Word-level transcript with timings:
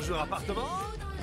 Bonjour 0.00 0.20
appartement. 0.20 0.62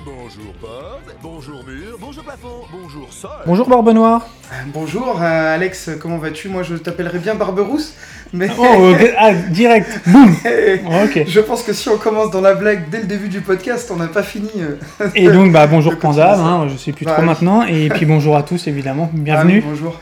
Bonjour 0.04 0.52
porte. 0.60 1.16
Bonjour 1.22 1.64
mur. 1.64 1.96
Bonjour 1.98 2.22
plafond. 2.22 2.64
Bonjour 2.70 3.10
sol. 3.10 3.30
Bonjour 3.46 3.66
Barbe 3.68 3.88
Noire. 3.94 4.26
Euh, 4.52 4.54
bonjour 4.74 5.16
euh, 5.20 5.54
Alex, 5.54 5.90
comment 5.98 6.18
vas-tu? 6.18 6.48
Moi 6.50 6.62
je 6.62 6.74
t'appellerais 6.74 7.18
bien 7.18 7.34
Barberousse, 7.34 7.94
mais 8.34 8.48
Oh, 8.58 8.92
ah, 9.18 9.32
direct. 9.32 10.00
Boum. 10.06 10.30
Ok. 11.04 11.24
je 11.26 11.40
pense 11.40 11.62
que 11.62 11.72
si 11.72 11.88
on 11.88 11.96
commence 11.96 12.30
dans 12.30 12.42
la 12.42 12.54
blague 12.54 12.90
dès 12.90 12.98
le 12.98 13.06
début 13.06 13.28
du 13.28 13.40
podcast, 13.40 13.90
on 13.92 13.96
n'a 13.96 14.08
pas 14.08 14.22
fini. 14.22 14.50
euh. 14.60 15.08
Et 15.14 15.28
donc, 15.28 15.52
bah, 15.52 15.66
bonjour 15.66 15.94
ça. 16.14 16.34
hein, 16.38 16.68
je 16.68 16.76
sais 16.76 16.92
plus 16.92 17.06
Bah 17.06 17.12
trop 17.12 17.22
oui. 17.22 17.28
maintenant. 17.28 17.62
Et 17.64 17.88
puis 17.88 18.04
bonjour 18.04 18.36
à 18.36 18.42
tous, 18.42 18.66
évidemment. 18.66 19.08
Ah 19.10 19.16
Bienvenue. 19.16 19.54
oui, 19.60 19.64
bonjour. 19.70 19.98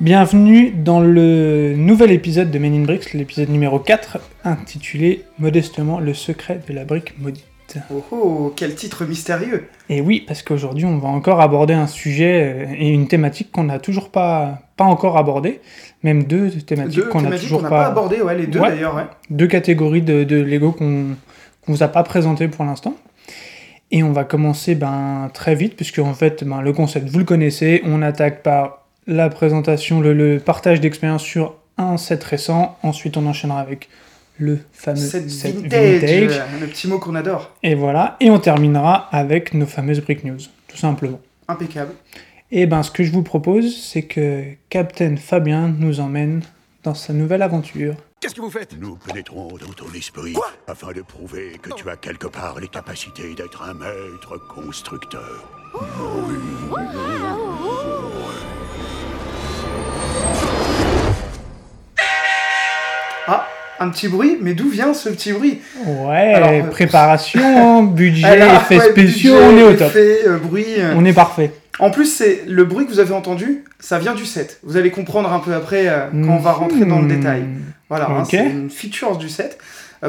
Bienvenue 0.00 0.70
dans 0.70 1.00
le 1.00 1.74
nouvel 1.76 2.12
épisode 2.12 2.50
de 2.52 2.58
Men 2.60 2.74
in 2.74 2.84
Bricks, 2.84 3.12
l'épisode 3.14 3.48
numéro 3.48 3.78
4, 3.80 4.18
intitulé 4.44 5.24
modestement 5.40 5.98
Le 5.98 6.14
secret 6.14 6.60
de 6.68 6.72
la 6.72 6.84
brique 6.84 7.14
maudite. 7.20 7.44
Oh 7.92 8.04
oh, 8.10 8.52
quel 8.56 8.74
titre 8.74 9.04
mystérieux. 9.04 9.68
Et 9.88 10.00
oui, 10.00 10.24
parce 10.26 10.42
qu'aujourd'hui, 10.42 10.84
on 10.84 10.98
va 10.98 11.08
encore 11.08 11.40
aborder 11.40 11.74
un 11.74 11.86
sujet 11.86 12.66
euh, 12.68 12.74
et 12.76 12.88
une 12.90 13.08
thématique 13.08 13.50
qu'on 13.52 13.64
n'a 13.64 13.78
toujours 13.78 14.10
pas, 14.10 14.58
pas 14.76 14.84
encore 14.84 15.16
abordé. 15.16 15.60
Même 16.02 16.24
deux 16.24 16.50
thématiques 16.50 17.08
qu'on 17.08 17.22
n'a 17.22 17.38
toujours 17.38 17.62
pas. 17.62 17.68
pas 17.68 17.86
abordées, 17.86 18.20
ouais, 18.22 18.36
les 18.36 18.46
deux 18.46 18.60
Ouais. 18.60 18.70
d'ailleurs, 18.70 18.94
ouais. 18.96 19.06
deux 19.30 19.46
catégories 19.46 20.02
de, 20.02 20.24
de 20.24 20.36
Lego 20.36 20.72
qu'on 20.72 21.16
qu'on 21.64 21.72
vous 21.72 21.82
a 21.84 21.88
pas 21.88 22.02
présenté 22.02 22.48
pour 22.48 22.64
l'instant. 22.64 22.96
Et 23.92 24.02
on 24.02 24.10
va 24.12 24.24
commencer 24.24 24.74
ben, 24.74 25.30
très 25.32 25.54
vite, 25.54 25.76
puisque 25.76 25.98
en 26.00 26.14
fait, 26.14 26.42
ben, 26.44 26.60
le 26.60 26.72
concept, 26.72 27.08
vous 27.08 27.18
le 27.18 27.24
connaissez. 27.24 27.82
On 27.84 28.02
attaque 28.02 28.42
par 28.42 28.86
la 29.06 29.28
présentation, 29.28 30.00
le, 30.00 30.12
le 30.12 30.40
partage 30.40 30.80
d'expérience 30.80 31.22
sur 31.22 31.54
un 31.78 31.96
set 31.98 32.24
récent. 32.24 32.76
Ensuite, 32.82 33.16
on 33.16 33.26
enchaînera 33.26 33.60
avec 33.60 33.88
le 34.42 34.58
fameux 34.72 34.96
Cette 34.96 35.30
set 35.30 35.54
vintage, 35.56 36.00
vintage. 36.00 36.38
euh, 36.38 36.60
le 36.60 36.66
petit 36.66 36.88
mot 36.88 36.98
qu'on 36.98 37.14
adore. 37.14 37.54
Et 37.62 37.74
voilà. 37.74 38.16
Et 38.20 38.30
on 38.30 38.38
terminera 38.38 39.08
avec 39.14 39.54
nos 39.54 39.66
fameuses 39.66 40.00
Brick 40.00 40.24
News, 40.24 40.38
tout 40.68 40.76
simplement. 40.76 41.20
Impeccable. 41.48 41.92
Et 42.50 42.66
ben, 42.66 42.82
ce 42.82 42.90
que 42.90 43.02
je 43.04 43.12
vous 43.12 43.22
propose, 43.22 43.74
c'est 43.82 44.02
que 44.02 44.44
Captain 44.68 45.16
Fabien 45.16 45.68
nous 45.78 46.00
emmène 46.00 46.42
dans 46.84 46.94
sa 46.94 47.12
nouvelle 47.12 47.42
aventure. 47.42 47.94
Qu'est-ce 48.20 48.34
que 48.34 48.40
vous 48.40 48.50
faites? 48.50 48.76
Nous 48.78 48.96
pénétrons 48.96 49.48
dans 49.48 49.72
ton 49.72 49.92
esprit 49.96 50.32
Quoi? 50.34 50.46
afin 50.68 50.92
de 50.92 51.00
prouver 51.02 51.58
que 51.60 51.70
tu 51.74 51.88
as 51.88 51.96
quelque 51.96 52.26
part 52.28 52.60
les 52.60 52.68
capacités 52.68 53.34
d'être 53.34 53.62
un 53.62 53.74
maître 53.74 54.36
constructeur. 54.54 55.48
Ah, 63.26 63.46
un 63.82 63.88
petit 63.90 64.08
bruit, 64.08 64.38
mais 64.40 64.54
d'où 64.54 64.68
vient 64.68 64.94
ce 64.94 65.08
petit 65.08 65.32
bruit 65.32 65.60
Ouais, 65.86 66.32
Alors, 66.34 66.50
euh, 66.50 66.62
préparation, 66.70 67.82
budget, 67.82 68.26
Alors, 68.26 68.54
effets 68.62 68.78
ouais, 68.78 68.90
spéciaux, 68.90 69.34
budget, 69.34 69.46
on 69.46 69.58
est 69.58 69.62
au 69.62 69.72
top. 69.74 69.88
effets, 69.88 70.18
euh, 70.26 70.38
bruit. 70.38 70.64
euh. 70.78 70.94
On 70.96 71.04
est 71.04 71.12
parfait. 71.12 71.52
En 71.78 71.90
plus, 71.90 72.06
c'est 72.06 72.42
le 72.46 72.64
bruit 72.64 72.86
que 72.86 72.90
vous 72.92 73.00
avez 73.00 73.14
entendu, 73.14 73.64
ça 73.80 73.98
vient 73.98 74.14
du 74.14 74.26
set. 74.26 74.58
Vous 74.62 74.76
allez 74.76 74.90
comprendre 74.90 75.32
un 75.32 75.38
peu 75.40 75.54
après 75.54 75.88
euh, 75.88 76.06
quand 76.12 76.34
on 76.34 76.38
va 76.38 76.52
rentrer 76.52 76.84
dans 76.84 76.98
le 77.00 77.06
Hmm. 77.06 77.08
détail. 77.18 77.42
Voilà, 77.88 78.06
hein, 78.10 78.20
Ok. 78.22 78.28
c'est 78.30 78.38
une 78.38 78.70
feature 78.70 79.16
du 79.18 79.28
set. 79.28 79.58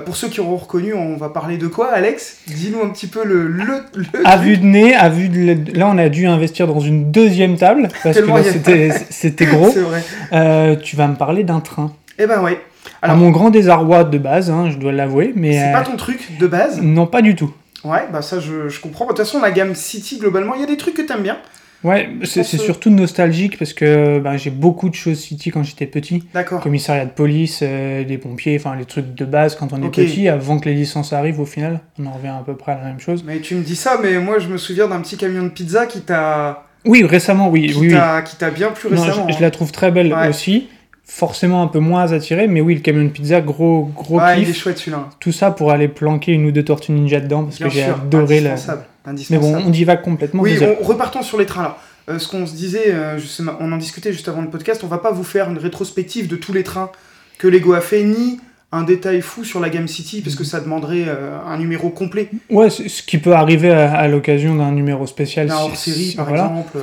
Pour 0.05 0.15
ceux 0.15 0.27
qui 0.27 0.39
auront 0.39 0.55
reconnu, 0.55 0.95
on 0.95 1.17
va 1.17 1.29
parler 1.29 1.57
de 1.57 1.67
quoi, 1.67 1.91
Alex? 1.91 2.37
Dis-nous 2.47 2.81
un 2.81 2.89
petit 2.89 3.05
peu 3.05 3.23
le. 3.23 3.47
le, 3.47 3.63
le 3.93 4.05
À 4.25 4.37
vue 4.37 4.57
de 4.57 4.65
nez, 4.65 4.95
à 4.95 5.07
vue 5.07 5.29
de... 5.29 5.77
Là, 5.77 5.87
on 5.87 5.99
a 5.99 6.09
dû 6.09 6.25
investir 6.25 6.65
dans 6.65 6.79
une 6.79 7.11
deuxième 7.11 7.57
table, 7.57 7.89
parce 8.03 8.19
que 8.19 8.25
là, 8.25 8.89
c'était 9.11 9.45
gros. 9.45 9.69
Vrai. 10.31 10.77
Tu 10.81 10.95
vas 10.95 11.07
me 11.07 11.15
parler 11.15 11.43
d'un 11.43 11.59
train. 11.59 11.93
Eh 12.17 12.25
ben 12.25 12.41
ouais. 12.85 12.91
À 13.01 13.05
Alors, 13.05 13.17
mon 13.17 13.29
grand 13.31 13.49
désarroi 13.49 14.03
de 14.03 14.17
base, 14.17 14.49
hein, 14.49 14.69
je 14.71 14.77
dois 14.77 14.91
l'avouer, 14.91 15.33
mais... 15.35 15.53
c'est 15.53 15.69
euh, 15.69 15.73
pas 15.73 15.81
ton 15.83 15.95
truc 15.97 16.37
de 16.39 16.47
base 16.47 16.81
Non, 16.81 17.05
pas 17.07 17.21
du 17.21 17.35
tout. 17.35 17.53
Ouais, 17.83 18.03
bah 18.13 18.21
ça 18.21 18.39
je, 18.39 18.69
je 18.69 18.79
comprends. 18.79 19.05
De 19.05 19.09
toute 19.09 19.17
façon, 19.19 19.41
la 19.41 19.51
gamme 19.51 19.75
City, 19.75 20.17
globalement, 20.19 20.53
il 20.55 20.61
y 20.61 20.63
a 20.63 20.67
des 20.67 20.77
trucs 20.77 20.93
que 20.93 21.01
t'aimes 21.01 21.23
bien. 21.23 21.37
Ouais, 21.83 22.09
c'est 22.23 22.43
que- 22.43 22.47
surtout 22.57 22.89
nostalgique, 22.89 23.59
parce 23.59 23.73
que 23.73 24.17
ben, 24.19 24.37
j'ai 24.37 24.51
beaucoup 24.51 24.87
de 24.87 24.95
choses 24.95 25.19
City 25.19 25.51
quand 25.51 25.63
j'étais 25.63 25.85
petit. 25.85 26.23
D'accord. 26.33 26.61
Commissariat 26.61 27.03
de 27.03 27.09
police, 27.11 27.59
euh, 27.61 28.05
des 28.05 28.17
pompiers, 28.17 28.55
enfin 28.57 28.73
les 28.77 28.85
trucs 28.85 29.13
de 29.13 29.25
base 29.25 29.55
quand 29.57 29.73
on 29.73 29.83
est 29.83 29.89
petit, 29.89 30.29
avant 30.29 30.59
que 30.59 30.69
les 30.69 30.75
licences 30.75 31.11
arrivent 31.11 31.41
au 31.41 31.45
final. 31.45 31.81
On 31.99 32.05
en 32.05 32.11
revient 32.13 32.29
à 32.29 32.41
peu 32.45 32.55
près 32.55 32.71
à 32.71 32.75
la 32.77 32.83
même 32.85 33.01
chose. 33.01 33.25
Mais 33.27 33.39
tu 33.41 33.55
me 33.55 33.63
dis 33.63 33.75
ça, 33.75 33.99
mais 34.01 34.17
moi 34.19 34.39
je 34.39 34.47
me 34.47 34.57
souviens 34.57 34.87
d'un 34.87 35.01
petit 35.01 35.17
camion 35.17 35.43
de 35.43 35.49
pizza 35.49 35.85
qui 35.85 35.99
t'a 35.99 36.63
Oui, 36.85 37.03
récemment, 37.03 37.49
oui. 37.49 37.67
qui 37.67 37.77
oui, 37.77 37.89
t'a 37.91 38.21
qui 38.21 38.37
t'a 38.37 38.49
bien 38.49 38.69
plu 38.69 38.89
Non, 38.89 39.01
récemment. 39.01 39.25
je, 39.27 39.33
je 39.33 39.37
hein. 39.39 39.41
la 39.41 39.51
trouve 39.51 39.73
très 39.73 39.91
belle 39.91 40.13
Ouais. 40.13 40.29
aussi. 40.29 40.69
Forcément 41.05 41.61
un 41.61 41.67
peu 41.67 41.79
moins 41.79 42.11
attirée, 42.13 42.47
mais 42.47 42.61
oui, 42.61 42.75
le 42.75 42.79
camion 42.81 43.03
de 43.03 43.09
pizza, 43.09 43.41
gros, 43.41 43.91
gros 43.93 44.19
Ouais, 44.19 44.41
il 44.41 44.49
est 44.49 44.53
chouette 44.53 44.77
celui-là. 44.77 45.09
Tout 45.19 45.33
ça 45.33 45.51
pour 45.51 45.71
aller 45.71 45.89
planquer 45.89 46.31
une 46.31 46.45
ou 46.45 46.51
deux 46.51 46.63
tortues 46.63 46.93
ninja 46.93 47.19
dedans, 47.19 47.43
parce 47.43 47.57
Bien 47.57 47.67
que 47.67 47.73
j'ai 47.73 47.83
adoré 47.83 48.39
la. 48.39 48.51
indispensable. 48.51 48.85
Mais 49.05 49.11
indispensable. 49.11 49.53
bon, 49.53 49.63
on 49.67 49.69
divague 49.69 50.01
complètement. 50.01 50.41
Oui, 50.41 50.57
on, 50.61 50.83
repartons 50.83 51.21
sur 51.21 51.37
les 51.37 51.45
trains 51.45 51.63
là. 51.63 51.77
Euh, 52.09 52.19
ce 52.19 52.27
qu'on 52.27 52.45
se 52.45 52.53
disait, 52.55 52.85
euh, 52.87 53.17
on 53.59 53.71
en 53.71 53.77
discutait 53.77 54.11
juste 54.13 54.27
avant 54.29 54.41
le 54.41 54.49
podcast, 54.49 54.81
on 54.83 54.87
va 54.87 54.97
pas 54.97 55.11
vous 55.11 55.23
faire 55.23 55.49
une 55.49 55.57
rétrospective 55.57 56.27
de 56.27 56.35
tous 56.37 56.51
les 56.53 56.63
trains 56.63 56.89
que 57.37 57.47
Lego 57.47 57.73
a 57.73 57.81
fait, 57.81 58.03
ni 58.03 58.39
un 58.71 58.83
détail 58.83 59.21
fou 59.21 59.43
sur 59.43 59.59
la 59.59 59.69
gamme 59.69 59.87
City, 59.87 60.21
parce 60.21 60.35
que 60.35 60.43
ça 60.43 60.59
demanderait 60.61 61.03
euh, 61.07 61.37
un 61.45 61.57
numéro 61.57 61.89
complet 61.89 62.29
Ouais, 62.49 62.69
ce 62.69 63.03
qui 63.03 63.17
peut 63.19 63.33
arriver 63.33 63.71
à, 63.71 63.93
à 63.93 64.07
l'occasion 64.07 64.55
d'un 64.55 64.71
numéro 64.71 65.05
spécial. 65.05 65.47
d'un 65.47 65.55
hors-série, 65.55 66.05
si- 66.11 66.15
par 66.15 66.27
voilà. 66.27 66.45
exemple. 66.45 66.77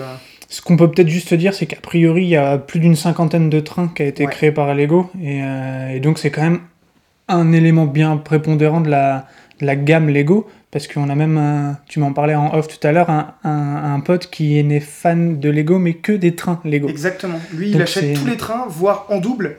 Ce 0.52 0.60
qu'on 0.60 0.76
peut 0.76 0.90
peut-être 0.90 1.08
juste 1.08 1.32
dire, 1.32 1.54
c'est 1.54 1.66
qu'a 1.66 1.80
priori, 1.80 2.24
il 2.24 2.28
y 2.28 2.36
a 2.36 2.58
plus 2.58 2.80
d'une 2.80 2.96
cinquantaine 2.96 3.48
de 3.50 3.60
trains 3.60 3.86
qui 3.94 4.02
a 4.02 4.06
été 4.06 4.24
Ouais. 4.26 4.30
créé 4.32 4.50
par 4.52 4.74
Lego, 4.74 5.08
et, 5.22 5.40
euh, 5.44 5.90
et 5.94 6.00
donc 6.00 6.18
c'est 6.18 6.30
quand 6.32 6.42
même 6.42 6.58
un 7.28 7.52
élément 7.52 7.86
bien 7.86 8.16
prépondérant 8.16 8.80
de 8.80 8.90
la, 8.90 9.26
de 9.60 9.66
la 9.66 9.76
gamme 9.76 10.08
Lego, 10.08 10.48
parce 10.72 10.88
qu'on 10.88 11.08
a 11.08 11.14
même, 11.14 11.38
un- 11.38 11.78
tu 11.88 12.00
m'en 12.00 12.12
parlais 12.12 12.34
en 12.34 12.52
off 12.52 12.66
tout 12.66 12.84
à 12.84 12.90
l'heure, 12.90 13.10
un, 13.10 13.34
un, 13.44 13.94
un 13.94 14.00
pote 14.00 14.26
qui 14.28 14.58
est 14.58 14.64
né 14.64 14.80
fan 14.80 15.38
de 15.38 15.50
Lego, 15.50 15.78
mais 15.78 15.94
que 15.94 16.10
des 16.12 16.34
trains 16.34 16.60
Lego. 16.64 16.88
Exactement. 16.88 17.38
Lui, 17.54 17.70
il 17.70 17.80
achète 17.80 18.14
tous 18.18 18.26
les 18.26 18.36
trains, 18.36 18.64
voire 18.68 19.06
en 19.08 19.18
double, 19.18 19.56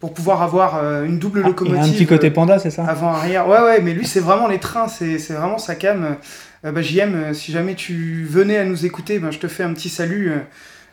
pour 0.00 0.12
pouvoir 0.12 0.42
avoir 0.42 0.76
euh, 0.76 1.04
une 1.06 1.18
double 1.18 1.40
Ah, 1.44 1.48
locomotive. 1.48 1.80
a 1.80 1.84
un 1.84 1.88
petit 1.90 2.04
côté 2.06 2.26
euh, 2.26 2.32
panda, 2.34 2.58
c'est 2.58 2.68
ça? 2.70 2.84
Avant, 2.84 3.08
arrière. 3.08 3.48
Ouais, 3.48 3.60
ouais, 3.60 3.80
mais 3.80 3.94
lui, 3.94 4.06
c'est 4.06 4.20
vraiment 4.20 4.48
les 4.48 4.58
trains, 4.58 4.88
c'est 4.88 5.18
c'est 5.18 5.32
vraiment 5.32 5.56
sa 5.56 5.74
cam. 5.76 6.16
Euh, 6.66 6.72
bah, 6.72 6.82
JM, 6.82 7.14
euh, 7.14 7.32
si 7.34 7.52
jamais 7.52 7.74
tu 7.74 8.26
venais 8.28 8.58
à 8.58 8.64
nous 8.64 8.84
écouter, 8.86 9.18
ben, 9.18 9.30
je 9.30 9.38
te 9.38 9.46
fais 9.46 9.62
un 9.62 9.72
petit 9.72 9.88
salut 9.88 10.32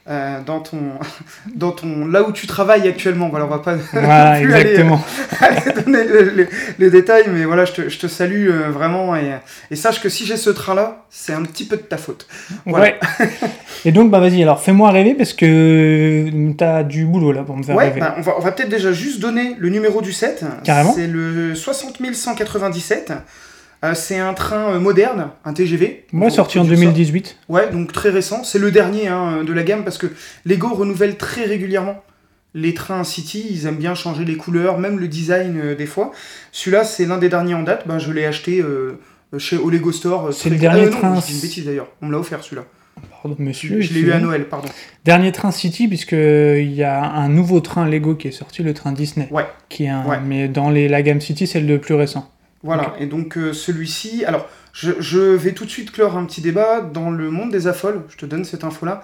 euh, 0.10 0.40
dans, 0.46 0.60
ton, 0.60 0.78
dans 1.56 1.72
ton. 1.72 2.06
là 2.06 2.22
où 2.28 2.32
tu 2.32 2.46
travailles 2.48 2.88
actuellement. 2.88 3.30
Voilà, 3.30 3.46
on 3.46 3.50
va 3.50 3.60
pas 3.60 3.76
Voilà, 3.94 4.40
plus 4.40 4.54
aller, 4.54 4.62
exactement. 4.72 5.04
aller 5.40 5.62
donner 5.84 6.04
le- 6.04 6.30
le- 6.36 6.48
les 6.78 6.90
détails, 6.92 7.24
mais 7.34 7.46
voilà, 7.46 7.66
je 7.66 7.72
te, 7.72 7.90
je 7.90 7.98
te 7.98 8.08
salue 8.08 8.50
euh, 8.50 8.70
vraiment. 8.70 9.16
Et, 9.16 9.32
et 9.72 9.76
sache 9.76 10.00
que 10.02 10.10
si 10.10 10.26
j'ai 10.26 10.38
ce 10.38 10.50
train-là, 10.52 11.06
c'est 11.10 11.34
un 11.34 11.42
petit 11.44 11.66
peu 11.66 11.78
de 11.78 11.82
ta 11.82 11.98
faute. 11.98 12.28
Voilà. 12.66 12.86
Ouais. 12.86 13.00
Et 13.86 13.92
donc, 13.92 14.12
bah 14.12 14.20
vas-y, 14.20 14.44
alors 14.44 14.62
fais-moi 14.62 14.92
rêver, 14.92 15.14
parce 15.16 15.34
que 15.34 16.30
t'as 16.58 16.84
du 16.84 17.06
boulot 17.06 17.32
là 17.32 17.42
pour 17.44 17.58
me 17.58 17.64
faire 17.64 17.76
Ouais, 17.76 17.86
rêver. 17.86 18.00
bah, 18.00 18.16
on 18.18 18.22
va, 18.22 18.36
on 18.38 18.42
va 18.42 18.52
peut-être 18.52 18.70
déjà 18.70 18.92
juste 18.92 19.20
donner 19.22 19.56
le 19.58 19.70
numéro 19.70 20.02
du 20.02 20.12
set. 20.14 20.44
Carrément. 20.64 20.94
C'est 20.94 21.08
le 21.08 21.56
60 21.56 22.00
197. 22.14 23.14
Euh, 23.84 23.94
c'est 23.96 24.18
un 24.20 24.34
train 24.34 24.74
euh, 24.76 24.80
moderne, 24.80 25.30
un 25.44 25.54
TGV. 25.54 26.06
Moi, 26.14 26.30
sorti 26.30 26.58
en 26.58 26.62
peut 26.64 26.70
dire 26.70 26.78
ça. 26.78 26.84
2018. 26.86 27.38
Ouais, 27.50 27.70
donc 27.72 27.92
très 27.92 28.10
récent. 28.10 28.44
C'est 28.44 28.60
le 28.60 28.72
dernier 28.72 29.08
hein, 29.08 29.44
de 29.44 29.52
la 29.52 29.64
gamme 29.64 29.84
parce 29.84 29.98
que 29.98 30.08
Lego 30.46 30.70
renouvelle 30.74 31.18
très 31.18 31.44
régulièrement 31.46 32.02
les 32.54 32.74
trains 32.74 33.04
City. 33.04 33.46
Ils 33.50 33.66
aiment 33.66 33.78
bien 33.78 33.94
changer 33.96 34.24
les 34.26 34.38
couleurs, 34.38 34.78
même 34.80 35.00
le 35.00 35.08
design 35.08 35.60
euh, 35.62 35.76
des 35.76 35.86
fois. 35.88 36.12
Celui-là, 36.52 36.84
c'est 36.86 37.06
l'un 37.06 37.18
des 37.18 37.28
derniers 37.30 37.56
en 37.56 37.64
date. 37.64 37.88
Ben, 37.88 38.00
je 38.00 38.12
l'ai 38.12 38.26
acheté 38.26 38.62
euh, 38.62 39.00
chez 39.38 39.58
au 39.58 39.70
Lego 39.70 39.92
Store. 39.92 40.32
C'est 40.34 40.50
le 40.50 40.56
dernier 40.58 40.84
Ah, 40.88 40.90
non, 40.90 40.98
train- 41.00 41.20
je 41.20 41.26
dis 41.26 41.34
une 41.36 41.42
bêtise 41.42 41.66
d'ailleurs. 41.66 41.88
On 42.02 42.06
me 42.08 42.12
l'a 42.14 42.20
offert 42.20 42.42
celui-là. 42.44 42.64
Pardon, 43.22 43.36
monsieur. 43.40 43.82
je 43.82 43.94
l'ai 43.94 44.02
eu 44.02 44.12
à. 44.12 44.20
Noël, 44.20 44.46
pardon. 44.48 44.68
Dernier 45.04 45.32
train 45.32 45.52
City, 45.52 45.88
puisque 45.90 46.12
il 46.14 46.72
y 46.74 46.84
a 46.84 47.04
un 47.04 47.28
nouveau 47.28 47.60
train 47.60 47.86
Lego 47.90 48.16
qui 48.16 48.28
est 48.30 48.32
sorti, 48.32 48.62
le 48.64 48.74
train 48.74 48.92
Disney. 48.94 49.28
Ouais. 49.32 49.46
Qui 49.68 49.86
est 49.86 49.90
un- 49.90 50.06
Ouais. 50.06 50.20
Mais 50.24 50.48
dans 50.48 50.70
les, 50.70 50.88
la 50.88 51.02
gamme 51.02 51.20
City, 51.20 51.48
c'est 51.48 51.60
le 51.60 51.80
plus 51.80 51.96
récent. 51.96 52.30
Voilà, 52.64 52.96
et 53.00 53.06
donc 53.08 53.38
euh, 53.38 53.52
celui-ci, 53.54 54.24
alors 54.26 54.48
je, 54.72 54.92
je 55.00 55.20
vais 55.20 55.52
tout 55.52 55.66
de 55.66 55.70
suite 55.70 55.92
clore 55.92 56.18
un 56.18 56.26
petit 56.26 56.42
débat 56.42 56.80
dans 56.82 57.12
le 57.12 57.30
monde 57.30 57.52
des 57.52 57.68
affoles, 57.68 58.02
je 58.10 58.16
te 58.18 58.26
donne 58.26 58.46
cette 58.46 58.64
info-là. 58.64 59.04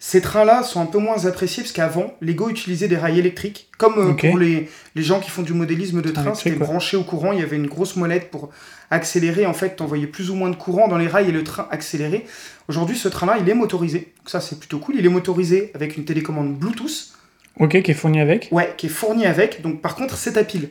Ces 0.00 0.20
trains-là 0.20 0.62
sont 0.62 0.80
un 0.82 0.86
peu 0.86 0.98
moins 0.98 1.24
appréciés 1.24 1.62
parce 1.62 1.72
qu'avant, 1.72 2.14
Lego 2.20 2.50
utilisait 2.50 2.88
des 2.88 2.96
rails 2.96 3.18
électriques, 3.18 3.68
comme 3.78 3.98
euh, 3.98 4.12
pour 4.12 4.38
les, 4.38 4.68
les 4.94 5.02
gens 5.02 5.20
qui 5.20 5.30
font 5.30 5.42
du 5.42 5.54
modélisme 5.54 6.02
de 6.02 6.10
Train 6.10 6.34
c'était 6.34 6.56
branché 6.56 6.96
au 6.96 7.04
courant, 7.04 7.32
il 7.32 7.40
y 7.40 7.42
avait 7.42 7.56
une 7.56 7.68
grosse 7.68 7.96
molette 7.96 8.30
pour 8.30 8.50
accélérer, 8.90 9.46
en 9.46 9.54
fait, 9.54 9.76
t'envoyais 9.76 10.06
plus 10.06 10.30
ou 10.30 10.34
moins 10.34 10.50
de 10.50 10.56
courant 10.56 10.88
dans 10.88 10.98
les 10.98 11.06
rails 11.06 11.28
et 11.28 11.32
le 11.32 11.42
train 11.42 11.68
accéléré. 11.70 12.26
Aujourd'hui, 12.68 12.96
ce 12.98 13.08
train-là, 13.08 13.38
il 13.40 13.48
est 13.48 13.54
motorisé, 13.54 14.12
donc 14.18 14.28
ça 14.28 14.40
c'est 14.40 14.58
plutôt 14.58 14.78
cool, 14.78 14.96
il 14.98 15.06
est 15.06 15.10
motorisé 15.10 15.70
avec 15.74 15.96
une 15.96 16.04
télécommande 16.04 16.54
Bluetooth, 16.54 17.12
Ok, 17.60 17.80
qui 17.82 17.90
est 17.92 17.94
fourni 17.94 18.20
avec. 18.20 18.48
ouais, 18.50 18.74
qui 18.76 18.86
est 18.86 18.90
fourni 18.90 19.26
avec, 19.26 19.62
donc 19.62 19.80
par 19.80 19.94
contre 19.94 20.16
c'est 20.16 20.36
à 20.36 20.44
pile. 20.44 20.68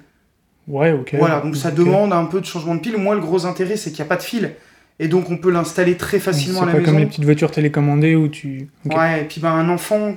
Ouais, 0.68 0.92
ok. 0.94 1.16
Voilà, 1.18 1.42
donc 1.42 1.56
ça 1.56 1.72
demande 1.72 2.14
un 2.14 2.26
peu 2.26 2.40
de 2.40 2.46
changement 2.46 2.76
de 2.76 2.80
pile. 2.80 2.98
Moi, 2.98 3.16
le 3.16 3.22
gros 3.22 3.46
intérêt, 3.46 3.76
c'est 3.76 3.92
qu'il 3.92 4.00
n'y 4.00 4.08
a 4.08 4.10
pas 4.10 4.16
de 4.16 4.24
fil. 4.24 4.54
Et 5.00 5.08
donc, 5.08 5.30
on 5.30 5.38
peut 5.38 5.52
l'installer 5.52 5.98
très 5.98 6.18
C'est 6.18 6.26
facilement 6.26 6.62
à 6.62 6.66
pas 6.66 6.74
la 6.74 6.80
maison. 6.80 6.92
comme 6.92 7.00
les 7.00 7.06
petites 7.06 7.26
voitures 7.26 7.52
télécommandées 7.52 8.16
où 8.16 8.28
tu. 8.28 8.70
Ouais, 8.86 9.22
et 9.22 9.26
puis 9.26 9.42
ben, 9.42 9.52
un 9.52 9.70
enfant 9.70 10.16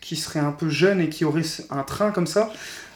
qui 0.00 0.16
serait 0.16 0.40
un 0.40 0.52
peu 0.52 0.68
jeune 0.68 1.00
et 1.00 1.08
qui 1.08 1.24
aurait 1.24 1.42
un 1.70 1.82
train 1.82 2.10
comme 2.10 2.26
ça, 2.26 2.50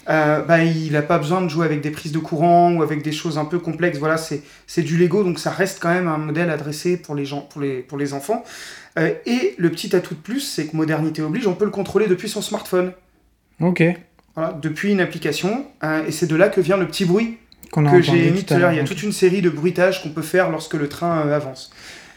euh, 0.08 0.42
bah, 0.42 0.64
il 0.64 0.92
n'a 0.92 1.02
pas 1.02 1.18
besoin 1.18 1.42
de 1.42 1.48
jouer 1.48 1.66
avec 1.66 1.80
des 1.80 1.90
prises 1.90 2.12
de 2.12 2.18
courant 2.18 2.72
ou 2.74 2.82
avec 2.82 3.02
des 3.02 3.12
choses 3.12 3.38
un 3.38 3.44
peu 3.44 3.58
complexes. 3.58 3.98
Voilà, 3.98 4.16
c'est 4.16 4.42
c'est 4.66 4.82
du 4.82 4.96
Lego, 4.96 5.22
donc 5.22 5.38
ça 5.38 5.50
reste 5.50 5.78
quand 5.80 5.92
même 5.92 6.08
un 6.08 6.18
modèle 6.18 6.50
adressé 6.50 6.96
pour 6.96 7.14
les, 7.14 7.24
gens, 7.24 7.42
pour 7.42 7.60
les, 7.60 7.80
pour 7.80 7.98
les 7.98 8.14
enfants. 8.14 8.44
Euh, 8.98 9.12
et 9.26 9.54
le 9.58 9.70
petit 9.70 9.94
atout 9.94 10.14
de 10.14 10.20
plus, 10.20 10.40
c'est 10.40 10.66
que 10.66 10.76
modernité 10.76 11.22
oblige, 11.22 11.46
on 11.46 11.54
peut 11.54 11.64
le 11.64 11.70
contrôler 11.70 12.06
depuis 12.06 12.28
son 12.28 12.42
smartphone. 12.42 12.92
Ok. 13.60 13.82
Voilà, 14.40 14.58
depuis 14.62 14.92
une 14.92 15.00
application. 15.00 15.66
euh, 15.84 16.06
et 16.06 16.12
c'est 16.12 16.26
de 16.26 16.34
là 16.34 16.48
que 16.48 16.62
vient 16.62 16.78
le 16.78 16.86
petit 16.86 17.04
bruit 17.04 17.36
que 17.72 18.00
j'ai 18.00 18.30
mis 18.30 18.42
tout 18.42 18.54
à 18.54 18.58
l'heure. 18.58 18.72
Il 18.72 18.76
y 18.78 18.80
a 18.80 18.84
toute 18.84 19.02
une 19.02 19.12
série 19.12 19.42
de 19.42 19.50
bruitages 19.50 20.02
qu'on 20.02 20.08
peut 20.08 20.22
faire 20.22 20.50
lorsque 20.50 20.74
le 20.74 20.88
train 20.88 21.26
euh, 21.26 21.36
avance. 21.36 21.70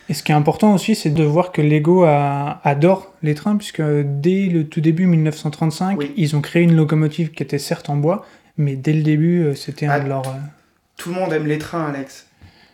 Et 0.10 0.14
ce 0.14 0.24
qui 0.24 0.32
est 0.32 0.36
important 0.36 0.74
aussi, 0.74 0.96
c'est 0.96 1.10
de 1.10 1.24
voir 1.24 1.52
que 1.52 1.62
Lego 1.62 2.04
a- 2.06 2.60
adore 2.64 3.14
les 3.24 3.36
trains, 3.36 3.56
puisque 3.58 3.82
dès 3.82 4.46
le 4.48 4.64
tout 4.66 4.80
début 4.82 5.06
1935, 5.06 5.98
Oui. 6.00 6.12
ils 6.18 6.36
ont 6.36 6.42
créé 6.42 6.64
une 6.64 6.76
locomotive 6.76 7.32
qui 7.32 7.44
était 7.44 7.60
certes 7.60 7.90
en 7.90 7.98
bois, 7.98 8.26
mais 8.58 8.76
dès 8.76 8.94
le 8.94 9.02
début, 9.04 9.44
euh, 9.44 9.54
c'était 9.56 9.86
Ah, 9.88 9.96
un 9.96 10.04
de 10.04 10.10
leurs. 10.10 10.24
Tout 10.98 11.10
le 11.10 11.16
monde 11.16 11.32
aime 11.34 11.46
les 11.48 11.58
trains, 11.58 11.88
Alex. 11.94 12.28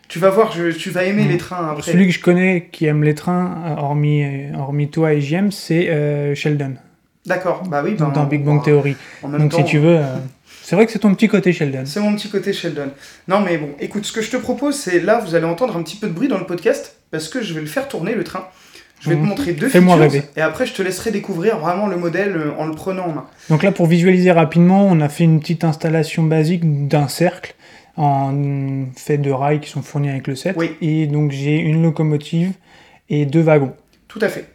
Tu 0.08 0.18
vas 0.20 0.30
voir, 0.30 0.52
je- 0.52 0.72
tu 0.72 0.90
vas 0.92 1.04
aimer 1.06 1.24
Mhm. 1.24 1.30
les 1.30 1.38
trains 1.38 1.70
après. 1.72 1.92
Celui 1.92 2.06
que 2.08 2.14
je 2.14 2.20
connais 2.22 2.70
qui 2.72 2.86
aime 2.86 3.04
les 3.04 3.16
trains, 3.16 3.76
hormis, 3.80 4.26
hormis 4.58 4.90
toi 4.90 5.14
et 5.14 5.22
JM, 5.22 5.52
c'est 5.52 5.90
euh, 5.90 6.34
Sheldon, 6.36 6.76
D'accord, 7.30 7.64
bah 7.68 7.82
oui. 7.86 7.96
ben, 7.98 8.10
dans 8.10 8.26
Big 8.26 8.44
Bang 8.44 8.62
Theory. 8.64 8.96
En 9.24 9.30
même 9.30 9.42
Donc 9.42 9.52
temps, 9.52 9.58
si 9.60 9.64
tu 9.64 9.78
veux, 9.80 9.98
euh, 10.00 10.16
c'est 10.64 10.76
vrai 10.76 10.86
que 10.86 10.92
c'est 10.92 11.00
ton 11.00 11.14
petit 11.16 11.28
côté 11.30 11.54
Sheldon. 11.54 11.84
C'est 11.86 12.02
mon 12.02 12.14
petit 12.16 12.28
côté 12.30 12.52
Sheldon. 12.52 12.90
Non, 13.30 13.40
mais 13.40 13.58
bon, 13.58 13.70
écoute, 13.80 14.06
ce 14.06 14.12
que 14.12 14.22
je 14.22 14.30
te 14.32 14.38
propose, 14.38 14.76
c'est 14.76 15.00
là, 15.00 15.20
vous 15.26 15.36
allez 15.36 15.46
entendre 15.46 15.78
un 15.78 15.84
petit 15.84 15.96
peu 15.96 16.08
de 16.08 16.14
bruit 16.14 16.28
dans 16.28 16.38
le 16.40 16.46
podcast, 16.46 16.98
parce 17.12 17.30
que 17.30 17.42
je 17.42 17.54
vais 17.54 17.62
le 17.62 17.68
faire 17.68 17.88
tourner, 17.88 18.14
le 18.16 18.24
train. 18.26 18.46
Je 19.02 19.10
vais 19.12 19.16
Mhm. 19.16 19.22
te 19.24 19.28
montrer 19.30 19.52
deux 19.54 19.70
Fais-moi 19.70 19.96
features, 19.96 20.12
rêver. 20.12 20.26
et 20.36 20.42
après, 20.42 20.66
je 20.66 20.74
te 20.74 20.82
laisserai 20.82 21.12
découvrir 21.12 21.58
vraiment 21.60 21.88
le 21.88 21.96
modèle 21.96 22.36
euh, 22.36 22.52
en 22.58 22.66
le 22.68 22.74
prenant 22.76 23.06
en 23.06 23.14
main. 23.14 23.26
Donc 23.50 23.64
là, 23.64 23.72
pour 23.72 23.86
visualiser 23.86 24.32
rapidement, 24.34 24.86
on 24.86 25.00
a 25.00 25.08
fait 25.08 25.24
une 25.24 25.40
petite 25.40 25.64
installation 25.64 26.24
basique 26.24 26.88
d'un 26.90 27.08
cercle 27.08 27.56
en 27.96 28.34
fait 28.96 29.18
de 29.18 29.32
rails 29.32 29.60
qui 29.62 29.70
sont 29.70 29.82
fournis 29.82 30.10
avec 30.10 30.28
le 30.28 30.36
set. 30.36 30.56
Oui. 30.58 30.72
Et 30.82 31.06
donc 31.08 31.32
j'ai 31.32 31.58
une 31.58 31.82
locomotive 31.84 32.52
et 33.10 33.26
deux 33.26 33.42
wagons. 33.42 33.74
Tout 34.08 34.20
à 34.22 34.30
fait. 34.30 34.48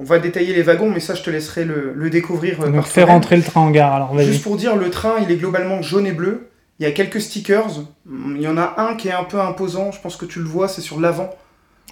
On 0.00 0.04
va 0.04 0.18
détailler 0.18 0.54
les 0.54 0.62
wagons, 0.62 0.90
mais 0.90 1.00
ça, 1.00 1.14
je 1.14 1.22
te 1.22 1.30
laisserai 1.30 1.64
le, 1.64 1.92
le 1.94 2.10
découvrir. 2.10 2.60
euh, 2.62 2.68
Donc 2.70 2.86
fais 2.86 3.00
toi-même. 3.00 3.14
rentrer 3.16 3.36
le 3.36 3.42
train 3.42 3.60
en 3.62 3.70
gare. 3.70 3.94
Alors 3.94 4.14
vas-y. 4.14 4.26
Juste 4.26 4.42
pour 4.44 4.56
dire, 4.56 4.76
le 4.76 4.90
train, 4.90 5.16
il 5.22 5.30
est 5.30 5.36
globalement 5.36 5.82
jaune 5.82 6.06
et 6.06 6.12
bleu. 6.12 6.48
Il 6.78 6.84
y 6.84 6.86
a 6.86 6.92
quelques 6.92 7.20
stickers. 7.20 7.66
Il 8.08 8.40
y 8.40 8.46
en 8.46 8.56
a 8.56 8.74
un 8.78 8.94
qui 8.94 9.08
est 9.08 9.12
un 9.12 9.24
peu 9.24 9.40
imposant. 9.40 9.90
Je 9.90 10.00
pense 10.00 10.16
que 10.16 10.24
tu 10.26 10.38
le 10.38 10.44
vois, 10.44 10.68
c'est 10.68 10.80
sur 10.80 11.00
l'avant. 11.00 11.30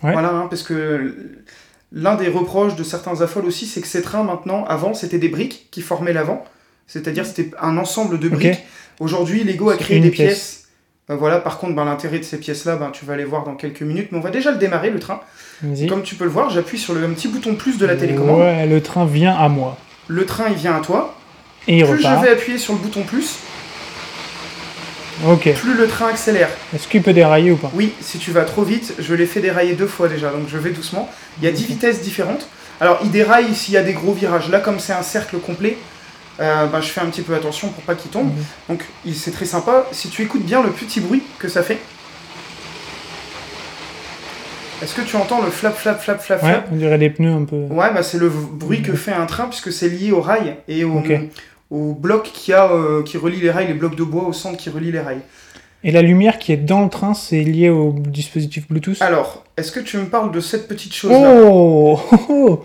Ouais. 0.05 0.13
Voilà, 0.13 0.31
hein, 0.31 0.47
parce 0.49 0.63
que 0.63 1.17
l'un 1.93 2.15
des 2.15 2.29
reproches 2.29 2.77
de 2.77 2.85
certains 2.85 3.21
affoles 3.23 3.47
aussi, 3.47 3.67
c'est 3.67 3.81
que 3.81 3.89
ces 3.89 4.03
trains, 4.03 4.23
maintenant, 4.23 4.65
avant, 4.67 4.95
c'était 4.95 5.19
des 5.19 5.29
briques 5.29 5.69
qui 5.73 5.83
formaient 5.83 6.13
l'avant. 6.13 6.45
C'est-à-dire, 6.87 7.27
c'était 7.27 7.51
un 7.61 7.77
ensemble 7.79 8.21
de 8.21 8.29
briques. 8.29 8.63
Aujourd'hui, 9.01 9.43
Lego 9.43 9.71
a 9.71 9.77
créé 9.77 9.99
des 9.99 10.11
pièce. 10.11 10.29
pièces. 10.29 10.66
Euh, 11.09 11.15
voilà, 11.15 11.39
par 11.39 11.59
contre, 11.59 11.75
ben, 11.75 11.85
l'intérêt 11.85 12.19
de 12.19 12.25
ces 12.25 12.39
pièces-là, 12.39 12.77
ben, 12.77 12.91
tu 12.91 13.05
vas 13.05 13.17
les 13.17 13.25
voir 13.25 13.45
dans 13.45 13.55
quelques 13.55 13.83
minutes. 13.83 14.09
Mais 14.11 14.19
on 14.19 14.23
va 14.23 14.31
déjà 14.31 14.51
le 14.51 14.59
démarrer, 14.59 14.91
le 14.91 14.99
train. 14.99 15.21
Comme 15.89 16.03
tu 16.03 16.17
peux 16.17 16.25
le 16.25 16.31
voir, 16.31 16.51
j'appuie 16.51 16.79
sur 16.79 16.95
le 16.95 17.07
petit 17.09 17.29
bouton 17.29 17.55
plus 17.55 17.79
de 17.79 17.87
la 17.87 17.97
télécommande. 17.97 18.41
Ouais, 18.41 18.67
le 18.67 18.83
train 18.83 19.07
vient 19.07 19.35
à 19.37 19.49
moi. 19.49 19.77
Le 20.09 20.27
train, 20.27 20.47
il 20.51 20.57
vient 20.57 20.77
à 20.77 20.81
toi. 20.81 21.15
Et 21.69 21.79
il 21.79 21.85
Plus 21.85 21.97
repart. 21.99 22.21
je 22.21 22.27
vais 22.27 22.33
appuyer 22.33 22.59
sur 22.59 22.75
le 22.75 22.79
bouton 22.81 23.03
plus, 23.03 23.37
plus 25.55 25.75
le 25.75 25.87
train 25.89 26.09
accélère. 26.09 26.49
Est-ce 26.75 26.87
qu'il 26.87 27.03
peut 27.03 27.13
dérailler 27.13 27.51
ou 27.51 27.57
pas? 27.57 27.71
Oui, 27.75 27.93
si 28.01 28.19
tu 28.19 28.31
vas 28.31 28.45
trop 28.45 28.63
vite, 28.63 28.95
je 28.99 29.15
l'ai 29.15 29.27
fait 29.27 29.41
dérailler 29.41 29.73
deux 29.75 29.87
fois 29.87 30.09
déjà, 30.09 30.31
donc 30.31 30.43
je 30.49 30.59
vais 30.59 30.71
doucement. 30.71 31.11
Il 31.41 31.45
y 31.45 31.49
a 31.49 31.53
10 31.53 31.67
vitesses 31.67 32.03
différentes. 32.03 32.49
Alors, 32.81 32.99
il 33.03 33.11
déraille 33.11 33.55
s'il 33.55 33.75
y 33.75 33.77
a 33.79 33.83
des 33.83 33.95
gros 33.95 34.13
virages. 34.13 34.49
Là, 34.51 34.61
comme 34.61 34.79
c'est 34.79 34.93
un 34.93 35.03
cercle 35.03 35.39
complet, 35.39 35.79
euh, 36.41 36.67
ben, 36.67 36.81
je 36.81 36.89
fais 36.89 37.01
un 37.01 37.07
petit 37.07 37.23
peu 37.23 37.35
attention 37.35 37.69
pour 37.69 37.83
pas 37.85 37.95
qu'il 37.95 38.11
tombe. 38.11 38.27
Mhm. 38.27 38.45
Donc, 38.69 38.85
il- 39.05 39.15
c'est 39.15 39.31
très 39.31 39.45
sympa. 39.47 39.87
Si 39.93 40.09
tu 40.09 40.23
écoutes 40.23 40.45
bien 40.45 40.63
le 40.63 40.71
petit 40.71 41.01
bruit 41.01 41.23
que 41.39 41.49
ça 41.49 41.63
fait. 41.63 41.79
Est-ce 44.83 44.95
que 44.95 45.01
tu 45.01 45.17
entends 45.17 45.41
le 45.43 45.51
flap, 45.51 45.75
flap, 45.75 46.01
flap, 46.03 46.21
flap, 46.21 46.43
Ouais, 46.43 46.49
flap 46.51 46.69
on 46.71 46.77
dirait 46.77 46.99
des 46.99 47.09
pneus 47.09 47.33
un 47.33 47.45
peu. 47.45 47.57
Ouais, 47.71 47.93
bah, 47.95 48.03
c'est 48.03 48.19
le 48.19 48.29
bruit 48.29 48.83
que 48.83 48.93
fait 48.95 49.13
un 49.13 49.25
train 49.27 49.47
puisque 49.47 49.73
c'est 49.73 49.89
lié 49.89 50.13
au 50.13 50.21
rail 50.21 50.57
et 50.69 50.85
au 51.71 51.95
bloc 51.95 52.31
qui, 52.33 52.53
a, 52.53 52.71
euh, 52.71 53.03
qui 53.03 53.17
relie 53.17 53.41
les 53.41 53.51
rails, 53.51 53.67
les 53.69 53.75
blocs 53.75 53.97
de 53.97 54.05
bois 54.05 54.25
au 54.25 54.33
centre 54.35 54.57
qui 54.59 54.69
relie 54.71 54.93
les 54.93 55.01
rails. 55.01 55.23
Et 55.87 55.93
la 55.93 56.03
lumière 56.03 56.39
qui 56.39 56.51
est 56.51 56.57
dans 56.57 56.83
le 56.83 56.89
train, 56.89 57.15
c'est 57.15 57.43
lié 57.43 57.69
au 57.69 57.93
dispositif 57.93 58.67
Bluetooth 58.67 59.01
Alors, 59.01 59.45
est-ce 59.57 59.71
que 59.71 59.79
tu 59.79 59.97
me 59.99 60.07
parles 60.07 60.33
de 60.33 60.41
cette 60.41 60.67
petite 60.67 60.93
chose-là? 60.93 61.45
Oh. 61.49 61.97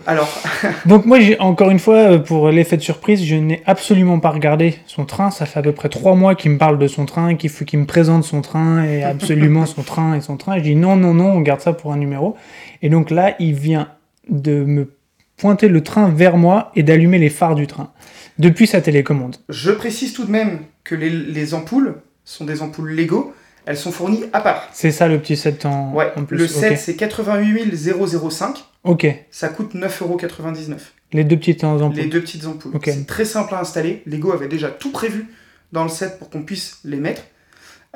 Alors, 0.08 0.42
Donc 0.86 1.06
moi, 1.06 1.20
j'ai 1.20 1.38
encore 1.38 1.70
une 1.70 1.78
fois, 1.78 1.98
euh, 1.98 2.18
pour 2.18 2.50
l'effet 2.50 2.76
de 2.76 2.82
surprise, 2.82 3.24
je 3.24 3.36
n'ai 3.36 3.62
absolument 3.64 4.18
pas 4.18 4.30
regardé 4.30 4.74
son 4.86 5.04
train. 5.04 5.30
Ça 5.30 5.46
fait 5.46 5.60
à 5.60 5.62
peu 5.62 5.70
près 5.70 5.88
trois 5.88 6.16
mois 6.16 6.34
qu'il 6.34 6.50
me 6.50 6.58
parle 6.58 6.80
de 6.80 6.88
son 6.88 7.06
train, 7.06 7.36
qu'il 7.36 7.50
faut 7.50 7.64
qu'il 7.64 7.78
me 7.78 7.86
présente 7.86 8.24
son 8.24 8.40
train 8.40 8.82
et 8.82 9.04
absolument 9.04 9.66
son 9.66 9.84
train 9.84 10.16
et 10.16 10.20
son 10.20 10.36
train. 10.36 10.58
Je 10.58 10.64
dis 10.64 10.74
non, 10.74 10.96
non, 10.96 11.14
non, 11.14 11.30
on 11.30 11.40
garde 11.42 11.60
ça 11.60 11.72
pour 11.72 11.92
un 11.92 11.98
numéro. 11.98 12.36
Et 12.82 12.88
donc 12.88 13.12
là, 13.12 13.36
il 13.38 13.54
vient 13.54 13.86
de 14.30 14.64
me 14.64 14.94
pointer 15.36 15.68
le 15.68 15.80
train 15.84 16.08
vers 16.08 16.36
moi 16.36 16.72
et 16.74 16.82
d'allumer 16.82 17.18
les 17.18 17.30
phares 17.30 17.54
du 17.54 17.68
train 17.68 17.92
depuis 18.40 18.66
sa 18.66 18.80
télécommande. 18.80 19.36
je 19.48 19.70
précise 19.70 20.12
tout 20.12 20.24
de 20.24 20.30
même 20.32 20.62
que 20.82 20.96
les, 20.96 21.10
les 21.10 21.54
ampoules 21.54 22.00
sont 22.24 22.44
des 22.44 22.62
ampoules 22.62 22.90
Lego. 22.92 23.34
Elles 23.64 23.76
sont 23.76 23.92
fournies 23.92 24.24
à 24.32 24.40
part. 24.40 24.68
C'est 24.72 24.90
ça 24.90 25.06
le 25.06 25.18
petit 25.20 25.36
set 25.36 25.66
en, 25.66 25.92
Ouais, 25.92 26.12
en 26.16 26.24
plus. 26.24 26.36
le 26.36 26.48
set 26.48 26.78
c'est 26.78 26.96
88 26.96 27.76
005. 27.76 28.64
Ok. 28.84 29.06
Ça 29.30 29.48
coûte 29.48 29.74
9,99€. 29.74 30.76
Les 31.12 31.24
deux 31.24 31.36
petites 31.36 31.62
ampoules. 31.62 31.94
Les 31.94 32.06
deux 32.06 32.20
petites 32.20 32.46
ampoules. 32.46 32.74
Ok. 32.74 32.84
C'est 32.86 33.06
très 33.06 33.24
simple 33.24 33.54
à 33.54 33.60
installer. 33.60 34.02
Lego 34.06 34.32
avait 34.32 34.48
déjà 34.48 34.68
tout 34.68 34.90
prévu 34.90 35.26
dans 35.72 35.84
le 35.84 35.88
set 35.90 36.18
pour 36.18 36.28
qu'on 36.30 36.42
puisse 36.42 36.78
les 36.84 36.96
mettre. 36.96 37.22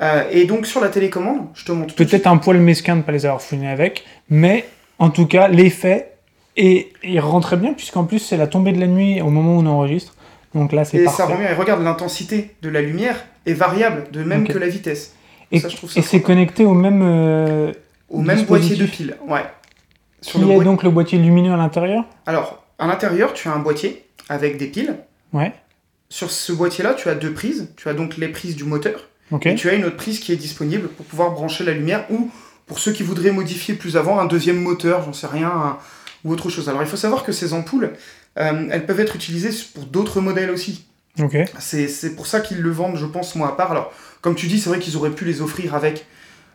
Euh, 0.01 0.23
et 0.31 0.45
donc 0.45 0.65
sur 0.67 0.79
la 0.79 0.89
télécommande, 0.89 1.47
je 1.55 1.65
te 1.65 1.71
montre. 1.71 1.95
Peut-être 1.95 2.27
un 2.27 2.37
poil 2.37 2.59
mesquin 2.59 2.93
de 2.93 2.99
ne 2.99 3.03
pas 3.03 3.11
les 3.11 3.25
avoir 3.25 3.41
fouinés 3.41 3.69
avec, 3.69 4.05
mais 4.29 4.65
en 4.99 5.09
tout 5.09 5.25
cas, 5.25 5.47
l'effet 5.47 6.11
est, 6.55 6.89
il 7.03 7.19
rentrait 7.19 7.57
bien, 7.57 7.73
puisqu'en 7.73 8.03
plus, 8.03 8.19
c'est 8.19 8.37
la 8.37 8.47
tombée 8.47 8.71
de 8.71 8.79
la 8.79 8.87
nuit 8.87 9.21
au 9.21 9.29
moment 9.29 9.57
où 9.57 9.61
on 9.61 9.65
enregistre. 9.65 10.15
Donc 10.55 10.71
là, 10.71 10.85
c'est 10.85 10.97
Et 10.97 11.03
parfait. 11.03 11.17
ça 11.23 11.25
rend 11.27 11.35
bien. 11.37 11.49
Et 11.49 11.53
regarde, 11.53 11.83
l'intensité 11.83 12.55
de 12.61 12.69
la 12.69 12.81
lumière 12.81 13.23
est 13.45 13.53
variable, 13.53 14.05
de 14.11 14.23
même 14.23 14.47
que 14.47 14.57
la 14.57 14.67
vitesse. 14.67 15.13
Et, 15.51 15.59
ça, 15.59 15.69
je 15.69 15.75
trouve 15.77 15.89
ça 15.91 15.99
et 15.99 16.03
c'est 16.03 16.21
connecté 16.21 16.65
au 16.65 16.73
même. 16.73 17.01
euh, 17.03 17.71
Au 18.09 18.21
même 18.21 18.43
boîtier 18.43 18.75
de 18.75 18.85
pile. 18.85 19.15
Ouais. 19.27 19.43
Sur 20.21 20.33
qui 20.33 20.37
le 20.39 20.43
est 20.51 20.55
boîtier- 20.55 20.63
donc 20.65 20.83
le 20.83 20.89
boîtier 20.89 21.19
lumineux 21.19 21.53
à 21.53 21.57
l'intérieur 21.57 22.03
Alors, 22.25 22.63
à 22.79 22.87
l'intérieur, 22.87 23.33
tu 23.33 23.47
as 23.47 23.53
un 23.53 23.59
boîtier 23.59 24.05
avec 24.29 24.57
des 24.57 24.67
piles. 24.67 24.97
Ouais. 25.33 25.53
Sur 26.09 26.31
ce 26.31 26.51
boîtier-là, 26.53 26.93
tu 26.93 27.09
as 27.09 27.15
deux 27.15 27.33
prises. 27.33 27.69
Tu 27.77 27.87
as 27.89 27.93
donc 27.93 28.17
les 28.17 28.27
prises 28.29 28.55
du 28.55 28.63
moteur. 28.63 29.07
Ok. 29.31 29.45
Et 29.45 29.55
tu 29.55 29.69
as 29.69 29.73
une 29.73 29.83
autre 29.85 29.97
prise 29.97 30.19
qui 30.19 30.31
est 30.31 30.37
disponible 30.37 30.87
pour 30.87 31.05
pouvoir 31.05 31.31
brancher 31.31 31.63
la 31.65 31.73
lumière 31.73 32.05
ou 32.09 32.29
pour 32.65 32.79
ceux 32.79 32.91
qui 32.93 33.03
voudraient 33.03 33.31
modifier 33.31 33.75
plus 33.75 33.95
avant 33.97 34.19
un 34.19 34.25
deuxième 34.25 34.61
moteur, 34.61 35.03
j'en 35.03 35.13
sais 35.13 35.27
rien, 35.27 35.49
un- 35.49 35.77
ou 36.25 36.31
autre 36.31 36.49
chose. 36.49 36.67
Alors 36.69 36.81
il 36.81 36.87
faut 36.87 36.97
savoir 36.97 37.23
que 37.23 37.31
ces 37.31 37.53
ampoules, 37.53 37.91
euh, 38.37 38.67
elles 38.71 38.85
peuvent 38.85 38.99
être 38.99 39.15
utilisées 39.15 39.49
pour 39.73 39.85
d'autres 39.85 40.21
modèles 40.21 40.51
aussi. 40.51 40.85
C'est 41.59 42.15
pour 42.15 42.27
ça 42.27 42.41
qu'ils 42.41 42.61
le 42.61 42.69
vendent, 42.69 42.97
je 42.97 43.05
pense, 43.05 43.35
moi 43.35 43.49
à 43.49 43.51
part. 43.53 43.71
Alors, 43.71 43.91
comme 44.21 44.35
tu 44.35 44.47
dis, 44.47 44.59
c'est 44.59 44.69
vrai 44.69 44.79
qu'ils 44.79 44.97
auraient 44.97 45.11
pu 45.11 45.25
les 45.25 45.41
offrir 45.41 45.73
avec. 45.73 46.05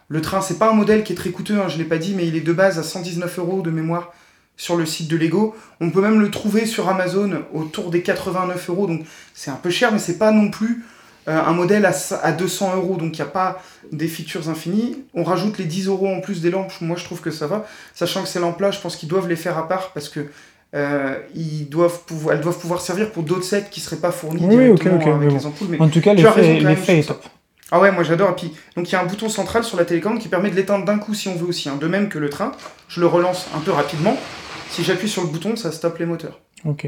Le 0.09 0.21
train, 0.21 0.41
c'est 0.41 0.59
pas 0.59 0.71
un 0.71 0.75
modèle 0.75 1.05
qui 1.05 1.15
est 1.15 1.17
très 1.17 1.31
coûteux, 1.31 1.59
hein, 1.59 1.69
je 1.69 1.79
l'ai 1.79 1.85
pas 1.85 1.99
dit, 1.99 2.15
mais 2.15 2.27
il 2.27 2.37
est 2.37 2.41
de 2.41 2.53
base 2.53 2.79
à 2.79 2.83
119 2.83 3.39
euros 3.39 3.63
de 3.63 3.71
mémoire 3.71 4.13
sur 4.57 4.77
le 4.77 4.85
site 4.85 5.09
de 5.09 5.17
Lego. 5.17 5.57
On 5.81 5.91
peut 5.91 6.03
même 6.03 6.21
le 6.21 6.31
trouver 6.31 6.67
sur 6.67 6.89
Amazon 6.89 7.45
autour 7.55 7.91
des 7.91 8.03
89 8.03 8.69
euros, 8.69 8.87
donc 8.87 9.07
c'est 9.33 9.51
un 9.51 9.57
peu 9.57 9.71
cher, 9.71 9.91
mais 9.91 9.99
c'est 9.99 10.19
pas 10.19 10.31
non 10.31 10.51
plus 10.51 10.85
euh, 11.29 11.41
un 11.41 11.53
modèle 11.53 11.87
à, 11.87 11.93
à 12.23 12.33
200 12.33 12.77
euros, 12.77 12.97
donc 12.97 13.17
il 13.17 13.23
n'y 13.23 13.27
a 13.27 13.31
pas 13.31 13.63
des 13.91 14.07
features 14.07 14.49
infinies. 14.49 15.03
On 15.15 15.25
rajoute 15.25 15.59
les 15.59 15.65
10 15.65 15.87
euros 15.87 16.09
en 16.09 16.21
plus 16.21 16.43
des 16.43 16.51
lampes, 16.51 16.73
moi 16.81 16.97
je 16.97 17.05
trouve 17.05 17.21
que 17.21 17.31
ça 17.31 17.47
va. 17.47 17.65
Sachant 17.95 18.23
que 18.23 18.29
ces 18.29 18.41
lampes-là, 18.41 18.71
je 18.71 18.81
pense 18.81 18.97
qu'ils 18.97 19.09
doivent 19.09 19.29
les 19.29 19.37
faire 19.37 19.57
à 19.57 19.67
part 19.67 19.93
parce 19.93 20.09
que 20.09 20.27
euh, 20.75 21.17
ils 21.35 21.69
doivent 21.69 22.01
pouvoir, 22.07 22.35
elles 22.37 22.41
doivent 22.43 22.59
pouvoir 22.59 22.81
servir 22.81 23.11
pour 23.13 23.23
d'autres 23.23 23.45
sets 23.45 23.67
qui 23.71 23.81
seraient 23.81 23.97
pas 23.97 24.11
fournis 24.13 24.41
Oui, 24.45 24.57
directement 24.57 24.97
ok, 24.97 25.07
avec 25.07 25.29
mais 25.31 25.35
les 25.39 25.47
ampoules. 25.47 25.69
mais- 25.71 25.81
En 25.81 25.89
tout 25.89 26.01
cas, 26.01 26.15
l'effet 26.15 26.99
est 26.99 27.07
top. 27.09 27.23
ah 27.71 27.81
ouais, 27.81 27.93
moi 27.93 28.03
j'adore. 28.03 28.31
Et 28.31 28.35
puis, 28.35 28.53
donc 28.77 28.89
il 28.89 28.93
y 28.93 28.97
a 28.97 29.03
un 29.03 29.07
bouton 29.07 29.29
central 29.29 29.65
sur 29.65 29.77
la 29.77 29.85
télécommande 29.85 30.19
qui 30.19 30.29
permet 30.29 30.51
de 30.51 30.57
l'éteindre 30.57 30.85
d'un 30.85 30.99
coup 30.99 31.15
si 31.15 31.29
on 31.29 31.35
veut 31.35 31.47
aussi. 31.47 31.69
hein. 31.69 31.77
De 31.81 31.87
même 31.87 32.09
que 32.09 32.19
le 32.19 32.31
train, 32.31 32.53
je 32.89 33.01
le 33.01 33.07
relance 33.07 33.49
un 33.55 33.61
peu 33.61 33.71
rapidement. 33.71 34.17
Si 34.71 34.83
j'appuie 34.85 35.09
sur 35.09 35.23
le 35.23 35.29
bouton, 35.29 35.57
ça 35.57 35.71
stoppe 35.73 35.99
les 35.99 36.07
moteurs. 36.07 36.41
Ok. 36.65 36.87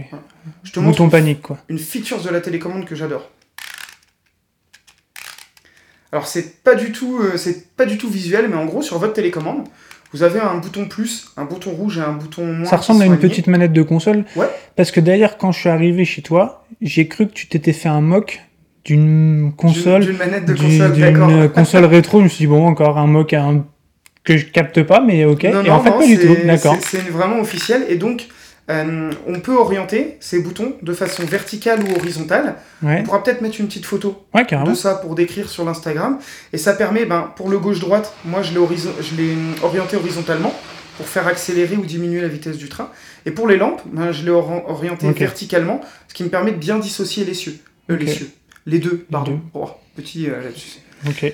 Je 0.62 0.72
te 0.72 0.80
montre 0.80 0.96
Bouton 0.98 1.10
panique, 1.10 1.42
quoi. 1.42 1.58
une 1.68 1.78
feature 1.78 2.22
de 2.22 2.30
la 2.30 2.40
télécommande 2.40 2.84
que 2.86 2.94
j'adore. 2.94 3.28
Alors 6.14 6.28
c'est 6.28 6.62
pas 6.62 6.76
du 6.76 6.92
tout, 6.92 7.18
euh, 7.20 7.36
c'est 7.36 7.74
pas 7.76 7.86
du 7.86 7.98
tout 7.98 8.08
visuel, 8.08 8.46
mais 8.48 8.54
en 8.56 8.66
gros 8.66 8.82
sur 8.82 8.98
votre 9.00 9.14
télécommande, 9.14 9.64
vous 10.12 10.22
avez 10.22 10.38
un 10.38 10.58
bouton 10.58 10.86
plus, 10.86 11.26
un 11.36 11.44
bouton 11.44 11.70
rouge 11.72 11.98
et 11.98 12.02
un 12.02 12.12
bouton 12.12 12.46
moins. 12.46 12.66
Ça 12.66 12.76
ressemble 12.76 13.02
à 13.02 13.06
une 13.06 13.14
alignés. 13.14 13.28
petite 13.28 13.48
manette 13.48 13.72
de 13.72 13.82
console. 13.82 14.24
Ouais. 14.36 14.46
Parce 14.76 14.92
que 14.92 15.00
d'ailleurs, 15.00 15.38
quand 15.38 15.50
je 15.50 15.58
suis 15.58 15.68
arrivé 15.68 16.04
chez 16.04 16.22
toi, 16.22 16.64
j'ai 16.80 17.08
cru 17.08 17.26
que 17.26 17.32
tu 17.32 17.48
t'étais 17.48 17.72
fait 17.72 17.88
un 17.88 18.00
mock 18.00 18.40
d'une 18.84 19.52
console. 19.56 20.02
D'une 20.04 20.16
manette 20.16 20.44
de 20.44 20.54
console, 20.54 20.92
d'une 20.92 21.48
console 21.54 21.84
rétro. 21.86 22.20
Je 22.20 22.24
me 22.24 22.28
suis 22.28 22.44
dit, 22.44 22.46
bon, 22.46 22.64
encore 22.64 22.96
un 22.96 23.08
mock 23.08 23.32
à 23.32 23.42
un- 23.42 23.64
que 24.22 24.36
je 24.36 24.46
capte 24.46 24.84
pas, 24.84 25.00
mais 25.00 25.24
ok. 25.24 25.42
Non, 25.52 25.64
et 25.64 25.68
non, 25.68 25.74
en 25.74 25.80
fait, 25.82 25.90
non, 25.90 25.98
pas 25.98 26.06
du 26.06 26.16
tout. 26.18 26.36
D'accord. 26.46 26.76
C'est 26.80 27.10
vraiment 27.10 27.40
officiel. 27.40 27.84
Et 27.88 27.96
donc, 27.96 28.28
Euh, 28.70 29.10
on 29.26 29.40
peut 29.40 29.54
orienter 29.56 30.16
ces 30.20 30.40
boutons 30.40 30.72
de 30.80 30.92
façon 30.94 31.24
verticale 31.24 31.80
ou 31.84 31.94
horizontale. 31.96 32.56
Ouais, 32.82 32.98
On 33.00 33.02
pourra 33.04 33.22
peut-être 33.22 33.42
mettre 33.42 33.60
une 33.60 33.66
petite 33.66 33.84
photo 33.84 34.24
ouais 34.32 34.44
de 34.44 34.74
ça 34.74 34.94
pour 34.94 35.14
décrire 35.14 35.50
sur 35.50 35.64
l'Instagram. 35.66 36.18
Et 36.52 36.58
ça 36.58 36.72
permet, 36.72 37.04
ben, 37.04 37.30
pour 37.36 37.50
le 37.50 37.58
gauche-droite, 37.58 38.14
moi 38.24 38.42
je 38.42 38.52
l'ai 38.52 38.58
horizo- 38.58 38.94
orienté 39.62 39.96
horizontalement 39.96 40.54
pour 40.96 41.06
faire 41.06 41.26
accélérer 41.26 41.76
ou 41.76 41.84
diminuer 41.84 42.20
la 42.22 42.28
vitesse 42.28 42.56
du 42.56 42.68
train. 42.70 42.88
Et 43.26 43.32
pour 43.32 43.48
les 43.48 43.56
lampes, 43.58 43.82
ben, 43.86 44.12
je 44.12 44.24
l'ai 44.24 44.30
or- 44.30 44.64
orienté 44.70 45.06
verticalement, 45.12 45.80
ce 46.08 46.14
qui 46.14 46.24
me 46.24 46.28
permet 46.30 46.52
de 46.52 46.56
bien 46.56 46.78
dissocier 46.78 47.24
les 47.26 47.34
cieux. 47.34 47.56
Euh. 47.90 47.96
Les 47.96 48.06
cieux. 48.06 48.30
Les 48.66 48.78
deux, 48.78 49.04
pardon. 49.10 49.32
deux. 49.32 49.38
Oh, 49.52 49.68
petit 49.96 50.30
euh, 50.30 50.42
lapsus. 50.42 50.78
Ok. 51.06 51.30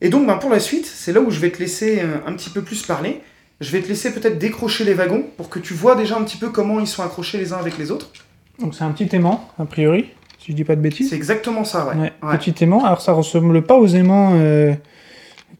Et 0.00 0.08
donc, 0.08 0.26
ben, 0.26 0.36
pour 0.36 0.48
la 0.48 0.60
suite, 0.60 0.86
c'est 0.86 1.12
là 1.12 1.20
où 1.20 1.30
je 1.30 1.40
vais 1.40 1.50
te 1.50 1.58
laisser 1.58 2.00
euh, 2.00 2.16
un 2.26 2.32
petit 2.32 2.48
peu 2.48 2.62
plus 2.62 2.82
parler. 2.84 3.20
Je 3.60 3.70
vais 3.70 3.82
te 3.82 3.88
laisser 3.88 4.12
peut-être 4.14 4.38
décrocher 4.38 4.84
les 4.84 4.94
wagons 4.94 5.24
pour 5.36 5.50
que 5.50 5.58
tu 5.58 5.74
vois 5.74 5.94
déjà 5.94 6.16
un 6.16 6.22
petit 6.22 6.38
peu 6.38 6.48
comment 6.48 6.80
ils 6.80 6.86
sont 6.86 7.02
accrochés 7.02 7.38
les 7.38 7.52
uns 7.52 7.58
avec 7.58 7.76
les 7.78 7.90
autres. 7.90 8.10
Donc 8.58 8.74
c'est 8.74 8.84
un 8.84 8.90
petit 8.90 9.14
aimant, 9.14 9.48
a 9.58 9.64
priori, 9.64 10.06
si 10.38 10.52
je 10.52 10.56
dis 10.56 10.64
pas 10.64 10.76
de 10.76 10.80
bêtises. 10.80 11.10
C'est 11.10 11.16
exactement 11.16 11.64
ça, 11.64 11.86
ouais. 11.86 11.94
Ouais, 11.94 12.12
Ouais. 12.22 12.38
Petit 12.38 12.64
aimant. 12.64 12.84
Alors 12.84 13.00
ça 13.00 13.12
ressemble 13.12 13.62
pas 13.62 13.76
aux 13.76 13.86
aimants 13.86 14.32
euh, 14.34 14.72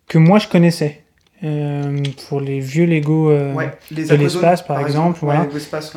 que 0.08 0.18
moi 0.18 0.38
je 0.38 0.48
connaissais. 0.48 1.02
Euh, 1.42 2.02
pour 2.28 2.40
les 2.42 2.60
vieux 2.60 2.84
Lego, 2.84 3.30
euh, 3.30 3.54
Ouais, 3.54 3.70
les 3.90 4.04
de 4.04 4.12
aquazones, 4.12 4.22
l'espace, 4.24 4.66
par 4.66 4.78
exemple, 4.80 5.18
voilà. 5.22 5.46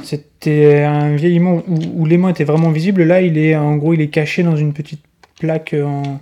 C'était 0.03 0.83
un 0.83 1.15
vieil 1.17 1.35
aimant 1.35 1.61
où, 1.67 2.01
où 2.01 2.05
l'aimant 2.05 2.29
était 2.29 2.45
vraiment 2.45 2.71
visible. 2.71 3.03
Là, 3.03 3.21
il 3.21 3.37
est 3.37 3.53
en 3.55 3.75
gros, 3.75 3.93
il 3.93 3.99
est 3.99 4.07
caché 4.07 4.43
dans 4.43 4.55
une 4.55 4.71
petite 4.71 5.01
plaque 5.41 5.75
en, 5.77 6.21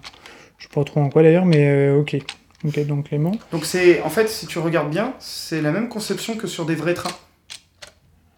je 0.57 0.63
sais 0.63 0.69
pas 0.73 0.83
trop 0.83 1.01
en 1.01 1.09
quoi 1.09 1.21
d'ailleurs, 1.21 1.45
mais 1.45 1.67
euh, 1.67 1.99
ok. 1.99 2.17
Ok, 2.65 2.79
donc 2.85 3.09
l'aimant. 3.11 3.31
Donc 3.51 3.65
c'est, 3.65 4.01
en 4.03 4.09
fait, 4.09 4.29
si 4.29 4.45
tu 4.47 4.59
regardes 4.59 4.89
bien, 4.89 5.13
c'est 5.19 5.61
la 5.61 5.71
même 5.71 5.89
conception 5.89 6.35
que 6.35 6.47
sur 6.47 6.65
des 6.65 6.75
vrais 6.75 6.93
trains. 6.93 7.11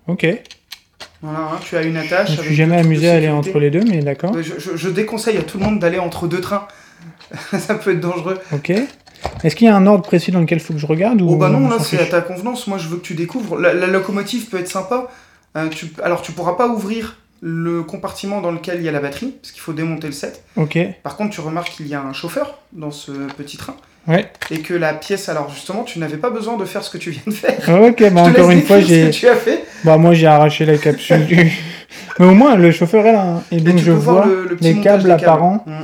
Ok. 0.08 0.25
Voilà, 1.22 1.39
hein, 1.39 1.60
tu 1.63 1.77
as 1.77 1.84
une 1.84 1.98
attache. 1.98 2.30
Je 2.30 2.34
avec 2.36 2.46
suis 2.48 2.56
jamais 2.56 2.77
amusé 2.77 3.10
à 3.10 3.15
aller 3.15 3.30
entre 3.30 3.60
les 3.60 3.70
deux, 3.70 3.84
mais 3.84 4.00
d'accord. 4.01 4.34
Je, 4.42 4.53
je- 4.60 4.75
je 4.75 4.89
déconseille 4.89 5.38
à 5.38 5.44
tout 5.44 5.58
le 5.58 5.63
monde 5.65 5.80
d'aller 5.80 6.00
entre 6.00 6.27
deux 6.27 6.42
trains. 6.42 6.68
ça 7.58 7.75
peut 7.75 7.92
être 7.92 8.00
dangereux. 8.01 8.39
Ok. 8.53 8.72
Est-ce 9.44 9.56
qu'il 9.56 9.68
y 9.68 9.70
a 9.70 9.75
un 9.75 9.88
ordre 9.88 10.03
précis 10.06 10.32
dans 10.32 10.42
lequel 10.42 10.58
il 10.58 10.62
faut 10.62 10.74
que 10.74 10.80
je 10.80 10.86
regarde 10.86 11.22
ou 11.22 11.30
Oh 11.30 11.36
bah 11.38 11.48
non, 11.50 11.65
on 11.65 11.70
là 11.70 11.77
c'est 11.80 12.00
à 12.00 12.06
ta 12.06 12.22
convenance. 12.22 12.68
Moi 12.68 12.77
je 12.77 12.89
veux 12.89 12.98
que 12.98 13.01
tu 13.06 13.13
découvres. 13.15 13.58
La, 13.58 13.74
la 13.74 13.88
locomotive 13.88 14.48
peut 14.50 14.58
être 14.60 14.68
sympa. 14.70 15.10
Euh, 15.56 15.70
tu, 15.70 15.94
alors 16.03 16.22
tu 16.22 16.34
pourras 16.34 16.53
pas 16.53 16.68
ouvrir 16.68 17.18
le 17.42 17.84
compartiment 17.84 18.42
dans 18.42 18.51
lequel 18.51 18.77
il 18.77 18.84
y 18.84 18.89
a 18.89 18.92
la 18.92 19.00
batterie, 19.00 19.36
parce 19.42 19.51
qu'il 19.51 19.62
faut 19.62 19.74
démonter 19.74 20.08
le 20.08 20.13
set. 20.13 20.44
Ok. 20.58 20.77
Par 21.03 21.15
contre, 21.18 21.34
tu 21.34 21.42
remarques 21.42 21.70
qu'il 21.72 21.88
y 21.88 21.94
a 21.96 22.01
un 22.01 22.13
chauffeur 22.13 22.58
dans 22.74 22.92
ce 22.92 23.12
petit 23.12 23.58
train. 23.58 23.75
Ouais. 24.07 24.25
Et 24.51 24.60
que 24.60 24.74
la 24.74 24.93
pièce, 24.93 25.29
alors 25.29 25.50
justement, 25.50 25.83
tu 25.83 25.98
n'avais 26.00 26.17
pas 26.17 26.29
besoin 26.29 26.57
de 26.57 26.65
faire 26.65 26.83
ce 26.83 26.89
que 26.89 26.98
tu 26.98 27.12
viens 27.12 27.22
de 27.25 27.31
faire. 27.31 27.57
Ok, 27.81 28.03
bah 28.12 28.24
encore 28.24 28.51
une 28.51 28.62
fois, 28.62 28.81
j'ai. 28.81 29.10
tu 29.12 29.27
as 29.27 29.36
fait. 29.36 29.63
Bah 29.86 29.98
moi 29.98 30.13
j'ai 30.13 30.27
arraché 30.27 30.65
la 30.65 30.77
capsule 30.77 31.25
du... 31.25 31.38
Mais 32.19 32.25
au 32.25 32.33
moins 32.33 32.55
le 32.55 32.72
chauffeur 32.72 33.05
est 33.05 33.13
là. 33.13 33.24
hein. 33.25 33.43
Et 33.51 33.57
Et 33.57 33.60
donc 33.62 33.77
je 33.77 33.91
vois 33.91 34.25
le, 34.25 34.43
le 34.48 34.55
petit 34.57 34.74
les 34.74 34.81
câbles 34.81 35.10
apparents. 35.10 35.63
Mm. 35.65 35.83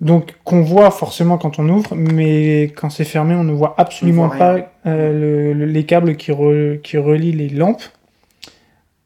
donc 0.00 0.34
qu'on 0.44 0.62
voit 0.62 0.90
forcément 0.90 1.36
quand 1.38 1.58
on 1.58 1.68
ouvre, 1.68 1.94
mais 1.96 2.72
quand 2.76 2.88
c'est 2.90 3.04
fermé 3.04 3.34
on 3.34 3.44
ne 3.44 3.52
voit 3.52 3.74
absolument 3.78 4.28
voit 4.28 4.36
pas 4.36 4.56
euh, 4.86 5.12
le- 5.12 5.52
le- 5.54 5.66
les 5.66 5.84
câbles 5.84 6.16
qui, 6.16 6.30
re- 6.32 6.80
qui 6.82 6.98
relient 6.98 7.32
les 7.32 7.48
lampes 7.48 7.82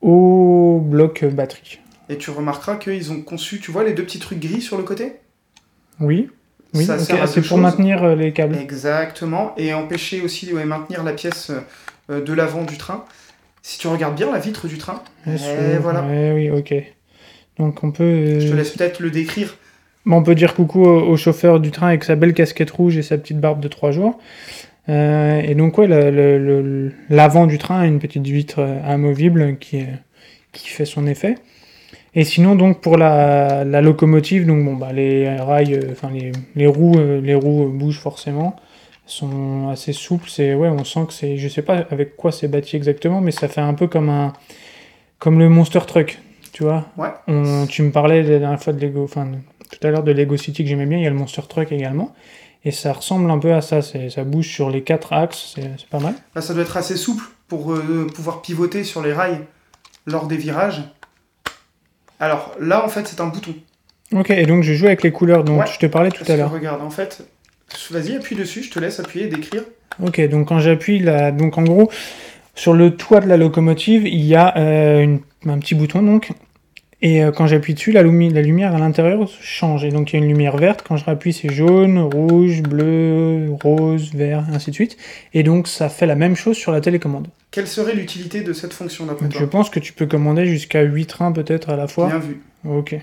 au 0.01 0.81
bloc 0.85 1.25
batterie. 1.25 1.81
Et 2.09 2.17
tu 2.17 2.31
remarqueras 2.31 2.77
qu'ils 2.77 3.11
ont 3.13 3.21
conçu, 3.21 3.61
tu 3.61 3.71
vois, 3.71 3.85
les 3.85 3.93
deux 3.93 4.05
petits 4.05 4.19
trucs 4.19 4.41
gris 4.41 4.61
sur 4.63 4.77
le 4.77 4.83
côté? 4.83 5.17
Oui. 6.01 6.31
Oui. 6.75 6.85
Ça 6.85 6.95
ok. 6.97 7.01
sert 7.01 7.23
à 7.23 7.27
deux 7.27 7.33
c'est 7.33 7.43
pour 7.43 7.59
maintenir 7.59 8.03
euh, 8.05 8.15
les 8.15 8.33
câbles. 8.33 8.57
Exactement. 8.57 9.55
Et 9.57 9.73
empêcher 9.73 10.21
aussi, 10.21 10.53
ouais, 10.53 10.65
maintenir 10.65 11.03
la 11.03 11.13
pièce 11.13 11.51
euh, 12.11 12.23
de 12.25 12.33
l'avant 12.33 12.65
du 12.65 12.77
train. 12.77 13.05
Si 13.63 13.79
tu 13.79 13.87
regardes 13.89 14.15
bien 14.17 14.31
la 14.33 14.39
vitre 14.39 14.67
du 14.69 14.79
train, 14.79 15.03
Bien 15.27 15.35
et 15.35 15.39
sûr. 15.39 15.81
voilà. 15.81 16.03
Ouais, 16.03 16.33
oui, 16.35 16.51
ok. 16.51 16.75
Donc 17.59 17.83
on 17.85 17.91
peut. 17.91 18.05
euh, 18.05 18.41
je 18.41 18.49
te 18.51 18.55
laisse 18.55 18.71
peut-être 18.71 19.01
le 19.01 19.11
décrire. 19.11 19.57
Bon, 20.07 20.17
on 20.19 20.23
peut 20.23 20.35
dire 20.35 20.55
coucou 20.55 20.85
au, 20.85 21.01
au 21.09 21.17
chauffeur 21.17 21.61
du 21.61 21.71
train 21.71 21.89
avec 21.89 22.05
sa 22.05 22.15
belle 22.17 22.33
casquette 22.35 22.71
rouge 22.71 22.97
et 22.97 23.03
sa 23.03 23.19
petite 23.19 23.41
barbe 23.41 23.61
de 23.61 23.69
trois 23.69 23.91
jours. 23.91 24.19
Euh, 24.89 25.41
et 25.41 25.55
donc, 25.55 25.77
ouais, 25.77 25.87
l'avant 27.11 27.47
du 27.47 27.59
train 27.59 27.81
a 27.81 27.87
une 27.87 27.99
petite 27.99 28.27
vitre 28.27 28.67
amovible 28.87 29.59
qui, 29.59 29.85
qui 30.53 30.69
fait 30.69 30.87
son 30.87 31.07
effet. 31.07 31.35
Et 32.21 32.25
sinon, 32.25 32.57
donc, 32.57 32.81
pour 32.81 32.97
la, 32.97 33.65
la 33.65 33.81
locomotive, 33.81 34.45
donc, 34.45 34.65
bon, 34.65 34.75
bah, 34.75 34.93
les 34.93 35.29
rails, 35.37 35.75
euh, 35.75 35.93
enfin, 35.93 36.11
les, 36.13 36.33
les 36.57 36.67
roues, 36.67 36.99
euh, 36.99 37.21
les 37.21 37.37
roues 37.37 37.67
euh, 37.67 37.69
bougent 37.69 38.01
forcément, 38.01 38.57
sont 39.07 39.69
assez 39.69 39.93
souples. 39.93 40.29
C'est, 40.29 40.53
ouais, 40.55 40.69
on 40.69 40.83
sent 40.83 41.05
que 41.07 41.13
c'est, 41.13 41.37
je 41.37 41.47
sais 41.49 41.63
pas 41.63 41.85
avec 41.93 42.17
quoi 42.17 42.33
c'est 42.33 42.49
bâti 42.49 42.75
exactement, 42.75 43.21
mais 43.21 43.31
ça 43.31 43.47
fait 43.47 43.61
un 43.61 43.75
peu 43.75 43.87
comme 43.87 44.09
un, 44.09 44.33
comme 45.21 45.39
le 45.39 45.49
Monster 45.49 45.79
Truck, 45.87 46.19
tu 46.53 46.65
vois. 46.65 46.87
Ouais. 46.97 47.11
On- 47.29 47.67
tu 47.69 47.83
me 47.85 47.93
parlais 47.93 48.25
la 48.25 48.41
dernière 48.41 48.61
fois 48.61 48.73
de 48.73 48.81
Lego, 48.85 49.05
enfin, 49.05 49.29
tout 49.71 49.87
à 49.87 49.91
l'heure 49.93 50.03
de 50.03 50.11
Lego 50.11 50.37
City 50.37 50.65
que 50.65 50.69
j'aimais 50.69 50.87
bien, 50.87 50.99
il 50.99 51.05
y 51.05 51.07
a 51.07 51.11
le 51.11 51.17
Monster 51.17 51.43
Truck 51.49 51.71
également. 51.71 52.13
Et 52.65 52.73
ça 52.73 52.93
ressemble 52.95 53.31
un 53.31 53.39
peu 53.39 53.55
à 53.55 53.61
ça, 53.61 53.81
ça 53.81 54.25
bouge 54.25 54.49
sur 54.49 54.71
les 54.71 54.83
quatre 54.83 55.13
axes, 55.13 55.53
c'est, 55.55 55.71
c'est 55.79 55.89
pas 55.89 56.01
mal. 56.01 56.15
Là, 56.35 56.41
ça 56.43 56.53
doit 56.53 56.65
être 56.65 56.77
assez 56.77 56.97
souple 56.97 57.23
pour 57.47 57.73
euh, 57.73 58.09
pouvoir 58.13 58.43
pivoter 58.43 58.83
sur 58.83 59.03
les 59.05 59.13
rails 59.13 59.39
lors 60.05 60.27
des 60.27 60.37
virages. 60.37 60.83
Alors 62.21 62.55
là, 62.61 62.85
en 62.85 62.89
fait, 62.89 63.07
c'est 63.07 63.21
un 63.21 63.27
bouton. 63.27 63.55
Ok, 64.13 64.31
et 64.31 64.47
donc 64.47 64.63
je 64.63 64.73
joue 64.73 64.87
avec 64.87 65.03
les 65.03 65.13
couleurs 65.13 65.45
dont 65.45 65.59
Ouais. 65.59 65.67
je 65.73 65.79
te 65.79 65.87
parlais 65.87 66.11
tout 66.11 66.25
à 66.29 66.37
l'heure. 66.37 66.51
regarde, 66.51 66.81
en 66.83 66.91
fait, 66.91 67.23
vas-y, 67.91 68.17
appuie 68.17 68.37
dessus, 68.37 68.63
je 68.63 68.71
te 68.71 68.79
laisse 68.79 68.99
appuyer 69.01 69.27
et 69.27 69.29
décrire. 69.29 69.63
Ok, 70.03 70.21
donc 70.29 70.49
quand 70.49 70.59
j'appuie 70.61 70.99
là, 71.01 71.31
donc 71.33 71.59
en 71.59 71.63
gros, 71.63 71.91
sur 72.55 72.73
le 72.73 72.97
toit 72.97 73.21
de 73.21 73.27
la 73.29 73.37
locomotive, 73.37 74.07
il 74.07 74.25
y 74.25 74.35
a 74.35 74.57
euh, 74.57 75.01
une- 75.03 75.21
un 75.47 75.59
petit 75.59 75.75
bouton 75.75 76.03
donc, 76.03 76.31
et 77.01 77.23
euh, 77.23 77.31
quand 77.31 77.47
j'appuie 77.47 77.75
dessus, 77.75 77.93
la, 77.93 78.03
lumi- 78.03 78.33
la 78.33 78.43
lumière 78.43 78.75
à 78.75 78.79
l'intérieur 78.79 79.29
change. 79.41 79.85
Et 79.85 79.91
donc 79.91 80.13
il 80.13 80.17
y 80.17 80.19
a 80.21 80.25
une 80.25 80.29
lumière 80.31 80.57
verte, 80.57 80.85
quand 80.87 80.97
je 80.97 81.05
rappuie, 81.05 81.33
c'est 81.33 81.53
jaune, 81.53 81.99
rouge, 81.99 82.63
bleu, 82.63 83.47
rose, 83.63 84.13
vert, 84.15 84.45
ainsi 84.53 84.71
de 84.71 84.75
suite. 84.75 84.97
Et 85.35 85.43
donc 85.43 85.69
ça 85.69 85.89
fait 85.89 86.07
la 86.07 86.17
même 86.17 86.35
chose 86.37 86.57
sur 86.57 86.73
la 86.73 86.81
télécommande. 86.81 87.29
Quelle 87.51 87.69
serait 87.69 87.95
l'utilité 87.95 88.41
de 88.43 88.53
cette 88.53 88.73
fonction 88.75 89.07
d'après 89.07 89.25
Donc 89.27 89.33
je 89.33 89.39
toi 89.39 89.51
pense 89.51 89.71
que 89.71 89.81
tu 89.81 89.93
peux 89.93 90.07
commander 90.07 90.47
jusqu'à 90.47 90.83
8 90.83 91.07
trains 91.07 91.33
peut-être 91.33 91.71
à 91.71 91.77
la 91.77 91.87
fois. 91.87 92.09
Bien 92.09 92.19
vu. 92.19 92.41
Ok. 92.69 92.97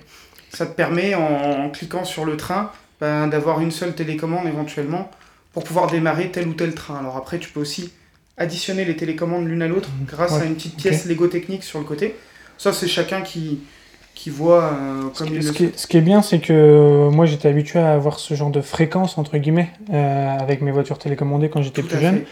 Ça 0.49 0.65
te 0.65 0.73
permet, 0.73 1.15
en, 1.15 1.21
en 1.65 1.69
cliquant 1.69 2.03
sur 2.05 2.25
le 2.25 2.37
train, 2.37 2.71
ben, 3.01 3.27
d'avoir 3.27 3.59
une 3.61 3.71
seule 3.71 3.93
télécommande 3.95 4.47
éventuellement 4.47 5.09
pour 5.53 5.63
pouvoir 5.63 5.87
démarrer 5.89 6.29
tel 6.31 6.47
ou 6.47 6.53
tel 6.53 6.73
train. 6.73 6.97
Alors 6.99 7.17
après, 7.17 7.39
tu 7.39 7.49
peux 7.49 7.59
aussi 7.61 7.91
additionner 8.37 8.83
les 8.85 8.95
télécommandes 8.95 9.47
l'une 9.47 9.61
à 9.61 9.67
l'autre 9.67 9.89
grâce 10.05 10.33
Ouais, 10.33 10.41
à 10.41 10.45
une 10.45 10.55
petite 10.55 10.75
pièce 10.77 11.05
Lego 11.05 11.27
technique 11.27 11.63
sur 11.63 11.79
le 11.79 11.85
côté. 11.85 12.15
Ça, 12.57 12.71
c'est 12.73 12.87
chacun 12.87 13.21
qui, 13.21 13.59
qui 14.15 14.29
voit 14.29 14.63
euh, 14.73 15.01
Ce 15.13 15.19
comme 15.23 15.33
il 15.35 15.43
ce 15.43 15.47
le 15.49 15.53
qui- 15.53 15.63
souhaite. 15.65 15.79
ce 15.79 15.87
qui 15.87 15.97
est 15.97 16.01
bien, 16.01 16.21
c'est 16.21 16.39
que 16.39 16.53
euh, 16.53 17.09
moi 17.11 17.25
j'étais 17.25 17.47
habitué 17.49 17.79
à 17.79 17.93
avoir 17.93 18.17
ce 18.19 18.33
genre 18.33 18.49
de 18.49 18.61
fréquence, 18.61 19.17
entre 19.17 19.37
guillemets, 19.37 19.69
euh, 19.93 20.37
avec 20.39 20.61
mes 20.61 20.71
voitures 20.71 20.97
télécommandées 20.97 21.49
quand 21.49 21.61
j'étais 21.61 21.83
plus 21.83 21.99
jeune. 21.99 22.19
fait. 22.19 22.25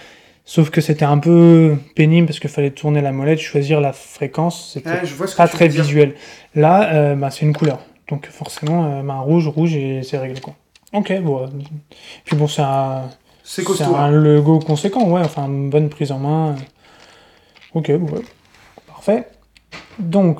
Sauf 0.45 0.69
que 0.71 0.81
c'était 0.81 1.05
un 1.05 1.19
peu 1.19 1.77
pénible 1.95 2.27
parce 2.27 2.39
qu'il 2.39 2.49
fallait 2.49 2.71
tourner 2.71 3.01
la 3.01 3.11
molette, 3.13 3.39
choisir 3.39 3.79
la 3.79 3.93
fréquence, 3.93 4.71
c'était 4.73 4.89
pas 5.37 5.47
très 5.47 5.67
visuel. 5.69 6.15
Là, 6.55 6.93
euh, 6.93 7.15
bah, 7.15 7.29
c'est 7.31 7.45
une 7.45 7.53
couleur. 7.55 7.79
Donc 8.09 8.27
forcément, 8.27 9.01
bah, 9.03 9.15
rouge, 9.19 9.47
rouge 9.47 9.75
et 9.75 10.01
c'est 10.03 10.17
réglé 10.17 10.41
quoi. 10.41 10.55
Ok, 10.93 11.13
bon. 11.21 11.49
Puis 12.25 12.35
bon, 12.35 12.47
c'est 12.47 12.61
un, 12.61 13.03
C'est 13.43 13.63
un 13.81 13.93
hein. 13.93 14.11
logo 14.11 14.59
conséquent, 14.59 15.09
ouais, 15.09 15.21
enfin 15.23 15.45
une 15.47 15.69
bonne 15.69 15.89
prise 15.89 16.11
en 16.11 16.19
main. 16.19 16.55
Ok, 17.73 17.87
ouais. 17.89 17.99
parfait. 18.87 19.27
Donc, 19.97 20.39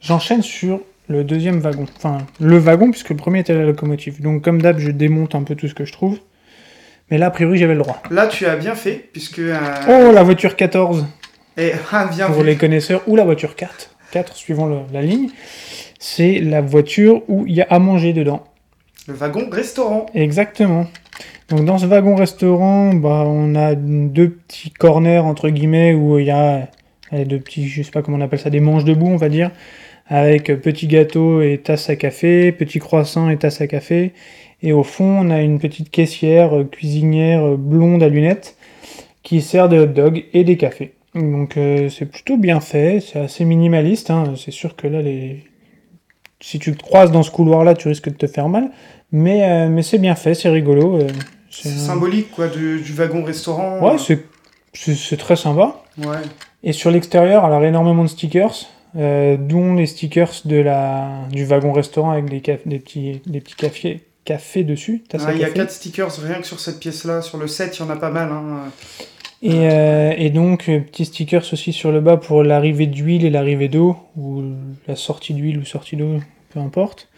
j'enchaîne 0.00 0.42
sur 0.42 0.80
le 1.08 1.24
deuxième 1.24 1.58
wagon. 1.58 1.86
Enfin, 1.96 2.18
le 2.40 2.56
wagon, 2.58 2.90
puisque 2.90 3.10
le 3.10 3.16
premier 3.16 3.40
était 3.40 3.54
la 3.54 3.64
locomotive. 3.64 4.20
Donc, 4.22 4.42
comme 4.42 4.62
d'hab, 4.62 4.78
je 4.78 4.90
démonte 4.90 5.34
un 5.34 5.42
peu 5.42 5.54
tout 5.54 5.68
ce 5.68 5.74
que 5.74 5.84
je 5.84 5.92
trouve. 5.92 6.18
Mais 7.10 7.18
là, 7.18 7.26
a 7.26 7.30
priori, 7.30 7.58
j'avais 7.58 7.74
le 7.74 7.80
droit. 7.80 8.00
Là, 8.10 8.28
tu 8.28 8.46
as 8.46 8.56
bien 8.56 8.74
fait, 8.76 9.08
puisque... 9.12 9.40
euh, 9.40 9.58
Oh, 9.88 10.12
la 10.12 10.22
voiture 10.22 10.54
14 10.56 11.06
et, 11.56 11.72
ah, 11.92 12.06
bien 12.06 12.30
pour 12.30 12.44
les 12.44 12.56
connaisseurs, 12.56 13.02
ou 13.08 13.16
la 13.16 13.24
voiture 13.24 13.56
4, 13.56 13.96
4 14.12 14.34
suivant 14.36 14.66
le- 14.66 14.80
la 14.92 15.02
ligne. 15.02 15.28
C'est 15.98 16.38
la 16.38 16.60
voiture 16.60 17.22
où 17.28 17.44
il 17.46 17.54
y 17.54 17.60
a 17.60 17.66
à 17.68 17.78
manger 17.80 18.12
dedans. 18.12 18.44
Le 19.08 19.14
wagon 19.14 19.48
restaurant. 19.50 20.06
Exactement. 20.14 20.86
Donc 21.48 21.64
dans 21.64 21.78
ce 21.78 21.86
wagon 21.86 22.14
restaurant, 22.14 22.94
bah, 22.94 23.24
on 23.26 23.56
a 23.56 23.74
deux 23.74 24.30
petits 24.30 24.70
corners 24.70 25.18
entre 25.18 25.48
guillemets 25.50 25.92
où 25.94 26.18
il 26.20 26.26
y 26.26 26.30
a 26.30 26.68
euh, 27.12 27.24
deux 27.24 27.40
petits, 27.40 27.68
je 27.68 27.82
sais 27.82 27.90
pas 27.90 28.02
comment 28.02 28.18
on 28.18 28.20
appelle 28.20 28.38
ça, 28.38 28.50
des 28.50 28.60
manches 28.60 28.84
debout 28.84 29.08
on 29.08 29.16
va 29.16 29.28
dire, 29.28 29.50
avec 30.10 30.46
petit 30.60 30.86
gâteau 30.88 31.40
et 31.40 31.58
tasse 31.64 31.88
à 31.88 31.96
café, 31.96 32.52
petit 32.52 32.78
croissant 32.80 33.30
et 33.30 33.38
tasse 33.38 33.60
à 33.62 33.66
café. 33.66 34.12
Et 34.62 34.72
au 34.72 34.82
fond, 34.82 35.04
on 35.26 35.30
a 35.30 35.40
une 35.40 35.58
petite 35.58 35.90
caissière 35.90 36.54
euh, 36.54 36.64
cuisinière 36.64 37.56
blonde 37.56 38.02
à 38.02 38.08
lunettes 38.08 38.56
qui 39.22 39.40
sert 39.40 39.68
des 39.70 39.78
hot 39.78 39.86
dogs 39.86 40.24
et 40.34 40.44
des 40.44 40.56
cafés. 40.58 40.92
Donc 41.14 41.56
euh, 41.56 41.88
c'est 41.88 42.06
plutôt 42.06 42.36
bien 42.36 42.60
fait, 42.60 43.00
c'est 43.00 43.20
assez 43.20 43.44
minimaliste. 43.44 44.10
hein. 44.10 44.34
C'est 44.36 44.50
sûr 44.50 44.76
que 44.76 44.86
là, 44.86 45.00
les... 45.00 45.44
si 46.40 46.58
tu 46.58 46.72
te 46.76 46.82
croises 46.82 47.10
dans 47.12 47.22
ce 47.22 47.30
couloir-là, 47.30 47.74
tu 47.74 47.88
risques 47.88 48.08
de 48.10 48.14
te 48.16 48.26
faire 48.26 48.48
mal. 48.48 48.70
Mais, 49.12 49.48
euh, 49.48 49.68
mais 49.68 49.82
c'est 49.82 49.98
bien 49.98 50.14
fait, 50.14 50.34
c'est 50.34 50.48
rigolo. 50.50 50.98
euh, 50.98 51.06
C'est 51.50 51.68
un- 51.70 51.72
symbolique, 51.72 52.30
quoi, 52.32 52.48
du, 52.48 52.80
du 52.80 52.92
wagon 52.92 53.22
restaurant. 53.24 53.78
Ouais, 53.80 53.96
c'est 54.72 55.16
très 55.16 55.36
sympa. 55.36 55.82
Ouais. 55.98 56.18
Et 56.62 56.72
sur 56.72 56.90
l'extérieur, 56.90 57.44
alors 57.44 57.64
énormément 57.64 58.04
de 58.04 58.08
stickers, 58.08 58.54
euh, 58.96 59.36
dont 59.36 59.74
les 59.74 59.86
stickers 59.86 60.32
de 60.44 60.56
la, 60.56 61.08
du 61.30 61.44
wagon 61.44 61.72
restaurant 61.72 62.10
avec 62.10 62.26
des, 62.28 62.40
caf- 62.40 62.66
des 62.66 62.78
petits, 62.78 63.20
des 63.26 63.40
petits 63.40 63.54
cafés, 63.54 64.00
cafés 64.24 64.64
dessus. 64.64 65.02
Il 65.12 65.20
y 65.20 65.24
a 65.24 65.46
café. 65.46 65.52
4 65.54 65.70
stickers 65.70 66.12
rien 66.22 66.40
que 66.40 66.46
sur 66.46 66.60
cette 66.60 66.80
pièce-là. 66.80 67.22
Sur 67.22 67.38
le 67.38 67.46
7, 67.46 67.78
il 67.78 67.80
y 67.80 67.86
en 67.86 67.90
a 67.90 67.96
pas 67.96 68.10
mal. 68.10 68.30
hein. 68.32 68.70
Et, 69.42 69.52
euh, 69.70 70.12
et 70.18 70.28
donc, 70.28 70.68
euh, 70.68 70.80
petits 70.80 71.06
stickers 71.06 71.44
aussi 71.52 71.72
sur 71.72 71.92
le 71.92 72.00
bas 72.00 72.18
pour 72.18 72.42
l'arrivée 72.42 72.86
d'huile 72.86 73.24
et 73.24 73.30
l'arrivée 73.30 73.68
d'eau, 73.68 73.96
ou 74.18 74.42
la 74.86 74.96
sortie 74.96 75.32
d'huile 75.32 75.56
ou 75.58 75.64
sortie 75.64 75.96
d'eau, 75.96 76.18
peu 76.52 76.60
importe. 76.60 77.08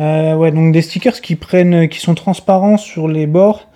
Euh, 0.00 0.34
ouais, 0.34 0.50
donc 0.50 0.72
des 0.72 0.82
stickers 0.82 1.20
qui 1.20 1.36
prennent, 1.36 1.88
qui 1.88 2.00
sont 2.00 2.16
transparents 2.16 2.76
sur 2.76 3.06
les 3.06 3.28
bords, 3.28 3.68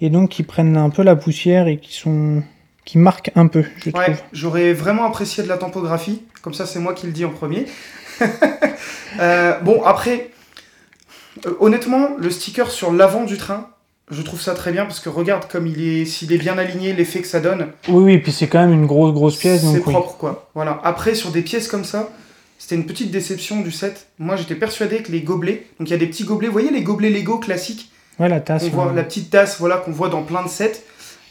et 0.00 0.08
donc 0.08 0.30
qui 0.30 0.42
prennent 0.42 0.78
un 0.78 0.88
peu 0.88 1.02
la 1.02 1.16
poussière 1.16 1.66
et 1.68 1.76
qui 1.76 1.92
sont, 1.92 2.42
qui 2.88 2.96
marquent 2.96 3.30
un 3.34 3.48
peu, 3.48 3.64
je 3.84 3.90
Ouais, 3.90 4.04
trouve. 4.04 4.16
j'aurais 4.32 4.72
vraiment 4.72 5.04
apprécié 5.04 5.42
de 5.42 5.48
la 5.48 5.58
tempographie. 5.58 6.22
Comme 6.40 6.54
ça, 6.54 6.64
c'est 6.64 6.78
moi 6.78 6.94
qui 6.94 7.04
le 7.04 7.12
dis 7.12 7.24
en 7.26 7.30
premier. 7.30 7.66
Euh, 9.20 9.58
bon, 9.60 9.82
après, 9.84 10.30
euh, 11.46 11.54
honnêtement, 11.60 12.10
le 12.18 12.30
sticker 12.30 12.70
sur 12.70 12.92
l'avant 12.92 13.24
du 13.24 13.36
train, 13.38 13.68
je 14.10 14.20
trouve 14.22 14.40
ça 14.40 14.54
très 14.54 14.70
bien 14.70 14.84
parce 14.84 15.00
que 15.00 15.08
regarde 15.08 15.48
comme 15.48 15.66
il 15.66 15.80
est, 15.80 16.04
s'il 16.04 16.30
est 16.32 16.38
bien 16.38 16.56
aligné, 16.58 16.92
l'effet 16.92 17.20
que 17.20 17.26
ça 17.26 17.40
donne, 17.40 17.68
Oui, 17.88 18.04
oui, 18.04 18.12
et 18.14 18.18
puis 18.20 18.32
c'est 18.32 18.46
quand 18.48 18.60
même 18.60 18.72
une 18.72 18.86
grosse, 18.86 19.12
grosse 19.14 19.36
pièce, 19.36 19.62
c'est 19.62 19.68
oui. 19.68 19.80
propre 19.80 20.16
quoi. 20.18 20.50
Voilà. 20.54 20.78
Après, 20.84 21.14
sur 21.14 21.30
des 21.30 21.40
pièces 21.42 21.68
comme 21.68 21.84
ça, 21.84 22.10
c'était 22.58 22.74
une 22.76 22.84
petite 22.86 23.10
déception 23.10 23.60
du 23.62 23.72
set. 23.72 24.08
Moi, 24.18 24.36
j'étais 24.36 24.54
persuadé 24.56 24.98
que 24.98 25.10
les 25.10 25.22
gobelets, 25.22 25.66
donc 25.80 25.88
il 25.88 25.92
y 25.92 25.94
a 25.94 25.98
des 25.98 26.06
petits 26.06 26.24
gobelets, 26.24 26.48
vous 26.48 26.52
voyez 26.52 26.70
les 26.70 26.82
gobelets 26.82 27.10
Lego 27.10 27.38
classiques? 27.38 27.90
Ouais, 28.20 28.28
la 28.28 28.40
tasse. 28.40 28.64
on 28.64 28.68
voit 28.68 28.86
ouais. 28.88 28.94
la 28.94 29.04
petite 29.04 29.30
tasse 29.30 29.58
voilà, 29.58 29.78
qu'on 29.78 29.92
voit 29.92 30.10
dans 30.10 30.22
plein 30.22 30.44
de 30.44 30.48
sets. 30.48 30.82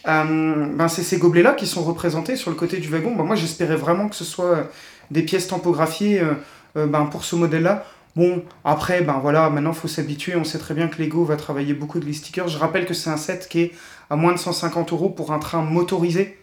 Euh, 0.07 0.67
ben 0.73 0.87
c'est 0.87 1.03
ces 1.03 1.17
gobelets-là 1.17 1.53
qui 1.53 1.67
sont 1.67 1.83
représentés 1.83 2.35
sur 2.35 2.49
le 2.49 2.55
côté 2.55 2.77
du 2.77 2.89
wagon. 2.89 3.15
Ben 3.15 3.23
moi, 3.23 3.35
j'espérais 3.35 3.75
vraiment 3.75 4.07
que 4.07 4.15
ce 4.15 4.23
soit 4.23 4.45
euh, 4.45 4.63
des 5.11 5.21
pièces 5.23 5.47
tampographiées 5.47 6.21
euh, 6.21 6.85
ben, 6.87 7.05
pour 7.05 7.23
ce 7.23 7.35
modèle-là. 7.35 7.85
Bon, 8.15 8.41
après, 8.63 9.01
ben 9.01 9.19
voilà, 9.21 9.49
maintenant, 9.49 9.71
il 9.71 9.77
faut 9.77 9.87
s'habituer. 9.87 10.35
On 10.35 10.43
sait 10.43 10.57
très 10.57 10.73
bien 10.73 10.87
que 10.87 11.01
Lego 11.01 11.23
va 11.23 11.35
travailler 11.35 11.73
beaucoup 11.73 11.99
de 11.99 12.05
les 12.05 12.13
stickers. 12.13 12.47
Je 12.47 12.57
rappelle 12.57 12.85
que 12.85 12.93
c'est 12.93 13.09
un 13.09 13.17
set 13.17 13.47
qui 13.47 13.61
est 13.61 13.71
à 14.09 14.15
moins 14.15 14.33
de 14.33 14.39
150 14.39 14.91
euros 14.91 15.09
pour 15.09 15.33
un 15.33 15.39
train 15.39 15.61
motorisé. 15.61 16.37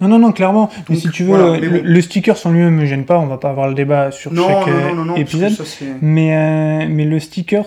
Non, 0.00 0.08
non, 0.08 0.18
non, 0.18 0.32
clairement. 0.32 0.68
Mais 0.88 0.96
si 0.96 1.08
tu 1.10 1.22
veux, 1.22 1.30
voilà, 1.30 1.58
le, 1.58 1.70
bon. 1.70 1.80
le 1.82 2.00
sticker 2.02 2.36
en 2.44 2.50
lui-même 2.50 2.74
me 2.74 2.84
gêne 2.84 3.04
pas, 3.06 3.18
on 3.18 3.26
va 3.26 3.38
pas 3.38 3.50
avoir 3.50 3.68
le 3.68 3.74
débat 3.74 4.10
sur 4.10 4.32
Non, 4.32 4.48
chaque 4.48 4.94
non, 4.94 5.04
non, 5.04 5.14
épisode. 5.16 5.52
ça, 5.52 5.84
Mais, 6.02 6.36
euh, 6.36 6.86
mais 6.90 7.04
le 7.04 7.18
sticker 7.20 7.64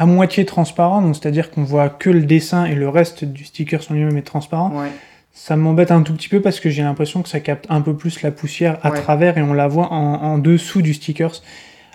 à 0.00 0.06
moitié 0.06 0.46
transparent, 0.46 1.02
donc 1.02 1.14
c'est-à-dire 1.14 1.50
qu'on 1.50 1.62
voit 1.62 1.90
que 1.90 2.08
le 2.08 2.22
dessin 2.22 2.64
et 2.64 2.74
le 2.74 2.88
reste 2.88 3.24
du 3.26 3.44
sticker 3.44 3.80
en 3.90 3.94
lui-même 3.94 4.16
est 4.16 4.22
transparent, 4.22 4.70
Ouais. 4.74 4.88
ça 5.30 5.56
m'embête 5.56 5.90
un 5.90 6.00
tout 6.02 6.14
petit 6.14 6.30
peu 6.30 6.40
parce 6.40 6.58
que 6.58 6.70
j'ai 6.70 6.82
l'impression 6.82 7.20
que 7.22 7.28
ça 7.28 7.38
capte 7.40 7.66
un 7.68 7.82
peu 7.82 7.94
plus 7.94 8.22
la 8.22 8.30
poussière 8.30 8.78
à 8.82 8.90
Ouais. 8.92 9.00
travers 9.02 9.36
et 9.36 9.42
on 9.42 9.52
la 9.52 9.68
voit 9.68 9.92
en, 9.92 10.14
en 10.22 10.38
dessous 10.38 10.80
du 10.80 10.94
sticker. 10.94 11.30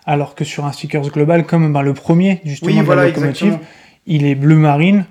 Alors 0.05 0.35
que 0.35 0.45
sur 0.45 0.65
un 0.67 0.71
stickers 0.71 1.09
global, 1.09 1.47
comme 1.47 1.73
ben, 1.73 1.81
le 1.81 1.95
premier, 1.95 2.41
justement, 2.45 2.71
Oui, 2.73 2.77
de 2.79 2.83
voilà, 2.83 3.01
la 3.01 3.07
locomotive, 3.07 3.47
exactement. 3.47 3.69
il 4.05 4.25
est 4.27 4.35
bleu 4.35 4.55
marine. 4.55 5.05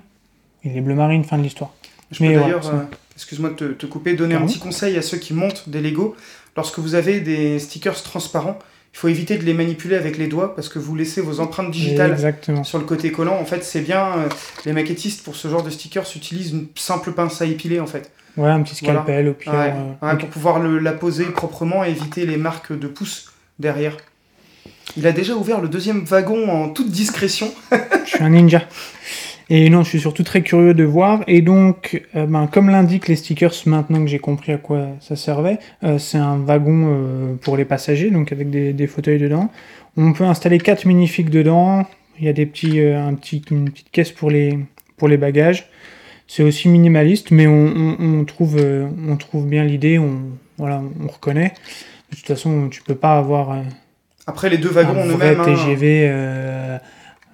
Il 0.63 0.77
est 0.77 0.81
bleu 0.81 0.95
marine, 0.95 1.25
fin 1.25 1.37
de 1.37 1.43
l'histoire. 1.43 1.71
Je 2.11 2.23
Mais 2.23 2.33
peux 2.33 2.39
d'ailleurs, 2.39 2.65
euh, 2.73 2.79
excuse-moi 3.15 3.49
de 3.49 3.55
te, 3.55 3.63
te 3.65 3.85
couper, 3.87 4.13
donner 4.13 4.35
un 4.35 4.45
petit 4.45 4.59
conseil 4.59 4.95
à 4.97 5.01
ceux 5.01 5.17
qui 5.17 5.33
montent 5.33 5.67
des 5.67 5.81
Lego. 5.81 6.15
Lorsque 6.55 6.79
vous 6.79 6.95
avez 6.95 7.19
des 7.19 7.59
stickers 7.59 8.01
transparents, 8.03 8.57
il 8.95 8.97
faut 8.97 9.09
éviter 9.09 9.37
de 9.37 9.43
les 9.43 9.53
manipuler 9.53 9.97
avec 9.97 10.17
les 10.17 10.27
doigts 10.27 10.55
parce 10.55 10.69
que 10.69 10.79
vous 10.79 10.95
laissez 10.95 11.19
vos 11.19 11.41
empreintes 11.41 11.69
digitales 11.69 12.11
Exactement. 12.13 12.63
sur 12.63 12.77
le 12.77 12.85
côté 12.85 13.11
collant. 13.11 13.35
En 13.37 13.43
fait, 13.43 13.61
c'est 13.61 13.81
bien, 13.81 14.05
euh, 14.19 14.29
les 14.65 14.71
maquettistes 14.71 15.21
pour 15.25 15.35
ce 15.35 15.49
genre 15.49 15.63
de 15.63 15.69
stickers 15.69 16.05
utilisent 16.15 16.51
une 16.51 16.67
simple 16.75 17.11
pince 17.11 17.41
à 17.41 17.45
épiler 17.45 17.81
en 17.81 17.87
fait. 17.87 18.09
Ouais, 18.37 18.49
un 18.49 18.61
petit 18.61 18.85
Voilà. 18.85 19.01
scalpel 19.01 19.27
au 19.27 19.33
pire. 19.33 19.51
Ouais, 19.53 19.73
euh, 20.01 20.07
ouais. 20.13 20.17
Pour 20.17 20.29
pouvoir 20.29 20.59
le- 20.59 20.79
la 20.79 20.93
poser 20.93 21.25
proprement 21.25 21.83
et 21.83 21.89
éviter 21.89 22.25
les 22.25 22.37
marques 22.37 22.71
de 22.71 22.87
pouces 22.87 23.33
derrière. 23.59 23.97
Il 24.95 25.05
a 25.07 25.11
déjà 25.11 25.33
ouvert 25.35 25.59
le 25.59 25.67
deuxième 25.67 26.05
wagon 26.05 26.49
en 26.49 26.69
toute 26.69 26.89
discrétion. 26.89 27.51
Je 28.05 28.09
suis 28.09 28.23
un 28.23 28.29
ninja. 28.29 28.61
Et 29.49 29.69
non, 29.69 29.83
je 29.83 29.89
suis 29.89 29.99
surtout 29.99 30.23
très 30.23 30.41
curieux 30.41 30.73
de 30.73 30.83
voir. 30.83 31.23
Et 31.27 31.41
donc, 31.41 32.01
euh, 32.15 32.25
ben, 32.25 32.47
comme 32.47 32.69
l'indiquent 32.69 33.07
les 33.07 33.15
stickers, 33.15 33.53
maintenant 33.67 34.01
que 34.01 34.07
j'ai 34.07 34.17
compris 34.19 34.51
à 34.53 34.57
quoi 34.57 34.87
ça 34.99 35.15
servait, 35.15 35.59
euh, 35.83 35.99
c'est 35.99 36.17
un 36.17 36.37
wagon 36.37 36.85
euh, 36.87 37.35
pour 37.35 37.55
les 37.55 37.65
passagers, 37.65 38.09
donc 38.09 38.31
avec 38.31 38.49
des, 38.49 38.73
des 38.73 38.87
fauteuils 38.87 39.19
dedans. 39.19 39.51
On 39.97 40.13
peut 40.13 40.23
installer 40.23 40.57
quatre 40.57 40.85
minifigs 40.85 41.29
dedans. 41.29 41.85
Il 42.19 42.25
y 42.25 42.29
a 42.29 42.33
des 42.33 42.45
petits, 42.45 42.81
un 42.81 43.13
petit, 43.13 43.43
une 43.51 43.69
petite 43.69 43.91
caisse 43.91 44.11
pour 44.11 44.31
les, 44.31 44.57
pour 44.97 45.07
les 45.07 45.17
bagages. 45.17 45.67
C'est 46.27 46.41
aussi 46.43 46.67
minimaliste, 46.69 47.29
mais 47.29 47.45
on, 47.45 47.67
on- 47.67 47.95
on 47.99 48.25
trouve, 48.25 48.57
on 49.07 49.15
trouve 49.17 49.45
bien 49.47 49.63
l'idée. 49.63 49.99
On, 49.99 50.21
voilà, 50.57 50.81
on 51.03 51.07
reconnaît. 51.07 51.53
De 52.11 52.15
toute 52.17 52.25
façon, 52.25 52.67
tu 52.69 52.81
peux 52.81 52.95
pas 52.95 53.17
avoir 53.17 53.57
Après, 54.25 54.49
les 54.49 54.57
deux 54.57 54.69
wagons 54.69 54.99
en 55.01 55.05
eux-mêmes. 55.05 55.39
hein, 55.39 55.45
TGV. 55.45 56.07
euh, 56.09 56.77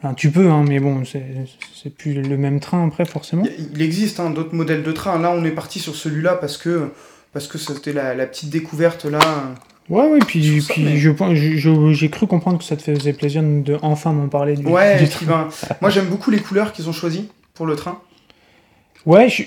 enfin, 0.03 0.13
tu 0.13 0.31
peux, 0.31 0.49
hein, 0.49 0.63
mais 0.67 0.79
bon, 0.79 1.03
c'est 1.05 1.95
plus 1.95 2.13
le 2.21 2.37
même 2.37 2.59
train 2.59 2.85
après, 2.87 3.05
forcément. 3.05 3.43
Il 3.73 3.81
existe 3.81 4.19
hein, 4.19 4.29
d'autres 4.29 4.55
modèles 4.55 4.83
de 4.83 4.91
train. 4.91 5.19
Là, 5.19 5.31
on 5.35 5.43
est 5.45 5.51
parti 5.51 5.79
sur 5.79 5.95
celui-là 5.95 6.35
parce 6.35 6.57
que 6.57 6.91
parce 7.33 7.47
que 7.47 7.57
c'était 7.57 7.93
la, 7.93 8.13
la 8.13 8.25
petite 8.25 8.49
découverte 8.49 9.05
là. 9.05 9.19
Ouais, 9.89 10.07
ouais, 10.09 10.19
puis, 10.19 10.61
puis 10.69 10.83
mais- 10.83 10.97
je 10.97 11.93
j'ai 11.93 12.09
cru 12.09 12.27
comprendre 12.27 12.57
que 12.59 12.63
ça 12.63 12.75
te 12.77 12.81
faisait 12.81 13.13
plaisir 13.13 13.41
de 13.43 13.77
enfin 13.81 14.13
m'en 14.13 14.27
parler 14.27 14.55
du, 14.55 14.65
Ouais, 14.65 14.97
du 14.97 15.05
puis, 15.07 15.25
train. 15.25 15.47
ben, 15.47 15.75
moi 15.81 15.89
j'aime 15.89 16.05
beaucoup 16.07 16.29
les 16.31 16.39
couleurs 16.39 16.71
qu'ils 16.71 16.87
ont 16.87 16.93
choisies 16.93 17.29
pour 17.53 17.65
le 17.65 17.75
train. 17.75 17.99
Ouais, 19.05 19.27
je, 19.29 19.43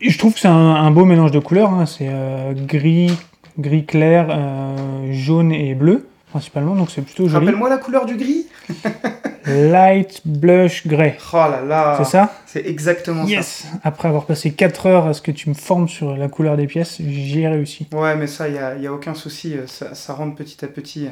je 0.00 0.18
trouve 0.18 0.34
que 0.34 0.40
c'est 0.40 0.48
un, 0.48 0.52
un 0.54 0.90
beau 0.90 1.04
mélange 1.04 1.32
de 1.32 1.38
couleurs. 1.38 1.72
hein. 1.72 1.86
C'est 1.86 2.08
euh, 2.08 2.52
gris, 2.54 3.10
gris 3.58 3.84
clair, 3.84 4.28
euh, 4.30 5.12
jaune 5.12 5.52
et 5.52 5.74
bleu, 5.74 6.06
principalement, 6.34 6.74
donc 6.74 6.90
c'est 6.90 7.00
plutôt 7.02 7.28
joli. 7.28 7.46
Rappelle-moi 7.46 7.68
la 7.68 7.78
couleur 7.78 8.06
du 8.06 8.16
gris. 8.16 8.46
Light 9.46 10.22
blush 10.24 10.86
grey. 10.86 11.16
Oh 11.32 11.36
là 11.36 11.60
là. 11.64 11.94
C'est 11.98 12.10
ça? 12.10 12.32
C'est 12.46 12.66
exactement 12.66 13.24
Yes 13.24 13.66
Après 13.84 14.08
avoir 14.08 14.24
passé 14.24 14.52
4 14.52 14.86
heures 14.86 15.06
à 15.06 15.12
ce 15.14 15.20
que 15.22 15.30
tu 15.30 15.48
me 15.50 15.54
formes 15.54 15.88
sur 15.88 16.16
la 16.16 16.28
couleur 16.28 16.56
des 16.56 16.66
pièces, 16.66 16.96
j'y 17.00 17.42
ai 17.42 17.48
réussi. 17.48 17.86
ça. 17.92 17.96
Ouais, 17.98 18.16
mais 18.16 18.26
ça, 18.26 18.48
il 18.48 18.54
n'y 18.54 18.58
a, 18.58 18.74
y 18.76 18.86
a 18.86 18.92
aucun 18.92 19.14
souci. 19.14 19.54
Ça, 19.66 19.94
ça 19.94 20.14
rentre 20.14 20.34
petit 20.34 20.64
à 20.64 20.68
petit. 20.68 21.08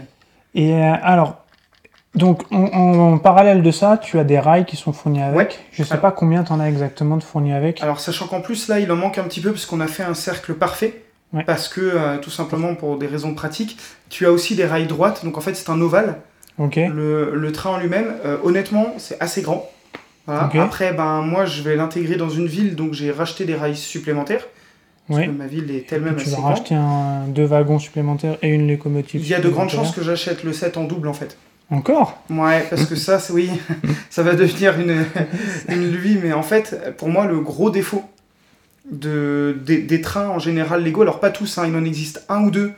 Et 0.54 0.72
euh, 0.74 0.92
alors, 1.02 1.44
donc 2.14 2.42
en, 2.50 2.64
en- 2.64 3.12
en 3.14 3.18
parallèle 3.18 3.62
de 3.62 3.70
ça, 3.70 3.98
tu 4.02 4.18
as 4.18 4.24
des 4.24 4.38
rails 4.40 4.64
qui 4.64 4.76
sont 4.76 4.92
fournis 4.92 5.22
avec. 5.22 5.36
Ouais. 5.36 5.48
Je 5.70 5.84
sais 5.84 5.98
pas 5.98 6.10
combien 6.10 6.42
t'en 6.42 6.58
as 6.58 6.68
exactement 6.68 7.16
de 7.18 7.22
fournis 7.22 7.52
avec. 7.52 7.80
Alors, 7.82 8.00
sachant 8.00 8.26
qu'en 8.26 8.40
plus, 8.40 8.66
là, 8.68 8.80
il 8.80 8.90
en 8.90 8.96
manque 8.96 9.18
un 9.18 9.24
petit 9.24 9.40
peu 9.40 9.52
parce 9.52 9.66
qu'on 9.66 9.80
a 9.80 9.86
fait 9.86 10.02
un 10.02 10.14
cercle 10.14 10.54
parfait. 10.54 11.02
Ouais. 11.32 11.44
Parce 11.44 11.68
que, 11.68 11.80
euh, 11.80 12.18
tout 12.18 12.30
simplement, 12.30 12.74
pour 12.74 12.98
des 12.98 13.06
raisons 13.06 13.34
pratiques, 13.34 13.78
tu 14.10 14.26
as 14.26 14.32
aussi 14.32 14.54
des 14.54 14.66
rails 14.66 14.86
droites. 14.86 15.24
Donc, 15.24 15.38
en 15.38 15.40
fait, 15.40 15.54
c'est 15.54 15.70
un 15.70 15.80
ovale. 15.80 16.18
Ok. 16.58 16.76
Le, 16.76 17.34
le 17.34 17.52
train 17.52 17.70
en 17.70 17.78
lui-même, 17.78 18.12
euh, 18.24 18.36
honnêtement, 18.44 18.94
c'est 18.98 19.16
assez 19.20 19.40
grand. 19.42 19.70
Voilà. 20.26 20.50
Après, 20.62 20.92
ben, 20.92 21.22
moi, 21.22 21.46
je 21.46 21.62
vais 21.62 21.74
l'intégrer 21.74 22.16
dans 22.16 22.28
une 22.30 22.46
ville, 22.46 22.76
donc 22.76 22.92
j'ai 22.92 23.10
racheté 23.10 23.44
des 23.44 23.54
rails 23.54 23.76
supplémentaires. 23.76 24.46
Parce 25.08 25.20
Ouais. 25.20 25.26
que 25.26 25.32
ma 25.32 25.46
ville 25.48 25.70
est 25.72 25.90
elle-même 25.92 26.14
Tu 26.16 26.22
assez 26.22 26.30
vas 26.32 26.36
grande. 26.36 26.50
racheter 26.50 26.74
un, 26.76 27.26
deux 27.28 27.44
wagons 27.44 27.78
supplémentaires 27.80 28.36
et 28.40 28.48
une 28.48 28.68
locomotive. 28.70 29.20
Il 29.20 29.26
y 29.28 29.34
a 29.34 29.40
de 29.40 29.48
grandes 29.48 29.70
chances 29.70 29.90
que 29.92 30.02
j'achète 30.02 30.44
le 30.44 30.52
set 30.52 30.76
en 30.76 30.84
double, 30.84 31.08
en 31.08 31.12
fait. 31.12 31.36
Encore? 31.70 32.22
Ouais, 32.30 32.64
parce 32.70 32.84
que 32.84 32.94
ça, 32.94 33.18
oui, 33.32 33.50
ça 34.10 34.22
va 34.22 34.34
devenir 34.34 34.78
une, 34.78 35.04
une 35.68 35.90
lubie, 35.90 36.18
mais 36.22 36.32
en 36.32 36.42
fait, 36.42 36.94
pour 36.98 37.08
moi, 37.08 37.26
le 37.26 37.40
gros 37.40 37.70
défaut 37.70 38.04
de, 38.90 39.56
des, 39.64 40.00
trains 40.00 40.28
en 40.28 40.38
général 40.38 40.84
Lego, 40.84 41.02
alors 41.02 41.20
pas 41.20 41.30
tous, 41.30 41.58
hein, 41.58 41.66
il 41.66 41.74
en 41.76 41.84
existe 41.84 42.24
un 42.28 42.42
ou 42.42 42.50
deux 42.50 42.72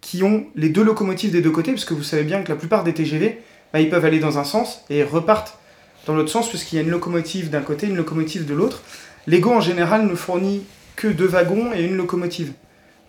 qui 0.00 0.22
ont 0.22 0.46
les 0.54 0.68
deux 0.68 0.84
locomotives 0.84 1.32
des 1.32 1.40
deux 1.40 1.50
côtés, 1.50 1.72
parce 1.72 1.84
que 1.84 1.94
vous 1.94 2.02
savez 2.02 2.22
bien 2.22 2.42
que 2.42 2.48
la 2.50 2.56
plupart 2.56 2.84
des 2.84 2.94
TGV, 2.94 3.40
bah, 3.72 3.80
ils 3.80 3.90
peuvent 3.90 4.04
aller 4.04 4.20
dans 4.20 4.38
un 4.38 4.44
sens 4.44 4.84
et 4.90 5.02
repartent 5.02 5.58
dans 6.06 6.14
l'autre 6.14 6.30
sens, 6.30 6.48
puisqu'il 6.48 6.76
y 6.76 6.78
a 6.78 6.82
une 6.82 6.90
locomotive 6.90 7.50
d'un 7.50 7.62
côté, 7.62 7.86
une 7.86 7.96
locomotive 7.96 8.46
de 8.46 8.54
l'autre. 8.54 8.82
Lego, 9.26 9.50
en 9.50 9.60
général, 9.60 10.06
ne 10.06 10.14
fournit 10.14 10.62
que 10.96 11.08
deux 11.08 11.26
wagons 11.26 11.72
et 11.74 11.82
une 11.82 11.96
locomotive. 11.96 12.52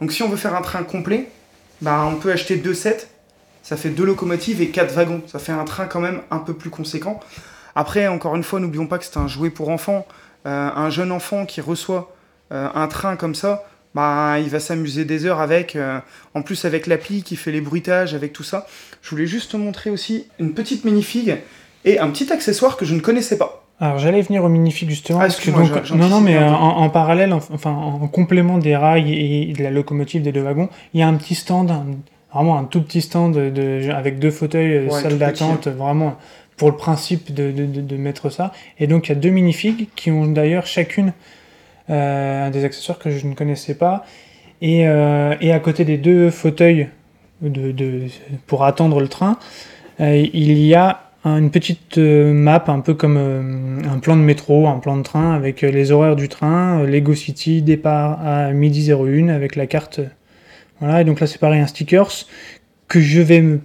Donc 0.01 0.11
si 0.11 0.23
on 0.23 0.29
veut 0.29 0.37
faire 0.37 0.55
un 0.55 0.61
train 0.61 0.83
complet, 0.83 1.29
bah, 1.81 2.05
on 2.11 2.15
peut 2.15 2.31
acheter 2.31 2.55
deux 2.55 2.73
sets 2.73 3.07
ça 3.69 3.77
fait 3.77 3.89
deux 3.89 4.05
locomotives 4.05 4.61
et 4.61 4.69
quatre 4.69 4.93
wagons. 4.93 5.21
Ça 5.27 5.37
fait 5.37 5.51
un 5.51 5.63
train 5.63 5.85
quand 5.85 5.99
même 5.99 6.21
un 6.31 6.39
peu 6.39 6.55
plus 6.55 6.71
conséquent. 6.71 7.19
Après, 7.75 8.07
encore 8.07 8.35
une 8.35 8.41
fois, 8.41 8.59
n'oublions 8.59 8.87
pas 8.87 8.97
que 8.97 9.05
c'est 9.05 9.17
un 9.17 9.27
jouet 9.27 9.51
pour 9.51 9.69
enfants. 9.69 10.07
Euh, 10.47 10.69
un 10.75 10.89
jeune 10.89 11.11
enfant 11.11 11.45
qui 11.45 11.61
reçoit 11.61 12.15
un 12.51 12.87
train 12.87 13.15
comme 13.15 13.35
ça, 13.35 13.63
bah, 13.95 14.37
il 14.39 14.49
va 14.49 14.59
s'amuser 14.59 15.05
des 15.05 15.25
heures 15.25 15.39
avec. 15.41 15.75
euh, 15.75 15.99
en 16.35 16.41
plus, 16.41 16.65
avec 16.65 16.87
l'appli 16.87 17.23
qui 17.23 17.35
fait 17.35 17.51
les 17.51 17.61
bruitages, 17.61 18.13
avec 18.13 18.33
tout 18.33 18.43
ça. 18.43 18.67
Je 19.01 19.09
voulais 19.09 19.25
juste 19.25 19.51
te 19.51 19.57
montrer 19.57 19.89
aussi 19.89 20.25
une 20.39 20.53
petite 20.53 20.85
minifig 20.85 21.37
et 21.85 21.99
un 21.99 22.09
petit 22.09 22.31
accessoire 22.31 22.77
que 22.77 22.85
je 22.85 22.93
ne 22.93 22.99
connaissais 22.99 23.37
pas. 23.37 23.65
Alors 23.81 23.97
j'allais 23.97 24.21
venir 24.21 24.43
au 24.43 24.49
minifig 24.49 24.89
justement. 24.89 25.19
Ah, 25.19 25.23
parce 25.27 25.39
que 25.39 25.51
donc, 25.51 25.91
non, 25.91 26.09
non, 26.09 26.19
mais 26.21 26.35
euh, 26.35 26.49
en, 26.49 26.81
en 26.83 26.89
parallèle, 26.89 27.31
en- 27.31 27.37
enfin 27.53 27.71
en 27.71 28.07
complément 28.09 28.57
des 28.57 28.75
rails 28.75 29.13
et 29.13 29.53
de 29.53 29.63
la 29.63 29.71
locomotive 29.71 30.21
des 30.21 30.33
deux 30.33 30.41
wagons, 30.41 30.67
il 30.93 30.99
y 30.99 31.03
a 31.03 31.07
un 31.07 31.13
petit 31.13 31.33
stand, 31.35 31.71
un- 31.71 31.85
vraiment 32.33 32.57
un 32.59 32.65
tout 32.65 32.81
petit 32.81 33.01
stand 33.01 33.33
de, 33.35 33.49
de- 33.49 33.89
avec 33.91 34.19
deux 34.19 34.31
fauteuils, 34.31 34.73
euh, 34.73 34.83
Ouais, 34.89 35.01
salle 35.01 35.17
d'attente, 35.17 35.67
vraiment 35.69 36.17
pour 36.57 36.69
le 36.69 36.75
principe 36.75 37.33
de- 37.33 37.51
de 37.51 37.95
mettre 37.95 38.29
ça. 38.29 38.51
Et 38.79 38.87
donc 38.87 39.07
il 39.07 39.09
y 39.09 39.11
a 39.13 39.15
deux 39.15 39.29
minifigs 39.29 39.87
qui 39.95 40.11
ont 40.11 40.25
d'ailleurs 40.25 40.65
chacune 40.65 41.13
euh, 41.89 42.49
des 42.49 42.63
accessoires 42.65 42.99
que 42.99 43.09
je 43.09 43.25
ne 43.27 43.33
connaissais 43.33 43.75
pas. 43.75 44.05
Et, 44.61 44.87
euh, 44.87 45.35
et 45.41 45.51
à 45.53 45.59
côté 45.59 45.85
des 45.85 45.97
deux 45.97 46.29
fauteuils 46.29 46.87
de, 47.41 47.71
de- 47.71 48.03
pour 48.47 48.63
attendre 48.65 48.99
le 48.99 49.07
train, 49.07 49.39
euh, 50.01 50.27
il 50.33 50.57
y 50.65 50.75
a 50.75 51.03
un- 51.23 51.37
une 51.39 51.51
petite 51.51 51.97
map, 51.97 52.63
un 52.67 52.79
peu 52.79 52.93
comme 52.93 53.17
un 53.17 53.99
plan 53.99 54.15
de 54.15 54.21
métro, 54.21 54.67
un 54.67 54.79
plan 54.79 54.97
de 54.97 55.03
train, 55.03 55.33
avec 55.33 55.61
les 55.61 55.91
horaires 55.91 56.15
du 56.15 56.29
train, 56.29 56.83
Lego 56.83 57.13
City, 57.15 57.61
départ 57.61 58.25
à 58.25 58.51
midi 58.51 58.81
01, 58.91 59.29
avec 59.29 59.55
la 59.55 59.67
carte. 59.67 59.99
voilà, 60.79 61.01
et 61.01 61.03
donc 61.03 61.19
là 61.19 61.27
c'est 61.27 61.39
pareil, 61.39 61.59
un 61.61 61.67
stickers 61.67 62.11
que 62.87 62.99
je 63.01 63.21
vais 63.21 63.41
me 63.41 63.59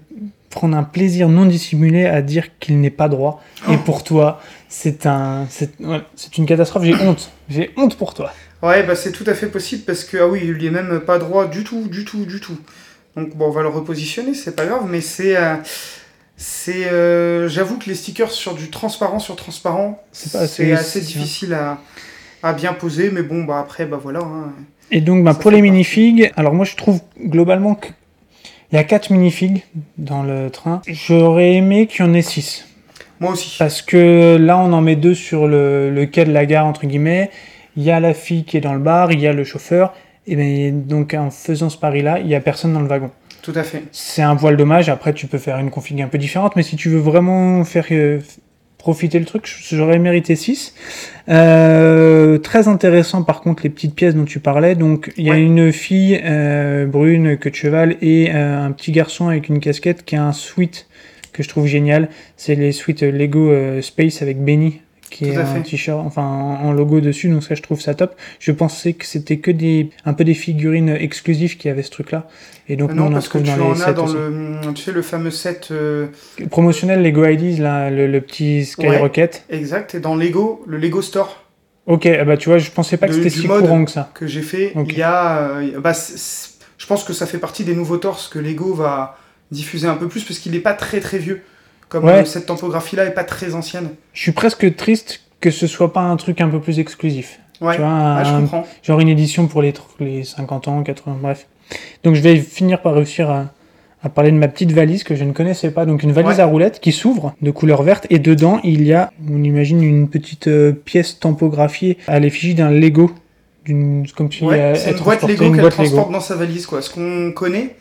prendre 0.54 0.76
un 0.76 0.84
plaisir 0.84 1.28
non 1.28 1.44
dissimulé 1.46 2.06
à 2.06 2.22
dire 2.22 2.58
qu'il 2.58 2.80
n'est 2.80 2.90
pas 2.90 3.08
droit. 3.08 3.42
Et 3.70 3.76
pour 3.76 4.04
toi, 4.04 4.40
c'est 4.68 5.04
un, 5.06 5.46
c'est 5.50 6.38
une 6.38 6.46
catastrophe. 6.46 6.84
J'ai 6.84 6.94
honte. 6.94 7.30
J'ai 7.48 7.70
honte 7.76 7.96
pour 7.96 8.14
toi. 8.14 8.30
Ouais, 8.62 8.82
bah 8.82 8.94
c'est 8.94 9.12
tout 9.12 9.24
à 9.26 9.34
fait 9.34 9.48
possible 9.48 9.82
parce 9.84 10.04
que, 10.04 10.16
ah 10.16 10.26
oui, 10.28 10.40
il 10.44 10.64
est 10.64 10.70
même 10.70 11.00
pas 11.00 11.18
droit 11.18 11.46
du 11.46 11.64
tout, 11.64 11.88
du 11.88 12.04
tout, 12.04 12.24
du 12.24 12.40
tout. 12.40 12.56
Donc 13.16 13.36
bon, 13.36 13.46
on 13.48 13.50
va 13.50 13.62
le 13.62 13.68
repositionner, 13.68 14.32
c'est 14.34 14.56
pas 14.56 14.64
grave, 14.64 14.86
mais 14.88 15.00
c'est. 15.02 15.36
euh, 15.36 15.56
c'est. 16.36 16.86
euh, 16.86 17.48
J'avoue 17.48 17.78
que 17.78 17.86
les 17.88 17.94
stickers 17.94 18.30
sur 18.30 18.54
du 18.54 18.70
transparent 18.70 19.18
sur 19.18 19.36
transparent, 19.36 20.02
C'est 20.12 20.72
assez- 20.72 21.00
difficile 21.00 21.52
à, 21.54 21.78
à 22.42 22.52
bien 22.54 22.72
poser, 22.72 23.10
mais 23.10 23.22
bon, 23.22 23.44
bah 23.44 23.58
après, 23.60 23.86
bah 23.86 23.98
voilà. 24.02 24.20
hein. 24.20 24.52
Et 24.90 25.00
donc, 25.00 25.24
bah, 25.24 25.34
pour 25.34 25.50
les 25.50 25.60
minifigs, 25.62 26.32
alors 26.36 26.54
moi 26.54 26.64
je 26.64 26.76
trouve 26.76 27.00
globalement 27.20 27.74
qu'il 28.74 28.80
y 28.80 28.84
a 28.84 28.88
4 28.88 29.10
minifigs 29.10 29.62
dans 29.98 30.24
le 30.24 30.50
train. 30.50 30.82
J'aurais 30.88 31.52
aimé 31.52 31.86
qu'il 31.86 32.04
y 32.04 32.08
en 32.08 32.12
ait 32.12 32.22
6. 32.22 32.66
Moi 33.20 33.30
aussi. 33.30 33.54
Parce 33.56 33.82
que 33.82 34.36
là, 34.36 34.58
on 34.58 34.72
en 34.72 34.80
met 34.80 34.96
deux 34.96 35.14
sur 35.14 35.46
le, 35.46 35.90
le 35.90 36.06
quai 36.06 36.24
de 36.24 36.32
la 36.32 36.44
gare, 36.44 36.66
entre 36.66 36.84
guillemets. 36.84 37.30
Il 37.76 37.84
y 37.84 37.92
a 37.92 38.00
la 38.00 38.14
fille 38.14 38.42
qui 38.42 38.56
est 38.56 38.60
dans 38.60 38.74
le 38.74 38.80
bar, 38.80 39.12
il 39.12 39.20
y 39.20 39.28
a 39.28 39.32
le 39.32 39.44
chauffeur. 39.44 39.94
Et 40.26 40.34
ben, 40.34 40.84
donc, 40.86 41.14
en 41.14 41.30
faisant 41.30 41.70
ce 41.70 41.78
pari-là, 41.78 42.18
il 42.18 42.26
n'y 42.26 42.34
a 42.34 42.40
personne 42.40 42.72
dans 42.72 42.80
le 42.80 42.88
wagon. 42.88 43.12
Tout 43.42 43.52
à 43.54 43.62
fait. 43.62 43.84
C'est 43.92 44.22
un 44.22 44.34
poil 44.34 44.56
dommage. 44.56 44.88
Après, 44.88 45.12
tu 45.12 45.28
peux 45.28 45.38
faire 45.38 45.58
une 45.58 45.70
config 45.70 46.02
un 46.02 46.08
peu 46.08 46.18
différente. 46.18 46.56
Mais 46.56 46.64
si 46.64 46.74
tu 46.74 46.88
veux 46.88 46.98
vraiment 46.98 47.62
faire 47.62 47.86
euh, 47.92 48.18
profiter 48.84 49.18
le 49.18 49.24
truc, 49.24 49.50
j'aurais 49.70 49.98
mérité 49.98 50.36
6. 50.36 50.74
très 52.42 52.68
intéressant, 52.68 53.22
par 53.22 53.40
contre, 53.40 53.62
les 53.64 53.70
petites 53.70 53.94
pièces 53.94 54.14
dont 54.14 54.26
tu 54.26 54.40
parlais. 54.40 54.74
Donc, 54.74 55.10
il 55.16 55.24
y 55.24 55.30
a 55.30 55.32
Ouais. 55.32 55.40
une 55.42 55.72
fille 55.72 56.20
euh, 56.22 56.84
brune, 56.84 57.38
queue 57.38 57.48
de 57.50 57.54
cheval, 57.54 57.96
et 58.02 58.30
euh, 58.34 58.66
un 58.66 58.72
petit 58.72 58.92
garçon 58.92 59.28
avec 59.28 59.48
une 59.48 59.58
casquette 59.58 60.04
qui 60.04 60.16
a 60.16 60.24
un 60.26 60.32
suite 60.34 60.86
que 61.32 61.42
je 61.42 61.48
trouve 61.48 61.66
génial. 61.66 62.10
C'est 62.36 62.56
les 62.56 62.72
suites 62.72 63.02
Lego 63.02 63.50
euh, 63.50 63.80
Space 63.80 64.20
avec 64.20 64.36
Benny 64.44 64.82
qui 65.10 65.26
est 65.26 65.36
un 65.36 65.60
t-shirt, 65.60 66.00
enfin 66.04 66.22
en 66.22 66.72
logo 66.72 67.00
dessus, 67.00 67.28
donc 67.28 67.42
ça 67.44 67.54
je 67.54 67.62
trouve 67.62 67.80
ça 67.80 67.94
top. 67.94 68.14
Je 68.40 68.52
pensais 68.52 68.94
que 68.94 69.06
c'était 69.06 69.38
que 69.38 69.50
des 69.50 69.90
un 70.04 70.14
peu 70.14 70.24
des 70.24 70.34
figurines 70.34 70.88
exclusives 70.88 71.56
qui 71.56 71.68
avaient 71.68 71.82
ce 71.82 71.90
truc-là, 71.90 72.28
et 72.68 72.76
donc 72.76 72.94
nous, 72.94 72.96
non, 72.96 73.06
on 73.06 73.12
en 73.12 73.12
parce 73.12 73.28
que 73.28 73.38
trouve 73.38 73.42
tu 73.42 73.50
dans 73.56 73.70
en 73.70 73.80
as 73.80 73.92
dans 73.92 74.04
aussi. 74.04 74.16
le. 74.16 74.72
Tu 74.74 74.82
sais, 74.82 74.92
le 74.92 75.02
fameux 75.02 75.30
set 75.30 75.68
euh, 75.70 76.08
Promotionnel 76.50 77.02
Lego 77.02 77.24
IDs, 77.26 77.58
là, 77.60 77.90
le, 77.90 78.06
le 78.06 78.20
petit 78.20 78.64
Skyrocket. 78.64 79.44
exact, 79.48 79.94
et 79.94 80.00
dans 80.00 80.16
Lego, 80.16 80.62
le 80.66 80.78
Lego 80.78 81.02
Store 81.02 81.44
Ok, 81.86 82.06
ah 82.06 82.24
bah 82.24 82.36
tu 82.38 82.48
vois, 82.48 82.58
je 82.58 82.70
pensais 82.70 82.96
pas 82.96 83.08
que 83.08 83.14
c'était 83.14 83.28
si 83.30 83.46
courant 83.46 83.84
que 83.84 83.90
ça. 83.90 84.10
que 84.14 84.26
j'ai 84.26 84.42
fait, 84.42 84.72
il 84.88 84.96
y 84.96 85.02
a. 85.02 85.38
euh, 85.58 85.80
bah, 85.80 85.92
je 86.78 86.86
pense 86.86 87.04
que 87.04 87.12
ça 87.12 87.26
fait 87.26 87.38
partie 87.38 87.64
des 87.64 87.74
nouveaux 87.74 87.98
torses 87.98 88.28
que 88.28 88.38
Lego 88.38 88.74
va 88.74 89.18
diffuser 89.50 89.86
un 89.86 89.96
peu 89.96 90.08
plus 90.08 90.24
parce 90.24 90.38
qu'il 90.38 90.52
n'est 90.52 90.60
pas 90.60 90.74
très 90.74 91.00
très 91.00 91.18
vieux. 91.18 91.42
Comme 91.94 92.06
Ouais. 92.06 92.22
euh, 92.22 92.24
cette 92.24 92.46
typographie-là 92.46 93.04
est 93.04 93.12
pas 93.14 93.22
très 93.22 93.54
ancienne. 93.54 93.90
Je 94.14 94.20
suis 94.20 94.32
presque 94.32 94.74
triste 94.74 95.20
que 95.40 95.52
ce 95.52 95.68
soit 95.68 95.92
pas 95.92 96.00
un 96.00 96.16
truc 96.16 96.40
un 96.40 96.48
peu 96.48 96.58
plus 96.58 96.80
exclusif. 96.80 97.38
Ouais, 97.60 97.76
Tu 97.76 97.80
vois, 97.82 97.88
Ah, 97.92 98.22
je 98.24 98.30
comprends. 98.40 98.66
genre 98.82 98.98
une 98.98 99.08
édition 99.08 99.46
pour 99.46 99.62
les, 99.62 99.70
tr- 99.70 99.82
les 100.00 100.24
50 100.24 100.66
ans, 100.66 100.82
80, 100.82 101.18
bref. 101.22 101.46
Donc 102.02 102.16
je 102.16 102.20
vais 102.20 102.36
finir 102.38 102.82
par 102.82 102.94
réussir 102.94 103.30
à, 103.30 103.46
à 104.02 104.08
parler 104.08 104.32
de 104.32 104.36
ma 104.36 104.48
petite 104.48 104.72
valise 104.72 105.04
que 105.04 105.14
je 105.14 105.22
ne 105.22 105.30
connaissais 105.32 105.70
pas. 105.70 105.86
Donc 105.86 106.02
une 106.02 106.10
valise 106.10 106.38
Ouais. 106.38 106.40
à 106.40 106.46
roulettes 106.46 106.80
qui 106.80 106.90
s'ouvre 106.90 107.32
de 107.40 107.50
couleur 107.52 107.84
verte 107.84 108.08
et 108.10 108.18
dedans 108.18 108.58
il 108.64 108.82
y 108.84 108.92
a, 108.92 109.12
on 109.30 109.44
imagine, 109.44 109.80
une 109.84 110.08
petite 110.08 110.48
euh, 110.48 110.72
pièce 110.72 111.20
tampographiée 111.20 111.96
à 112.08 112.18
l'effigie 112.18 112.56
d'un 112.56 112.72
Lego. 112.72 113.12
Comme 113.68 114.30
si 114.32 114.44
Ouais, 114.44 114.58
elle- 114.58 114.76
c'est 114.76 114.90
une 114.90 114.98
boîte 114.98 115.22
Lego 115.22 115.52
qu'elle 115.52 115.68
transporte 115.70 116.10
dans 116.10 116.20
sa 116.20 116.34
valise, 116.34 116.66
quoi. 116.66 116.82
Ce 116.82 116.90
qu'on 116.90 117.30
connaît 117.32 117.76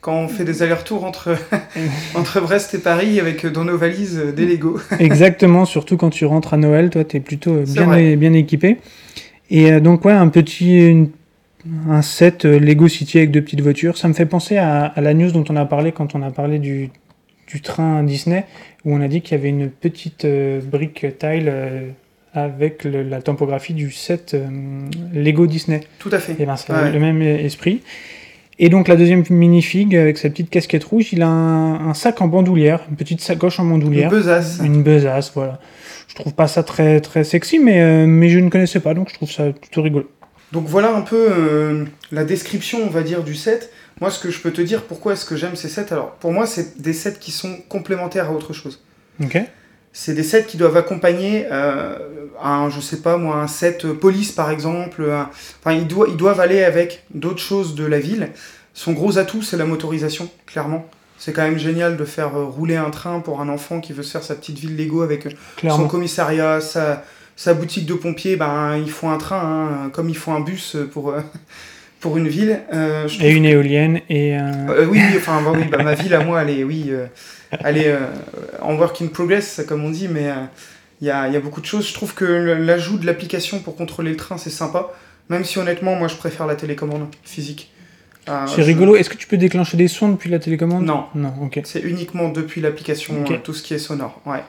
quand 0.00 0.14
on 0.16 0.28
fait 0.28 0.44
des 0.44 0.62
allers-retours 0.62 1.04
entre, 1.04 1.36
entre 2.14 2.40
Brest 2.40 2.74
et 2.74 2.78
Paris 2.78 3.18
avec 3.20 3.44
euh, 3.44 3.50
dans 3.50 3.64
nos 3.64 3.76
valises 3.76 4.18
euh, 4.18 4.32
des 4.32 4.46
Lego. 4.46 4.78
Exactement, 5.00 5.64
surtout 5.64 5.96
quand 5.96 6.10
tu 6.10 6.24
rentres 6.24 6.54
à 6.54 6.56
Noël, 6.56 6.90
toi, 6.90 7.04
t'es 7.04 7.20
plutôt 7.20 7.54
euh, 7.56 7.64
bien, 7.66 8.16
bien 8.16 8.32
équipé. 8.32 8.76
Et 9.50 9.80
donc, 9.80 10.04
ouais, 10.04 10.12
un 10.12 10.28
petit 10.28 10.86
une- 10.88 11.10
un 11.90 12.02
set 12.02 12.44
Lego 12.44 12.86
City 12.88 13.18
avec 13.18 13.30
deux 13.30 13.42
petites 13.42 13.60
voitures. 13.60 13.98
Ça 13.98 14.06
me 14.08 14.14
fait 14.14 14.26
penser 14.26 14.56
à, 14.58 14.84
à 14.86 15.00
la 15.00 15.12
news 15.12 15.32
dont 15.32 15.44
on 15.48 15.56
a 15.56 15.64
parlé 15.66 15.92
quand 15.92 16.14
on 16.14 16.22
a 16.22 16.30
parlé 16.30 16.58
du, 16.58 16.90
du 17.48 17.60
train 17.60 18.02
Disney, 18.04 18.44
où 18.84 18.94
on 18.94 19.00
a 19.00 19.08
dit 19.08 19.20
qu'il 19.20 19.36
y 19.36 19.40
avait 19.40 19.48
une 19.48 19.68
petite 19.68 20.24
euh, 20.24 20.60
brique 20.62 21.06
tile 21.18 21.48
euh, 21.48 21.88
avec 22.32 22.84
le- 22.84 23.02
la 23.02 23.20
topographie 23.22 23.74
du 23.74 23.90
set 23.90 24.34
euh, 24.34 24.46
Lego 25.12 25.46
Disney. 25.46 25.80
Tout 25.98 26.10
à 26.12 26.18
fait. 26.20 26.36
Et 26.40 26.46
ben, 26.46 26.56
c'est 26.56 26.72
Ouais. 26.72 26.92
le 26.92 27.00
même 27.00 27.20
esprit. 27.22 27.82
Et 28.58 28.68
donc 28.68 28.88
la 28.88 28.96
deuxième 28.96 29.22
minifig 29.30 29.94
avec 29.94 30.18
sa 30.18 30.28
petite 30.30 30.50
casquette 30.50 30.84
rouge, 30.84 31.12
il 31.12 31.22
a 31.22 31.28
un, 31.28 31.88
un 31.90 31.94
sac 31.94 32.20
en 32.20 32.26
bandoulière, 32.26 32.80
une 32.90 32.96
petite 32.96 33.20
sacoche 33.20 33.60
en 33.60 33.64
Une 33.64 33.70
bandoulière. 33.70 34.10
besace. 34.10 34.58
Une 34.64 34.82
besace, 34.82 35.30
voilà. 35.34 35.60
Je 36.08 36.14
trouve 36.14 36.34
pas 36.34 36.48
ça 36.48 36.62
très 36.64 37.00
très 37.00 37.22
sexy, 37.22 37.58
mais, 37.60 37.80
euh, 37.80 38.06
mais 38.06 38.28
je 38.28 38.38
ne 38.40 38.48
connaissais 38.48 38.80
pas, 38.80 38.94
donc 38.94 39.10
je 39.10 39.14
trouve 39.14 39.30
ça 39.30 39.44
plutôt 39.52 39.82
rigolo. 39.82 40.10
Donc 40.50 40.66
voilà 40.66 40.96
un 40.96 41.02
peu 41.02 41.28
euh, 41.30 41.84
la 42.10 42.24
description, 42.24 42.78
on 42.84 42.90
va 42.90 43.02
dire, 43.02 43.22
du 43.22 43.34
set. 43.34 43.70
Moi, 44.00 44.10
ce 44.10 44.18
que 44.18 44.30
je 44.30 44.40
peux 44.40 44.50
te 44.52 44.60
dire, 44.62 44.82
pourquoi 44.84 45.12
est-ce 45.12 45.24
que 45.26 45.36
j'aime 45.36 45.54
ces 45.56 45.68
sets? 45.68 45.92
Alors, 45.92 46.12
pour 46.12 46.32
moi, 46.32 46.46
c'est 46.46 46.80
des 46.80 46.92
sets 46.92 47.16
qui 47.20 47.30
sont 47.30 47.56
complémentaires 47.68 48.28
à 48.28 48.32
autre 48.32 48.52
chose. 48.52 48.82
Ok. 49.22 49.38
C'est 49.92 50.14
des 50.14 50.22
sets 50.22 50.44
qui 50.44 50.56
doivent 50.56 50.76
accompagner 50.76 51.46
euh, 51.50 51.96
un, 52.42 52.70
je 52.70 52.80
sais 52.80 52.98
pas 52.98 53.16
moi, 53.16 53.36
un 53.36 53.46
set 53.48 53.86
police 53.86 54.32
par 54.32 54.50
exemple. 54.50 55.02
un- 55.10 55.28
Enfin, 55.60 55.72
ils, 55.76 55.86
doivent, 55.86 56.08
ils 56.10 56.16
doivent 56.16 56.40
aller 56.40 56.62
avec 56.62 57.04
d'autres 57.14 57.40
choses 57.42 57.74
de 57.74 57.84
la 57.84 57.98
ville. 57.98 58.28
Son 58.74 58.92
gros 58.92 59.18
atout, 59.18 59.42
c'est 59.42 59.56
la 59.56 59.64
motorisation, 59.64 60.30
clairement. 60.46 60.86
C'est 61.20 61.32
quand 61.32 61.42
même 61.42 61.58
génial 61.58 61.96
de 61.96 62.04
faire 62.04 62.36
euh, 62.36 62.44
rouler 62.44 62.76
un 62.76 62.90
train 62.90 63.18
pour 63.18 63.40
un 63.40 63.48
enfant 63.48 63.80
qui 63.80 63.92
veut 63.92 64.04
se 64.04 64.12
faire 64.12 64.22
sa 64.22 64.36
petite 64.36 64.58
ville 64.58 64.76
Lego 64.76 65.02
avec 65.02 65.26
euh, 65.26 65.30
son 65.70 65.88
commissariat, 65.88 66.60
sa, 66.60 67.02
sa 67.34 67.54
boutique 67.54 67.86
de 67.86 67.94
pompiers. 67.94 68.36
Ben, 68.36 68.76
il 68.76 68.90
faut 68.90 69.08
un 69.08 69.18
train, 69.18 69.40
hein, 69.86 69.90
comme 69.92 70.08
il 70.08 70.16
faut 70.16 70.30
un 70.30 70.40
bus 70.40 70.76
pour, 70.92 71.10
euh, 71.10 71.20
pour 72.00 72.16
une 72.18 72.28
ville. 72.28 72.60
Euh, 72.72 73.08
je 73.08 73.20
Et 73.24 73.32
une 73.32 73.46
éolienne 73.46 74.00
et 74.08 74.36
un. 74.36 74.68
oui, 74.88 75.00
enfin, 75.16 75.42
bah 75.42 75.50
oui, 75.56 75.64
bah, 75.68 75.82
ma 75.82 75.94
ville 75.94 76.14
à 76.14 76.22
moi, 76.22 76.42
elle 76.42 76.50
est, 76.50 76.62
oui, 76.62 76.92
elle 77.64 77.76
est 77.78 77.88
euh, 77.88 77.98
en 78.60 78.74
work 78.76 79.00
in 79.02 79.06
progress, 79.06 79.60
comme 79.66 79.84
on 79.84 79.90
dit, 79.90 80.08
mais 80.08 80.28
euh, 80.28 80.34
il 81.00 81.06
y, 81.06 81.10
a, 81.10 81.28
y 81.28 81.36
a 81.36 81.40
beaucoup 81.40 81.60
de 81.60 81.66
choses. 81.66 81.86
Je 81.88 81.94
trouve 81.94 82.14
que 82.14 82.24
l'ajout 82.24 82.98
de 82.98 83.06
l'application 83.06 83.60
pour 83.60 83.76
contrôler 83.76 84.10
le 84.10 84.16
train, 84.16 84.36
c'est 84.38 84.50
sympa, 84.50 84.88
même 85.28 85.44
si 85.44 85.58
honnêtement, 85.58 85.94
moi, 85.94 86.08
je 86.08 86.16
préfère 86.16 86.46
la 86.46 86.56
télécommande 86.56 87.06
physique. 87.22 87.72
Euh, 88.28 88.46
C'est 88.46 88.62
je- 88.62 88.66
rigolo. 88.66 88.96
Est-ce 88.96 89.08
que 89.08 89.16
tu 89.16 89.26
peux 89.26 89.36
déclencher 89.38 89.76
des 89.76 89.88
sons 89.88 90.08
depuis 90.10 90.28
la 90.28 90.38
télécommande? 90.38 90.84
Non. 90.84 91.04
Non, 91.14 91.32
ok. 91.42 91.60
C'est 91.64 91.80
uniquement 91.80 92.28
depuis 92.28 92.60
l'application, 92.60 93.24
euh, 93.30 93.36
tout 93.42 93.54
ce 93.54 93.62
qui 93.62 93.72
est 93.74 93.78
sonore. 93.78 94.20
Ouais. 94.26 94.42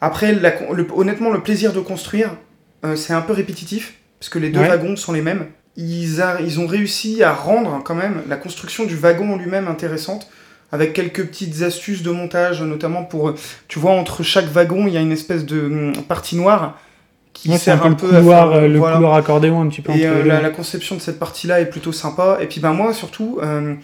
Après, 0.00 0.34
la 0.34 0.50
con- 0.50 0.72
le- 0.72 0.86
honnêtement, 0.94 1.30
le 1.30 1.40
plaisir 1.42 1.72
de 1.72 1.80
construire, 1.80 2.30
euh, 2.84 2.96
c'est 2.96 3.12
un 3.12 3.20
peu 3.20 3.32
répétitif, 3.32 3.94
parce 4.18 4.28
que 4.30 4.38
les 4.38 4.50
deux 4.50 4.60
Ouais. 4.60 4.68
wagons 4.68 4.96
sont 4.96 5.12
les 5.12 5.22
mêmes. 5.22 5.46
Ils, 5.76 6.20
a- 6.20 6.40
ils 6.40 6.58
ont 6.60 6.66
réussi 6.66 7.22
à 7.22 7.32
rendre 7.32 7.80
quand 7.84 7.94
même 7.94 8.22
la 8.28 8.36
construction 8.36 8.84
du 8.84 8.96
wagon 8.96 9.32
en 9.34 9.36
lui-même 9.36 9.68
intéressante, 9.68 10.28
avec 10.72 10.92
quelques 10.92 11.26
petites 11.26 11.62
astuces 11.62 12.02
de 12.02 12.10
montage, 12.10 12.62
notamment 12.62 13.04
pour, 13.04 13.28
euh, 13.30 13.34
tu 13.68 13.78
vois, 13.78 13.92
entre 13.92 14.22
chaque 14.22 14.46
wagon, 14.46 14.86
il 14.86 14.92
y 14.92 14.96
a 14.96 15.00
une 15.00 15.12
espèce 15.12 15.44
de 15.44 15.60
hum, 15.60 15.92
partie 16.08 16.36
noire 16.36 16.78
qui 17.32 17.48
Moi, 17.48 17.58
c'est 17.58 17.70
un 17.70 17.78
sert 17.78 17.82
peu 17.82 17.86
un 17.86 17.90
le 17.90 17.96
peu 17.96 18.16
à 18.16 18.18
couloir, 18.20 18.50
faire, 18.50 18.58
euh, 18.62 18.68
le 18.68 18.78
voilà. 18.78 18.96
couloir 18.96 19.14
accordéon 19.14 19.62
un 19.62 19.68
petit 19.68 19.82
peu 19.82 19.92
Et 19.92 20.06
euh, 20.06 20.24
la, 20.24 20.40
la 20.40 20.50
conception 20.50 20.96
de 20.96 21.00
cette 21.00 21.18
partie-là 21.18 21.60
est 21.60 21.70
plutôt 21.70 21.92
sympa. 21.92 22.38
Et 22.40 22.46
puis 22.46 22.60
ben 22.60 22.72
moi 22.72 22.92
surtout, 22.92 23.38
euh, 23.42 23.74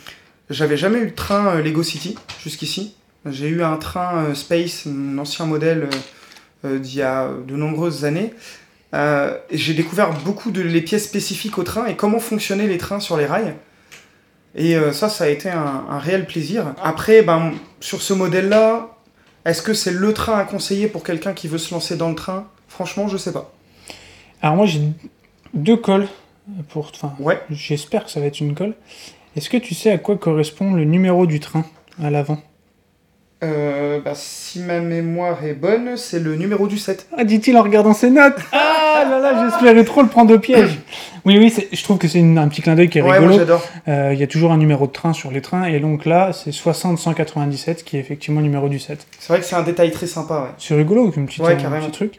j'avais 0.51 0.77
jamais 0.77 0.99
eu 0.99 1.07
de 1.07 1.15
train 1.15 1.47
euh, 1.57 1.63
Lego 1.63 1.83
City 1.83 2.17
jusqu'ici. 2.43 2.97
J'ai 3.29 3.49
eu 3.49 3.63
un 3.63 3.77
train 3.77 4.25
euh, 4.27 4.35
Space, 4.35 4.87
un 4.87 5.19
ancien 5.19 5.47
modèle 5.47 5.89
euh, 6.65 6.67
euh, 6.75 6.79
d'il 6.79 6.97
y 6.97 7.03
a 7.03 7.29
de 7.47 7.57
nombreuses 7.57 8.05
années. 8.05 8.35
Euh, 8.95 9.37
j'ai 9.51 9.75
découvert 9.75 10.11
beaucoup 10.25 10.51
de 10.51 10.63
les 10.63 10.81
pièces 10.81 11.05
spécifiques 11.05 11.59
au 11.59 11.63
train 11.65 11.87
et 11.87 11.97
comment 11.97 12.21
fonctionnaient 12.21 12.69
les 12.69 12.79
trains 12.79 13.01
sur 13.01 13.17
les 13.17 13.27
rails. 13.27 13.55
Et 14.57 14.75
euh, 14.77 14.93
ça, 14.93 15.09
ça 15.09 15.25
a 15.25 15.29
été 15.29 15.51
un, 15.51 15.85
un 15.91 15.99
réel 15.99 16.27
plaisir. 16.27 16.75
Après, 16.83 17.23
ben, 17.23 17.53
sur 17.81 18.01
ce 18.03 18.13
modèle-là, 18.15 18.89
est-ce 19.45 19.63
que 19.63 19.75
c'est 19.75 19.93
le 19.93 20.13
train 20.13 20.39
à 20.39 20.45
conseiller 20.45 20.89
pour 20.89 21.05
quelqu'un 21.05 21.35
qui 21.35 21.47
veut 21.47 21.59
se 21.59 21.73
lancer 21.75 21.97
dans 21.97 22.09
le 22.09 22.15
train? 22.15 22.47
Franchement, 22.69 23.07
je 23.09 23.17
sais 23.17 23.33
pas. 23.33 23.53
Alors 24.43 24.57
moi 24.57 24.67
j'ai 24.67 24.81
deux 25.55 25.77
cols 25.77 26.09
pour. 26.69 26.91
Enfin, 26.95 27.15
Ouais. 27.19 27.41
j'espère 27.51 28.05
que 28.05 28.11
ça 28.11 28.21
va 28.21 28.27
être 28.27 28.41
une 28.41 28.55
colle. 28.55 28.75
Est-ce 29.37 29.49
que 29.51 29.57
tu 29.57 29.75
sais 29.75 29.91
à 29.91 29.99
quoi 29.99 30.17
correspond 30.17 30.73
le 30.75 30.85
numéro 30.85 31.27
du 31.27 31.41
train 31.41 31.65
à 32.03 32.11
l'avant? 32.11 32.39
Euh, 33.45 34.01
bah, 34.01 34.13
si 34.15 34.61
ma 34.61 34.81
mémoire 34.81 35.45
est 35.45 35.53
bonne, 35.53 35.97
c'est 35.99 36.21
le 36.21 36.37
numéro 36.37 36.67
du 36.67 36.79
7. 36.79 37.07
Ah, 37.19 37.25
dit-il 37.25 37.57
en 37.59 37.63
regardant 37.63 37.93
ses 37.93 38.09
notes. 38.11 38.39
Ah 38.53 39.05
là 39.11 39.19
là, 39.21 39.45
j'espérais 39.45 39.85
trop 39.85 40.01
le 40.01 40.09
prendre 40.09 40.35
au 40.35 40.39
piège. 40.39 40.79
Oui, 41.27 41.37
oui, 41.39 41.53
je 41.71 41.83
trouve 41.83 41.99
que 41.99 42.09
c'est 42.09 42.21
un 42.21 42.49
petit 42.49 42.63
clin 42.63 42.75
d'œil 42.75 42.89
qui 42.89 42.99
est 42.99 43.03
Ouais, 43.03 43.09
moi 43.09 43.19
rigolo. 43.19 43.37
j'adore. 43.39 43.63
Euh, 43.89 44.11
Il 44.15 44.19
y 44.19 44.23
a 44.23 44.27
toujours 44.27 44.53
un 44.53 44.57
numéro 44.57 44.87
de 44.87 44.93
train 44.93 45.13
sur 45.13 45.31
les 45.31 45.43
trains, 45.43 45.65
et 45.67 45.81
donc 45.81 46.07
là, 46.07 46.33
c'est 46.33 46.51
60-197 46.51 47.85
qui 47.85 47.99
est 47.99 48.01
effectivement 48.01 48.41
le 48.41 48.47
numéro 48.47 48.71
du 48.71 48.79
7. 48.79 49.07
C'est 49.19 49.29
vrai 49.33 49.41
que 49.41 49.45
c'est 49.47 49.57
un 49.57 49.63
détail 49.63 49.91
très 49.91 50.07
sympa, 50.07 50.41
ouais. 50.41 50.55
C'est 50.57 50.75
rigolo, 50.75 51.11
comme 51.11 51.27
petit, 51.27 51.43
Ouais, 51.43 51.53
un 51.53 51.57
carrément. 51.57 51.83
petit 51.85 51.93
truc. 51.93 52.15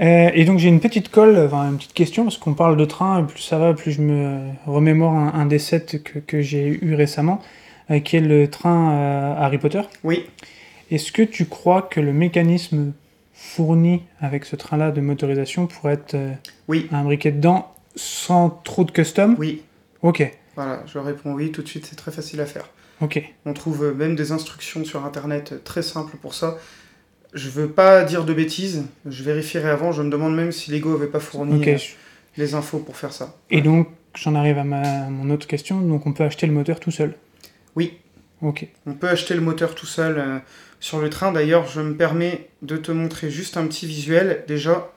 Euh, 0.00 0.30
et 0.34 0.44
donc 0.44 0.58
j'ai 0.58 0.68
une 0.68 0.80
petite 0.80 1.08
colle, 1.08 1.36
enfin 1.46 1.68
une 1.70 1.76
petite 1.78 1.94
question, 1.94 2.24
parce 2.24 2.36
qu'on 2.36 2.54
parle 2.54 2.76
de 2.76 2.84
train, 2.84 3.22
plus 3.24 3.40
ça 3.42 3.58
va, 3.58 3.74
plus 3.74 3.92
je 3.92 4.00
me 4.02 4.38
remémore 4.66 5.12
un, 5.12 5.32
un 5.34 5.46
des 5.46 5.58
sets 5.60 6.00
que, 6.04 6.18
que 6.18 6.40
j'ai 6.42 6.66
eu 6.82 6.94
récemment, 6.96 7.40
euh, 7.40 7.44
qui 8.04 8.16
est 8.16 8.20
le 8.20 8.48
train 8.48 8.92
euh, 8.92 9.34
Harry 9.36 9.58
Potter? 9.58 9.82
Oui. 10.04 10.26
Est-ce 10.90 11.12
que 11.12 11.22
tu 11.22 11.46
crois 11.46 11.82
que 11.82 12.00
le 12.00 12.12
mécanisme 12.12 12.92
fourni 13.32 14.02
avec 14.20 14.44
ce 14.44 14.56
train-là 14.56 14.90
de 14.90 15.00
motorisation 15.00 15.66
pourrait 15.66 15.94
être 15.94 16.14
euh, 16.14 16.32
Oui. 16.68 16.88
imbriqué 16.92 17.30
dedans 17.32 17.72
sans 17.96 18.50
trop 18.50 18.84
de 18.84 18.90
custom? 18.90 19.36
Oui. 19.38 19.62
Ok, 20.02 20.30
Voilà, 20.54 20.82
je 20.86 20.98
réponds 20.98 21.32
oui 21.32 21.50
tout 21.50 21.62
de 21.62 21.68
suite, 21.68 21.86
c'est 21.86 21.96
très 21.96 22.12
facile 22.12 22.40
à 22.42 22.46
faire. 22.46 22.68
ok. 23.00 23.22
On 23.46 23.54
trouve 23.54 23.84
euh, 23.84 23.94
même 23.94 24.14
des 24.16 24.32
instructions 24.32 24.84
sur 24.84 25.04
internet 25.04 25.64
très 25.64 25.82
simples 25.82 26.16
pour 26.18 26.34
ça. 26.34 26.58
Je 27.32 27.48
veux 27.48 27.68
pas 27.68 28.04
dire 28.04 28.24
de 28.24 28.32
bêtises, 28.34 28.84
je 29.06 29.22
vérifierai 29.24 29.70
avant, 29.70 29.90
je 29.92 30.02
me 30.02 30.10
demande 30.10 30.36
même 30.36 30.52
si 30.52 30.70
Lego 30.70 30.94
avait 30.94 31.06
pas 31.08 31.20
fourni 31.20 31.64
les 32.36 32.54
infos 32.54 32.78
pour 32.78 32.96
faire 32.96 33.12
ça. 33.12 33.34
Et 33.50 33.60
donc 33.62 33.88
j'en 34.14 34.34
arrive 34.34 34.58
à 34.58 34.64
ma, 34.64 35.08
mon 35.08 35.30
autre 35.30 35.46
question, 35.46 35.80
donc 35.80 36.06
on 36.06 36.12
peut 36.12 36.22
acheter 36.24 36.46
le 36.46 36.52
moteur 36.52 36.78
tout 36.78 36.90
seul? 36.92 37.14
Oui. 37.76 37.94
Ok. 38.42 38.66
On 38.86 38.92
peut 38.94 39.08
acheter 39.08 39.34
le 39.34 39.40
moteur 39.40 39.74
tout 39.74 39.86
seul 39.86 40.18
euh, 40.18 40.38
sur 40.80 41.00
le 41.00 41.08
train. 41.10 41.32
D'ailleurs, 41.32 41.66
je 41.66 41.80
me 41.80 41.94
permets 41.94 42.48
de 42.62 42.76
te 42.76 42.92
montrer 42.92 43.30
juste 43.30 43.56
un 43.56 43.66
petit 43.66 43.86
visuel. 43.86 44.44
Déjà, 44.48 44.90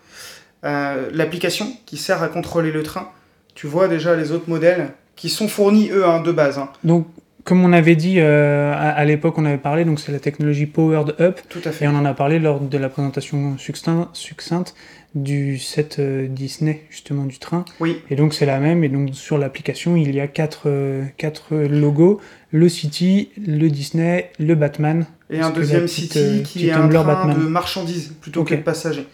euh, 0.65 1.09
l'application 1.13 1.67
qui 1.85 1.97
sert 1.97 2.21
à 2.23 2.27
contrôler 2.27 2.71
le 2.71 2.83
train. 2.83 3.09
Tu 3.55 3.67
vois 3.67 3.87
déjà 3.87 4.15
les 4.15 4.31
autres 4.31 4.49
modèles 4.49 4.89
qui 5.15 5.29
sont 5.29 5.47
fournis, 5.47 5.89
eux, 5.91 6.05
hein, 6.05 6.21
de 6.21 6.31
base. 6.31 6.59
hein. 6.59 6.69
Donc, 6.83 7.07
comme 7.43 7.63
on 7.63 7.71
avait 7.71 7.95
dit 7.95 8.19
euh, 8.19 8.73
à, 8.73 8.89
à 8.89 9.05
l'époque, 9.05 9.37
on 9.37 9.45
avait 9.45 9.57
parlé, 9.57 9.85
donc 9.85 9.99
c'est 10.01 10.11
la 10.11 10.19
technologie 10.19 10.65
Powered 10.65 11.15
Up, 11.21 11.39
Tout 11.49 11.61
à 11.63 11.71
fait. 11.71 11.85
et 11.85 11.87
on 11.87 11.95
en 11.95 12.03
a 12.05 12.13
parlé 12.13 12.39
lors 12.39 12.59
de 12.59 12.77
la 12.77 12.89
présentation 12.89 13.55
succinct- 13.57 14.09
succincte 14.13 14.75
du 15.15 15.57
set 15.57 15.97
euh, 15.99 16.27
Disney, 16.27 16.83
justement, 16.89 17.23
du 17.23 17.39
train. 17.39 17.63
Oui, 17.79 18.01
Et 18.09 18.15
donc, 18.15 18.33
c'est 18.33 18.45
la 18.45 18.59
même, 18.59 18.83
et 18.83 18.89
donc 18.89 19.15
sur 19.15 19.37
l'application, 19.37 19.95
il 19.95 20.13
y 20.13 20.19
a 20.19 20.27
quatre, 20.27 20.63
euh, 20.65 21.05
quatre 21.17 21.55
logos, 21.55 22.19
le 22.51 22.69
City, 22.69 23.29
le 23.37 23.69
Disney, 23.69 24.31
le 24.39 24.55
Batman. 24.55 25.05
et 25.29 25.39
un 25.39 25.49
deuxième 25.49 25.83
petite, 25.83 26.13
City 26.13 26.19
euh, 26.19 26.43
qui 26.43 26.67
est 26.67 26.71
un 26.71 26.87
train 26.87 27.03
Batman. 27.03 27.37
de 27.37 27.47
marchandises 27.47 28.13
plutôt 28.21 28.43
que 28.43 28.55
de 28.55 28.61
passagers. 28.61 29.07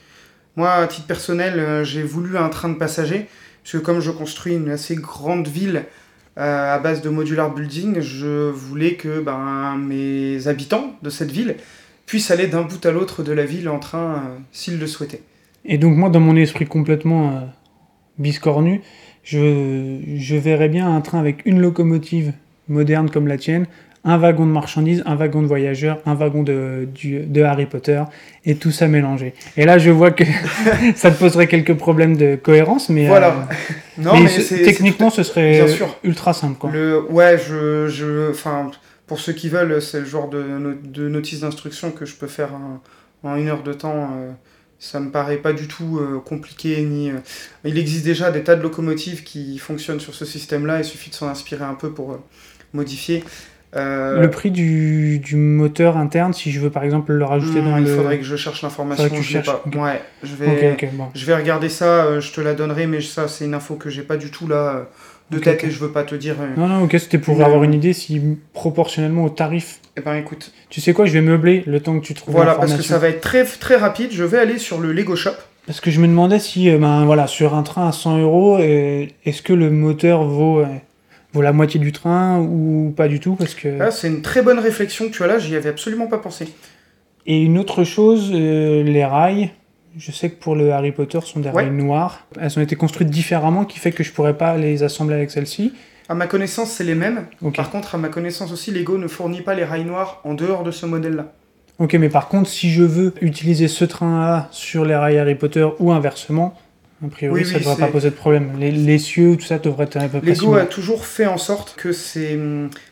Moi, 0.55 0.71
à 0.71 0.87
titre 0.87 1.07
personnel, 1.07 1.59
euh, 1.59 1.83
j'ai 1.83 2.03
voulu 2.03 2.37
un 2.37 2.49
train 2.49 2.69
de 2.69 2.75
passagers, 2.77 3.27
parce 3.63 3.73
que 3.73 3.77
comme 3.79 3.99
je 4.01 4.11
construis 4.11 4.55
une 4.55 4.69
assez 4.69 4.95
grande 4.95 5.47
ville 5.47 5.85
euh, 6.37 6.75
à 6.75 6.79
base 6.79 7.01
de 7.01 7.09
modular 7.09 7.53
building, 7.53 8.01
je 8.01 8.49
voulais 8.49 8.95
que 8.95 9.19
ben, 9.19 9.77
mes 9.77 10.47
habitants 10.47 10.95
de 11.03 11.09
cette 11.11 11.31
ville 11.31 11.55
puissent 12.07 12.31
aller 12.31 12.47
d'un 12.47 12.63
bout 12.63 12.83
à 12.85 12.91
l'autre 12.91 13.23
de 13.23 13.31
la 13.31 13.45
ville 13.45 13.69
en 13.69 13.79
train 13.79 14.15
euh, 14.15 14.37
s'ils 14.51 14.79
le 14.79 14.87
souhaitaient. 14.87 15.21
Et 15.63 15.77
donc, 15.77 15.95
moi, 15.95 16.09
dans 16.09 16.19
mon 16.19 16.35
esprit 16.35 16.65
complètement 16.65 17.29
euh, 17.37 17.39
biscornu, 18.17 18.81
je, 19.23 19.99
je 20.15 20.35
verrais 20.35 20.69
bien 20.69 20.93
un 20.93 21.01
train 21.01 21.19
avec 21.19 21.45
une 21.45 21.59
locomotive 21.59 22.33
moderne 22.67 23.09
comme 23.09 23.27
la 23.27 23.37
tienne, 23.37 23.65
un 24.05 24.17
wagon 24.17 24.45
de 24.45 24.51
marchandises, 24.51 25.01
un 25.05 25.15
wagon 25.15 25.41
de 25.41 25.47
voyageurs, 25.47 25.99
un 26.05 26.13
wagon 26.13 26.43
de, 26.43 26.87
du- 26.93 27.21
de 27.21 27.41
Harry 27.41 27.65
Potter, 27.65 28.03
et 28.43 28.55
tout 28.55 28.71
ça 28.71 28.87
mélangé. 28.89 29.33
Et 29.55 29.63
là, 29.65 29.77
je 29.77 29.91
vois 29.91 30.11
que 30.11 30.25
ça 30.95 31.09
te 31.09 31.17
poserait 31.17 31.47
quelques 31.47 31.75
problèmes 31.75 32.17
de 32.17 32.35
cohérence, 32.35 32.89
mais, 32.89 33.07
Voilà. 33.07 33.29
euh, 33.29 33.73
Non, 33.97 34.13
mais 34.15 34.23
mais, 34.23 34.27
ce- 34.27 34.41
c'est 34.41 34.61
techniquement, 34.61 35.09
ce 35.09 35.23
serait 35.23 35.65
ultra 36.03 36.33
simple. 36.33 36.57
Quoi. 36.57 36.71
Le, 36.71 37.01
ouais, 37.11 37.37
je, 37.37 37.87
je, 37.87 38.31
pour 39.07 39.19
ceux 39.19 39.33
qui 39.33 39.47
veulent, 39.49 39.81
c'est 39.81 39.99
le 40.01 40.05
genre 40.05 40.29
de, 40.29 40.41
no- 40.43 40.73
de 40.83 41.07
notice 41.07 41.39
d'instruction 41.41 41.91
que 41.91 42.05
je 42.05 42.15
peux 42.15 42.27
faire 42.27 42.49
en, 42.53 42.81
en 43.29 43.35
une 43.37 43.47
heure 43.47 43.63
de 43.63 43.71
temps. 43.73 44.09
euh, 44.17 44.31
ça 44.79 44.99
me 44.99 45.11
paraît 45.11 45.37
pas 45.37 45.53
du 45.53 45.69
tout 45.69 45.97
euh, 46.01 46.19
compliqué 46.19 46.81
ni. 46.81 47.09
euh, 47.09 47.13
il 47.63 47.77
existe 47.77 48.03
déjà 48.03 48.31
des 48.31 48.43
tas 48.43 48.57
de 48.57 48.61
locomotives 48.61 49.23
qui 49.23 49.57
fonctionnent 49.57 50.01
sur 50.01 50.13
ce 50.13 50.25
système-là. 50.25 50.79
Il 50.79 50.83
suffit 50.83 51.09
de 51.09 51.15
s'en 51.15 51.29
inspirer 51.29 51.63
un 51.63 51.75
peu 51.75 51.91
pour 51.91 52.19
modifier. 52.73 53.23
Euh, 53.75 54.19
Le 54.21 54.29
prix 54.29 54.51
du, 54.51 55.17
du 55.19 55.35
moteur 55.35 55.97
interne, 55.97 56.31
si 56.33 56.51
je 56.51 56.59
veux 56.59 56.69
par 56.69 56.83
exemple 56.83 57.11
le 57.11 57.25
rajouter 57.25 57.59
hmm, 57.61 57.65
dans 57.71 57.77
il 57.77 57.85
le... 57.85 57.95
faudrait 57.95 58.19
que 58.19 58.23
je 58.23 58.35
cherche 58.35 58.61
l'information. 58.61 59.07
Je 59.09 59.13
l'ai 59.15 59.21
cherches, 59.23 59.47
pas. 59.47 59.63
ok. 59.65 59.75
Ouais, 59.75 60.01
je 60.21 60.35
vais. 60.35 60.77
Bon. 60.93 61.07
Je 61.15 61.25
vais 61.25 61.35
regarder 61.35 61.69
ça, 61.69 62.05
euh, 62.05 62.21
je 62.21 62.31
te 62.31 62.39
la 62.41 62.53
donnerai, 62.53 62.85
mais 62.85 63.01
ça, 63.01 63.27
c'est 63.27 63.45
une 63.45 63.55
info 63.55 63.75
que 63.75 63.89
j'ai 63.89 64.03
pas 64.03 64.17
du 64.17 64.29
tout 64.29 64.47
là 64.47 64.87
de 65.31 65.39
tête 65.39 65.63
et 65.63 65.71
je 65.71 65.79
veux 65.79 65.89
pas 65.89 66.03
te 66.03 66.13
dire. 66.13 66.35
euh, 66.39 66.49
Non, 66.55 66.67
non, 66.67 66.83
ok, 66.83 66.91
c'était 66.99 67.17
pour 67.17 67.41
avoir 67.43 67.63
une 67.63 67.73
idée 67.73 67.93
si 67.93 68.21
proportionnellement 68.53 69.23
au 69.23 69.29
tarif 69.29 69.79
Eh 69.97 70.01
ben 70.01 70.13
écoute, 70.15 70.51
Tu 70.69 70.79
sais 70.79 70.93
quoi, 70.93 71.05
je 71.07 71.13
vais 71.13 71.21
meubler 71.21 71.63
le 71.65 71.79
temps 71.79 71.99
que 71.99 72.05
tu 72.05 72.13
trouves 72.13 72.35
voilà, 72.35 72.53
parce 72.53 72.75
que 72.75 72.83
ça 72.83 72.99
va 72.99 73.09
être 73.09 73.21
très, 73.21 73.43
très 73.43 73.77
rapide. 73.77 74.09
Je 74.11 74.23
vais 74.23 74.37
aller 74.37 74.59
sur 74.59 74.79
le 74.79 74.91
Lego 74.93 75.15
Shop. 75.15 75.31
Parce 75.65 75.79
que 75.81 75.89
je 75.89 75.99
me 75.99 76.07
demandais 76.07 76.37
si, 76.37 76.69
ben 76.77 77.05
voilà, 77.05 77.25
sur 77.25 77.55
un 77.55 77.63
train 77.63 77.87
à 77.87 77.91
100 77.91 78.19
euros, 78.19 78.59
est-ce 78.59 79.41
que 79.41 79.53
le 79.53 79.71
moteur 79.71 80.25
vaut, 80.25 80.63
vaut 81.33 81.41
la 81.41 81.51
moitié 81.53 81.79
du 81.79 81.91
train 81.91 82.39
ou 82.39 82.93
pas 82.95 83.07
du 83.07 83.19
tout 83.19 83.35
Parce 83.35 83.55
que... 83.55 83.67
Là, 83.67 83.91
c'est 83.91 84.07
une 84.07 84.21
très 84.21 84.41
bonne 84.41 84.59
réflexion 84.59 85.05
que 85.07 85.11
tu 85.11 85.23
as 85.23 85.27
là, 85.27 85.39
j'y 85.39 85.55
avais 85.55 85.69
absolument 85.69 86.07
pas 86.07 86.19
pensé. 86.19 86.47
Et 87.25 87.41
une 87.41 87.57
autre 87.57 87.83
chose, 87.83 88.31
euh, 88.33 88.83
les 88.83 89.05
rails. 89.05 89.51
Je 89.97 90.11
sais 90.11 90.29
que 90.29 90.35
pour 90.39 90.55
le 90.55 90.71
Harry 90.71 90.91
Potter, 90.91 91.19
sont 91.23 91.39
des 91.39 91.49
Ouais. 91.49 91.63
rails 91.63 91.71
noirs. 91.71 92.25
Elles 92.39 92.57
ont 92.57 92.61
été 92.61 92.75
construites 92.75 93.09
différemment, 93.09 93.63
qui 93.65 93.79
fait 93.79 93.91
que 93.91 94.03
je 94.03 94.11
pourrais 94.11 94.37
pas 94.37 94.57
les 94.57 94.83
assembler 94.83 95.15
avec 95.15 95.29
celle-ci. 95.31 95.73
À 96.09 96.15
ma 96.15 96.27
connaissance, 96.27 96.71
c'est 96.71 96.83
les 96.83 96.95
mêmes. 96.95 97.25
Par 97.55 97.69
contre, 97.69 97.95
à 97.95 97.97
ma 97.97 98.09
connaissance 98.09 98.51
aussi, 98.51 98.71
Lego 98.71 98.97
ne 98.97 99.07
fournit 99.07 99.41
pas 99.41 99.53
les 99.53 99.63
rails 99.63 99.85
noirs 99.85 100.19
en 100.23 100.33
dehors 100.33 100.63
de 100.63 100.71
ce 100.71 100.85
modèle-là. 100.85 101.31
Ok, 101.79 101.93
mais 101.93 102.09
par 102.09 102.27
contre, 102.27 102.49
si 102.49 102.69
je 102.71 102.83
veux 102.83 103.13
utiliser 103.21 103.67
ce 103.67 103.85
train-là 103.85 104.47
sur 104.51 104.83
les 104.85 104.95
rails 104.95 105.17
Harry 105.17 105.35
Potter 105.35 105.67
ou 105.79 105.91
inversement, 105.91 106.55
a 107.05 107.09
priori, 107.09 107.41
Oui, 107.41 107.45
ça 107.45 107.53
oui, 107.55 107.59
devrait 107.59 107.75
pas 107.77 107.87
poser 107.87 108.09
de 108.09 108.15
problème. 108.15 108.51
Les, 108.59 108.71
les 108.71 108.97
cieux, 108.97 109.35
tout 109.37 109.45
ça 109.45 109.59
devrait 109.59 109.85
être 109.85 109.97
un 109.97 110.07
peu 110.07 110.19
Lego 110.23 110.55
a 110.55 110.65
toujours 110.65 111.05
fait 111.05 111.25
en 111.25 111.37
sorte 111.37 111.75
que 111.75 111.91
ces, 111.91 112.39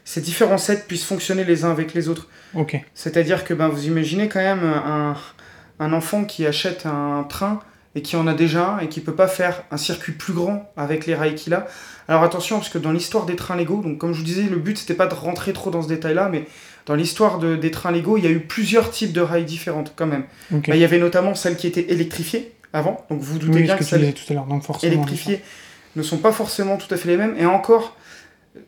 ces 0.06 0.22
différents 0.22 0.58
sets 0.58 0.84
puissent 0.88 1.06
fonctionner 1.06 1.44
les 1.46 1.64
uns 1.66 1.72
avec 1.72 1.94
les 1.94 2.10
autres. 2.10 2.28
Ok. 2.54 2.80
C'est-à-dire 2.94 3.44
que 3.44 3.54
ben, 3.54 3.68
vous 3.70 3.86
imaginez 3.88 4.28
quand 4.28 4.40
même 4.42 4.64
un, 4.64 5.16
un 5.80 5.94
enfant 5.94 6.26
qui 6.26 6.46
achète 6.46 6.86
un 6.86 7.24
train 7.28 7.60
et 7.96 8.02
qui 8.02 8.16
en 8.16 8.26
a 8.28 8.34
déjà 8.34 8.76
un 8.76 8.80
et 8.80 8.88
qui 8.90 9.02
peut 9.02 9.16
pas 9.16 9.28
faire 9.28 9.64
un 9.72 9.78
circuit 9.78 10.14
plus 10.14 10.34
grand 10.34 10.72
avec 10.78 11.06
les 11.06 11.16
rails 11.16 11.36
qu'il 11.36 11.54
a. 11.54 11.68
Alors 12.08 12.24
attention, 12.24 12.58
parce 12.58 12.70
que 12.70 12.78
dans 12.78 12.92
l'histoire 12.92 13.26
des 13.26 13.36
trains 13.36 13.56
Lego, 13.56 13.82
donc 13.82 13.98
comme 13.98 14.14
je 14.14 14.20
vous 14.20 14.24
disais, 14.26 14.44
le 14.44 14.58
but 14.58 14.78
c'était 14.78 14.94
pas 14.94 15.08
de 15.08 15.14
rentrer 15.14 15.52
trop 15.54 15.72
dans 15.72 15.82
ce 15.82 15.88
détail-là, 15.90 16.30
mais 16.32 16.46
dans 16.86 16.96
l'histoire 16.96 17.38
de- 17.38 17.56
des 17.56 17.70
trains 17.72 17.92
Lego, 17.92 18.18
il 18.18 18.24
y 18.24 18.28
a 18.28 18.32
eu 18.32 18.40
plusieurs 18.40 18.92
types 18.92 19.12
de 19.14 19.22
rails 19.22 19.46
différentes 19.46 19.94
quand 19.96 20.08
même. 20.08 20.24
Ok. 20.54 20.68
Bah, 20.70 20.76
il 20.76 20.82
y 20.82 20.86
avait 20.86 21.00
notamment 21.00 21.36
celles 21.36 21.56
qui 21.58 21.68
étaient 21.68 21.92
électrifiées 21.92 22.54
avant, 22.74 23.06
donc 23.10 23.20
vous 23.20 23.34
vous 23.34 23.40
doutez 23.40 23.60
oui, 23.60 23.64
bien 23.64 23.76
que 23.76 23.84
que 23.84 23.90
tout 24.12 24.34
à 24.34 24.34
l'heure, 24.34 24.48
électrifiées 24.84 25.42
ne 25.96 26.04
sont 26.04 26.18
pas 26.18 26.32
forcément 26.32 26.78
tout 26.78 26.94
à 26.94 26.98
fait 26.98 27.10
les 27.10 27.18
mêmes. 27.18 27.36
Et 27.38 27.46
encore, 27.46 27.98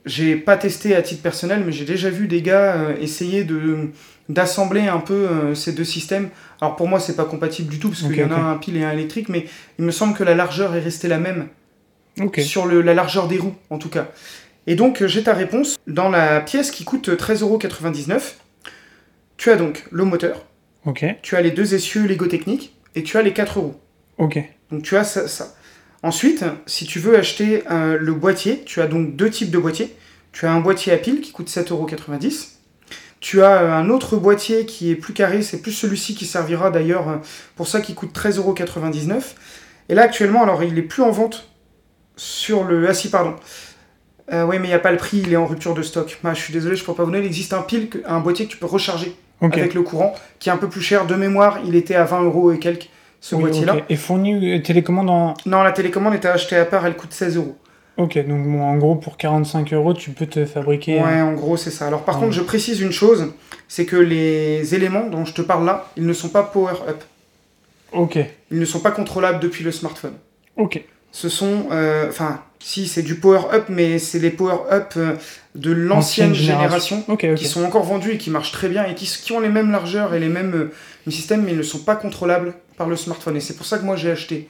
j'ai 0.05 0.35
pas 0.35 0.57
testé 0.57 0.95
à 0.95 1.01
titre 1.01 1.21
personnel, 1.21 1.63
mais 1.65 1.71
j'ai 1.71 1.85
déjà 1.85 2.09
vu 2.09 2.27
des 2.27 2.41
gars 2.41 2.75
euh, 2.75 2.95
essayer 2.99 3.43
de 3.43 3.89
d'assembler 4.29 4.87
un 4.87 4.99
peu 4.99 5.13
euh, 5.13 5.55
ces 5.55 5.73
deux 5.73 5.83
systèmes. 5.83 6.29
Alors 6.61 6.77
pour 6.77 6.87
moi, 6.87 6.99
c'est 6.99 7.15
pas 7.15 7.25
compatible 7.25 7.69
du 7.69 7.79
tout 7.79 7.89
parce 7.89 8.03
qu'il 8.03 8.15
y 8.15 8.23
en 8.23 8.31
a 8.31 8.37
un 8.37 8.55
pile 8.55 8.77
et 8.77 8.83
un 8.83 8.91
électrique, 8.91 9.27
mais 9.27 9.45
il 9.79 9.85
me 9.85 9.91
semble 9.91 10.15
que 10.15 10.23
la 10.23 10.33
largeur 10.33 10.75
est 10.75 10.79
restée 10.79 11.09
la 11.09 11.19
même 11.19 11.47
sur 12.39 12.65
le, 12.65 12.81
la 12.81 12.93
largeur 12.93 13.27
des 13.27 13.37
roues 13.37 13.55
en 13.69 13.77
tout 13.77 13.89
cas. 13.89 14.07
Et 14.65 14.75
donc 14.75 15.01
euh, 15.01 15.07
j'ai 15.07 15.23
ta 15.23 15.33
réponse 15.33 15.77
dans 15.87 16.09
la 16.09 16.39
pièce 16.39 16.71
qui 16.71 16.85
coûte 16.85 17.09
13,99€. 17.09 18.35
Tu 19.35 19.51
as 19.51 19.57
donc 19.57 19.85
le 19.91 20.05
moteur, 20.05 20.45
tu 21.21 21.35
as 21.35 21.41
les 21.41 21.51
deux 21.51 21.73
essieux 21.73 22.07
Lego 22.07 22.27
Technique 22.27 22.75
et 22.95 23.03
tu 23.03 23.17
as 23.17 23.21
les 23.21 23.33
quatre 23.33 23.59
roues. 23.59 23.75
Ok. 24.17 24.39
Donc 24.71 24.83
tu 24.83 24.95
as 24.97 25.03
ça. 25.03 25.27
ça. 25.27 25.55
Ensuite, 26.01 26.43
si 26.65 26.85
tu 26.85 26.99
veux 26.99 27.17
acheter 27.17 27.63
euh, 27.71 27.97
le 27.97 28.13
boîtier, 28.13 28.63
tu 28.65 28.81
as 28.81 28.87
donc 28.87 29.15
deux 29.15 29.29
types 29.29 29.51
de 29.51 29.57
boîtiers. 29.57 29.95
Tu 30.33 30.45
as 30.45 30.51
un 30.51 30.59
boîtier 30.59 30.91
à 30.91 30.97
pile 30.97 31.21
qui 31.21 31.31
coûte 31.31 31.49
7,90€. 31.49 32.49
Tu 33.23 33.41
as 33.41 33.61
euh, 33.61 33.71
un 33.71 33.89
autre 33.89 34.17
boîtier 34.17 34.65
qui 34.65 34.91
est 34.91 34.95
plus 34.95 35.13
carré, 35.13 35.41
c'est 35.43 35.61
plus 35.61 35.71
celui-ci 35.71 36.13
qui 36.13 36.25
servira 36.25 36.71
d'ailleurs 36.71 37.07
euh, 37.07 37.15
pour 37.55 37.69
ça 37.69 37.79
qui 37.79 37.93
coûte 37.93 38.13
13,99€. 38.13 39.21
Et 39.87 39.95
là 39.95 40.01
actuellement, 40.01 40.43
alors 40.43 40.61
il 40.61 40.77
est 40.77 40.83
plus 40.83 41.03
en 41.03 41.11
vente 41.11 41.49
sur 42.17 42.65
le... 42.65 42.89
Ah 42.89 42.93
si, 42.93 43.09
pardon. 43.09 43.35
Euh, 44.33 44.43
oui, 44.43 44.57
mais 44.59 44.67
il 44.67 44.71
n'y 44.71 44.75
a 44.75 44.79
pas 44.79 44.91
le 44.91 44.97
prix, 44.97 45.19
il 45.19 45.31
est 45.31 45.37
en 45.37 45.45
rupture 45.45 45.73
de 45.73 45.81
stock. 45.81 46.19
Ah, 46.25 46.33
je 46.33 46.41
suis 46.41 46.51
désolé, 46.51 46.75
je 46.75 46.81
ne 46.81 46.85
peux 46.85 46.93
pas 46.93 47.03
vous 47.03 47.11
donner. 47.11 47.23
Il 47.23 47.27
existe 47.27 47.53
un 47.53 47.61
pile, 47.61 47.89
un 48.05 48.19
boîtier 48.19 48.45
que 48.45 48.51
tu 48.51 48.57
peux 48.57 48.65
recharger 48.65 49.15
avec 49.39 49.73
le 49.73 49.83
courant, 49.83 50.13
qui 50.39 50.49
est 50.49 50.51
un 50.51 50.57
peu 50.57 50.67
plus 50.67 50.81
cher. 50.81 51.05
De 51.05 51.15
mémoire, 51.15 51.59
il 51.65 51.75
était 51.75 51.95
à 51.95 52.03
20 52.03 52.23
euros 52.23 52.51
et 52.51 52.59
quelques, 52.59 52.89
ce 53.25 53.35
Oui, 53.35 53.43
boîtier-là. 53.43 53.77
Et 53.87 53.95
fourni 53.95 54.53
euh, 54.53 54.59
télécommande 54.61 55.09
en. 55.09 55.33
Non, 55.45 55.63
la 55.63 55.71
télécommande 55.71 56.13
est 56.13 56.25
à 56.25 56.33
acheter 56.33 56.57
à 56.57 56.65
part, 56.65 56.85
elle 56.85 56.95
coûte 56.97 57.13
16 57.13 57.37
euros. 57.37 57.55
Ok, 57.95 58.17
donc 58.27 58.45
bon, 58.45 58.61
en 58.61 58.75
gros, 58.77 58.95
pour 58.95 59.15
45 59.15 59.71
euros, 59.73 59.93
tu 59.93 60.09
peux 60.11 60.25
te 60.25 60.45
fabriquer. 60.45 60.99
Ouais, 60.99 61.21
en 61.21 61.31
gros, 61.33 61.55
c'est 61.55 61.71
ça. 61.71 61.87
Alors, 61.87 62.01
par 62.03 62.19
contre, 62.19 62.33
je 62.33 62.41
précise 62.41 62.81
une 62.81 62.91
chose 62.91 63.31
c'est 63.69 63.85
que 63.85 63.95
les 63.95 64.75
éléments 64.75 65.07
dont 65.07 65.23
je 65.25 65.33
te 65.33 65.41
parle 65.41 65.65
là, 65.65 65.85
ils 65.95 66.05
ne 66.05 66.13
sont 66.13 66.29
pas 66.29 66.43
power-up. 66.43 67.01
Ok, 67.93 68.17
Ils 68.51 68.59
ne 68.59 68.65
sont 68.65 68.79
pas 68.81 68.91
contrôlables 68.91 69.39
depuis 69.39 69.63
le 69.63 69.71
smartphone. 69.71 70.13
ok. 70.57 70.83
Ce 71.11 71.29
sont. 71.29 71.67
euh, 71.71 72.09
Enfin, 72.09 72.41
si, 72.63 72.87
c'est 72.87 73.03
du 73.03 73.15
power-up, 73.15 73.65
mais 73.67 73.99
c'est 73.99 74.19
les 74.19 74.29
power-up 74.29 74.93
euh, 74.95 75.15
de 75.53 75.71
l'ancienne 75.71 76.31
Ancienne 76.31 76.33
génération. 76.33 77.03
qui 77.35 77.45
sont 77.45 77.63
encore 77.65 77.83
vendus 77.83 78.11
et 78.11 78.17
qui 78.17 78.29
marchent 78.29 78.53
très 78.53 78.69
bien 78.69 78.85
et 78.85 78.95
qui, 78.95 79.05
qui 79.05 79.33
ont 79.33 79.41
les 79.41 79.49
mêmes 79.49 79.69
largeurs 79.69 80.13
et 80.13 80.19
les 80.19 80.29
mêmes 80.29 80.53
euh, 80.55 81.11
systèmes, 81.11 81.43
mais 81.43 81.51
ils 81.51 81.57
ne 81.57 81.63
sont 81.63 81.79
pas 81.79 81.97
contrôlables 81.97 82.53
par 82.77 82.87
le 82.87 82.95
smartphone. 82.95 83.35
Et 83.35 83.41
c'est 83.41 83.57
pour 83.57 83.65
ça 83.65 83.77
que 83.77 83.83
moi 83.83 83.97
j'ai 83.97 84.11
acheté 84.11 84.47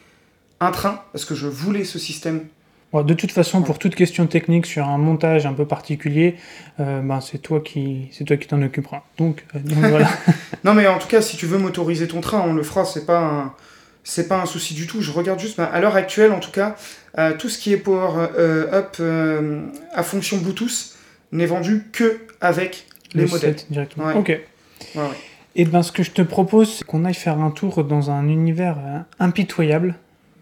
un 0.60 0.69
train, 0.69 1.02
parce 1.12 1.26
que 1.26 1.34
je 1.34 1.47
voulais 1.47 1.86
ce 1.86 1.97
système. 1.97 2.45
Bon, 2.91 3.02
de 3.02 3.15
toute 3.15 3.32
façon, 3.32 3.63
pour 3.63 3.80
toute 3.80 3.95
question 3.95 4.28
technique 4.28 4.67
sur 4.67 4.88
un 4.88 4.99
montage 4.99 5.47
un 5.47 5.54
peu 5.54 5.65
particulier, 5.65 6.36
euh, 6.80 7.02
ben, 7.02 7.19
c'est 7.19 7.39
toi 7.39 7.62
qui 7.62 8.10
c'est 8.12 8.26
toi 8.26 8.38
qui 8.38 8.47
t'en 8.47 8.62
occuperas. 8.62 9.02
Donc, 9.17 9.43
euh, 9.56 9.60
donc 9.60 9.80
voilà. 9.80 10.08
Non 10.63 10.76
mais 10.76 10.86
en 10.86 10.99
tout 10.99 11.08
cas, 11.08 11.23
si 11.23 11.36
tu 11.36 11.47
veux 11.47 11.58
motoriser 11.58 12.08
ton 12.08 12.21
train, 12.21 12.43
on 12.45 12.54
le 12.54 12.62
fera, 12.62 12.86
c'est 12.86 13.08
pas 13.08 13.19
un... 13.19 13.54
C'est 14.03 14.27
pas 14.27 14.41
un 14.41 14.45
souci 14.45 14.73
du 14.73 14.85
tout. 14.85 15.01
Je 15.01 15.11
regarde 15.11 15.39
juste, 15.39 15.57
bah, 15.57 15.69
à 15.71 15.79
l'heure 15.79 15.95
actuelle, 15.95 16.31
en 16.31 16.39
tout 16.39 16.51
cas, 16.51 16.75
euh, 17.17 17.33
tout 17.37 17.47
ce 17.49 17.57
qui 17.57 17.71
est 17.71 17.77
power 17.77 18.27
euh, 18.37 18.79
up 18.79 18.97
euh, 18.99 19.61
à 19.93 20.03
fonction 20.03 20.37
Bluetooth 20.37 20.95
n'est 21.31 21.45
vendu 21.45 21.85
que 21.91 22.19
avec 22.41 22.85
les 23.13 23.23
Le 23.23 23.29
modèles. 23.29 23.55
directement. 23.69 24.07
Ouais. 24.07 24.13
Ok. 24.15 24.27
Ouais, 24.29 25.01
ouais. 25.01 25.07
Et 25.55 25.65
ben, 25.65 25.83
ce 25.83 25.91
que 25.91 26.03
je 26.03 26.11
te 26.11 26.21
propose, 26.21 26.77
c'est 26.77 26.85
qu'on 26.85 27.05
aille 27.05 27.13
faire 27.13 27.39
un 27.39 27.51
tour 27.51 27.83
dans 27.83 28.11
un 28.11 28.27
univers 28.27 28.77
impitoyable, 29.19 29.95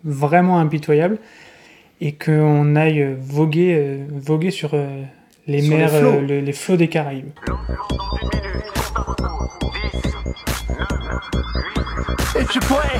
vraiment 0.03 0.59
impitoyable, 0.59 1.17
et 1.99 2.13
qu'on 2.13 2.75
aille 2.75 3.15
voguer, 3.19 3.99
voguer 4.09 4.51
sur 4.51 4.71
les 5.51 5.61
Sur 5.61 5.71
les 5.71 5.77
mers, 5.77 5.89
flots. 5.89 6.07
euh, 6.15 6.21
le- 6.21 6.39
les 6.39 6.53
flots 6.53 6.77
des 6.77 6.87
Caraïbes. 6.87 7.29
Je 12.53 12.59
pourrais. 12.59 12.99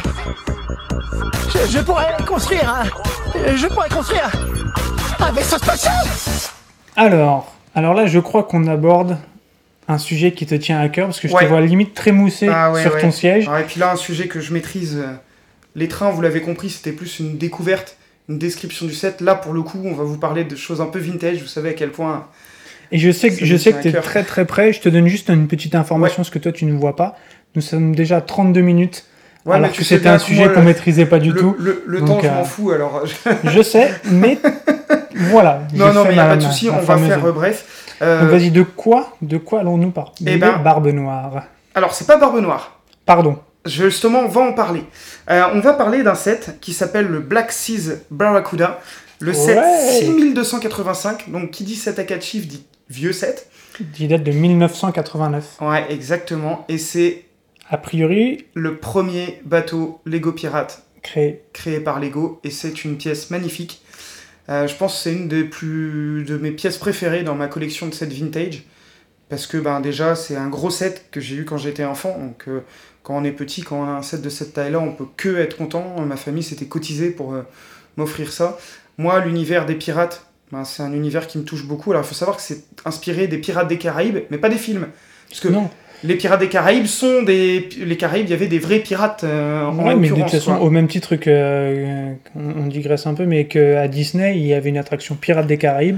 Je, 1.50 1.72
je 1.72 1.80
pourrais 1.84 2.08
construire 2.28 2.70
un. 2.70 2.84
Je 3.56 3.68
pourrais 3.68 3.90
construire 3.90 4.30
un 5.20 5.32
vaisseau 5.32 5.58
spatial 5.58 5.94
Alors, 6.96 7.52
alors 7.76 7.94
là, 7.94 8.06
je 8.06 8.20
crois 8.20 8.44
qu'on 8.44 8.68
aborde 8.68 9.18
un 9.88 9.98
sujet 9.98 10.32
qui 10.34 10.46
te 10.46 10.56
tient 10.56 10.80
à 10.80 10.90
cœur, 10.90 11.08
parce 11.08 11.20
que 11.20 11.28
je 11.28 11.34
Ouais. 11.34 11.44
te 11.44 11.48
vois 11.50 11.62
limite 11.62 11.94
trémousser 11.94 12.48
Ah 12.54 12.72
ouais, 12.72 12.82
sur 12.82 12.94
ouais. 12.94 13.02
ton 13.02 13.12
siège. 13.12 13.48
Alors, 13.48 13.60
et 13.60 13.64
puis 13.64 13.80
là, 13.80 13.92
un 13.92 13.96
sujet 13.96 14.28
que 14.28 14.40
je 14.40 14.54
maîtrise. 14.54 14.98
euh, 14.98 15.14
Les 15.76 15.88
trains, 15.88 16.10
vous 16.12 16.22
l'avez 16.22 16.42
compris, 16.42 16.70
c'était 16.70 16.92
plus 16.92 17.20
une 17.20 17.38
découverte, 17.38 17.98
une 18.30 18.38
description 18.38 18.86
du 18.86 18.94
set. 18.94 19.22
Là, 19.22 19.36
pour 19.36 19.54
le 19.54 19.62
coup, 19.62 19.82
on 19.84 19.94
va 19.94 20.04
vous 20.04 20.18
parler 20.18 20.44
de 20.44 20.56
choses 20.56 20.82
un 20.82 20.86
peu 20.88 21.00
vintage. 21.00 21.42
Vous 21.42 21.48
savez 21.48 21.70
à 21.70 21.74
quel 21.74 21.92
point. 21.92 22.26
Et 22.92 22.98
je 22.98 23.10
sais 23.12 23.30
que, 23.30 23.46
je 23.46 23.56
sais 23.56 23.72
que 23.74 23.82
tu 23.82 23.88
es 23.90 23.92
cœur. 23.94 24.04
très 24.04 24.24
très 24.24 24.46
près. 24.46 24.74
Je 24.74 24.82
te 24.82 24.90
donne 24.90 25.08
juste 25.08 25.30
une 25.30 25.48
petite 25.48 25.76
information, 25.76 26.18
parce 26.18 26.30
que 26.30 26.40
toi 26.40 26.52
tu 26.52 26.66
ne 26.66 26.74
vois 26.78 26.96
pas. 26.96 27.16
Nous 27.56 27.62
sommes 27.62 27.96
déjà 27.96 28.18
à 28.18 28.22
32 28.22 28.62
minutes, 28.62 29.06
Ouais, 29.46 29.56
alors 29.56 29.72
que 29.72 29.84
c'était 29.84 30.08
un 30.10 30.20
sujet 30.20 30.52
qu'on 30.54 30.62
maîtrisait 30.62 31.06
pas 31.08 31.18
du 31.20 31.32
le, 31.32 31.40
tout. 31.42 31.56
Le, 31.58 32.02
temps, 32.06 32.20
je 32.22 32.28
euh, 32.28 32.32
m'en 32.32 32.44
fous. 32.44 32.72
Alors, 32.72 33.04
je- 33.44 33.62
sais, 33.64 33.92
mais 34.12 34.38
voilà. 35.16 35.62
non, 35.74 35.92
non, 35.94 36.04
mais 36.04 36.12
il 36.12 36.14
n'y 36.14 36.20
a 36.20 36.28
pas 36.28 36.36
de 36.38 36.42
souci. 36.44 36.70
On 36.70 36.80
va 36.80 36.98
faire 36.98 37.26
euh, 37.26 37.32
bref. 37.32 37.96
Euh, 38.02 38.22
Donc 38.22 38.30
vas-y, 38.30 38.52
de 38.52 38.62
quoi 38.64 39.16
De 39.22 39.38
quoi 39.38 39.62
allons-nous 39.62 39.92
parler 39.92 40.12
Eh 40.28 40.38
ben- 40.38 40.58
Barbe 40.64 40.88
Noire. 40.90 41.44
alors, 41.76 41.94
c'est 41.94 42.06
pas 42.08 42.18
Barbe 42.18 42.40
Noire. 42.40 42.80
Pardon. 43.06 43.38
Justement, 43.65 44.19
on 44.21 44.28
va 44.28 44.41
en 44.41 44.54
parler. 44.54 44.84
Euh, 45.30 45.43
on 45.54 45.60
va 45.60 45.74
parler 45.74 46.02
d'un 46.04 46.15
set 46.15 46.58
qui 46.62 46.74
s'appelle 46.74 47.08
le 47.08 47.19
Black 47.19 47.52
Seas 47.52 47.97
Barracuda. 48.10 48.80
Le 49.19 49.34
set 49.34 49.58
Ouais. 49.58 50.00
6285. 50.00 51.30
Donc, 51.30 51.52
qui 51.52 51.63
dit 51.63 51.76
set 51.76 52.00
à 52.00 52.04
4 52.04 52.24
chiffres 52.24 52.47
dit 52.47 52.65
vieux 52.89 53.13
set. 53.13 53.47
Il 54.00 54.08
date 54.08 54.24
de 54.24 54.32
1989. 54.32 55.58
Ouais, 55.62 55.86
exactement. 55.89 56.65
Et 56.69 56.78
c'est 56.78 57.24
A 57.69 57.78
priori, 57.78 58.45
le 58.56 58.78
premier 58.78 59.39
bateau 59.45 60.02
Lego 60.06 60.32
Pirate 60.32 60.84
créé. 61.04 61.41
créé 61.54 61.80
par 61.80 62.00
Lego 62.00 62.39
et 62.43 62.50
c'est 62.50 62.84
une 62.84 62.97
pièce 62.97 63.30
magnifique. 63.32 63.82
Euh, 64.50 64.67
je 64.67 64.76
pense 64.76 64.95
que 64.95 65.00
c'est 65.04 65.13
une 65.13 65.28
des 65.28 65.43
plus 65.43 66.24
de 66.28 66.38
mes 66.38 66.52
pièces 66.52 66.78
préférées 66.78 67.24
dans 67.24 67.36
ma 67.36 67.47
collection 67.47 67.88
de 67.88 67.93
sets 67.93 68.08
vintage 68.08 68.63
parce 69.30 69.47
que 69.47 69.58
ben 69.58 69.80
déjà 69.80 70.15
c'est 70.15 70.36
un 70.36 70.50
gros 70.50 70.69
set 70.71 71.06
que 71.12 71.21
j'ai 71.21 71.36
eu 71.36 71.45
quand 71.45 71.58
j'étais 71.58 71.86
enfant 71.86 72.17
donc 72.19 72.43
euh, 72.47 72.60
quand 73.04 73.18
on 73.18 73.24
est 73.24 73.32
petit 73.32 73.62
quand 73.64 73.82
on 73.82 73.86
a 73.86 73.92
un 73.98 74.02
set 74.02 74.22
de 74.22 74.30
cette 74.30 74.54
taille 74.54 74.72
là 74.72 74.80
on 74.80 74.92
peut 74.94 75.06
que 75.18 75.38
être 75.38 75.58
content 75.58 76.00
ma 76.06 76.16
famille 76.18 76.44
s'était 76.44 76.66
cotisée 76.66 77.10
pour 77.10 77.34
euh, 77.34 77.42
m'offrir 77.98 78.32
ça 78.32 78.58
moi 78.98 79.20
l'univers 79.20 79.66
des 79.66 79.76
pirates 79.76 80.26
ben, 80.52 80.64
c'est 80.66 80.84
un 80.84 80.94
univers 80.94 81.28
qui 81.28 81.38
me 81.38 81.44
touche 81.44 81.66
beaucoup 81.66 81.92
alors 81.92 82.04
il 82.04 82.08
faut 82.08 82.16
savoir 82.16 82.38
que 82.38 82.44
c'est 82.44 82.64
inspiré 82.86 83.28
des 83.28 83.38
pirates 83.38 83.68
des 83.68 83.78
Caraïbes 83.78 84.20
mais 84.30 84.38
pas 84.38 84.50
des 84.50 84.58
films 84.58 84.88
parce 85.30 85.40
que 85.40 85.48
Non. 85.48 85.70
les 86.04 86.16
pirates 86.16 86.42
des 86.42 86.50
Caraïbes 86.50 86.86
sont 86.88 87.24
des 87.24 87.70
les 87.78 87.96
Caraïbes 87.98 88.26
il 88.28 88.32
y 88.32 88.34
avait 88.34 88.48
des 88.48 88.60
vrais 88.60 88.80
pirates 88.80 89.24
euh, 89.24 89.64
en 89.66 89.78
Ouais, 89.88 89.96
mais 89.96 90.10
de 90.10 90.16
toute 90.16 90.30
façon, 90.30 90.56
quoi. 90.58 90.64
au 90.66 90.70
même 90.70 90.88
titre 90.88 91.16
que. 91.16 91.30
euh, 91.30 92.14
on 92.36 92.68
digresse 92.68 93.08
un 93.08 93.14
peu, 93.14 93.26
mais 93.26 93.46
qu'à 93.46 93.88
Disney, 93.88 94.38
il 94.38 94.46
y 94.46 94.54
avait 94.54 94.70
une 94.70 94.78
attraction 94.78 95.16
Pirates 95.16 95.48
des 95.48 95.58
Caraïbes. 95.58 95.98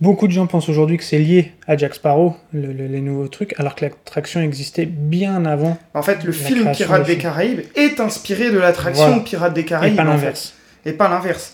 Beaucoup 0.00 0.26
de 0.26 0.32
gens 0.32 0.46
pensent 0.46 0.68
aujourd'hui 0.68 0.98
que 0.98 1.04
c'est 1.04 1.18
lié 1.18 1.52
à 1.66 1.74
Jack 1.76 1.94
Sparrow, 1.94 2.36
le- 2.52 2.72
le- 2.72 2.86
les 2.86 3.00
nouveaux 3.00 3.28
trucs, 3.28 3.58
alors 3.58 3.74
que 3.74 3.84
l'attraction 3.86 4.40
existait 4.42 4.84
bien 4.84 5.46
avant, 5.46 5.78
En 5.94 6.02
fait, 6.02 6.22
le 6.22 6.32
film 6.32 6.70
Pirates 6.72 7.06
des. 7.06 7.16
Caraïbes 7.16 7.60
est 7.74 7.98
inspiré 7.98 8.50
de 8.50 8.58
l'attraction 8.58 9.06
Voilà. 9.06 9.22
Pirates 9.22 9.54
des 9.54 9.62
et 9.62 9.64
Caraïbes. 9.64 9.96
pas 9.96 10.02
en 10.02 10.06
fait. 10.06 10.10
l'inverse. 10.12 10.54
Et 10.84 10.92
pas 10.92 11.08
l'inverse. 11.08 11.52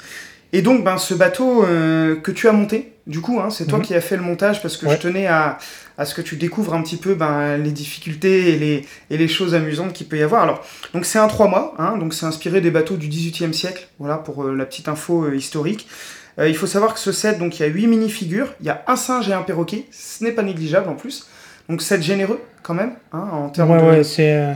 Et 0.52 0.60
donc, 0.60 0.82
ben, 0.84 0.98
ce 0.98 1.14
bateau 1.14 1.64
euh, 1.64 2.16
que 2.16 2.32
tu 2.32 2.48
as 2.48 2.52
monté, 2.52 2.92
du 3.06 3.20
coup, 3.20 3.38
hein, 3.40 3.48
c'est 3.48 3.64
toi 3.66 3.78
Mhm. 3.78 3.84
qui 3.84 3.94
as 3.94 4.00
fait 4.00 4.16
le 4.16 4.22
montage 4.22 4.60
parce 4.60 4.76
que 4.76 4.86
Ouais. 4.86 4.96
je 4.96 5.00
tenais 5.00 5.26
à, 5.28 5.56
à 5.96 6.04
ce 6.04 6.12
que 6.14 6.20
tu 6.20 6.34
découvres 6.36 6.74
un 6.74 6.82
petit 6.82 6.96
peu 6.96 7.14
ben, 7.14 7.56
les 7.58 7.70
difficultés 7.70 8.52
et 8.54 8.58
les, 8.58 8.84
et 9.10 9.16
les 9.18 9.28
choses 9.28 9.54
amusantes 9.54 9.92
qu'il 9.92 10.08
peut 10.08 10.18
y 10.18 10.22
avoir. 10.22 10.42
Alors, 10.42 10.66
donc 10.94 11.06
c'est 11.06 11.18
un 11.20 11.28
3 11.28 11.46
mois, 11.46 11.74
hein, 11.78 11.96
donc 11.96 12.12
c'est 12.12 12.26
inspiré 12.26 12.60
des 12.60 12.72
bateaux 12.72 12.96
du 12.96 13.06
18e 13.08 13.52
siècle, 13.54 13.86
voilà 14.00 14.16
pour 14.18 14.42
euh, 14.44 14.54
la 14.54 14.66
petite 14.66 14.88
info 14.88 15.24
euh, 15.26 15.36
historique. 15.36 15.86
Euh, 16.38 16.48
il 16.48 16.56
faut 16.56 16.66
savoir 16.66 16.94
que 16.94 17.00
ce 17.00 17.12
set, 17.12 17.38
donc 17.38 17.58
il 17.58 17.62
y 17.62 17.64
a 17.66 17.68
8 17.68 17.86
mini-figures, 17.86 18.54
il 18.60 18.66
y 18.66 18.70
a 18.70 18.82
un 18.86 18.96
singe 18.96 19.28
et 19.28 19.32
un 19.34 19.42
perroquet, 19.42 19.86
ce 19.90 20.24
n'est 20.24 20.32
pas 20.32 20.42
négligeable 20.42 20.88
en 20.88 20.94
plus. 20.94 21.26
Donc 21.68 21.82
set 21.82 22.02
généreux 22.02 22.40
quand 22.62 22.74
même, 22.74 22.92
hein, 23.12 23.28
en 23.32 23.48
termes 23.50 23.70
Ouais, 23.72 23.78
de... 23.80 23.86
ouais, 23.98 24.02
c'est. 24.04 24.34
euh, 24.36 24.52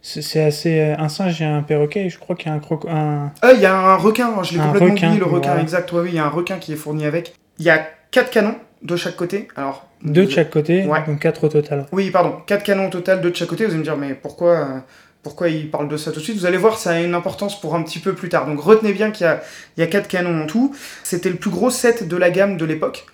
c'est 0.00 0.42
assez. 0.42 0.80
euh, 0.80 0.94
Un 0.98 1.08
singe 1.08 1.40
et 1.40 1.44
un 1.44 1.62
perroquet, 1.62 2.06
et 2.06 2.10
je 2.10 2.18
crois 2.18 2.34
qu'il 2.34 2.48
y 2.48 2.50
a 2.50 2.54
un 2.54 2.58
croco. 2.58 2.88
Un... 2.88 3.30
Ah, 3.42 3.52
il 3.52 3.60
y 3.60 3.66
a 3.66 3.74
un 3.76 3.96
requin, 3.96 4.42
je 4.42 4.54
l'ai 4.54 4.58
complètement 4.58 4.90
requin, 4.94 5.06
oublié, 5.08 5.20
le 5.20 5.26
requin, 5.30 5.58
exact. 5.58 5.92
Ouais, 5.92 6.00
oui, 6.02 6.08
il 6.10 6.14
y 6.16 6.18
a 6.18 6.24
un 6.24 6.30
requin 6.30 6.58
qui 6.58 6.72
est 6.72 6.76
fourni 6.76 7.04
avec. 7.06 7.34
Il 7.58 7.64
y 7.64 7.70
a 7.70 7.86
quatre 8.10 8.30
canons 8.30 8.56
de 8.82 8.96
chaque 8.96 9.14
côté. 9.16 9.46
Alors, 9.54 9.86
Deux 10.02 10.24
de 10.26 10.30
chaque 10.30 10.50
côté, 10.50 10.84
Ouais. 10.86 11.04
donc 11.06 11.20
quatre 11.20 11.44
au 11.44 11.48
total. 11.48 11.86
Oui, 11.92 12.10
pardon, 12.10 12.34
quatre 12.46 12.64
canons 12.64 12.86
au 12.88 12.90
total, 12.90 13.20
deux 13.20 13.30
de 13.30 13.36
chaque 13.36 13.48
côté. 13.48 13.64
Vous 13.64 13.70
allez 13.70 13.78
me 13.78 13.84
dire, 13.84 13.96
mais 13.96 14.14
pourquoi, 14.14 14.82
pourquoi 15.22 15.48
il 15.48 15.70
parle 15.70 15.88
de 15.88 15.96
ça 15.96 16.10
tout 16.10 16.18
de 16.18 16.24
suite 16.24 16.36
Vous 16.36 16.46
allez 16.46 16.56
voir, 16.56 16.78
ça 16.78 16.90
a 16.90 17.00
une 17.00 17.14
importance 17.14 17.60
pour 17.60 17.74
un 17.74 17.82
petit 17.82 18.00
peu 18.00 18.12
plus 18.12 18.28
tard. 18.28 18.46
Donc 18.46 18.60
retenez 18.60 18.92
bien 18.92 19.10
qu'il 19.10 19.24
y 19.24 19.28
a, 19.28 19.40
il 19.76 19.80
y 19.80 19.82
a 19.84 19.86
quatre 19.86 20.08
canons 20.08 20.42
en 20.42 20.46
tout. 20.46 20.74
C'était 21.04 21.30
le 21.30 21.36
plus 21.36 21.50
gros 21.50 21.70
set 21.70 22.08
de 22.08 22.16
la 22.16 22.30
gamme 22.30 22.56
de 22.56 22.64
l'époque. 22.64 23.06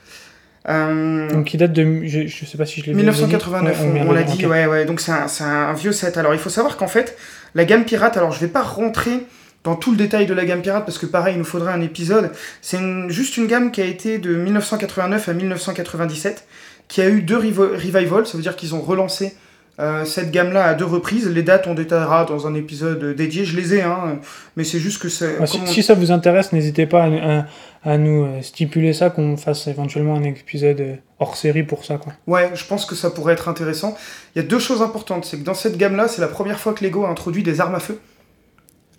Euh, 0.68 1.30
Donc 1.30 1.52
il 1.52 1.58
date 1.58 1.72
de. 1.72 2.02
Je, 2.04 2.26
je 2.26 2.44
sais 2.44 2.58
pas 2.58 2.66
si 2.66 2.80
je 2.80 2.86
l'ai 2.86 2.92
bien 2.92 3.02
1989, 3.02 3.78
dit. 3.78 3.86
Ouais, 3.86 4.04
on, 4.06 4.12
l'a 4.12 4.22
dit, 4.22 4.46
ouais, 4.46 4.66
ouais. 4.66 4.84
Donc 4.86 5.00
c'est 5.00 5.12
un, 5.12 5.26
un 5.46 5.72
vieux 5.74 5.92
set. 5.92 6.16
Alors 6.16 6.34
il 6.34 6.40
faut 6.40 6.50
savoir 6.50 6.76
qu'en 6.76 6.88
fait, 6.88 7.16
la 7.54 7.64
gamme 7.64 7.84
pirate, 7.84 8.16
alors 8.16 8.32
je 8.32 8.40
vais 8.40 8.48
pas 8.48 8.62
rentrer 8.62 9.26
dans 9.64 9.76
tout 9.76 9.90
le 9.90 9.96
détail 9.96 10.26
de 10.26 10.34
la 10.34 10.44
gamme 10.44 10.62
pirate 10.62 10.84
parce 10.86 10.98
que 10.98 11.06
pareil, 11.06 11.34
il 11.34 11.38
nous 11.38 11.44
faudrait 11.44 11.72
un 11.72 11.82
épisode. 11.82 12.30
C'est 12.62 12.78
juste 13.08 13.36
une 13.36 13.46
gamme 13.46 13.70
qui 13.70 13.82
a 13.82 13.84
été 13.84 14.18
de 14.18 14.34
1989 14.34 15.28
à 15.28 15.32
1997, 15.34 16.46
qui 16.88 17.02
a 17.02 17.08
eu 17.08 17.22
deux 17.22 17.36
revivals, 17.36 18.26
ça 18.26 18.36
veut 18.36 18.42
dire 18.42 18.56
qu'ils 18.56 18.74
ont 18.74 18.80
relancé 18.80 19.34
euh, 19.80 20.04
cette 20.04 20.30
gamme-là 20.30 20.64
à 20.64 20.74
deux 20.74 20.84
reprises. 20.84 21.28
Les 21.28 21.42
dates, 21.42 21.66
on 21.66 21.74
détaillera 21.74 22.24
dans 22.24 22.46
un 22.46 22.54
épisode 22.54 23.14
dédié. 23.14 23.44
Je 23.44 23.56
les 23.56 23.74
ai, 23.74 23.82
hein, 23.82 24.18
mais 24.56 24.64
c'est 24.64 24.78
juste 24.78 25.00
que 25.00 25.08
c'est. 25.08 25.38
Ouais, 25.38 25.46
si, 25.46 25.58
comme 25.58 25.62
on- 25.68 25.70
si 25.70 25.82
ça 25.82 25.94
vous 25.94 26.10
intéresse, 26.10 26.52
n'hésitez 26.52 26.86
pas 26.86 27.04
à, 27.04 27.38
à- 27.40 27.44
à 27.84 27.96
nous 27.96 28.24
euh, 28.24 28.42
stipuler 28.42 28.92
ça, 28.92 29.08
qu'on 29.10 29.36
fasse 29.36 29.68
éventuellement 29.68 30.16
un 30.16 30.24
épisode 30.24 30.80
euh, 30.80 30.94
hors 31.20 31.36
série 31.36 31.62
pour 31.62 31.84
ça. 31.84 31.96
Quoi. 31.96 32.12
Ouais, 32.26 32.50
je 32.54 32.64
pense 32.64 32.84
que 32.86 32.96
ça 32.96 33.10
pourrait 33.10 33.34
être 33.34 33.48
intéressant. 33.48 33.96
Il 34.34 34.42
y 34.42 34.44
a 34.44 34.48
deux 34.48 34.58
choses 34.58 34.82
importantes. 34.82 35.24
C'est 35.24 35.38
que 35.38 35.44
dans 35.44 35.54
cette 35.54 35.76
gamme-là, 35.76 36.08
c'est 36.08 36.20
la 36.20 36.26
première 36.28 36.58
fois 36.58 36.72
que 36.74 36.82
Lego 36.84 37.04
a 37.04 37.08
introduit 37.08 37.44
des 37.44 37.60
armes 37.60 37.76
à 37.76 37.80
feu. 37.80 38.00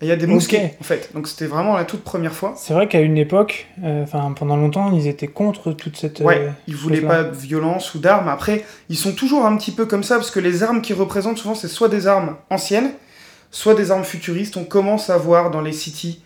Et 0.02 0.06
il 0.06 0.08
y 0.08 0.12
a 0.12 0.16
des 0.16 0.24
Ok. 0.24 0.30
mousquets, 0.30 0.76
en 0.80 0.84
fait. 0.84 1.10
Donc 1.12 1.28
c'était 1.28 1.46
vraiment 1.46 1.76
la 1.76 1.84
toute 1.84 2.02
première 2.02 2.32
fois. 2.32 2.54
C'est 2.56 2.72
vrai 2.72 2.88
qu'à 2.88 3.00
une 3.00 3.18
époque, 3.18 3.66
euh, 3.84 4.02
enfin 4.02 4.32
pendant 4.34 4.56
longtemps, 4.56 4.90
ils 4.92 5.06
étaient 5.06 5.28
contre 5.28 5.72
toute 5.72 5.96
cette. 5.96 6.20
Ouais, 6.20 6.38
euh, 6.38 6.50
ils 6.66 6.74
voulaient 6.76 7.02
pas 7.02 7.24
de 7.24 7.36
violence 7.36 7.94
ou 7.94 7.98
d'armes. 7.98 8.28
Après, 8.28 8.64
ils 8.88 8.96
sont 8.96 9.12
toujours 9.12 9.44
un 9.44 9.56
petit 9.56 9.72
peu 9.72 9.84
comme 9.84 10.02
ça, 10.02 10.16
parce 10.16 10.30
que 10.30 10.40
les 10.40 10.62
armes 10.62 10.80
qu'ils 10.80 10.96
représentent 10.96 11.38
souvent, 11.38 11.54
c'est 11.54 11.68
soit 11.68 11.88
des 11.90 12.06
armes 12.06 12.36
anciennes, 12.48 12.92
soit 13.50 13.74
des 13.74 13.90
armes 13.90 14.04
futuristes. 14.04 14.56
On 14.56 14.64
commence 14.64 15.10
à 15.10 15.18
voir 15.18 15.50
dans 15.50 15.60
les 15.60 15.72
cities 15.72 16.22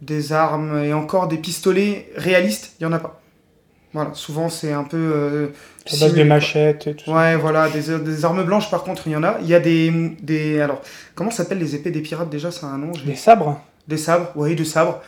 des 0.00 0.32
armes 0.32 0.82
et 0.82 0.94
encore 0.94 1.28
des 1.28 1.36
pistolets 1.36 2.10
réalistes. 2.16 2.72
Il 2.80 2.84
y 2.84 2.86
en 2.86 2.92
a 2.92 2.98
pas. 2.98 3.19
Voilà, 3.92 4.10
souvent 4.14 4.48
c'est 4.48 4.72
un 4.72 4.84
peu. 4.84 4.96
euh, 4.96 5.46
À 5.92 5.96
base 5.98 6.14
de 6.14 6.22
machettes 6.22 6.86
et 6.86 6.94
tout 6.94 7.06
ça. 7.06 7.12
Ouais, 7.12 7.36
voilà, 7.36 7.68
des, 7.68 7.98
des 7.98 8.24
armes 8.24 8.44
blanches 8.44 8.70
par 8.70 8.84
contre, 8.84 9.02
il 9.06 9.12
y 9.12 9.16
en 9.16 9.24
a. 9.24 9.38
Il 9.42 9.48
y 9.48 9.54
a 9.54 9.60
des. 9.60 10.16
des 10.22 10.60
alors, 10.60 10.80
comment 11.14 11.30
s'appellent 11.30 11.58
les 11.58 11.74
épées 11.74 11.90
des 11.90 12.00
pirates 12.00 12.30
déjà? 12.30 12.50
C'est 12.50 12.66
un 12.66 12.78
nom 12.78 12.92
Des 13.04 13.16
sabres 13.16 13.60
Des 13.88 13.96
sabres, 13.96 14.30
oui, 14.36 14.54
des 14.54 14.64
sabres. 14.64 15.00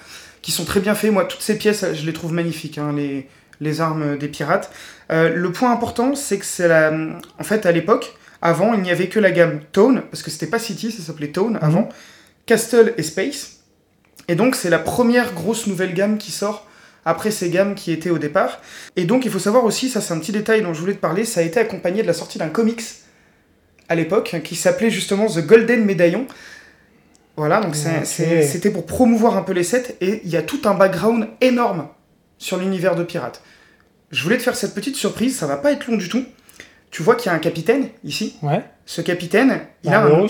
qui 0.42 0.50
sont 0.50 0.64
très 0.64 0.80
bien 0.80 0.94
faits. 0.96 1.12
Moi, 1.12 1.24
toutes 1.26 1.42
ces 1.42 1.56
pièces, 1.56 1.84
je 1.94 2.04
les 2.04 2.12
trouve 2.12 2.32
magnifiques, 2.32 2.78
hein, 2.78 2.92
les, 2.96 3.28
les 3.60 3.80
armes 3.80 4.18
des 4.18 4.28
pirates. 4.28 4.72
Euh, 5.12 5.32
le 5.32 5.52
point 5.52 5.70
important, 5.72 6.16
c'est 6.16 6.38
que 6.38 6.44
c'est 6.44 6.66
la. 6.66 6.90
En 7.38 7.44
fait, 7.44 7.66
à 7.66 7.70
l'époque, 7.72 8.14
avant, 8.40 8.74
il 8.74 8.80
n'y 8.82 8.90
avait 8.90 9.08
que 9.08 9.20
la 9.20 9.30
gamme 9.30 9.60
Tone, 9.70 10.02
parce 10.10 10.24
que 10.24 10.30
c'était 10.32 10.48
pas 10.48 10.58
City, 10.58 10.90
ça 10.90 11.04
s'appelait 11.04 11.28
Tone 11.28 11.56
avant, 11.62 11.88
Castle 12.46 12.94
et 12.96 13.04
Space. 13.04 13.58
Et 14.26 14.34
donc, 14.34 14.56
c'est 14.56 14.70
la 14.70 14.80
première 14.80 15.32
grosse 15.34 15.68
nouvelle 15.68 15.94
gamme 15.94 16.18
qui 16.18 16.32
sort 16.32 16.66
après 17.04 17.30
ces 17.30 17.50
gammes 17.50 17.74
qui 17.74 17.92
étaient 17.92 18.10
au 18.10 18.18
départ. 18.18 18.60
Et 18.96 19.04
donc, 19.04 19.24
il 19.24 19.30
faut 19.30 19.38
savoir 19.38 19.64
aussi, 19.64 19.88
ça 19.88 20.00
c'est 20.00 20.14
un 20.14 20.18
petit 20.18 20.32
détail 20.32 20.62
dont 20.62 20.74
je 20.74 20.80
voulais 20.80 20.94
te 20.94 21.00
parler, 21.00 21.24
ça 21.24 21.40
a 21.40 21.42
été 21.42 21.58
accompagné 21.60 22.02
de 22.02 22.06
la 22.06 22.12
sortie 22.12 22.38
d'un 22.38 22.48
comics 22.48 22.82
à 23.88 23.94
l'époque 23.94 24.40
qui 24.44 24.54
s'appelait 24.56 24.90
justement 24.90 25.26
The 25.26 25.44
Golden 25.46 25.84
Medallion. 25.84 26.26
Voilà, 27.36 27.60
donc 27.60 27.74
c'était 27.74 28.70
pour 28.70 28.86
promouvoir 28.86 29.36
un 29.36 29.42
peu 29.42 29.52
les 29.52 29.64
sets 29.64 29.96
et 30.00 30.20
il 30.24 30.30
y 30.30 30.36
a 30.36 30.42
tout 30.42 30.60
un 30.64 30.74
background 30.74 31.28
énorme 31.40 31.88
sur 32.38 32.58
l'univers 32.58 32.94
de 32.94 33.04
Pirates. 33.04 33.42
Je 34.10 34.22
voulais 34.22 34.36
te 34.36 34.42
faire 34.42 34.56
cette 34.56 34.74
petite 34.74 34.96
surprise, 34.96 35.36
ça 35.36 35.46
va 35.46 35.56
pas 35.56 35.72
être 35.72 35.86
long 35.86 35.96
du 35.96 36.08
tout. 36.08 36.24
Tu 36.90 37.02
vois 37.02 37.16
qu'il 37.16 37.26
y 37.26 37.28
a 37.30 37.34
un 37.34 37.40
capitaine 37.40 37.88
ici. 38.04 38.36
Ouais. 38.42 38.62
Ce 38.84 39.00
capitaine, 39.00 39.60
il 39.82 39.94
a 39.94 40.02
un 40.02 40.08
nom. 40.10 40.26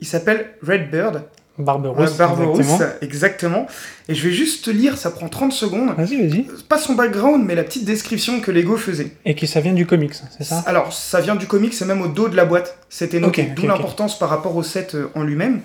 Il 0.00 0.06
s'appelle 0.06 0.54
Redbird. 0.62 1.24
Barberousse. 1.58 2.16
Barberousse, 2.16 2.60
exactement. 2.60 2.98
exactement. 3.02 3.66
Et 4.08 4.14
je 4.14 4.28
vais 4.28 4.34
juste 4.34 4.64
te 4.64 4.70
lire, 4.70 4.96
ça 4.96 5.10
prend 5.10 5.28
30 5.28 5.52
secondes. 5.52 5.94
Vas-y, 5.96 6.16
vas-y. 6.16 6.46
Pas 6.68 6.78
son 6.78 6.94
background, 6.94 7.44
mais 7.44 7.54
la 7.54 7.64
petite 7.64 7.84
description 7.84 8.40
que 8.40 8.50
Lego 8.50 8.76
faisait. 8.76 9.12
Et 9.24 9.34
que 9.34 9.46
ça 9.46 9.60
vient 9.60 9.74
du 9.74 9.86
comics, 9.86 10.14
c'est 10.36 10.44
ça? 10.44 10.62
Alors, 10.66 10.92
ça 10.92 11.20
vient 11.20 11.36
du 11.36 11.46
comic, 11.46 11.74
c'est 11.74 11.84
même 11.84 12.02
au 12.02 12.08
dos 12.08 12.28
de 12.28 12.36
la 12.36 12.44
boîte. 12.44 12.78
C'était 12.88 13.20
noté, 13.20 13.52
d'où 13.54 13.66
l'importance 13.66 14.18
par 14.18 14.28
rapport 14.28 14.56
au 14.56 14.62
set 14.62 14.94
euh, 14.94 15.08
en 15.14 15.22
lui-même. 15.22 15.60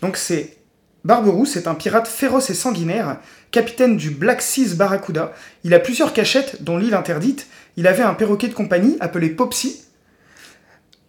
Donc, 0.00 0.16
c'est 0.16 0.56
Barberousse 1.04 1.56
est 1.56 1.66
un 1.66 1.74
pirate 1.74 2.06
féroce 2.06 2.50
et 2.50 2.54
sanguinaire, 2.54 3.16
capitaine 3.50 3.96
du 3.96 4.10
Black 4.10 4.40
Seas 4.40 4.76
Barracuda. 4.76 5.32
Il 5.64 5.74
a 5.74 5.80
plusieurs 5.80 6.12
cachettes, 6.12 6.62
dont 6.62 6.78
l'île 6.78 6.94
interdite. 6.94 7.48
Il 7.76 7.88
avait 7.88 8.02
un 8.02 8.14
perroquet 8.14 8.48
de 8.48 8.54
compagnie 8.54 8.96
appelé 9.00 9.30
Popsy. 9.30 9.82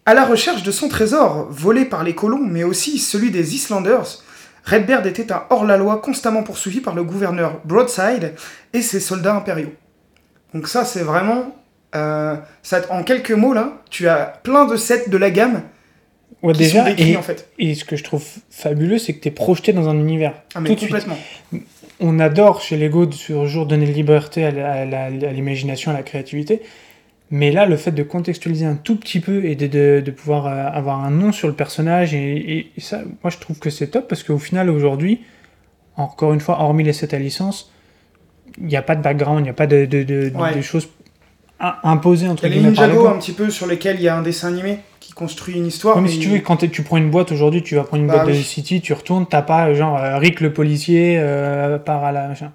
À 0.06 0.14
la 0.14 0.26
recherche 0.26 0.64
de 0.64 0.72
son 0.72 0.90
trésor, 0.90 1.48
volé 1.50 1.86
par 1.86 2.04
les 2.04 2.16
colons, 2.16 2.44
mais 2.44 2.64
aussi 2.64 2.98
celui 2.98 3.32
des 3.32 3.56
Islanders, 3.56 4.23
Redbeard 4.66 5.06
était 5.08 5.32
un 5.32 5.44
hors-la-loi 5.50 5.98
constamment 5.98 6.44
poursuivi 6.44 6.80
par 6.80 6.96
le 6.96 7.04
gouverneur 7.04 7.60
Broadside 7.66 8.34
et 8.74 8.82
ses 8.82 9.00
soldats 9.00 9.36
impériaux. 9.36 9.74
Donc 10.54 10.68
ça, 10.68 10.86
c'est 10.86 11.02
vraiment... 11.04 11.56
euh, 11.96 12.36
ça, 12.62 12.82
en 12.90 13.04
quelques 13.04 13.32
mots, 13.32 13.54
là, 13.54 13.74
tu 13.90 14.08
as 14.08 14.40
plein 14.44 14.66
de 14.66 14.76
sets 14.78 15.10
de 15.10 15.18
la 15.18 15.30
gamme 15.32 15.64
Ouais, 16.42 16.54
qui 16.54 16.66
sont 16.66 16.80
déjà, 16.80 16.84
décrits, 16.94 17.12
et, 17.14 17.18
en 17.18 17.22
fait. 17.22 17.50
et 17.58 17.74
ce 17.74 17.86
que 17.86 17.96
je 17.96 18.04
trouve 18.04 18.24
fabuleux, 18.50 18.98
c'est 18.98 19.14
que 19.14 19.22
tu 19.22 19.30
es 19.30 19.32
projeté 19.32 19.72
dans 19.72 19.88
un 19.88 19.94
univers. 19.96 20.34
Ah, 20.56 20.60
mais 20.60 20.70
tout 20.70 20.76
de 20.76 20.80
suite. 20.80 20.92
complètement. 20.92 21.18
On 22.02 22.20
adore 22.20 22.62
chez 22.62 22.76
Lego 22.76 23.06
de 23.06 23.14
ce 23.14 23.46
jour 23.46 23.66
donner 23.66 23.86
liberté 23.86 24.44
à 24.46 24.52
la- 24.52 24.72
à 24.74 25.06
à 25.06 25.10
l'imagination, 25.10 25.92
à 25.92 25.94
la 25.94 26.04
créativité. 26.04 26.62
Mais 27.32 27.52
là, 27.52 27.66
le 27.66 27.78
fait 27.78 27.92
de 27.92 28.04
contextualiser 28.04 28.66
un 28.66 28.76
tout 28.76 28.96
petit 28.96 29.20
peu 29.20 29.44
et 29.46 29.56
de, 29.56 29.66
de- 29.68 30.02
de 30.06 30.12
pouvoir 30.12 30.46
euh, 30.46 30.68
avoir 30.72 31.04
un 31.04 31.10
nom 31.10 31.32
sur 31.32 31.48
le 31.48 31.54
personnage, 31.56 32.14
et, 32.14 32.68
ça, 32.78 33.02
moi 33.24 33.32
je 33.32 33.38
trouve 33.40 33.58
que 33.60 33.70
c'est 33.72 33.88
top 33.88 34.08
parce 34.08 34.24
qu'au 34.24 34.38
final, 34.38 34.70
aujourd'hui, 34.70 35.22
encore 35.98 36.34
une 36.34 36.40
fois, 36.42 36.60
hormis 36.62 36.84
les 36.84 36.94
sets 36.94 37.16
à 37.16 37.20
licence, 37.20 37.72
il 38.60 38.68
n'y 38.68 38.76
a 38.76 38.82
pas 38.84 38.96
de 38.96 39.02
background, 39.02 39.40
il 39.40 39.44
n'y 39.44 39.50
a 39.50 39.54
pas 39.54 39.66
de, 39.68 39.86
de- 39.86 40.32
Ouais. 40.36 40.62
choses 40.62 40.88
im- 41.60 41.74
imposées 41.84 42.28
entre 42.28 42.44
Il 42.44 42.50
y 42.50 42.52
a 42.52 42.56
les 42.56 42.56
guillemets 42.62 42.70
Ninjago 42.72 43.08
un 43.08 43.18
petit 43.18 43.32
peu 43.32 43.50
sur 43.50 43.66
lesquels 43.66 43.96
il 43.96 44.04
y 44.04 44.08
a 44.08 44.16
un 44.16 44.22
dessin 44.22 44.50
animé 44.50 44.78
qui 45.00 45.14
construit 45.14 45.56
une 45.56 45.66
histoire. 45.66 45.96
Ouais, 45.96 46.02
mais 46.04 46.08
mais 46.10 46.14
si 46.14 46.20
tu 46.20 46.30
veux, 46.30 46.40
quand 46.40 46.58
tu 46.58 46.84
prends 46.84 46.98
une 46.98 47.10
boîte 47.10 47.32
aujourd'hui, 47.32 47.64
tu 47.64 47.74
vas 47.76 47.84
prendre 47.84 48.04
une 48.04 48.08
Bah 48.10 48.24
boîte 48.24 48.28
de. 48.28 48.34
City, 48.42 48.80
tu 48.82 48.94
retournes, 48.94 49.26
t'as 49.28 49.42
pas 49.42 49.74
genre 49.74 49.98
euh, 49.98 50.18
Rick 50.18 50.40
le 50.40 50.54
policier 50.54 51.18
euh, 51.18 51.80
part 51.80 52.04
à 52.04 52.12
la 52.12 52.28
machin. 52.28 52.52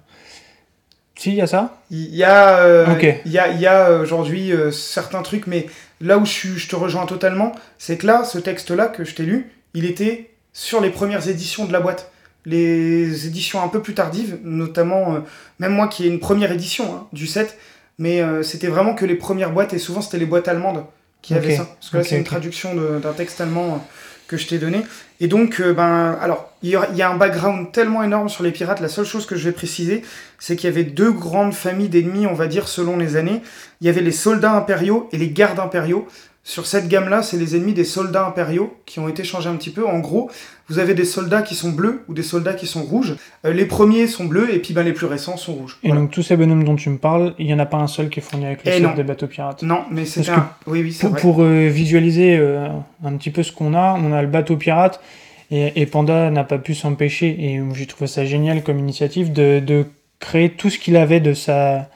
Si, 1.19 1.31
il 1.31 1.35
y 1.35 1.41
a 1.41 1.47
ça? 1.47 1.81
Il 1.91 2.15
y 2.15 2.23
a, 2.23 2.59
euh, 2.59 2.85
il 3.25 3.31
y 3.33 3.37
a, 3.37 3.51
y 3.51 3.67
a 3.67 3.89
euh, 3.89 4.03
aujourd'hui 4.03 4.53
euh, 4.53 4.71
certains 4.71 5.21
trucs, 5.21 5.47
mais 5.47 5.65
là 5.99 6.17
où 6.17 6.25
je, 6.25 6.55
je 6.55 6.69
te 6.69 6.77
rejoins 6.77 7.05
totalement, 7.05 7.51
c'est 7.77 7.97
que 7.97 8.07
là, 8.07 8.23
ce 8.23 8.37
texte-là 8.37 8.87
que 8.87 9.03
je 9.03 9.15
t'ai 9.15 9.23
lu, 9.23 9.51
il 9.73 9.83
était 9.83 10.29
sur 10.53 10.79
les 10.79 10.89
premières 10.89 11.27
éditions 11.27 11.65
de 11.65 11.73
la 11.73 11.81
boîte. 11.81 12.09
Les 12.45 13.27
éditions 13.27 13.61
un 13.61 13.67
peu 13.67 13.81
plus 13.81 13.93
tardives, 13.93 14.39
notamment, 14.45 15.15
euh, 15.15 15.19
même 15.59 15.73
moi 15.73 15.89
qui 15.89 16.05
ai 16.05 16.07
une 16.07 16.21
première 16.21 16.53
édition 16.53 16.95
hein, 16.95 17.07
du 17.11 17.27
set, 17.27 17.57
mais 17.97 18.23
c'était 18.41 18.67
vraiment 18.67 18.95
que 18.95 19.03
les 19.05 19.15
premières 19.15 19.51
boîtes, 19.51 19.73
et 19.73 19.77
souvent 19.77 19.99
c'était 19.99 20.19
les 20.19 20.25
boîtes 20.25 20.47
allemandes 20.47 20.85
qui 21.21 21.33
avaient 21.33 21.57
ça. 21.57 21.65
Parce 21.65 21.89
que 21.89 21.97
là, 21.97 22.03
c'est 22.05 22.17
une 22.17 22.23
traduction 22.23 22.73
d'un 22.73 23.11
texte 23.11 23.41
allemand 23.41 23.85
que 24.29 24.37
je 24.37 24.47
t'ai 24.47 24.59
donné. 24.59 24.83
Et 25.19 25.27
donc, 25.27 25.59
euh, 25.59 25.73
ben, 25.73 26.17
alors, 26.21 26.49
il 26.61 26.69
y, 26.69 26.75
aura- 26.77 26.87
il 26.91 26.97
y 26.97 27.01
a 27.01 27.09
un 27.09 27.17
background 27.17 27.71
tellement 27.73 28.03
énorme 28.03 28.29
sur 28.29 28.43
les 28.43 28.51
pirates. 28.51 28.79
La 28.79 28.87
seule 28.87 29.05
chose 29.05 29.25
que 29.25 29.35
je 29.35 29.43
vais 29.43 29.51
préciser, 29.51 30.03
c'est 30.37 30.55
qu'il 30.55 30.69
y 30.69 30.71
avait 30.71 30.83
deux 30.85 31.11
grandes 31.11 31.53
familles 31.53 31.89
d'ennemis, 31.89 32.27
on 32.27 32.35
va 32.35 32.47
dire, 32.47 32.67
selon 32.69 32.95
les 32.95 33.17
années. 33.17 33.41
Il 33.81 33.87
y 33.87 33.89
avait 33.89 34.01
les 34.01 34.11
soldats 34.13 34.53
impériaux 34.53 35.09
et 35.11 35.17
les 35.17 35.29
gardes 35.31 35.59
impériaux. 35.59 36.07
Sur 36.43 36.65
cette 36.65 36.87
gamme-là, 36.87 37.21
c'est 37.21 37.37
les 37.37 37.55
ennemis 37.55 37.73
des 37.73 37.83
soldats 37.83 38.25
impériaux 38.25 38.73
qui 38.85 38.99
ont 38.99 39.07
été 39.07 39.23
changés 39.23 39.49
un 39.49 39.55
petit 39.55 39.69
peu. 39.69 39.85
En 39.85 39.99
gros, 39.99 40.31
vous 40.67 40.79
avez 40.79 40.93
des 40.95 41.05
soldats 41.05 41.41
qui 41.43 41.53
sont 41.53 41.69
bleus 41.69 42.01
ou 42.07 42.13
des 42.13 42.23
soldats 42.23 42.53
qui 42.53 42.65
sont 42.65 42.81
rouges. 42.81 43.15
Euh, 43.45 43.53
les 43.53 43.65
premiers 43.65 44.07
sont 44.07 44.25
bleus 44.25 44.51
et 44.53 44.59
puis 44.59 44.73
ben, 44.73 44.83
les 44.83 44.93
plus 44.93 45.05
récents 45.05 45.37
sont 45.37 45.53
rouges. 45.53 45.77
Et 45.83 45.89
Voilà. 45.89 46.01
donc 46.01 46.11
tous 46.11 46.23
ces 46.23 46.37
bonhommes 46.37 46.63
dont 46.63 46.75
tu 46.75 46.89
me 46.89 46.97
parles, 46.97 47.35
il 47.37 47.45
y 47.45 47.53
en 47.53 47.59
a 47.59 47.65
pas 47.67 47.77
un 47.77 47.87
seul 47.87 48.09
qui 48.09 48.19
est 48.19 48.23
fourni 48.23 48.45
avec 48.45 48.65
le 48.65 48.71
set 48.71 48.81
non. 48.81 48.95
des 48.95 49.03
bateaux 49.03 49.27
pirates. 49.27 49.61
Non, 49.61 49.83
mais 49.91 50.05
c'est 50.05 50.27
un... 50.29 50.49
Oui, 50.65 50.81
oui, 50.81 50.91
c'est 50.93 51.01
Pour, 51.01 51.11
vrai. 51.11 51.21
pour, 51.21 51.41
euh, 51.43 51.67
visualiser 51.67 52.37
euh, 52.37 52.67
un 53.03 53.13
petit 53.17 53.29
peu 53.31 53.43
ce 53.43 53.51
qu'on 53.51 53.75
a, 53.75 53.93
on 54.01 54.11
a 54.11 54.21
le 54.21 54.27
bateau 54.27 54.55
pirate 54.57 55.01
et, 55.51 55.79
et 55.81 55.85
Panda 55.85 56.31
n'a 56.31 56.43
pas 56.45 56.57
pu 56.57 56.73
s'empêcher, 56.73 57.27
et 57.27 57.61
j'ai 57.73 57.85
trouvé 57.85 58.07
ça 58.07 58.23
génial 58.25 58.63
comme 58.63 58.79
initiative, 58.79 59.33
de, 59.33 59.59
de 59.59 59.85
créer 60.19 60.49
tout 60.51 60.69
ce 60.69 60.77
qu'il 60.79 60.95
avait 60.95 61.19
de 61.19 61.33
sa, 61.33 61.89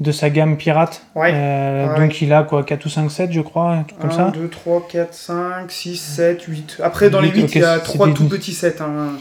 de 0.00 0.12
sa 0.12 0.30
gamme 0.30 0.56
pirate. 0.56 1.02
Ouais. 1.14 1.30
Euh, 1.34 1.88
Ouais. 1.94 2.00
Donc 2.06 2.20
il 2.22 2.32
a 2.32 2.42
quoi 2.44 2.62
4 2.62 2.86
ou 2.86 2.88
5 2.88 3.10
sets, 3.10 3.28
je 3.32 3.40
crois, 3.40 3.84
comme 4.00 4.10
1, 4.10 4.12
ça. 4.14 4.30
2, 4.32 4.48
3, 4.48 4.86
4, 4.90 5.14
5, 5.14 5.70
6, 5.70 5.96
7, 5.96 6.42
8. 6.42 6.80
Après, 6.82 7.10
dans 7.10 7.20
les 7.20 7.28
Huit, 7.28 7.36
8, 7.40 7.44
ok, 7.44 7.54
il 7.56 7.60
y 7.60 7.64
a 7.64 7.76
c'est 7.78 7.82
3 7.84 8.06
des 8.08 8.14
tout 8.14 8.28
petits 8.28 8.52
sets. 8.52 8.80
hein. 8.80 9.16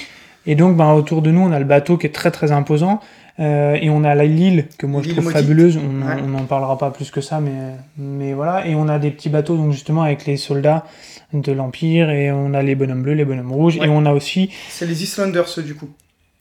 Et 0.46 0.56
donc, 0.56 0.78
ben, 0.78 0.92
autour 0.94 1.22
de 1.22 1.32
nous, 1.32 1.42
on 1.42 1.52
a 1.52 1.60
le 1.60 1.66
bateau 1.66 1.98
qui 1.98 2.06
est 2.08 2.12
très 2.14 2.32
très 2.32 2.52
imposant. 2.52 3.00
euh, 3.40 3.78
et 3.80 3.90
on 3.92 4.04
a 4.04 4.16
la 4.16 4.26
l'île 4.26 4.66
que 4.80 4.88
moi 4.88 5.02
je 5.04 5.10
trouve 5.10 5.24
maudite. 5.26 5.40
fabuleuse. 5.40 5.78
On 5.78 6.08
Ouais. 6.08 6.22
n'en 6.24 6.46
parlera 6.46 6.76
pas 6.78 6.90
plus 6.90 7.12
que 7.12 7.22
ça, 7.22 7.40
mais, 7.40 7.52
mais 7.98 8.34
voilà. 8.34 8.66
Et 8.66 8.74
on 8.74 8.88
a 8.88 8.98
des 8.98 9.12
petits 9.12 9.30
bateaux, 9.30 9.56
donc 9.58 9.72
justement 9.74 10.02
avec 10.04 10.26
les 10.26 10.38
soldats 10.38 10.86
de 11.34 11.52
l'Empire. 11.52 12.10
Et 12.10 12.32
on 12.32 12.54
a 12.56 12.64
les 12.64 12.74
bonhommes 12.74 13.04
bleus, 13.04 13.14
les 13.14 13.26
bonhommes 13.26 13.52
rouges. 13.52 13.78
Et 13.78 13.88
on 13.90 14.06
a 14.08 14.12
aussi 14.14 14.50
C'est 14.70 14.88
les 14.88 15.04
Islanders, 15.04 15.46
du 15.64 15.76
coup. 15.76 15.88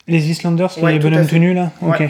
les 0.09 0.31
Islanders, 0.31 0.71
les 0.83 0.99
bonhommes 0.99 1.27
tout 1.27 1.37
nus 1.39 1.53
là? 1.55 1.71
Ok. 1.83 2.03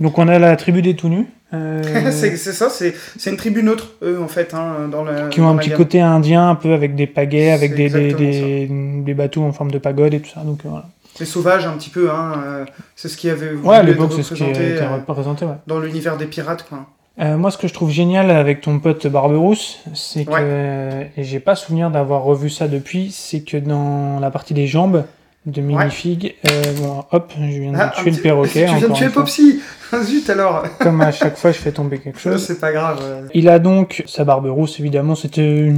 Donc 0.00 0.18
on 0.18 0.28
a 0.28 0.38
la 0.38 0.54
tribu 0.56 0.82
des 0.82 0.94
tout 0.96 1.08
nus. 1.08 1.26
Euh, 1.54 1.82
c'est 2.10 2.36
ça, 2.36 2.68
c'est 2.70 2.94
une 3.30 3.36
tribu 3.36 3.62
neutre, 3.62 3.92
eux, 4.02 4.20
en 4.20 4.28
fait, 4.28 4.52
hein, 4.54 4.88
dans 4.90 5.04
la. 5.04 5.28
qui 5.28 5.40
ont 5.40 5.44
dans 5.44 5.54
un 5.54 5.56
petit 5.58 5.68
gamme. 5.70 5.78
côté 5.78 6.00
indien, 6.00 6.48
un 6.48 6.54
peu 6.56 6.72
avec 6.72 6.94
des 6.96 7.06
pagaies, 7.06 7.50
avec 7.52 7.74
des, 7.74 7.88
des, 7.88 8.12
des, 8.14 8.68
des 8.68 9.14
bateaux 9.14 9.42
en 9.44 9.52
forme 9.52 9.70
de 9.70 9.78
pagode 9.78 10.14
et 10.14 10.20
tout 10.20 10.30
ça. 10.30 10.40
Donc 10.40 10.60
euh, 10.64 10.68
voilà. 10.68 10.86
Les 11.18 11.24
sauvages, 11.26 11.66
un 11.66 11.72
petit 11.72 11.88
peu, 11.90 12.10
hein. 12.10 12.34
euh, 12.44 12.64
c'est 12.94 13.08
ce 13.08 13.16
qui 13.16 13.30
avait 13.30 13.52
Ouais, 13.54 13.76
à 13.76 13.82
l'époque, 13.82 14.12
c'est 14.14 14.22
ce 14.22 14.34
qui 14.34 14.44
était 14.44 14.84
représenté. 14.86 15.44
Ouais. 15.46 15.54
dans 15.66 15.78
l'univers 15.80 16.16
des 16.16 16.26
pirates, 16.26 16.66
quoi. 16.68 16.86
Euh, 17.18 17.38
moi, 17.38 17.50
ce 17.50 17.56
que 17.56 17.66
je 17.66 17.72
trouve 17.72 17.90
génial 17.90 18.30
avec 18.30 18.60
ton 18.60 18.78
pote 18.78 19.06
Barberousse, 19.06 19.78
c'est 19.94 20.26
que, 20.26 20.30
Ouais. 20.32 21.10
et 21.16 21.24
j'ai 21.24 21.40
pas 21.40 21.54
souvenir 21.54 21.90
d'avoir 21.90 22.22
revu 22.24 22.50
ça 22.50 22.68
depuis, 22.68 23.10
c'est 23.10 23.40
que 23.40 23.56
dans 23.56 24.20
la 24.20 24.30
partie 24.30 24.52
des 24.52 24.66
jambes 24.66 25.04
de 25.46 25.60
Minifig, 25.60 26.34
euh, 26.50 26.62
bon, 26.78 27.04
hop, 27.12 27.32
je 27.38 27.60
viens 27.60 27.70
de 27.72 27.76
Ah, 27.78 27.92
tuer 27.96 28.10
le 28.10 28.20
perroquet. 28.20 28.66
Tu 28.66 28.74
viens 28.76 28.88
de 28.88 28.92
tuer. 28.94 29.08
Popsy 29.10 29.60
Zut 30.02 30.28
alors 30.28 30.64
Comme 30.80 31.00
à 31.00 31.12
chaque 31.12 31.36
fois, 31.36 31.52
je 31.52 31.58
fais 31.58 31.70
tomber 31.72 31.98
quelque 31.98 32.18
chose. 32.18 32.44
C'est 32.44 32.58
pas 32.60 32.72
grave. 32.72 32.98
euh. 33.02 33.28
Il 33.32 33.48
a 33.48 33.58
donc 33.60 34.02
sa 34.06 34.24
barbe 34.24 34.46
rousse, 34.46 34.80
évidemment. 34.80 35.14
C'était 35.14 35.72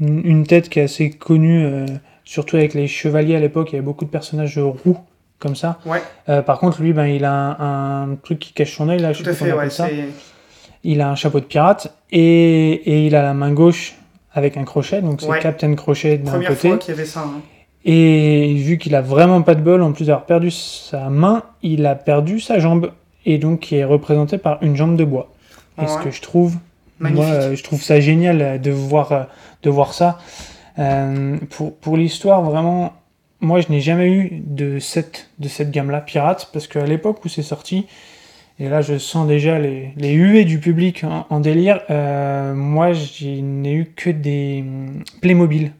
une, 0.00 0.46
tête 0.46 0.68
qui 0.68 0.80
est 0.80 0.84
assez 0.84 1.10
connue, 1.10 1.64
euh, 1.64 1.86
surtout 2.24 2.56
avec 2.56 2.74
les 2.74 2.86
chevaliers 2.86 3.36
à 3.36 3.40
l'époque. 3.40 3.68
Il 3.70 3.76
y 3.76 3.78
avait 3.78 3.84
beaucoup 3.84 4.04
de 4.04 4.10
personnages 4.10 4.58
roux 4.58 4.98
comme 5.38 5.56
ça. 5.56 5.78
Ouais. 5.86 6.02
Par 6.42 6.58
contre, 6.58 6.82
lui, 6.82 6.92
ben, 6.92 7.06
il 7.06 7.24
a 7.24 7.32
un, 7.32 8.02
un 8.12 8.14
truc 8.16 8.38
qui 8.38 8.52
cache 8.52 8.76
son 8.76 8.90
œil, 8.90 8.98
là, 8.98 9.14
je 9.14 9.22
Tout 9.22 9.32
sais 9.32 9.36
comment 9.38 9.52
fait, 9.52 9.56
ouais. 9.56 9.70
ça. 9.70 9.88
Il 10.84 11.00
a 11.00 11.10
un 11.10 11.14
chapeau 11.14 11.40
de 11.40 11.44
pirate 11.46 11.94
et, 12.10 12.20
et 12.72 13.06
il 13.06 13.14
a 13.16 13.22
la 13.22 13.32
main 13.32 13.52
gauche 13.52 13.94
avec 14.34 14.58
un 14.58 14.64
crochet, 14.64 15.00
donc 15.00 15.20
c'est 15.22 15.26
Ouais. 15.28 15.38
Captain 15.40 15.74
Crochet 15.74 16.18
d'un 16.18 16.30
Première 16.32 16.50
côté. 16.50 16.68
fois 16.68 16.76
qu'il 16.78 16.94
y 16.94 16.96
avait 16.98 17.06
ça. 17.06 17.20
hein. 17.20 17.40
Et 17.84 18.54
vu 18.56 18.76
qu'il 18.78 18.94
a 18.94 19.00
vraiment 19.00 19.40
pas 19.42 19.54
de 19.54 19.62
bol, 19.62 19.82
en 19.82 19.92
plus 19.92 20.06
d'avoir 20.06 20.26
perdu 20.26 20.50
sa 20.50 21.08
main, 21.08 21.42
il 21.62 21.86
a 21.86 21.94
perdu 21.94 22.38
sa 22.40 22.58
jambe 22.58 22.92
et 23.24 23.38
donc 23.38 23.60
qui 23.60 23.76
est 23.76 23.84
représenté 23.84 24.36
par 24.38 24.62
une 24.62 24.76
jambe 24.76 24.96
de 24.96 25.04
bois. 25.04 25.32
Et 25.82 25.86
ce 25.86 25.96
Ouais. 25.96 26.04
que 26.04 26.10
je 26.10 26.20
trouve, 26.20 26.56
Magnifique. 26.98 27.24
moi, 27.26 27.34
euh, 27.34 27.56
je 27.56 27.62
trouve 27.64 27.82
ça 27.82 27.98
génial 28.00 28.42
euh, 28.42 28.58
de 28.58 28.70
voir, 28.70 29.12
euh, 29.12 29.22
de 29.62 29.70
voir 29.70 29.94
ça. 29.94 30.18
Euh, 30.78 31.38
pour 31.50 31.74
pour 31.76 31.96
l'histoire, 31.96 32.42
vraiment, 32.42 32.92
moi 33.40 33.60
je 33.62 33.68
n'ai 33.70 33.80
jamais 33.80 34.10
eu 34.10 34.42
de 34.44 34.78
cette, 34.78 35.30
de 35.38 35.48
cette 35.48 35.70
gamme-là, 35.70 36.00
Pirate, 36.02 36.50
parce 36.52 36.66
qu'à 36.66 36.84
l'époque 36.86 37.24
où 37.24 37.28
c'est 37.28 37.42
sorti, 37.42 37.86
et 38.58 38.68
là 38.68 38.82
je 38.82 38.98
sens 38.98 39.26
déjà 39.26 39.58
les, 39.58 39.92
les 39.96 40.12
huées 40.12 40.44
du 40.44 40.58
public 40.58 41.02
en, 41.04 41.26
en 41.30 41.40
délire, 41.40 41.80
euh, 41.90 42.54
moi 42.54 42.92
je 42.92 43.26
n'ai 43.40 43.72
eu 43.72 43.92
que 43.96 44.10
des 44.10 44.62
hum, 44.66 45.02
Playmobil 45.22 45.72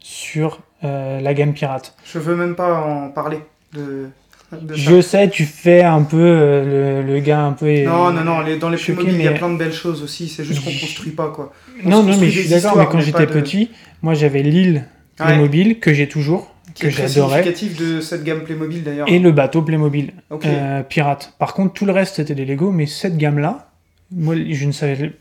sur 0.00 0.60
euh, 0.84 1.20
la 1.20 1.34
gamme 1.34 1.52
Pirate. 1.52 1.94
Je 2.04 2.18
veux 2.18 2.36
même 2.36 2.54
pas 2.54 2.80
en 2.82 3.08
parler 3.08 3.38
de, 3.72 4.08
de 4.52 4.74
ça. 4.74 4.80
Je 4.80 5.00
sais, 5.00 5.28
tu 5.30 5.44
fais 5.44 5.82
un 5.82 6.02
peu 6.02 6.16
euh, 6.20 7.02
le, 7.02 7.12
le 7.14 7.20
gars 7.20 7.40
un 7.42 7.52
peu. 7.52 7.82
Non, 7.84 8.12
non, 8.12 8.22
non, 8.24 8.40
les- 8.40 8.56
dans 8.58 8.68
les 8.68 8.76
choqué, 8.76 8.94
Playmobil, 8.94 9.20
il 9.20 9.24
y 9.24 9.28
a 9.28 9.32
plein 9.32 9.50
de 9.50 9.56
belles 9.58 9.72
choses 9.72 10.02
aussi, 10.02 10.28
c'est 10.28 10.44
juste 10.44 10.64
qu'on 10.64 10.70
construit 10.70 11.12
pas, 11.12 11.28
quoi. 11.30 11.52
On 11.84 11.88
Non, 11.88 12.02
non, 12.02 12.16
mais 12.18 12.28
je 12.30 12.40
suis 12.40 12.48
d'accord, 12.48 12.76
mais 12.76 12.86
quand 12.86 13.00
j'étais 13.00 13.26
de- 13.26 13.32
petit, 13.32 13.70
moi 14.02 14.14
j'avais 14.14 14.42
l'île 14.42 14.84
Ouais. 15.20 15.26
Playmobil 15.26 15.78
que 15.78 15.94
j'ai 15.94 16.08
toujours, 16.08 16.52
que 16.80 16.90
j'adorais, 16.90 17.44
significatif 17.44 17.76
de 17.78 18.00
cette 18.00 18.24
gamme 18.24 18.42
Playmobil, 18.42 18.82
d'ailleurs. 18.82 19.08
et 19.08 19.20
le 19.20 19.30
bateau 19.30 19.62
Playmobil 19.62 20.12
Ok. 20.30 20.44
euh, 20.44 20.82
pirate. 20.82 21.34
Par 21.38 21.54
contre, 21.54 21.72
tout 21.72 21.86
le 21.86 21.92
reste 21.92 22.16
c'était 22.16 22.34
des 22.34 22.44
Lego, 22.44 22.72
mais 22.72 22.86
cette 22.86 23.16
gamme-là, 23.16 23.68
moi 24.10 24.34
je 24.50 24.66
ne 24.66 24.72
savais 24.72 25.12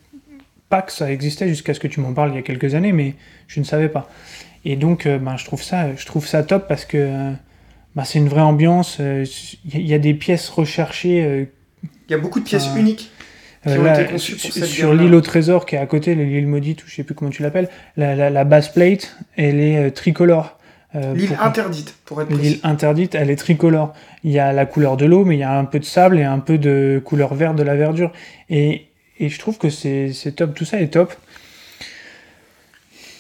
pas 0.68 0.82
que 0.82 0.92
ça 0.92 1.12
existait 1.12 1.48
jusqu'à 1.48 1.76
ce 1.76 1.80
que 1.80 1.88
tu 1.88 2.00
m'en 2.00 2.12
parles 2.14 2.32
il 2.32 2.36
y 2.38 2.40
a 2.40 2.42
quelques 2.42 2.74
années, 2.74 2.92
mais 2.92 3.14
je 3.48 3.60
ne 3.60 3.66
savais 3.66 3.88
pas. 3.90 4.10
Et 4.66 4.76
donc, 4.76 5.06
euh, 5.06 5.18
ben, 5.18 5.36
je 5.38 5.46
trouve 5.46 5.62
ça, 5.64 5.96
je 5.96 6.06
trouve 6.06 6.26
ça 6.28 6.44
top 6.44 6.68
parce 6.68 6.86
que 6.86 6.98
euh, 6.98 7.32
ben, 7.96 8.04
c'est 8.04 8.20
une 8.20 8.30
vraie 8.30 8.42
ambiance. 8.42 8.98
euh, 9.00 9.26
Il 9.66 9.74
y, 9.74 9.78
a- 9.78 9.80
il 9.82 9.88
y 9.88 9.94
a 9.94 10.00
des 10.00 10.14
pièces 10.14 10.50
recherchées. 10.50 11.24
euh, 11.26 11.46
Il 12.08 12.12
y 12.12 12.16
a 12.16 12.18
beaucoup 12.18 12.40
de 12.40 12.46
pièces 12.46 12.68
uniques. 12.78 13.10
Qui 13.64 13.70
Euh, 13.70 13.78
ont 13.80 13.84
là, 13.84 14.02
été 14.02 14.12
conçus 14.12 14.34
pour 14.34 14.42
sur- 14.42 14.54
cette 14.54 14.66
sur 14.66 14.90
gamme-là. 14.90 15.04
l'île 15.04 15.16
au 15.16 15.22
trésor 15.22 15.66
qui 15.66 15.76
est 15.76 15.80
à 15.80 15.86
côté, 15.86 16.16
l'île 16.16 16.48
maudite, 16.48 16.84
ou 16.84 16.88
je 16.90 16.96
sais 16.96 17.04
plus 17.04 17.16
comment 17.16 17.32
tu 17.32 17.44
l'appelles, 17.44 17.70
la, 17.96 18.14
la, 18.14 18.30
la 18.30 18.44
base 18.44 18.68
plate, 18.70 19.16
elle 19.38 19.60
est 19.62 19.78
euh, 19.78 19.90
tricolore. 19.90 20.60
Euh, 20.96 21.14
L'île 21.16 21.38
interdite, 21.42 21.96
pour 22.06 22.22
être 22.22 22.30
L'île 22.30 22.40
précis. 22.40 22.60
interdite, 22.64 23.16
elle 23.16 23.30
est 23.30 23.36
tricolore. 23.38 23.94
Il 24.26 24.32
y 24.32 24.38
a 24.40 24.52
la 24.52 24.66
couleur 24.66 24.98
de 24.98 25.06
l'eau, 25.06 25.24
mais 25.24 25.36
il 25.38 25.40
y 25.40 25.44
a 25.44 25.58
un 25.58 25.64
peu 25.66 25.80
de 25.80 25.86
sable 25.86 26.20
et 26.20 26.24
un 26.24 26.40
peu 26.40 26.58
de 26.58 27.02
couleur 27.04 27.34
verte 27.36 27.56
de 27.56 27.64
la 27.64 27.76
verdure. 27.76 28.12
Et, 28.50 28.88
et 29.18 29.30
je 29.30 29.40
trouve 29.40 29.58
que 29.58 29.70
c'est 29.70 30.12
c'est 30.12 30.34
top, 30.34 30.54
tout 30.56 30.66
ça 30.66 30.82
est 30.82 30.90
top. 30.90 31.14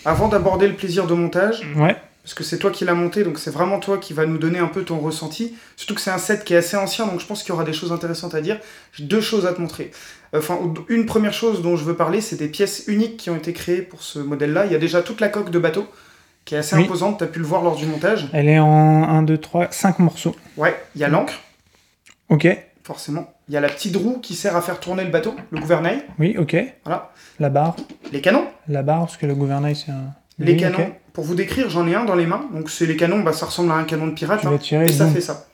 Avant 0.05 0.27
d'aborder 0.27 0.67
le 0.67 0.73
plaisir 0.75 1.07
de 1.07 1.13
montage, 1.13 1.61
Ouais, 1.77 1.95
parce 2.23 2.33
que 2.33 2.43
c'est 2.43 2.57
toi 2.57 2.71
qui 2.71 2.85
l'as 2.85 2.93
monté, 2.93 3.23
donc 3.23 3.39
c'est 3.39 3.51
vraiment 3.51 3.79
toi 3.79 3.97
qui 3.97 4.13
va 4.13 4.25
nous 4.25 4.37
donner 4.37 4.59
un 4.59 4.67
peu 4.67 4.83
ton 4.83 4.97
ressenti. 4.99 5.55
Surtout 5.75 5.95
que 5.95 6.01
c'est 6.01 6.11
un 6.11 6.17
set 6.17 6.43
qui 6.43 6.53
est 6.53 6.57
assez 6.57 6.77
ancien, 6.77 7.05
donc 7.05 7.19
je 7.19 7.25
pense 7.25 7.41
qu'il 7.43 7.49
y 7.49 7.51
aura 7.53 7.63
des 7.63 7.73
choses 7.73 7.91
intéressantes 7.91 8.35
à 8.35 8.41
dire. 8.41 8.59
J'ai 8.93 9.03
deux 9.03 9.21
choses 9.21 9.45
à 9.45 9.53
te 9.53 9.61
montrer. 9.61 9.91
Enfin, 10.35 10.57
une 10.89 11.05
première 11.05 11.33
chose 11.33 11.61
dont 11.61 11.75
je 11.75 11.83
veux 11.83 11.95
parler, 11.95 12.21
c'est 12.21 12.35
des 12.37 12.47
pièces 12.47 12.85
uniques 12.87 13.17
qui 13.17 13.29
ont 13.29 13.35
été 13.35 13.53
créées 13.53 13.81
pour 13.81 14.01
ce 14.03 14.19
modèle-là. 14.19 14.65
Il 14.65 14.71
y 14.71 14.75
a 14.75 14.79
déjà 14.79 15.01
toute 15.01 15.19
la 15.21 15.29
coque 15.29 15.51
de 15.51 15.59
bateau, 15.59 15.85
qui 16.45 16.55
est 16.55 16.57
assez 16.59 16.75
Oui. 16.75 16.83
imposante, 16.83 17.17
tu 17.19 17.23
as 17.23 17.27
pu 17.27 17.39
le 17.39 17.45
voir 17.45 17.61
lors 17.61 17.75
du 17.75 17.85
montage. 17.85 18.29
elle 18.33 18.49
est 18.49 18.59
en 18.59 19.03
1, 19.09 19.23
2, 19.23 19.37
3, 19.37 19.67
5 19.71 19.99
morceaux. 19.99 20.35
Ouais, 20.57 20.75
il 20.95 21.01
y 21.01 21.03
a 21.03 21.07
l'encre, 21.09 21.33
Ok, 22.29 22.47
forcément. 22.83 23.32
Il 23.49 23.53
y 23.53 23.57
a 23.57 23.61
la 23.61 23.67
petite 23.69 23.95
roue 23.97 24.19
qui 24.21 24.35
sert 24.35 24.55
à 24.55 24.61
faire 24.61 24.79
tourner 24.79 25.03
le 25.03 25.09
bateau, 25.11 25.35
le 25.51 25.59
gouvernail, 25.59 26.03
oui, 26.19 26.35
ok. 26.37 26.55
Voilà. 26.85 27.11
La 27.39 27.49
barre, 27.49 27.75
les 28.11 28.21
canons. 28.21 28.45
la 28.69 28.83
barre, 28.83 28.99
parce 29.01 29.17
que 29.17 29.25
le 29.25 29.35
gouvernail 29.35 29.75
c'est 29.75 29.91
un. 29.91 30.13
Les 30.39 30.53
Oui, 30.53 30.59
canons, 30.59 30.91
pour 31.13 31.23
vous 31.25 31.35
décrire, 31.35 31.69
j'en 31.69 31.87
ai 31.87 31.93
un 31.95 32.05
dans 32.05 32.15
les 32.15 32.25
mains. 32.25 32.45
Donc 32.53 32.69
c'est 32.69 32.85
les 32.85 32.95
canons, 32.95 33.19
bah, 33.21 33.33
ça 33.33 33.45
ressemble 33.45 33.71
à 33.71 33.75
un 33.75 33.83
canon 33.83 34.07
de 34.07 34.13
pirate. 34.13 34.41
Tu 34.41 34.47
hein, 34.47 34.57
tirer, 34.57 34.85
et 34.85 34.91
ça 34.91 35.07
fait 35.07 35.21
ça. 35.21 35.45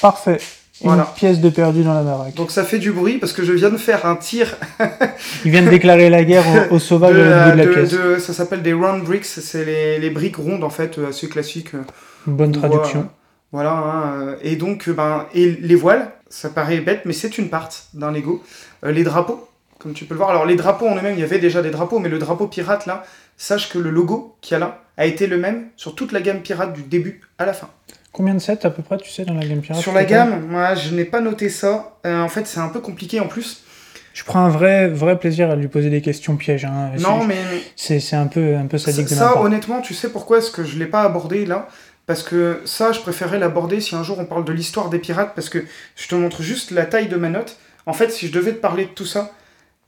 Parfait. 0.00 0.38
Une 0.82 0.86
Voilà. 0.88 1.04
pièce 1.14 1.40
de 1.40 1.50
perdu 1.50 1.82
dans 1.82 1.92
la 1.92 2.02
baraque. 2.02 2.34
Donc 2.34 2.50
ça 2.50 2.64
fait 2.64 2.78
du 2.78 2.90
bruit 2.92 3.18
parce 3.18 3.32
que 3.34 3.42
je 3.44 3.52
viens 3.52 3.68
de 3.70 3.76
faire 3.76 4.06
un 4.06 4.16
tir 4.16 4.56
Ils 5.44 5.50
viennent 5.50 5.68
déclarer 5.68 6.08
la 6.08 6.24
guerre 6.24 6.44
aux, 6.70 6.76
aux 6.76 6.78
sauvages 6.78 7.14
de, 7.16 7.20
l'autre 7.20 7.44
bout 7.44 7.50
de 7.52 7.56
la 7.58 7.64
de- 7.66 7.70
pièce. 7.72 7.90
de- 7.90 8.18
ça 8.18 8.32
s'appelle 8.32 8.62
des 8.62 8.72
round 8.72 9.02
bricks, 9.04 9.24
c'est 9.26 9.64
les, 9.64 9.98
les 9.98 10.08
briques 10.10 10.36
rondes 10.36 10.64
en 10.64 10.70
fait, 10.70 10.96
euh, 10.98 11.08
assez 11.10 11.28
classiques. 11.28 11.74
euh, 11.74 11.82
Bonne 12.26 12.50
on 12.56 12.58
traduction. 12.60 13.00
voit, 13.00 13.12
voilà, 13.52 13.72
hein, 13.72 14.12
euh, 14.22 14.36
et 14.42 14.56
donc 14.56 14.88
euh, 14.88 14.92
ben, 14.94 15.26
et 15.34 15.50
les 15.60 15.74
voiles, 15.74 16.12
ça 16.30 16.48
paraît 16.48 16.80
bête, 16.80 17.02
mais 17.04 17.12
c'est 17.12 17.36
une 17.36 17.50
part 17.50 17.68
d'un 17.92 18.12
Lego. 18.12 18.42
Euh, 18.84 18.92
les 18.92 19.04
drapeaux, 19.04 19.48
comme 19.78 19.92
tu 19.92 20.04
peux 20.06 20.14
le 20.14 20.18
voir. 20.18 20.30
Alors 20.30 20.46
les 20.46 20.56
drapeaux 20.56 20.86
en 20.88 20.96
eux-mêmes, 20.96 21.14
il 21.14 21.20
y 21.20 21.24
avait 21.24 21.38
déjà 21.38 21.60
des 21.60 21.70
drapeaux, 21.70 21.98
mais 21.98 22.08
le 22.08 22.18
drapeau 22.18 22.46
pirate 22.46 22.86
là, 22.86 23.02
sache 23.36 23.68
que 23.68 23.78
le 23.78 23.90
logo 23.90 24.36
qu'il 24.40 24.52
y 24.52 24.56
a 24.56 24.58
là 24.60 24.82
a 24.96 25.06
été 25.06 25.26
le 25.26 25.36
même 25.38 25.66
sur 25.76 25.94
toute 25.94 26.12
la 26.12 26.20
gamme 26.20 26.40
pirate 26.40 26.72
du 26.72 26.82
début 26.82 27.20
à 27.38 27.44
la 27.46 27.52
fin. 27.52 27.68
Combien 28.12 28.34
de 28.34 28.38
sets 28.40 28.64
à 28.66 28.70
peu 28.70 28.82
près, 28.82 28.98
tu 28.98 29.08
sais, 29.10 29.24
dans 29.24 29.34
la 29.34 29.44
gamme 29.46 29.60
pirate 29.60 29.80
Sur 29.82 29.92
la 29.92 30.04
gamme, 30.04 30.46
moi 30.48 30.74
je 30.74 30.94
n'ai 30.94 31.04
pas 31.04 31.20
noté 31.20 31.48
ça. 31.48 31.96
Euh, 32.06 32.20
en 32.20 32.28
fait, 32.28 32.46
c'est 32.46 32.60
un 32.60 32.68
peu 32.68 32.80
compliqué 32.80 33.20
en 33.20 33.28
plus. 33.28 33.62
Je 34.12 34.24
prends 34.24 34.40
un 34.40 34.48
vrai, 34.48 34.88
vrai 34.88 35.18
plaisir 35.18 35.48
à 35.50 35.54
lui 35.56 35.68
poser 35.68 35.88
des 35.88 36.02
questions 36.02 36.36
pièges. 36.36 36.64
hein. 36.64 36.90
Non, 36.98 37.24
mais 37.24 37.36
C'est 37.76 38.16
un 38.16 38.26
peu, 38.26 38.56
un 38.56 38.66
peu 38.66 38.76
ça, 38.76 38.86
sadique 38.90 39.08
de 39.08 39.14
ma 39.14 39.20
ça, 39.20 39.40
honnêtement, 39.40 39.80
tu 39.80 39.94
sais 39.94 40.10
pourquoi 40.10 40.38
est-ce 40.38 40.50
que 40.50 40.64
je 40.64 40.78
l'ai 40.78 40.86
pas 40.86 41.02
abordé 41.02 41.46
là? 41.46 41.68
Parce 42.10 42.24
que 42.24 42.60
ça, 42.64 42.90
je 42.90 42.98
préférais 42.98 43.38
l'aborder 43.38 43.80
si 43.80 43.94
un 43.94 44.02
jour 44.02 44.18
on 44.18 44.24
parle 44.24 44.44
de 44.44 44.52
l'histoire 44.52 44.90
des 44.90 44.98
pirates, 44.98 45.30
parce 45.36 45.48
que 45.48 45.64
je 45.94 46.08
te 46.08 46.16
montre 46.16 46.42
juste 46.42 46.72
la 46.72 46.84
taille 46.84 47.06
de 47.06 47.14
ma 47.14 47.28
note. 47.28 47.56
En 47.86 47.92
fait, 47.92 48.10
si 48.10 48.26
je 48.26 48.32
devais 48.32 48.50
te 48.50 48.56
parler 48.58 48.86
de 48.86 48.90
tout 48.90 49.06
ça, 49.06 49.30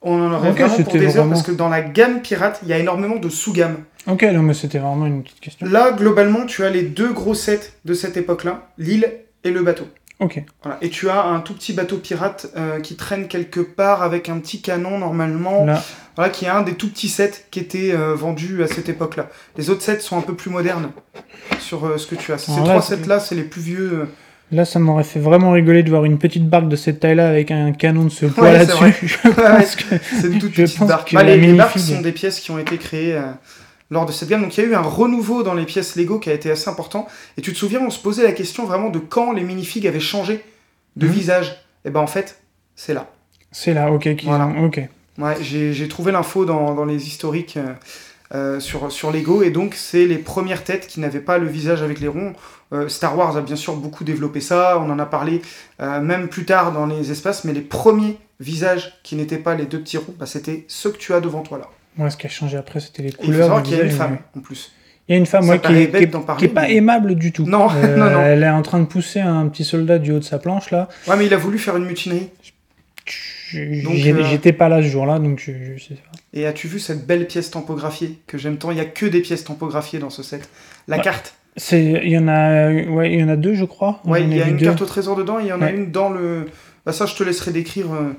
on 0.03 0.23
en 0.23 0.33
aurait 0.33 0.53
vraiment 0.53 0.77
pour 0.85 0.93
des 0.93 1.01
heures, 1.07 1.13
vraiment- 1.15 1.31
parce 1.31 1.43
que 1.43 1.51
dans 1.51 1.69
la 1.69 1.81
gamme 1.81 2.23
pirate, 2.23 2.61
il 2.63 2.69
y 2.69 2.73
a 2.73 2.79
énormément 2.79 3.17
de 3.17 3.29
sous-gammes. 3.29 3.79
Ok, 4.07 4.23
non, 4.23 4.41
mais 4.43 4.55
c'était 4.55 4.79
vraiment 4.79 5.07
une 5.07 5.25
petite 5.25 5.41
question. 5.41 5.67
Là, 5.67 5.91
globalement, 5.91 6.47
tu 6.47 6.63
as 6.65 6.71
les 6.71 6.83
deux 6.83 7.13
gros 7.13 7.35
sets 7.35 7.73
de 7.85 7.93
cette 7.93 8.17
époque-là, 8.17 8.69
l'île 8.79 9.13
et 9.43 9.51
le 9.51 9.65
bateau. 9.65 9.89
Ok. 10.21 10.41
Voilà. 10.63 10.79
Et 10.81 10.91
tu 10.91 11.09
as 11.11 11.25
un 11.25 11.41
tout 11.41 11.55
petit 11.55 11.73
bateau 11.73 11.97
pirate 11.97 12.47
euh, 12.57 12.79
qui 12.79 12.95
traîne 12.95 13.27
quelque 13.27 13.59
part 13.59 14.05
avec 14.05 14.29
un 14.29 14.39
petit 14.39 14.63
canon 14.63 14.97
normalement, 14.97 15.65
Là, 15.65 15.83
voilà, 16.17 16.31
qui 16.31 16.45
est 16.45 16.49
un 16.49 16.63
des 16.63 16.75
tout 16.75 16.89
petits 16.89 17.09
sets 17.09 17.47
qui 17.51 17.61
étaient 17.61 17.93
euh, 17.93 18.15
vendus 18.15 18.63
à 18.63 18.67
cette 18.67 18.89
époque-là. 18.89 19.29
Les 19.57 19.71
autres 19.71 19.83
sets 19.83 20.01
sont 20.01 20.17
un 20.19 20.23
peu 20.23 20.35
plus 20.35 20.51
modernes 20.51 20.91
sur 21.59 21.85
euh, 21.87 21.97
ce 21.99 22.07
que 22.07 22.15
tu 22.15 22.33
as. 22.33 22.39
Ces 22.39 22.53
Alors 22.53 22.65
là, 22.67 22.71
trois 22.75 22.83
c'est- 22.83 22.97
sets-là, 22.97 23.21
c'est 23.21 23.35
les 23.35 23.45
plus 23.45 23.63
vieux. 23.63 23.91
euh. 23.93 24.05
là, 24.51 24.65
ça 24.65 24.79
m'aurait 24.79 25.05
fait 25.05 25.21
vraiment 25.21 25.53
rigoler 25.53 25.83
de 25.83 25.89
voir 25.91 26.05
une 26.05 26.19
petite 26.19 26.49
barque 26.49 26.69
de 26.69 26.77
cette 26.77 27.01
taille-là 27.01 27.29
avec 27.29 27.51
un 27.51 27.73
canon 27.73 28.05
de 28.05 28.09
ce 28.11 28.27
poids 28.27 28.45
Ouais, 28.51 28.67
c'est 28.67 28.81
là-dessus. 28.81 29.09
Je 29.25 29.29
pense 29.31 29.77
que 29.77 29.85
C'est 30.21 30.27
une 30.29 30.39
toute 30.39 30.53
Je 30.55 30.63
petite 30.63 30.79
pense 30.79 30.89
barque. 30.89 31.11
que 31.11 31.17
Bah, 31.17 31.23
la 31.23 31.37
les, 31.37 31.47
les 31.47 31.53
barques 31.55 31.77
minifig- 31.77 31.95
sont 31.97 32.01
des 32.03 32.13
pièces 32.13 32.41
qui 32.41 32.51
ont 32.51 32.59
été 32.59 32.77
créées 32.79 33.15
euh, 33.15 33.31
lors 33.91 34.05
de 34.07 34.13
cette 34.13 34.29
gamme. 34.29 34.43
Donc 34.43 34.57
il 34.59 34.63
y 34.63 34.67
a 34.67 34.69
eu 34.69 34.75
un 34.75 34.81
renouveau 34.83 35.43
dans 35.43 35.55
les 35.55 35.65
pièces 35.65 35.97
Lego 35.97 36.19
qui 36.19 36.29
a 36.31 36.35
été 36.35 36.51
assez 36.51 36.69
important. 36.69 37.07
Et 37.39 37.41
tu 37.43 37.53
te 37.53 37.59
souviens, 37.59 37.81
on 37.81 37.91
se 37.91 37.99
posait 37.99 38.23
la 38.25 38.33
question 38.33 38.67
vraiment 38.67 38.91
de 38.91 38.99
quand 38.99 39.33
les 39.33 39.43
minifigs 39.45 39.87
avaient 39.87 40.01
changé 40.01 40.45
de 40.97 41.07
Mhm. 41.07 41.13
visage. 41.13 41.57
Et 41.87 41.91
ben 41.91 42.01
en 42.01 42.07
fait, 42.07 42.39
c'est 42.77 42.93
là. 42.95 43.11
c'est 43.51 43.73
là, 43.75 43.91
ok. 43.91 44.15
qu'ils 44.17 44.29
Voilà. 44.29 44.47
ont- 44.47 44.67
Ok. 44.67 44.81
Ouais, 45.19 45.35
j'ai 45.41 45.89
trouvé 45.89 46.11
l'info 46.13 46.45
dans, 46.45 46.75
dans 46.75 46.85
les 46.87 47.07
historiques 47.07 47.59
euh, 47.59 47.73
euh, 48.35 48.61
sur, 48.61 48.91
sur 48.91 49.11
Lego, 49.13 49.43
et 49.43 49.51
donc 49.51 49.75
c'est 49.75 50.07
les 50.07 50.17
premières 50.17 50.65
têtes 50.65 50.87
qui 50.87 51.01
n'avaient 51.01 51.21
pas 51.21 51.37
le 51.39 51.47
visage 51.47 51.83
avec 51.83 52.01
les 52.01 52.09
ronds. 52.09 52.33
Euh, 52.73 52.89
Star 52.89 53.17
Wars 53.19 53.37
a 53.37 53.43
bien 53.43 53.57
sûr 53.57 53.77
beaucoup 53.77 54.05
développé 54.05 54.41
ça, 54.41 54.79
on 54.79 54.89
en 54.91 54.99
a 54.99 55.05
parlé 55.05 55.43
euh, 55.83 56.01
même 56.01 56.29
plus 56.29 56.47
tard 56.47 56.73
dans 56.73 56.87
les 56.87 57.11
espaces, 57.11 57.45
mais 57.45 57.53
les 57.53 57.61
premiers 57.61 58.17
visages 58.41 58.95
qui 59.03 59.15
n'étaient 59.17 59.37
pas 59.37 59.55
les 59.55 59.67
deux 59.67 59.81
petits 59.81 59.99
ronds, 59.99 60.15
bah, 60.19 60.25
c'était 60.27 60.65
ceux 60.69 60.91
que 60.91 60.97
tu 60.97 61.13
as 61.13 61.21
devant 61.21 61.43
toi 61.43 61.59
là. 61.59 61.69
Moi, 61.99 62.09
ce 62.09 62.17
qui 62.17 62.27
a 62.27 62.31
changé 62.31 62.57
après, 62.57 62.81
c'était 62.81 63.03
les 63.03 63.11
Et 63.11 63.15
il 63.21 63.25
couleurs. 63.27 63.41
savoir 63.43 63.63
du 63.63 63.69
qu'il 63.69 63.79
y 63.79 63.83
a 63.83 63.85
une 63.85 63.91
femme 63.91 64.19
en 64.35 64.41
plus. 64.41 64.73
Il 65.09 65.13
y 65.13 65.15
a 65.15 65.19
une 65.19 65.27
femme, 65.27 65.47
ouais, 65.49 65.57
qui, 65.57 65.63
paraît 65.63 65.83
est, 65.83 65.87
bête 65.89 65.97
qui 66.01 66.05
est- 66.05 66.07
d'en 66.07 66.21
qui 66.21 66.27
parler, 66.27 66.45
est 66.47 66.49
pas 66.49 66.69
aimable 66.71 67.15
du 67.17 67.33
tout. 67.33 67.45
Non, 67.45 67.69
non, 67.99 68.11
non. 68.11 68.23
Elle 68.23 68.43
est 68.45 68.49
en 68.49 68.63
train 68.63 68.79
de 68.81 68.87
pousser 68.87 69.21
un 69.21 69.47
petit 69.49 69.65
soldat 69.65 69.99
du 69.99 70.11
haut 70.13 70.19
de 70.21 70.25
sa 70.25 70.39
planche 70.39 70.71
là. 70.71 70.89
Ouais, 71.07 71.17
mais 71.19 71.27
il 71.27 71.35
a 71.35 71.37
voulu 71.37 71.59
faire 71.59 71.77
une 71.77 71.85
mutinerie. 71.85 72.31
Je- 72.43 72.51
Euh, 73.55 74.25
J'étais 74.31 74.53
pas 74.53 74.69
là 74.69 74.83
ce 74.83 74.87
jour-là, 74.89 75.19
donc 75.19 75.39
je, 75.45 75.53
je 75.77 75.83
sais 75.83 75.95
pas. 75.95 76.11
Et 76.35 76.47
as-tu 76.47 76.69
vu 76.69 76.79
cette 76.79 77.07
belle 77.07 77.27
pièce 77.27 77.51
tampographiée 77.51 78.19
que 78.27 78.39
j'aime 78.39 78.57
tant? 78.57 78.71
Il 78.71 78.79
y 78.79 78.81
a 78.81 78.85
que 78.85 79.07
des 79.07 79.21
pièces 79.21 79.45
tampographiées 79.45 79.99
dans 79.99 80.11
ce 80.11 80.23
set. 80.23 80.49
La 80.89 80.97
Ouais. 80.99 81.03
carte. 81.03 81.35
C'est, 81.57 81.83
il 82.05 82.11
y 82.11 82.17
en 82.19 82.29
a, 82.29 82.71
ouais, 82.73 83.13
il 83.13 83.21
y 83.21 83.23
en 83.25 83.29
a 83.29 83.37
deux, 83.37 83.55
je 83.55 83.67
crois. 83.67 84.01
Ouais, 84.07 84.23
il 84.23 84.35
y 84.35 84.41
a 84.41 84.49
une 84.49 84.57
deux. 84.57 84.65
carte 84.65 84.81
au 84.81 84.87
trésor 84.87 85.17
dedans 85.17 85.39
et 85.39 85.43
il 85.43 85.49
y 85.49 85.53
en 85.53 85.61
a 85.61 85.71
une 85.71 85.91
dans 85.91 86.09
le. 86.09 86.47
Bah, 86.87 86.93
ça, 86.93 87.05
je 87.05 87.15
te 87.15 87.23
laisserai 87.23 87.51
décrire 87.53 87.93
euh, 87.93 88.13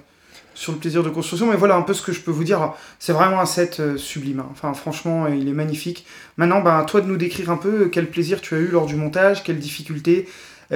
sur 0.54 0.72
le 0.72 0.78
plaisir 0.78 1.02
de 1.04 1.10
construction, 1.10 1.48
mais 1.50 1.56
voilà 1.58 1.76
un 1.76 1.82
peu 1.82 1.96
ce 1.96 2.04
que 2.04 2.12
je 2.12 2.20
peux 2.22 2.30
vous 2.30 2.44
dire. 2.44 2.74
C'est 3.00 3.12
vraiment 3.12 3.40
un 3.42 3.48
set 3.48 3.80
euh, 3.80 3.98
sublime. 3.98 4.42
hein. 4.42 4.48
Enfin, 4.52 4.74
franchement, 4.76 5.26
il 5.28 5.48
est 5.50 5.54
magnifique. 5.54 6.06
Maintenant, 6.38 6.62
bah, 6.62 6.86
toi 6.88 7.02
de 7.02 7.08
nous 7.08 7.18
décrire 7.18 7.50
un 7.50 7.58
peu 7.58 7.90
quel 7.92 8.06
plaisir 8.08 8.40
tu 8.40 8.54
as 8.54 8.60
eu 8.60 8.68
lors 8.68 8.86
du 8.86 8.96
montage, 8.96 9.42
quelles 9.44 9.58
difficultés, 9.60 10.28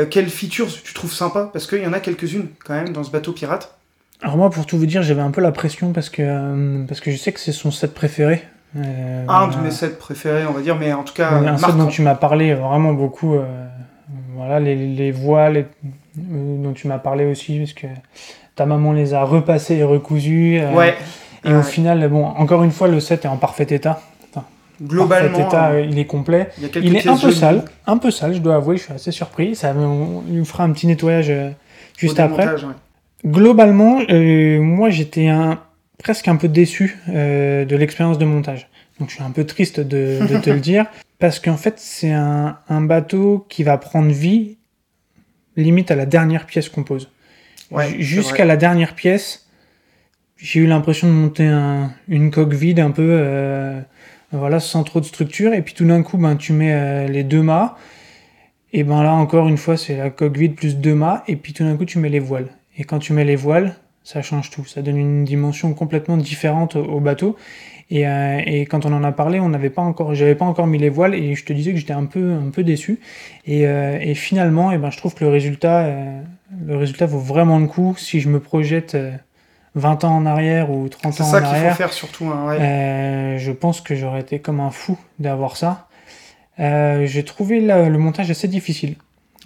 quelles 0.10 0.30
features 0.30 0.68
tu 0.84 0.94
trouves 0.94 1.14
sympa, 1.14 1.50
parce 1.54 1.66
qu'il 1.68 1.82
y 1.82 1.86
en 1.88 1.94
a 1.94 2.00
quelques-unes 2.00 2.48
quand 2.66 2.74
même 2.74 2.90
dans 2.90 3.04
ce 3.04 3.12
bateau 3.12 3.32
pirate. 3.34 3.77
Alors 4.24 4.38
moi, 4.38 4.50
pour 4.50 4.66
tout 4.66 4.78
vous 4.78 4.86
dire, 4.86 5.04
j'avais 5.04 5.22
un 5.22 5.32
peu 5.32 5.42
la 5.42 5.52
pression 5.52 5.92
parce 5.94 6.10
que 6.10 6.22
euh, 6.26 6.86
parce 6.88 7.00
que 7.02 7.12
je 7.12 7.18
sais 7.18 7.32
que 7.32 7.40
c'est 7.40 7.52
son 7.52 7.72
set 7.72 7.94
préféré. 7.94 8.44
Euh, 8.76 9.26
Un 9.28 9.48
de 9.48 9.58
mes 9.58 9.72
sets 9.72 9.92
préférés, 9.92 10.46
on 10.48 10.54
va 10.54 10.62
dire, 10.62 10.76
mais 10.76 10.92
en 10.94 11.04
tout 11.04 11.14
cas, 11.14 11.32
un 11.32 11.58
set 11.58 11.78
dont 11.78 11.88
tu 11.88 12.02
m'as 12.02 12.16
parlé 12.16 12.54
vraiment 12.54 12.94
beaucoup. 12.94 13.36
euh, 13.36 13.46
voilà, 14.36 14.60
les, 14.60 14.76
les 14.76 15.12
voiles 15.12 15.58
euh, 15.58 16.64
dont 16.64 16.74
tu 16.74 16.88
m'as 16.88 16.98
parlé 17.00 17.26
aussi, 17.26 17.60
parce 17.60 17.74
que 17.74 17.88
ta 18.56 18.66
maman 18.66 18.92
les 18.94 19.14
a 19.14 19.24
repassés 19.24 19.76
et 19.76 19.84
recousus. 19.84 20.60
euh, 20.62 20.74
Ouais, 20.74 20.96
Et 21.46 21.54
au 21.54 21.62
final, 21.64 22.08
bon, 22.10 22.26
encore 22.26 22.64
une 22.64 22.72
fois, 22.72 22.88
le 22.88 23.00
set 23.00 23.26
est 23.26 23.28
en 23.28 23.38
parfait 23.38 23.68
état. 23.70 24.02
globalement, 24.82 25.30
Parfait 25.30 25.48
état, 25.48 25.68
euh, 25.70 25.82
il 25.90 25.98
est 26.00 26.06
complet. 26.06 26.50
il 26.60 26.96
est 26.98 27.08
un 27.08 27.18
peu 27.18 27.32
sale, 27.32 27.64
un 27.88 27.98
peu 27.98 28.12
sale, 28.12 28.34
je 28.34 28.40
dois 28.40 28.56
avouer, 28.56 28.78
je 28.78 28.84
suis 28.84 28.94
assez 28.94 29.12
surpris. 29.12 29.56
Ça, 29.56 29.74
on 29.76 30.24
lui 30.30 30.44
fera 30.46 30.64
un 30.64 30.72
petit 30.72 30.88
nettoyage 30.88 31.30
euh, 31.30 31.50
juste 31.98 32.20
après. 32.20 32.46
ouais. 32.48 32.74
Globalement, 33.26 34.00
euh, 34.10 34.62
moi 34.62 34.90
j'étais 34.90 35.28
un, 35.28 35.60
presque 35.98 36.28
un 36.28 36.36
peu 36.36 36.48
déçu 36.48 36.98
euh, 37.10 37.66
de 37.66 37.76
l'expérience 37.76 38.18
de 38.18 38.26
montage. 38.26 38.70
Donc 39.00 39.10
je 39.10 39.16
suis 39.16 39.24
un 39.24 39.32
peu 39.32 39.44
triste 39.46 39.80
de, 39.80 40.20
de 40.28 40.38
te 40.38 40.50
le 40.50 40.60
dire, 40.62 40.86
parce 41.20 41.40
qu'en 41.40 41.58
fait 41.58 41.76
c'est 41.78 42.12
un, 42.12 42.58
un 42.70 42.82
bateau 42.82 43.46
qui 43.50 43.64
va 43.64 43.78
prendre 43.78 44.12
vie 44.12 44.58
limite 45.56 45.90
à 45.92 45.96
la 45.96 46.06
dernière 46.06 46.46
pièce 46.46 46.70
qu'on 46.70 46.84
pose. 46.84 47.10
Ouais, 47.72 47.96
Jusqu'à 48.00 48.46
la 48.46 48.56
dernière 48.58 48.94
pièce, 48.94 49.48
j'ai 50.38 50.60
eu 50.62 50.68
l'impression 50.68 51.08
de 51.08 51.14
monter 51.14 51.46
un- 51.48 51.92
une 52.08 52.30
coque 52.32 52.54
vide 52.54 52.80
un 52.80 52.92
peu, 52.92 53.08
euh, 53.10 53.82
voilà, 54.32 54.60
sans 54.60 54.84
trop 54.84 55.00
de 55.00 55.06
structure, 55.06 55.54
et 55.54 55.62
puis 55.64 55.74
tout 55.74 55.86
d'un 55.86 56.04
coup 56.04 56.18
ben, 56.18 56.36
tu 56.36 56.54
mets 56.54 56.74
euh, 56.74 57.08
les 57.08 57.24
deux 57.24 57.42
mâts, 57.42 57.76
Et 58.74 58.84
ben 58.84 59.02
là, 59.02 59.14
encore 59.14 59.48
une 59.48 59.58
fois, 59.58 59.78
c'est 59.78 59.96
la 59.98 60.10
coque 60.10 60.38
vide 60.38 60.56
plus 60.56 60.76
deux 60.78 60.94
mâts, 60.94 61.24
et 61.28 61.38
puis 61.38 61.54
tout 61.54 61.64
d'un 61.64 61.76
coup, 61.78 61.86
tu 61.86 62.00
mets 62.00 62.10
les 62.10 62.20
voiles. 62.20 62.50
Et 62.78 62.84
quand 62.84 63.00
tu 63.00 63.14
mets 63.14 63.26
les 63.26 63.36
voiles, 63.36 63.76
ça 64.04 64.22
change 64.22 64.50
tout. 64.50 64.66
Ça 64.66 64.82
donne 64.82 64.98
une 64.98 65.26
dimension 65.26 65.74
complètement 65.74 66.18
différente 66.18 66.76
au, 66.76 66.84
au 66.84 67.00
bateau. 67.00 67.36
Et, 67.90 68.08
euh, 68.08 68.42
et, 68.46 68.66
quand 68.66 68.86
on 68.86 68.94
en 68.94 69.04
a 69.04 69.12
parlé, 69.12 69.40
on 69.40 69.50
n'avait 69.50 69.70
pas 69.70 69.82
encore, 69.82 70.14
j'avais 70.14 70.36
pas 70.36 70.46
encore 70.46 70.68
mis 70.68 70.78
les 70.78 70.90
voiles, 70.90 71.16
et 71.16 71.36
je 71.36 71.46
te 71.46 71.54
disais 71.54 71.72
que 71.72 71.78
j'étais 71.78 71.94
un 71.94 72.06
peu, 72.06 72.34
un 72.34 72.50
peu 72.50 72.64
déçu. 72.64 73.00
Et, 73.46 73.66
euh, 73.66 73.98
et 74.02 74.14
finalement, 74.14 74.72
et 74.72 74.78
ben, 74.78 74.92
je 74.92 74.98
trouve 74.98 75.16
que 75.16 75.24
le 75.24 75.32
résultat, 75.32 75.86
euh, 75.86 76.22
le 76.66 76.76
résultat 76.76 77.06
vaut 77.06 77.20
vraiment 77.20 77.60
le 77.60 77.68
coup. 77.68 77.96
Si 77.98 78.20
je 78.20 78.28
me 78.28 78.42
projette 78.42 78.98
20 79.76 80.04
ans 80.04 80.18
en 80.18 80.26
arrière 80.26 80.70
ou 80.70 80.90
30 80.90 81.22
ans 81.22 81.24
en 81.24 81.34
arrière, 81.34 81.50
c'est 81.50 81.56
ça 81.56 81.60
qu'il 81.60 81.70
faut 81.70 81.76
faire 81.76 81.94
surtout. 81.94 82.26
Hein, 82.26 82.48
ouais. 82.48 83.38
je 83.40 83.52
pense 83.52 83.80
que 83.80 83.96
j'aurais 83.96 84.22
été 84.22 84.40
comme 84.40 84.60
un 84.60 84.72
fou 84.72 84.98
d'avoir 85.20 85.56
ça. 85.56 85.88
Euh, 86.60 87.06
j'ai 87.06 87.24
trouvé 87.24 87.62
le 87.62 87.98
montage 87.98 88.32
assez 88.32 88.48
difficile. 88.48 88.96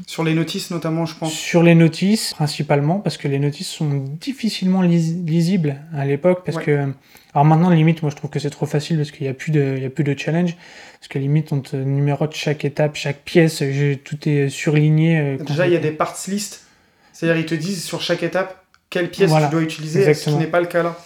Sur 0.07 0.23
les 0.23 0.33
notices 0.33 0.71
notamment, 0.71 1.05
je 1.05 1.15
pense. 1.15 1.33
Sur 1.33 1.63
les 1.63 1.75
notices 1.75 2.33
principalement, 2.33 2.99
parce 2.99 3.17
que 3.17 3.27
les 3.27 3.39
notices 3.39 3.69
sont 3.69 4.05
difficilement 4.19 4.81
lis 4.81 5.15
lisibles 5.25 5.77
à 5.95 6.05
l'époque, 6.05 6.43
parce 6.45 6.57
ouais. 6.57 6.63
que 6.63 6.93
alors 7.33 7.45
maintenant 7.45 7.69
limite, 7.69 8.01
moi 8.01 8.11
je 8.11 8.15
trouve 8.15 8.29
que 8.29 8.39
c'est 8.39 8.49
trop 8.49 8.65
facile 8.65 8.97
parce 8.97 9.11
qu'il 9.11 9.23
n'y 9.23 9.29
a 9.29 9.33
plus 9.33 9.51
de, 9.51 9.75
il 9.77 9.83
y 9.83 9.85
a 9.85 9.89
plus 9.89 10.03
de 10.03 10.17
challenge, 10.17 10.55
parce 10.99 11.07
que 11.07 11.19
limite 11.19 11.51
on 11.53 11.61
te 11.61 11.75
numérote 11.75 12.33
chaque 12.35 12.65
étape, 12.65 12.95
chaque 12.95 13.21
pièce, 13.23 13.59
je, 13.59 13.95
tout 13.95 14.27
est 14.27 14.49
surligné. 14.49 15.19
Euh, 15.19 15.37
Déjà 15.37 15.67
il 15.67 15.73
y 15.73 15.77
a 15.77 15.79
des 15.79 15.91
parts 15.91 16.17
list, 16.27 16.65
c'est-à-dire 17.13 17.39
ils 17.41 17.45
te 17.45 17.55
disent 17.55 17.83
sur 17.83 18.01
chaque 18.01 18.23
étape 18.23 18.65
quelle 18.89 19.09
pièce 19.09 19.29
voilà, 19.29 19.47
tu 19.47 19.51
dois 19.51 19.61
utiliser, 19.61 20.13
ce 20.13 20.29
qui 20.29 20.35
n'est 20.35 20.47
pas 20.47 20.59
le 20.59 20.67
cas 20.67 20.83
là. 20.83 20.97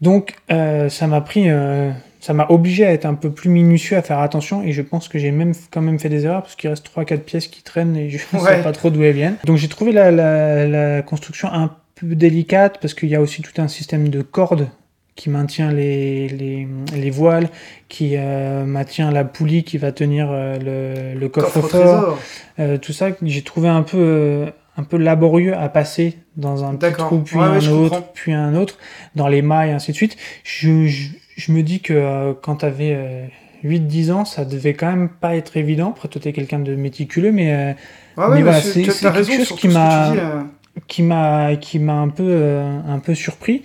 Donc 0.00 0.36
euh, 0.50 0.88
ça 0.88 1.06
m'a 1.06 1.20
pris 1.20 1.48
euh, 1.48 1.90
ça 2.26 2.32
m'a 2.32 2.46
obligé 2.48 2.84
à 2.84 2.92
être 2.92 3.04
un 3.04 3.14
peu 3.14 3.30
plus 3.30 3.48
minutieux, 3.48 3.96
à 3.96 4.02
faire 4.02 4.18
attention, 4.18 4.60
et 4.60 4.72
je 4.72 4.82
pense 4.82 5.06
que 5.06 5.16
j'ai 5.16 5.30
même 5.30 5.52
quand 5.70 5.80
même 5.80 6.00
fait 6.00 6.08
des 6.08 6.24
erreurs, 6.24 6.42
parce 6.42 6.56
qu'il 6.56 6.68
reste 6.68 6.90
3-4 6.92 7.18
pièces 7.20 7.46
qui 7.46 7.62
traînent, 7.62 7.94
et 7.94 8.10
je 8.10 8.18
ne 8.36 8.40
ouais. 8.40 8.56
sais 8.56 8.62
pas 8.64 8.72
trop 8.72 8.90
d'où 8.90 9.04
elles 9.04 9.14
viennent. 9.14 9.36
Donc 9.44 9.58
j'ai 9.58 9.68
trouvé 9.68 9.92
la, 9.92 10.10
la, 10.10 10.66
la, 10.66 11.02
construction 11.02 11.46
un 11.52 11.70
peu 11.94 12.16
délicate, 12.16 12.78
parce 12.82 12.94
qu'il 12.94 13.10
y 13.10 13.14
a 13.14 13.20
aussi 13.20 13.42
tout 13.42 13.62
un 13.62 13.68
système 13.68 14.08
de 14.08 14.22
cordes 14.22 14.66
qui 15.14 15.30
maintient 15.30 15.70
les, 15.70 16.26
les, 16.26 16.66
les 16.96 17.10
voiles, 17.10 17.48
qui 17.88 18.14
euh, 18.16 18.64
maintient 18.64 19.12
la 19.12 19.22
poulie 19.22 19.62
qui 19.62 19.78
va 19.78 19.92
tenir 19.92 20.26
euh, 20.32 21.14
le, 21.14 21.20
le 21.20 21.28
coffre-fort. 21.28 22.18
Euh, 22.58 22.76
tout 22.76 22.92
ça, 22.92 23.10
j'ai 23.22 23.42
trouvé 23.42 23.68
un 23.68 23.82
peu 23.82 24.46
un 24.76 24.82
peu 24.82 24.96
laborieux 24.96 25.56
à 25.56 25.68
passer 25.68 26.18
dans 26.36 26.64
un 26.64 26.74
petit 26.74 26.92
trou, 26.92 27.20
puis 27.20 27.36
ouais, 27.36 27.44
un 27.44 27.58
ouais, 27.60 27.68
autre, 27.68 28.02
puis 28.12 28.32
un 28.32 28.54
autre, 28.56 28.78
dans 29.14 29.28
les 29.28 29.42
mailles, 29.42 29.70
et 29.70 29.72
ainsi 29.72 29.92
de 29.92 29.96
suite. 29.96 30.16
Je, 30.44 30.86
je, 30.86 31.08
je 31.36 31.52
me 31.52 31.62
dis 31.62 31.80
que 31.80 31.92
euh, 31.92 32.32
quand 32.40 32.56
tu 32.56 32.64
avais 32.64 32.94
euh, 32.94 33.26
8-10 33.64 34.12
ans, 34.12 34.24
ça 34.24 34.44
devait 34.44 34.74
quand 34.74 34.88
même 34.88 35.08
pas 35.08 35.36
être 35.36 35.56
évident. 35.56 35.90
Après, 35.90 36.08
toi, 36.08 36.20
tu 36.20 36.28
es 36.28 36.32
quelqu'un 36.32 36.58
de 36.58 36.74
méticuleux, 36.74 37.32
mais, 37.32 37.52
euh, 37.52 37.72
ouais, 38.16 38.34
mais 38.34 38.42
voilà, 38.42 38.60
c'est 38.60 38.82
quelque 38.82 39.44
chose 39.44 39.56
qui 39.56 39.68
m'a 39.68 40.12
euh. 40.12 40.42
qui 40.88 41.02
m'a 41.02 41.56
qui 41.56 41.78
m'a 41.78 41.94
un 41.94 42.08
peu 42.08 42.24
euh, 42.26 42.78
un 42.88 42.98
peu 42.98 43.14
surpris. 43.14 43.62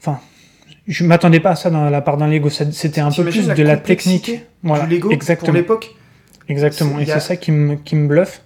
Enfin, 0.00 0.20
je 0.86 1.04
m'attendais 1.04 1.40
pas 1.40 1.50
à 1.50 1.56
ça 1.56 1.70
dans 1.70 1.88
la 1.88 2.00
part 2.00 2.16
d'un 2.16 2.28
Lego. 2.28 2.48
C'était 2.50 3.00
un 3.00 3.10
peu 3.10 3.24
plus 3.24 3.46
la 3.46 3.54
de 3.54 3.62
la 3.62 3.76
technique. 3.76 4.32
Voilà, 4.62 4.86
du 4.86 4.94
Lego 4.94 5.10
exactement. 5.10 5.46
pour 5.46 5.54
l'époque? 5.54 5.94
Exactement, 6.48 6.98
et 6.98 7.06
c'est 7.06 7.20
ça 7.20 7.36
qui 7.36 7.52
me, 7.52 7.76
qui 7.76 7.94
me 7.94 8.08
bluffe. 8.08 8.42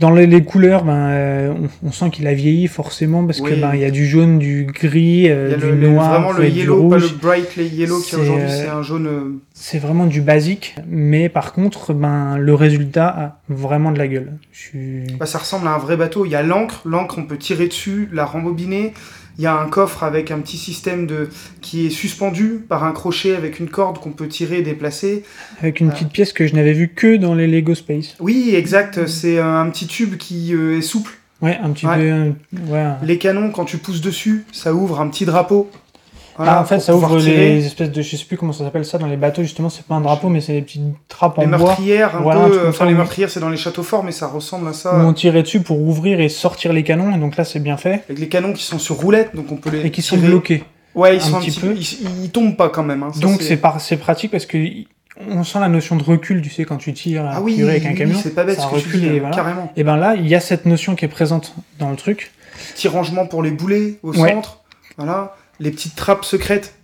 Dans 0.00 0.10
les, 0.10 0.26
les 0.26 0.42
couleurs, 0.42 0.84
ben, 0.84 1.08
euh, 1.10 1.54
on, 1.82 1.88
on 1.88 1.92
sent 1.92 2.10
qu'il 2.10 2.26
a 2.26 2.34
vieilli 2.34 2.66
forcément 2.66 3.24
parce 3.24 3.40
que 3.40 3.54
ben 3.54 3.74
il 3.74 3.80
y 3.80 3.84
a 3.84 3.92
du 3.92 4.06
jaune, 4.06 4.40
du 4.40 4.64
gris, 4.64 5.30
euh, 5.30 5.54
du 5.56 5.66
le, 5.66 5.90
noir, 5.90 6.10
vraiment 6.20 6.32
le 6.32 6.44
et 6.46 6.50
du 6.50 6.58
yellow, 6.58 6.88
pas 6.88 6.96
rouge. 6.96 7.12
le 7.12 7.18
bright 7.18 7.56
yellow 7.56 8.00
qui 8.00 8.10
C'est, 8.10 8.16
aujourd'hui 8.16 8.44
euh, 8.44 8.62
c'est 8.64 8.68
un 8.68 8.82
jaune. 8.82 9.06
euh, 9.06 9.40
C'est 9.52 9.78
vraiment 9.78 10.06
du 10.06 10.20
basique, 10.20 10.74
mais 10.88 11.28
par 11.28 11.52
contre, 11.52 11.92
ben 11.94 12.38
le 12.38 12.54
résultat 12.54 13.06
a 13.06 13.38
vraiment 13.48 13.92
de 13.92 13.98
la 13.98 14.08
gueule. 14.08 14.32
Je. 14.50 15.16
Bah, 15.16 15.26
ça 15.26 15.38
ressemble 15.38 15.68
à 15.68 15.74
un 15.74 15.78
vrai 15.78 15.96
bateau. 15.96 16.24
Il 16.24 16.32
y 16.32 16.36
a 16.36 16.42
l'encre, 16.42 16.82
l'encre 16.84 17.18
on 17.18 17.24
peut 17.24 17.38
tirer 17.38 17.68
dessus, 17.68 18.08
la 18.12 18.24
rembobiner. 18.24 18.94
Il 19.38 19.42
y 19.44 19.46
a 19.46 19.54
un 19.58 19.66
coffre 19.68 20.04
avec 20.04 20.30
un 20.30 20.38
petit 20.38 20.56
système 20.56 21.06
de 21.06 21.28
qui 21.60 21.86
est 21.86 21.90
suspendu 21.90 22.60
par 22.68 22.84
un 22.84 22.92
crochet 22.92 23.34
avec 23.34 23.58
une 23.58 23.68
corde 23.68 23.98
qu'on 23.98 24.12
peut 24.12 24.28
tirer 24.28 24.58
et 24.58 24.62
déplacer. 24.62 25.24
Avec 25.60 25.80
une 25.80 25.88
Ah. 25.90 25.92
petite 25.92 26.10
pièce 26.10 26.32
que 26.32 26.46
je 26.46 26.54
n'avais 26.54 26.72
vue 26.72 26.88
que 26.94 27.16
dans 27.16 27.34
les 27.34 27.46
Lego 27.48 27.74
Space. 27.74 28.14
Oui, 28.20 28.52
exact. 28.54 29.06
C'est 29.06 29.38
un 29.40 29.68
petit 29.70 29.86
tube 29.86 30.16
qui 30.16 30.54
euh, 30.54 30.78
est 30.78 30.82
souple. 30.82 31.10
Ouais, 31.42 31.58
un 31.62 31.70
petit 31.70 31.86
Ouais. 31.86 31.96
peu. 31.96 32.02
euh, 32.02 32.30
ouais. 32.72 32.78
un- 32.78 32.98
Les 33.02 33.18
canons, 33.18 33.50
quand 33.50 33.64
tu 33.64 33.76
pousses 33.78 34.00
dessus, 34.00 34.44
ça 34.52 34.72
ouvre 34.72 35.00
un 35.00 35.08
petit 35.08 35.24
drapeau. 35.26 35.68
Ah, 36.36 36.42
Voilà, 36.42 36.60
en 36.60 36.64
fait, 36.64 36.80
ça 36.80 36.94
ouvre 36.96 37.16
les 37.18 37.64
espèces 37.64 37.92
de. 37.92 38.02
Je 38.02 38.16
sais 38.16 38.24
plus 38.24 38.36
comment 38.36 38.52
ça 38.52 38.64
s'appelle 38.64 38.84
ça 38.84 38.98
dans 38.98 39.06
les 39.06 39.16
bateaux, 39.16 39.42
justement, 39.42 39.68
c'est 39.68 39.84
pas 39.84 39.94
un 39.94 40.00
drapeau, 40.00 40.28
mais 40.28 40.40
c'est 40.40 40.52
des 40.52 40.62
petites 40.62 40.82
trappes 41.08 41.38
Les 41.38 41.44
en 41.46 41.48
bois 41.50 41.58
meurtrières, 41.58 42.16
un 42.16 42.20
Voilà, 42.20 42.48
peu. 42.48 42.68
Enfin, 42.68 42.86
les 42.86 42.94
meurtrières, 42.94 43.30
c'est 43.30 43.38
dans 43.40 43.50
les 43.50 43.56
châteaux 43.56 43.84
forts, 43.84 44.02
mais 44.02 44.10
ça 44.12 44.26
ressemble 44.26 44.66
à 44.66 44.70
où 44.70 44.74
ça. 44.74 44.96
on 44.96 45.12
tirait 45.12 45.42
dessus 45.42 45.60
pour 45.60 45.80
ouvrir 45.80 46.18
et 46.20 46.28
sortir 46.28 46.72
les 46.72 46.82
canons, 46.82 47.14
et 47.14 47.18
donc 47.18 47.36
là, 47.36 47.44
c'est 47.44 47.60
bien 47.60 47.76
fait. 47.76 48.02
Avec 48.08 48.18
les 48.18 48.28
canons 48.28 48.52
qui 48.52 48.64
sont 48.64 48.78
sur 48.80 48.96
roulette, 48.96 49.34
donc 49.36 49.52
on 49.52 49.56
peut 49.56 49.70
les 49.70 49.86
Et 49.86 49.90
qui 49.92 50.02
sont 50.02 50.16
bloqués. 50.16 50.64
Ouais, 50.96 51.16
ils 51.16 51.22
un 51.22 51.24
sont 51.24 51.36
un 51.36 51.40
petit 51.40 51.50
petit 51.52 51.60
peu. 51.60 51.68
peu. 51.68 51.76
Ils, 51.76 52.24
ils 52.24 52.30
tombent 52.30 52.56
pas 52.56 52.68
quand 52.68 52.82
même. 52.84 53.02
hein. 53.04 53.10
Ça, 53.14 53.20
Donc 53.20 53.40
c'est 53.42 53.56
par- 53.56 53.80
c'est 53.80 53.96
pratique 53.96 54.30
parce 54.32 54.46
que 54.46 54.58
on 55.28 55.44
sent 55.44 55.60
la 55.60 55.68
notion 55.68 55.94
de 55.94 56.02
recul, 56.02 56.42
tu 56.42 56.50
sais, 56.50 56.64
quand 56.64 56.76
tu 56.78 56.92
tires 56.92 57.28
Ah 57.32 57.40
oui, 57.40 57.62
avec 57.62 57.86
un 57.86 57.90
oui, 57.90 57.94
camion, 57.94 58.18
c'est 58.20 58.34
pas 58.34 58.42
bête 58.42 58.56
ça 58.60 58.62
ce 58.62 58.74
que 58.74 58.80
tu 58.80 58.86
recule 58.86 59.00
dis, 59.00 59.06
et 59.06 59.20
voilà. 59.20 59.34
carrément. 59.36 59.72
Et 59.76 59.84
ben 59.84 59.96
là, 59.96 60.14
il 60.16 60.26
y 60.26 60.34
a 60.34 60.40
cette 60.40 60.66
notion 60.66 60.96
qui 60.96 61.04
est 61.04 61.08
présente 61.08 61.54
dans 61.78 61.90
le 61.90 61.96
truc. 61.96 62.32
Petit 62.74 62.88
rangement 62.88 63.24
pour 63.26 63.42
les 63.42 63.52
boulets 63.52 63.98
au 64.02 64.12
Ouais. 64.16 64.32
centre. 64.32 64.60
Voilà. 64.96 65.36
Les 65.60 65.70
petites 65.70 65.94
trappes 65.96 66.24
secrètes. 66.24 66.74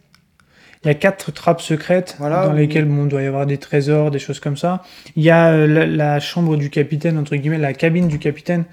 Il 0.82 0.88
y 0.88 0.90
a 0.90 0.94
quatre 0.94 1.30
trappes 1.32 1.60
secrètes 1.60 2.16
Voilà, 2.18 2.46
dans 2.46 2.54
lesquelles 2.54 2.86
bon, 2.86 3.04
il 3.04 3.08
doit 3.08 3.20
y 3.22 3.26
avoir 3.26 3.44
des 3.44 3.58
trésors, 3.58 4.10
des 4.10 4.18
choses 4.18 4.40
comme 4.40 4.56
ça. 4.56 4.82
Il 5.14 5.22
y 5.22 5.28
a 5.30 5.48
euh, 5.50 5.66
la, 5.66 5.86
la 5.86 6.20
chambre 6.20 6.56
du 6.56 6.70
capitaine, 6.70 7.18
entre 7.18 7.36
guillemets, 7.36 7.58
la 7.58 7.74
cabine 7.74 8.08
du 8.08 8.18
capitaine, 8.18 8.64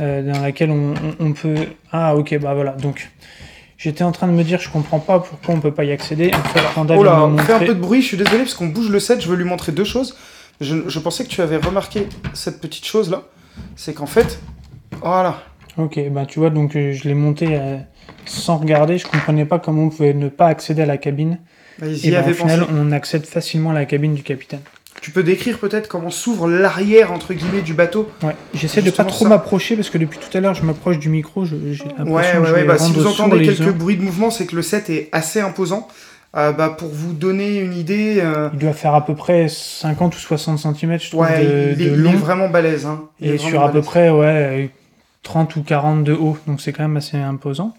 euh, 0.00 0.32
dans 0.32 0.40
laquelle 0.42 0.70
on, 0.72 0.94
on- 0.94 1.26
on 1.26 1.32
peut... 1.32 1.54
Ah 1.92 2.16
ok, 2.16 2.36
bah 2.40 2.54
voilà. 2.54 2.72
Donc 2.72 3.08
j'étais 3.78 4.02
en 4.02 4.10
train 4.10 4.26
de 4.26 4.32
me 4.32 4.42
dire, 4.42 4.58
je 4.60 4.68
comprends 4.68 4.98
pas 4.98 5.20
pourquoi 5.20 5.54
on 5.54 5.60
peut 5.60 5.72
pas 5.72 5.84
y 5.84 5.92
accéder. 5.92 6.32
En 6.34 6.42
fait, 6.48 6.60
Panda 6.74 6.96
Oh 6.98 7.04
là, 7.04 7.22
on 7.24 7.38
fait 7.38 7.52
un 7.52 7.60
peu 7.60 7.66
de 7.74 7.80
bruit, 7.80 8.02
je 8.02 8.08
suis 8.08 8.16
désolé 8.16 8.38
parce 8.38 8.54
qu'on 8.54 8.66
bouge 8.66 8.90
le 8.90 8.98
set, 8.98 9.20
je 9.20 9.28
veux 9.28 9.36
lui 9.36 9.44
montrer 9.44 9.70
deux 9.70 9.84
choses. 9.84 10.16
Je, 10.60 10.88
je 10.88 10.98
pensais 10.98 11.22
que 11.22 11.28
tu 11.28 11.40
avais 11.40 11.58
remarqué 11.58 12.08
cette 12.32 12.60
petite 12.60 12.84
chose 12.84 13.10
là. 13.10 13.22
C'est 13.76 13.94
qu'en 13.94 14.06
fait, 14.06 14.40
voilà. 15.02 15.40
Ok, 15.76 15.98
bah 16.10 16.24
tu 16.26 16.38
vois, 16.38 16.50
donc 16.50 16.76
euh, 16.76 16.92
je 16.92 17.08
l'ai 17.08 17.14
monté 17.14 17.48
euh, 17.50 17.76
sans 18.26 18.58
regarder, 18.58 18.98
je 18.98 19.06
comprenais 19.06 19.44
pas 19.44 19.58
comment 19.58 19.84
on 19.84 19.88
pouvait 19.90 20.14
ne 20.14 20.28
pas 20.28 20.46
accéder 20.46 20.82
à 20.82 20.86
la 20.86 20.98
cabine. 20.98 21.38
Bah, 21.80 21.86
Et 22.04 22.14
avaient 22.14 22.30
au 22.30 22.34
final, 22.34 22.60
pensé. 22.60 22.72
on 22.76 22.92
accède 22.92 23.26
facilement 23.26 23.70
à 23.70 23.74
la 23.74 23.84
cabine 23.84 24.14
du 24.14 24.22
capitaine. 24.22 24.60
Tu 25.00 25.10
peux 25.10 25.24
décrire 25.24 25.58
peut-être 25.58 25.88
comment 25.88 26.10
s'ouvre 26.10 26.48
l'arrière 26.48 27.12
entre 27.12 27.34
guillemets 27.34 27.60
du 27.62 27.74
bateau? 27.74 28.08
Ouais, 28.22 28.36
j'essaie 28.54 28.80
de 28.80 28.90
pas 28.90 29.04
trop 29.04 29.26
m'approcher 29.26 29.74
parce 29.74 29.90
que 29.90 29.98
depuis 29.98 30.18
tout 30.18 30.34
à 30.38 30.40
l'heure, 30.40 30.54
je 30.54 30.62
m'approche 30.62 30.98
du 31.00 31.08
micro, 31.08 31.44
je- 31.44 31.56
j'ai 31.72 31.84
l'impression 31.84 32.04
Ouais, 32.14 32.22
que 32.32 32.38
ouais, 32.38 32.46
je 32.46 32.52
vais 32.54 32.64
Bah, 32.64 32.78
si 32.78 32.92
vous 32.92 33.06
entendez 33.06 33.42
quelques 33.44 33.72
bruits 33.74 33.96
de 33.96 34.02
mouvement, 34.02 34.30
c'est 34.30 34.46
que 34.46 34.54
le 34.56 34.62
set 34.62 34.88
est 34.90 35.08
assez 35.12 35.40
imposant. 35.40 35.88
Euh, 36.36 36.52
bah, 36.52 36.68
pour 36.76 36.88
vous 36.88 37.12
donner 37.12 37.58
une 37.58 37.74
idée, 37.74 38.18
euh, 38.20 38.48
Il 38.54 38.58
doit 38.60 38.72
faire 38.72 38.94
à 38.94 39.04
peu 39.04 39.14
près 39.14 39.46
50 39.48 40.16
ou 40.16 40.18
60 40.18 40.58
cm, 40.58 40.98
je 41.00 41.10
trouve, 41.10 41.20
ouais, 41.22 41.38
de, 41.38 41.44
il, 41.44 41.48
est, 41.48 41.74
de 41.74 41.80
il 41.82 41.90
est 41.92 41.96
long. 41.96 42.12
vraiment 42.12 42.48
balèze. 42.48 42.86
Hein. 42.86 43.02
Il 43.20 43.30
et 43.32 43.38
sur 43.38 43.62
à 43.62 43.70
peu 43.70 43.82
près 43.82 44.10
ouais, 44.10 44.70
30 45.24 45.56
ou 45.56 45.62
40 45.62 46.04
de 46.04 46.12
haut, 46.12 46.38
donc 46.46 46.60
c'est 46.60 46.72
quand 46.72 46.84
même 46.84 46.96
assez 46.96 47.16
imposant. 47.16 47.74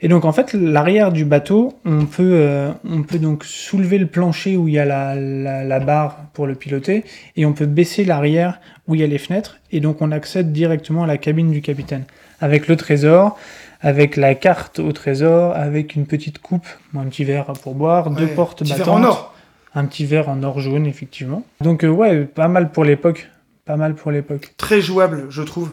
Et 0.00 0.08
donc 0.08 0.24
en 0.24 0.32
fait, 0.32 0.52
l'arrière 0.52 1.12
du 1.12 1.24
bateau, 1.24 1.74
on 1.84 2.06
peut, 2.06 2.32
euh, 2.34 2.70
on 2.88 3.02
peut 3.02 3.18
donc 3.18 3.44
soulever 3.44 3.98
le 3.98 4.06
plancher 4.06 4.56
où 4.56 4.68
il 4.68 4.74
y 4.74 4.78
a 4.78 4.84
la, 4.84 5.14
la, 5.14 5.64
la 5.64 5.80
barre 5.80 6.18
pour 6.32 6.46
le 6.46 6.54
piloter, 6.54 7.04
et 7.36 7.46
on 7.46 7.52
peut 7.52 7.66
baisser 7.66 8.04
l'arrière 8.04 8.60
où 8.86 8.94
il 8.94 9.00
y 9.00 9.04
a 9.04 9.06
les 9.06 9.18
fenêtres, 9.18 9.58
et 9.70 9.80
donc 9.80 10.02
on 10.02 10.12
accède 10.12 10.52
directement 10.52 11.04
à 11.04 11.06
la 11.06 11.18
cabine 11.18 11.50
du 11.50 11.62
capitaine, 11.62 12.04
avec 12.40 12.68
le 12.68 12.76
trésor, 12.76 13.38
avec 13.80 14.16
la 14.16 14.34
carte 14.34 14.78
au 14.78 14.92
trésor, 14.92 15.54
avec 15.56 15.94
une 15.96 16.06
petite 16.06 16.38
coupe, 16.38 16.66
un 16.96 17.04
petit 17.06 17.24
verre 17.24 17.52
pour 17.62 17.74
boire, 17.74 18.10
deux 18.10 18.28
portes 18.28 18.68
battantes, 18.68 18.88
en 18.88 19.04
or. 19.04 19.34
un 19.74 19.84
petit 19.86 20.04
verre 20.04 20.28
en 20.28 20.42
or 20.42 20.60
jaune, 20.60 20.86
effectivement. 20.86 21.44
Donc 21.60 21.84
euh, 21.84 21.88
ouais, 21.88 22.24
pas 22.24 22.48
mal 22.48 22.70
pour 22.70 22.84
l'époque, 22.84 23.30
pas 23.64 23.76
mal 23.76 23.94
pour 23.94 24.10
l'époque. 24.10 24.52
Très 24.56 24.80
jouable, 24.80 25.26
je 25.30 25.42
trouve, 25.42 25.72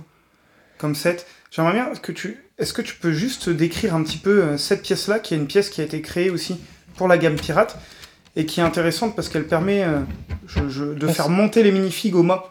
comme 0.79 0.95
set. 0.95 1.27
J'aimerais 1.51 1.73
bien 1.73 1.89
que 2.01 2.11
tu. 2.11 2.37
Est-ce 2.57 2.73
que 2.73 2.81
tu 2.81 2.95
peux 2.95 3.11
juste 3.13 3.49
décrire 3.49 3.93
un 3.95 4.01
petit 4.03 4.17
peu 4.17 4.41
euh, 4.43 4.57
cette 4.57 4.81
pièce-là, 4.81 5.19
qui 5.19 5.33
est 5.35 5.37
une 5.37 5.45
pièce 5.47 5.69
qui 5.69 5.81
a 5.81 5.83
été 5.83 6.01
créée 6.01 6.29
aussi 6.31 6.59
pour 6.95 7.07
la 7.07 7.17
gamme 7.19 7.35
pirate 7.35 7.77
et 8.35 8.45
qui 8.45 8.59
est 8.59 8.63
intéressante 8.63 9.15
parce 9.15 9.29
qu'elle 9.29 9.45
permet 9.45 9.83
euh, 9.83 9.99
je- 10.47 10.67
je- 10.69 10.83
de 10.93 11.07
faire 11.07 11.29
monter 11.29 11.61
les 11.63 11.71
minifigs 11.71 12.15
au 12.15 12.23
mât. 12.23 12.43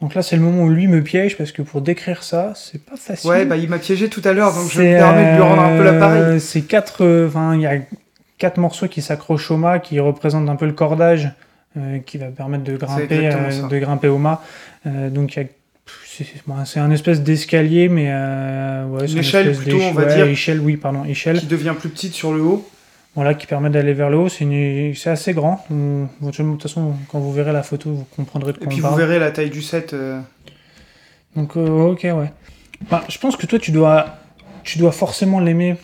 Donc 0.00 0.14
là, 0.14 0.22
c'est 0.22 0.34
le 0.36 0.42
moment 0.42 0.64
où 0.64 0.68
lui 0.68 0.88
me 0.88 1.02
piège 1.02 1.36
parce 1.38 1.52
que 1.52 1.62
pour 1.62 1.80
décrire 1.80 2.22
ça, 2.24 2.52
c'est 2.56 2.84
pas 2.84 2.96
facile. 2.96 3.30
Ouais, 3.30 3.44
bah 3.44 3.56
il 3.56 3.68
m'a 3.68 3.78
piégé 3.78 4.08
tout 4.08 4.22
à 4.24 4.32
l'heure, 4.32 4.52
donc 4.52 4.68
je 4.70 4.80
me 4.82 4.96
permets 4.96 5.30
de 5.32 5.36
lui 5.36 5.42
rendre 5.42 5.62
un 5.62 5.76
peu 5.76 5.82
euh, 5.82 5.92
l'appareil. 5.92 6.40
C'est 6.40 6.62
quatre, 6.62 7.04
euh, 7.04 7.28
enfin, 7.28 7.54
il 7.54 7.60
y 7.60 7.66
a 7.66 7.78
quatre 8.38 8.58
morceaux 8.58 8.88
qui 8.88 9.00
s'accrochent 9.02 9.50
au 9.52 9.56
mât, 9.56 9.78
qui 9.78 10.00
représentent 10.00 10.48
un 10.48 10.56
peu 10.56 10.66
le 10.66 10.72
cordage, 10.72 11.30
euh, 11.76 11.98
qui 12.00 12.18
va 12.18 12.26
permettre 12.26 12.64
de 12.64 12.72
grimper, 12.76 13.28
de 13.68 13.78
grimper 13.78 14.08
au 14.08 14.18
mât. 14.18 14.42
Donc 14.84 15.36
il 15.36 15.42
y 15.42 15.44
a 15.44 15.48
c'est 16.64 16.80
un 16.80 16.90
espèce 16.90 17.22
d'escalier, 17.22 17.88
mais 17.88 18.06
euh, 18.10 18.86
ouais, 18.86 19.06
Une 19.10 19.18
échelle 19.18 19.56
plutôt, 19.56 19.78
on 19.80 19.92
va 19.92 20.04
ouais, 20.06 20.14
dire. 20.14 20.26
Échelle, 20.26 20.60
oui, 20.60 20.76
pardon, 20.76 21.04
échelle. 21.04 21.38
Qui 21.40 21.46
devient 21.46 21.74
plus 21.78 21.88
petite 21.88 22.12
sur 22.14 22.32
le 22.32 22.42
haut. 22.42 22.68
Voilà, 23.14 23.34
qui 23.34 23.46
permet 23.46 23.68
d'aller 23.70 23.92
vers 23.92 24.08
le 24.10 24.16
haut. 24.18 24.28
C'est 24.28 24.44
une- 24.44 24.94
assez 25.06 25.32
grand. 25.34 25.64
De 25.70 26.30
toute 26.30 26.62
façon, 26.62 26.94
quand 27.10 27.18
vous 27.18 27.32
verrez 27.32 27.52
la 27.52 27.62
photo, 27.62 27.90
vous 27.90 28.06
comprendrez 28.16 28.52
de 28.52 28.58
Et 28.58 28.60
quoi 28.60 28.68
puis 28.68 28.82
on 28.84 28.88
vous 28.90 28.96
verrez 28.96 29.18
la 29.18 29.30
taille 29.30 29.50
du 29.50 29.62
set. 29.62 29.92
euh, 29.92 30.20
Donc, 31.36 31.56
euh, 31.56 31.90
ok, 31.92 32.02
ouais. 32.04 32.32
Bah, 32.90 33.04
je 33.08 33.18
pense 33.18 33.36
que 33.36 33.46
toi, 33.46 33.58
tu 33.58 33.70
dois, 33.70 34.06
tu 34.64 34.78
dois 34.78 34.92
forcément 34.92 35.40
l'aimer 35.40 35.76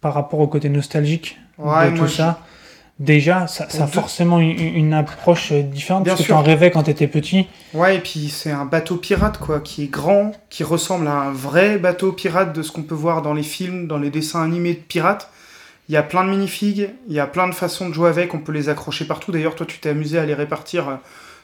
par 0.00 0.14
rapport 0.14 0.40
au 0.40 0.46
côté 0.46 0.68
nostalgique 0.68 1.38
Ouais, 1.58 1.90
de 1.92 1.96
tout 1.98 2.08
ça. 2.08 2.40
Déjà, 3.00 3.48
ça, 3.48 3.68
ça 3.68 3.84
a 3.84 3.86
forcément 3.88 4.38
une, 4.38 4.56
une 4.60 4.92
approche 4.94 5.50
euh, 5.50 5.62
différente 5.62 6.04
Bien 6.04 6.12
parce 6.12 6.20
que 6.20 6.26
sûr. 6.26 6.36
tu 6.36 6.40
en 6.40 6.44
rêvais 6.44 6.70
quand 6.70 6.84
tu 6.84 6.90
étais 6.90 7.08
petit. 7.08 7.48
Ouais, 7.72 7.96
et 7.96 7.98
puis 7.98 8.28
c'est 8.28 8.52
un 8.52 8.66
bateau 8.66 8.96
pirate, 8.96 9.38
quoi, 9.38 9.58
qui 9.58 9.82
est 9.82 9.88
grand, 9.88 10.30
qui 10.48 10.62
ressemble 10.62 11.08
à 11.08 11.14
un 11.14 11.32
vrai 11.32 11.78
bateau 11.78 12.12
pirate 12.12 12.54
de 12.54 12.62
ce 12.62 12.70
qu'on 12.70 12.82
peut 12.84 12.94
voir 12.94 13.20
dans 13.22 13.34
les 13.34 13.42
films, 13.42 13.88
dans 13.88 13.98
les 13.98 14.10
dessins 14.10 14.42
animés 14.44 14.74
de 14.74 14.78
pirates. 14.78 15.28
Il 15.88 15.94
y 15.94 15.96
a 15.96 16.04
plein 16.04 16.22
de 16.22 16.30
minifigs, 16.30 16.90
il 17.08 17.14
y 17.14 17.18
a 17.18 17.26
plein 17.26 17.48
de 17.48 17.54
façons 17.54 17.88
de 17.88 17.94
jouer 17.94 18.08
avec, 18.08 18.32
on 18.32 18.38
peut 18.38 18.52
les 18.52 18.68
accrocher 18.68 19.06
partout. 19.06 19.32
D'ailleurs, 19.32 19.56
toi, 19.56 19.66
tu 19.66 19.78
t'es 19.80 19.88
amusé 19.88 20.18
à 20.18 20.24
les 20.24 20.34
répartir 20.34 20.88
euh, 20.88 20.94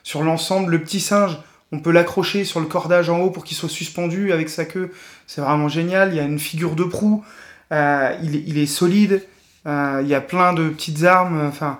sur 0.04 0.22
l'ensemble. 0.22 0.70
Le 0.70 0.80
petit 0.80 1.00
singe, 1.00 1.36
on 1.72 1.80
peut 1.80 1.90
l'accrocher 1.90 2.44
sur 2.44 2.60
le 2.60 2.66
cordage 2.66 3.10
en 3.10 3.18
haut 3.18 3.30
pour 3.30 3.42
qu'il 3.44 3.56
soit 3.56 3.68
suspendu 3.68 4.32
avec 4.32 4.48
sa 4.48 4.64
queue. 4.66 4.92
C'est 5.26 5.40
vraiment 5.40 5.68
génial. 5.68 6.10
Il 6.12 6.16
y 6.16 6.20
a 6.20 6.24
une 6.24 6.38
figure 6.38 6.76
de 6.76 6.84
proue, 6.84 7.24
euh, 7.72 8.16
il 8.22 8.56
est 8.56 8.66
solide. 8.66 9.24
Euh, 9.66 10.00
il 10.02 10.08
y 10.08 10.14
a 10.14 10.20
plein 10.20 10.52
de 10.52 10.68
petites 10.68 11.04
armes. 11.04 11.46
Enfin, 11.46 11.78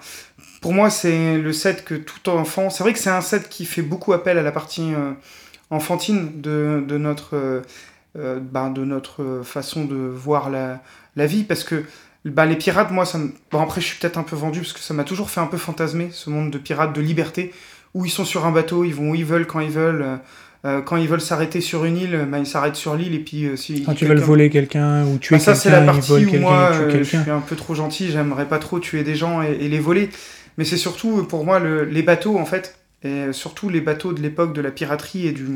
pour 0.60 0.72
moi, 0.72 0.90
c'est 0.90 1.38
le 1.38 1.52
set 1.52 1.84
que 1.84 1.94
tout 1.94 2.28
enfant. 2.28 2.70
C'est 2.70 2.82
vrai 2.82 2.92
que 2.92 2.98
c'est 2.98 3.10
un 3.10 3.20
set 3.20 3.48
qui 3.48 3.64
fait 3.64 3.82
beaucoup 3.82 4.12
appel 4.12 4.38
à 4.38 4.42
la 4.42 4.52
partie 4.52 4.94
euh, 4.94 5.12
enfantine 5.70 6.40
de, 6.40 6.84
de 6.86 6.98
notre, 6.98 7.62
euh, 8.18 8.40
bah, 8.40 8.68
de 8.68 8.84
notre 8.84 9.42
façon 9.44 9.84
de 9.84 9.96
voir 9.96 10.50
la, 10.50 10.80
la 11.16 11.26
vie. 11.26 11.44
Parce 11.44 11.64
que 11.64 11.84
bah, 12.24 12.46
les 12.46 12.56
pirates, 12.56 12.90
moi, 12.90 13.06
ça 13.06 13.18
bon, 13.50 13.60
après, 13.60 13.80
je 13.80 13.86
suis 13.86 13.98
peut-être 13.98 14.18
un 14.18 14.22
peu 14.22 14.36
vendu 14.36 14.60
parce 14.60 14.72
que 14.72 14.80
ça 14.80 14.94
m'a 14.94 15.04
toujours 15.04 15.30
fait 15.30 15.40
un 15.40 15.46
peu 15.46 15.58
fantasmer 15.58 16.10
ce 16.12 16.28
monde 16.30 16.50
de 16.50 16.58
pirates, 16.58 16.94
de 16.94 17.00
liberté, 17.00 17.52
où 17.94 18.04
ils 18.04 18.10
sont 18.10 18.24
sur 18.24 18.44
un 18.46 18.52
bateau, 18.52 18.84
ils 18.84 18.94
vont 18.94 19.10
où 19.10 19.14
ils 19.14 19.24
veulent, 19.24 19.46
quand 19.46 19.60
ils 19.60 19.70
veulent. 19.70 20.20
Euh, 20.64 20.82
quand 20.82 20.96
ils 20.96 21.08
veulent 21.08 21.20
s'arrêter 21.20 21.60
sur 21.60 21.84
une 21.84 21.96
île, 21.96 22.26
bah, 22.30 22.38
ils 22.38 22.46
s'arrêtent 22.46 22.76
sur 22.76 22.94
l'île 22.94 23.14
et 23.14 23.18
puis 23.20 23.46
euh, 23.46 23.56
si 23.56 23.82
Quand 23.82 23.94
tu 23.94 24.04
veux 24.04 24.10
quelqu'un- 24.14 24.26
voler 24.26 24.50
quelqu'un 24.50 25.04
ou 25.06 25.18
tuer 25.18 25.36
bah, 25.36 25.40
ça, 25.40 25.54
c'est 25.54 25.70
la 25.70 25.78
quelqu'un, 25.78 25.92
ils 25.92 25.96
partie 25.98 26.12
où 26.12 26.30
quelqu'un, 26.30 26.38
moi, 26.40 26.70
ils 26.72 26.76
euh, 26.76 26.90
je 26.90 26.96
quelqu'un. 26.96 27.22
suis 27.22 27.30
un 27.30 27.40
peu 27.40 27.56
trop 27.56 27.74
gentil, 27.74 28.10
j'aimerais 28.10 28.46
pas 28.46 28.58
trop 28.58 28.78
tuer 28.78 29.02
des 29.02 29.14
gens 29.14 29.42
et, 29.42 29.52
et 29.60 29.68
les 29.68 29.78
voler. 29.78 30.10
Mais 30.58 30.64
c'est 30.64 30.76
surtout, 30.76 31.20
euh, 31.20 31.22
pour 31.22 31.44
moi, 31.44 31.58
le- 31.60 31.84
les 31.84 32.02
bateaux, 32.02 32.38
en 32.38 32.44
fait, 32.44 32.76
et 33.02 33.32
surtout 33.32 33.68
les 33.70 33.80
bateaux 33.80 34.12
de 34.12 34.20
l'époque 34.20 34.52
de 34.52 34.60
la 34.60 34.70
piraterie 34.70 35.26
et, 35.26 35.32
du, 35.32 35.46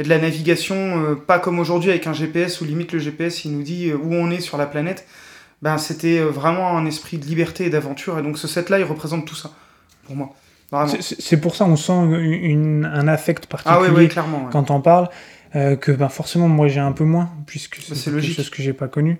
et 0.00 0.02
de 0.02 0.08
la 0.08 0.18
navigation, 0.18 1.16
pas 1.26 1.38
comme 1.38 1.60
aujourd'hui 1.60 1.90
avec 1.90 2.08
un 2.08 2.12
GPS 2.12 2.60
où 2.60 2.64
limite 2.64 2.92
le 2.92 2.98
GPS, 2.98 3.44
il 3.44 3.52
nous 3.52 3.62
dit 3.62 3.92
où 3.92 4.12
on 4.12 4.30
est 4.32 4.40
sur 4.40 4.56
la 4.58 4.66
planète. 4.66 5.06
Ben, 5.62 5.78
c'était 5.78 6.18
vraiment 6.18 6.76
un 6.76 6.84
esprit 6.84 7.16
de 7.18 7.24
liberté 7.26 7.66
et 7.66 7.70
d'aventure. 7.70 8.18
Et 8.18 8.22
donc 8.22 8.38
ce 8.38 8.48
set-là, 8.48 8.80
il 8.80 8.84
représente 8.84 9.24
tout 9.24 9.36
ça, 9.36 9.52
pour 10.04 10.16
moi. 10.16 10.34
C'est- 11.00 11.36
pour 11.36 11.56
ça 11.56 11.64
on 11.64 11.76
sent 11.76 11.92
une- 11.92 12.14
une- 12.32 12.84
un 12.84 13.08
affect 13.08 13.46
particulier 13.46 13.76
Ah 13.78 13.82
ouais, 13.82 13.90
ouais, 13.90 14.08
clairement. 14.08 14.44
ouais. 14.44 14.50
quand 14.52 14.70
on 14.70 14.80
parle, 14.80 15.08
euh, 15.56 15.76
que 15.76 15.92
ben, 15.92 16.08
forcément 16.08 16.48
moi 16.48 16.68
j'ai 16.68 16.80
un 16.80 16.92
peu 16.92 17.04
moins, 17.04 17.30
puisque 17.46 17.76
c'est 17.76 18.10
Bah, 18.10 18.20
quelque 18.20 18.32
chose 18.34 18.50
que 18.50 18.62
j'ai 18.62 18.72
pas 18.72 18.88
connu. 18.88 19.18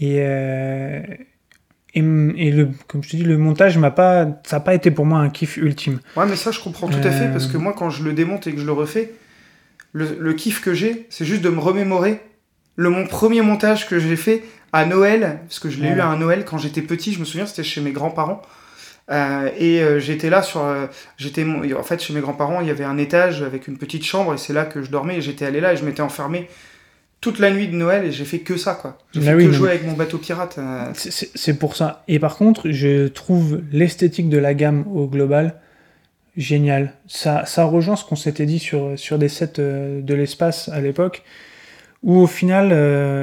Et, 0.00 0.16
euh, 0.20 1.00
et, 1.94 2.00
et 2.00 2.50
le, 2.52 2.68
comme 2.86 3.02
je 3.02 3.10
te 3.10 3.16
dis, 3.16 3.24
le 3.24 3.38
montage 3.38 3.78
m'a 3.78 3.90
pas, 3.90 4.26
ça 4.44 4.56
n'a 4.56 4.60
pas 4.60 4.74
été 4.74 4.90
pour 4.90 5.06
moi 5.06 5.18
un 5.18 5.30
kiff 5.30 5.56
ultime. 5.56 6.00
Ouais, 6.16 6.26
mais 6.26 6.36
ça, 6.36 6.50
je 6.50 6.60
comprends 6.60 6.88
tout 6.88 6.98
à 6.98 7.10
fait, 7.10 7.26
Euh. 7.26 7.32
parce 7.32 7.46
que 7.46 7.56
moi, 7.56 7.74
quand 7.76 7.90
je 7.90 8.04
le 8.04 8.12
démonte 8.12 8.46
et 8.46 8.52
que 8.52 8.60
je 8.60 8.66
le 8.66 8.72
refais, 8.72 9.12
le, 9.92 10.16
le 10.20 10.32
kiff 10.34 10.60
que 10.60 10.74
j'ai, 10.74 11.06
c'est 11.10 11.24
juste 11.24 11.42
de 11.42 11.48
me 11.48 11.58
remémorer 11.60 12.20
le 12.76 12.90
mon 12.90 13.06
premier 13.06 13.40
montage 13.42 13.88
que 13.88 13.98
j'ai 13.98 14.14
fait 14.16 14.44
à 14.72 14.84
Noël, 14.84 15.40
parce 15.48 15.58
que 15.58 15.70
je 15.70 15.80
l'ai 15.80 15.88
eu 15.88 16.00
à 16.00 16.06
un 16.06 16.16
Noël 16.18 16.44
quand 16.44 16.58
j'étais 16.58 16.82
petit, 16.82 17.12
je 17.12 17.18
me 17.20 17.24
souviens, 17.24 17.46
c'était 17.46 17.64
chez 17.64 17.80
mes 17.80 17.90
grands-parents. 17.90 18.42
Euh, 19.10 19.48
et 19.58 19.80
euh, 19.82 19.98
j'étais 20.00 20.28
là 20.30 20.42
sur. 20.42 20.62
euh, 20.62 20.86
j'étais 21.16 21.44
en 21.44 21.82
fait, 21.82 22.02
chez 22.02 22.12
mes 22.12 22.20
grands-parents, 22.20 22.60
il 22.60 22.66
y 22.66 22.70
avait 22.70 22.84
un 22.84 22.98
étage 22.98 23.42
avec 23.42 23.66
une 23.66 23.78
petite 23.78 24.04
chambre, 24.04 24.34
et 24.34 24.38
c'est 24.38 24.52
là 24.52 24.64
que 24.66 24.82
je 24.82 24.90
dormais, 24.90 25.16
et 25.16 25.20
j'étais 25.22 25.46
allé 25.46 25.60
là, 25.60 25.72
et 25.72 25.76
je 25.76 25.84
m'étais 25.84 26.02
enfermé 26.02 26.48
toute 27.20 27.38
la 27.40 27.50
nuit 27.50 27.66
de 27.68 27.74
Noël, 27.74 28.04
et 28.04 28.12
j'ai 28.12 28.24
fait 28.26 28.40
que 28.40 28.56
ça, 28.56 28.74
quoi. 28.74 28.98
J'ai 29.12 29.20
Ah 29.22 29.24
fait 29.30 29.34
oui, 29.34 29.46
que 29.46 29.52
jouer 29.52 29.70
avec 29.70 29.86
mon 29.86 29.94
bateau 29.94 30.18
pirate. 30.18 30.58
C'est- 30.94 31.58
pour 31.58 31.74
ça. 31.74 32.04
Et 32.06 32.18
par 32.18 32.36
contre, 32.36 32.70
je 32.70 33.08
trouve 33.08 33.60
l'esthétique 33.72 34.28
de 34.28 34.38
la 34.38 34.54
gamme 34.54 34.84
au 34.94 35.06
global 35.08 35.54
génial. 36.36 36.92
Ça, 37.08 37.44
ça 37.46 37.64
rejoint 37.64 37.96
ce 37.96 38.04
qu'on 38.04 38.14
s'était 38.14 38.46
dit 38.46 38.60
sur, 38.60 38.96
sur 38.96 39.18
des 39.18 39.28
sets 39.28 39.54
de 39.58 40.14
l'espace 40.14 40.68
à 40.68 40.80
l'époque, 40.80 41.24
où 42.04 42.18
au 42.18 42.26
final, 42.28 42.68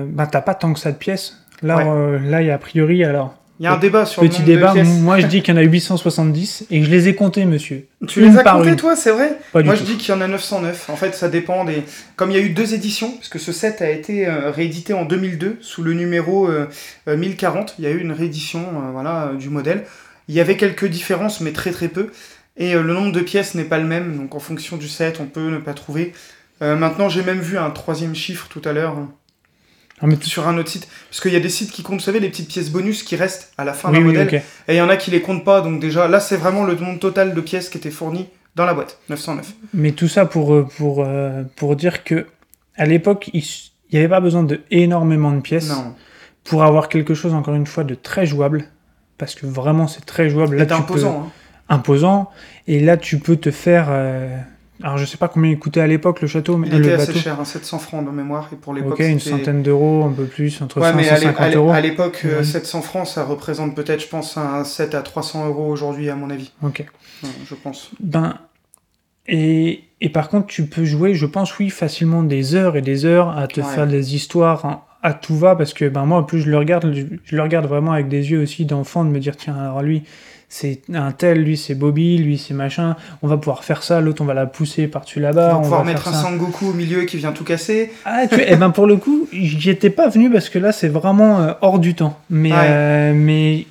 bah, 0.09 0.27
t'as 0.27 0.41
pas 0.41 0.55
tant 0.55 0.73
que 0.73 0.79
ça 0.79 0.91
de 0.91 0.97
pièces. 0.97 1.37
Là, 1.61 1.77
Ouais. 1.77 2.19
là, 2.27 2.41
il 2.41 2.47
y 2.47 2.51
a 2.51 2.55
a 2.55 2.57
priori, 2.57 3.05
alors, 3.05 3.35
Il 3.59 3.63
y 3.63 3.67
a 3.67 3.73
un 3.73 3.77
débat 3.77 4.05
sur 4.05 4.21
le 4.21 4.27
petit 4.27 4.41
de 4.41 4.47
débat, 4.47 4.73
moi 4.83 5.17
je 5.19 5.27
dis 5.27 5.41
qu'il 5.41 5.53
y 5.53 5.57
en 5.57 5.61
a 5.61 5.63
870, 5.63 6.65
et 6.71 6.83
je 6.83 6.91
les 6.91 7.07
ai 7.07 7.15
comptés, 7.15 7.45
monsieur. 7.45 7.87
Tu 8.05 8.21
une 8.21 8.33
les 8.33 8.37
as 8.37 8.43
comptés, 8.43 8.69
une. 8.71 8.75
toi, 8.75 8.95
c'est 8.97 9.11
vrai 9.11 9.37
Pas 9.53 9.63
Moi, 9.63 9.75
tout. 9.75 9.79
je 9.79 9.85
dis 9.85 9.97
qu'il 9.97 10.13
y 10.13 10.17
en 10.17 10.19
a 10.19 10.27
909. 10.27 10.89
En 10.89 10.97
fait, 10.97 11.15
ça 11.15 11.29
dépend 11.29 11.63
des. 11.63 11.83
Comme 12.17 12.31
il 12.31 12.37
y 12.37 12.39
a 12.39 12.43
eu 12.43 12.49
deux 12.49 12.73
éditions, 12.73 13.11
puisque 13.11 13.39
ce 13.39 13.53
set 13.53 13.81
a 13.81 13.89
été 13.89 14.27
euh, 14.27 14.51
réédité 14.51 14.93
en 14.93 15.05
2002 15.05 15.57
sous 15.61 15.83
le 15.83 15.93
numéro 15.93 16.47
euh, 16.47 16.67
euh, 17.07 17.15
1040, 17.15 17.75
il 17.79 17.85
y 17.85 17.87
a 17.87 17.91
eu 17.91 17.99
une 17.99 18.11
réédition 18.11 18.59
euh, 18.59 18.91
voilà, 18.91 19.27
euh, 19.27 19.35
du 19.37 19.49
modèle. 19.49 19.85
Il 20.27 20.35
y 20.35 20.41
avait 20.41 20.57
quelques 20.57 20.87
différences, 20.87 21.39
mais 21.39 21.53
très 21.53 21.71
très 21.71 21.87
peu. 21.87 22.09
Et 22.57 22.75
euh, 22.75 22.83
le 22.83 22.93
nombre 22.93 23.11
de 23.11 23.21
pièces 23.21 23.55
n'est 23.55 23.63
pas 23.63 23.77
le 23.77 23.85
même, 23.85 24.17
donc 24.17 24.35
en 24.35 24.39
fonction 24.39 24.75
du 24.77 24.87
set, 24.89 25.19
on 25.21 25.25
peut 25.25 25.49
ne 25.49 25.57
pas 25.59 25.73
trouver. 25.73 26.13
Euh, 26.61 26.75
maintenant, 26.75 27.09
j'ai 27.09 27.21
même 27.23 27.39
vu 27.39 27.57
un 27.57 27.69
troisième 27.69 28.15
chiffre 28.15 28.47
tout 28.49 28.61
à 28.65 28.73
l'heure 28.73 28.97
euh, 28.97 29.03
Ah, 30.01 30.07
mais 30.07 30.17
sur 30.21 30.47
un 30.47 30.57
autre 30.57 30.69
site, 30.69 30.87
parce 31.09 31.21
qu'il 31.21 31.31
y 31.31 31.37
a 31.37 31.39
des 31.39 31.49
sites 31.49 31.71
qui 31.71 31.81
comptent, 31.81 31.99
vous 31.99 32.05
savez, 32.05 32.19
les 32.19 32.29
petites 32.29 32.49
pièces 32.49 32.69
bonus 32.69 33.01
qui 33.03 33.15
restent 33.15 33.53
à 33.57 33.63
la 33.63 33.73
fin 33.73 33.89
Oui, 33.89 33.95
d'un 33.99 34.05
oui, 34.05 34.17
modèle. 34.17 34.43
Et 34.67 34.73
il 34.73 34.77
y 34.77 34.81
en 34.81 34.89
a 34.89 34.97
qui 34.97 35.09
les 35.11 35.21
comptent 35.21 35.45
pas, 35.45 35.61
donc 35.61 35.79
déjà, 35.79 36.07
là, 36.09 36.19
c'est 36.19 36.35
vraiment 36.35 36.65
le 36.65 36.75
nombre 36.75 36.99
total 36.99 37.33
de 37.33 37.41
pièces 37.41 37.69
qui 37.69 37.77
étaient 37.77 37.91
fournies 37.91 38.27
dans 38.55 38.65
la 38.65 38.73
boîte, 38.73 38.99
909. 39.09 39.53
Mais 39.73 39.91
tout 39.93 40.07
ça 40.09 40.25
pour, 40.25 40.53
euh, 40.53 40.67
pour, 40.77 41.03
euh, 41.05 41.43
pour 41.55 41.75
dire 41.77 42.03
que 42.03 42.27
à 42.77 42.85
l'époque, 42.85 43.29
il 43.33 43.41
n'y 43.93 43.99
avait 43.99 44.09
pas 44.09 44.19
besoin 44.19 44.43
de 44.43 44.59
énormément 44.69 45.31
de 45.31 45.39
pièces 45.39 45.69
Non. 45.69 45.95
pour 46.43 46.63
avoir 46.65 46.89
quelque 46.89 47.13
chose, 47.13 47.33
encore 47.33 47.55
une 47.55 47.65
fois, 47.67 47.85
de 47.85 47.95
très 47.95 48.25
jouable. 48.25 48.65
Parce 49.17 49.33
que 49.33 49.45
vraiment, 49.45 49.87
c'est 49.87 50.05
très 50.05 50.29
jouable. 50.29 50.57
Là, 50.57 50.65
tu 50.65 50.73
imposant. 50.73 51.27
hein. 51.27 51.31
imposant. 51.69 52.29
Et 52.67 52.81
là, 52.81 52.97
tu 52.97 53.17
peux 53.19 53.37
te 53.37 53.49
faire. 53.49 53.87
euh, 53.89 54.37
Alors, 54.83 54.97
je 54.97 55.05
sais 55.05 55.17
pas 55.17 55.27
combien 55.29 55.51
il 55.51 55.57
coûtait 55.57 55.79
à 55.79 55.87
l'époque 55.87 56.21
le 56.21 56.27
château, 56.27 56.57
mais 56.57 56.67
Il 56.67 56.75
était 56.75 56.87
le 56.89 56.93
assez 56.95 57.07
bateau. 57.07 57.19
cher, 57.19 57.39
hein, 57.39 57.45
700 57.45 57.79
francs 57.79 58.05
de 58.05 58.11
mémoire, 58.11 58.49
et 58.51 58.57
pour 58.57 58.73
l'époque, 58.73 58.93
Ok, 58.93 58.99
une 58.99 59.19
centaine 59.21 59.63
d'euros, 59.63 60.03
un 60.03 60.11
peu 60.11 60.25
plus, 60.25 60.61
entre 60.61 60.81
Ouais, 60.81 60.91
100 60.91 60.93
et 60.99 61.01
mais 61.01 61.09
à 61.09 61.13
l'é- 61.13 61.19
150 61.27 61.41
à 61.45 61.49
l'é- 61.49 61.55
euros. 61.55 61.71
à 61.71 61.81
l'époque, 61.81 62.21
euh, 62.25 62.37
Ouais. 62.39 62.43
700 62.43 62.81
francs, 62.81 63.07
ça 63.07 63.23
représente 63.23 63.73
peut-être, 63.75 64.01
je 64.01 64.07
pense, 64.09 64.35
un 64.37 64.63
7 64.65 64.93
à 64.93 65.01
300 65.01 65.47
euros 65.47 65.67
aujourd'hui, 65.67 66.09
à 66.09 66.15
mon 66.15 66.29
avis. 66.29 66.51
Ok. 66.61 66.83
Ouais, 67.23 67.29
Je 67.47 67.55
pense. 67.55 67.91
Ben, 68.01 68.35
et, 69.27 69.83
et 70.01 70.09
par 70.09 70.29
contre, 70.29 70.47
tu 70.47 70.65
peux 70.65 70.83
jouer, 70.85 71.15
je 71.15 71.25
pense, 71.25 71.57
oui, 71.57 71.69
facilement 71.69 72.21
des 72.23 72.53
heures 72.55 72.75
et 72.75 72.81
des 72.81 73.05
heures 73.05 73.29
à 73.37 73.47
te 73.47 73.61
faire 73.61 73.87
des 73.87 74.13
histoires 74.15 74.65
hein, 74.65 74.81
à 75.01 75.13
tout 75.13 75.35
va, 75.37 75.55
parce 75.55 75.73
que 75.73 75.85
ben, 75.87 76.05
moi, 76.05 76.25
plus 76.27 76.41
je 76.41 76.49
le 76.49 76.57
regarde, 76.57 76.93
je 77.23 77.35
le 77.35 77.41
regarde 77.41 77.65
vraiment 77.65 77.93
avec 77.93 78.07
des 78.09 78.29
yeux 78.31 78.41
aussi 78.41 78.65
d'enfant, 78.65 79.05
de 79.05 79.09
me 79.09 79.19
dire, 79.19 79.35
tiens, 79.37 79.55
alors 79.55 79.81
lui, 79.81 80.03
c'est 80.57 80.79
un 80.93 81.11
tel, 81.11 81.43
lui, 81.43 81.57
c'est 81.57 81.75
Bobby, 81.75 82.17
lui, 82.17 82.37
c'est 82.37 82.53
machin, 82.53 82.95
on 83.21 83.27
va 83.27 83.35
pouvoir 83.35 83.65
faire 83.65 83.83
ça, 83.83 83.99
l'autre, 83.99 84.21
on 84.21 84.25
va 84.25 84.33
la 84.33 84.45
pousser 84.45 84.87
par-dessus 84.87 85.19
On 85.19 85.23
là-bas, 85.23 85.49
va 85.49 85.57
on 85.57 85.61
pouvoir 85.63 85.83
va 85.83 85.85
mettre 85.91 86.03
faire 86.03 86.13
un 86.13 86.15
ça. 86.15 86.21
Sangoku 86.21 86.67
au 86.67 86.73
milieu 86.73 87.03
qui 87.03 87.17
vient 87.17 87.33
tout 87.33 87.43
casser. 87.43 87.91
Ah, 88.05 88.25
tu 88.25 88.39
eh 88.47 88.55
ben 88.55 88.69
pour 88.69 88.87
le 88.87 88.95
coup, 88.95 89.27
j'y 89.33 89.69
étais 89.69 89.89
pas 89.89 90.07
venu 90.07 90.29
parce 90.31 90.47
que 90.47 90.57
là, 90.57 90.71
c'est 90.71 90.87
vraiment 90.87 91.41
euh, 91.41 91.51
hors 91.59 91.79
du 91.79 91.93
temps. 91.93 92.17
Mais, 92.29 92.51
Ouais. 92.53 92.57
euh, 92.69 93.13
mais 93.13 93.65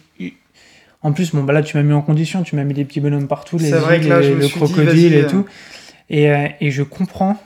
en 1.01 1.13
plus, 1.13 1.35
bon, 1.35 1.43
bah 1.43 1.55
là, 1.55 1.63
tu 1.63 1.75
m'as 1.79 1.83
mis 1.83 1.95
en 1.95 2.03
condition, 2.03 2.43
tu 2.43 2.55
m'as 2.55 2.65
mis 2.65 2.75
des 2.75 2.85
petits 2.85 3.01
bonhommes 3.01 3.29
partout, 3.29 3.57
les 3.57 3.71
vrai 3.71 3.97
îles, 3.97 4.05
que 4.05 4.09
là, 4.11 4.21
les- 4.21 4.35
le 4.35 4.47
dit, 4.47 4.53
crocodile 4.53 5.15
et 5.15 5.27
tout. 5.27 5.47
Et, 6.11 6.31
euh, 6.31 6.49
et 6.61 6.71
je 6.71 6.83
comprends 6.83 7.43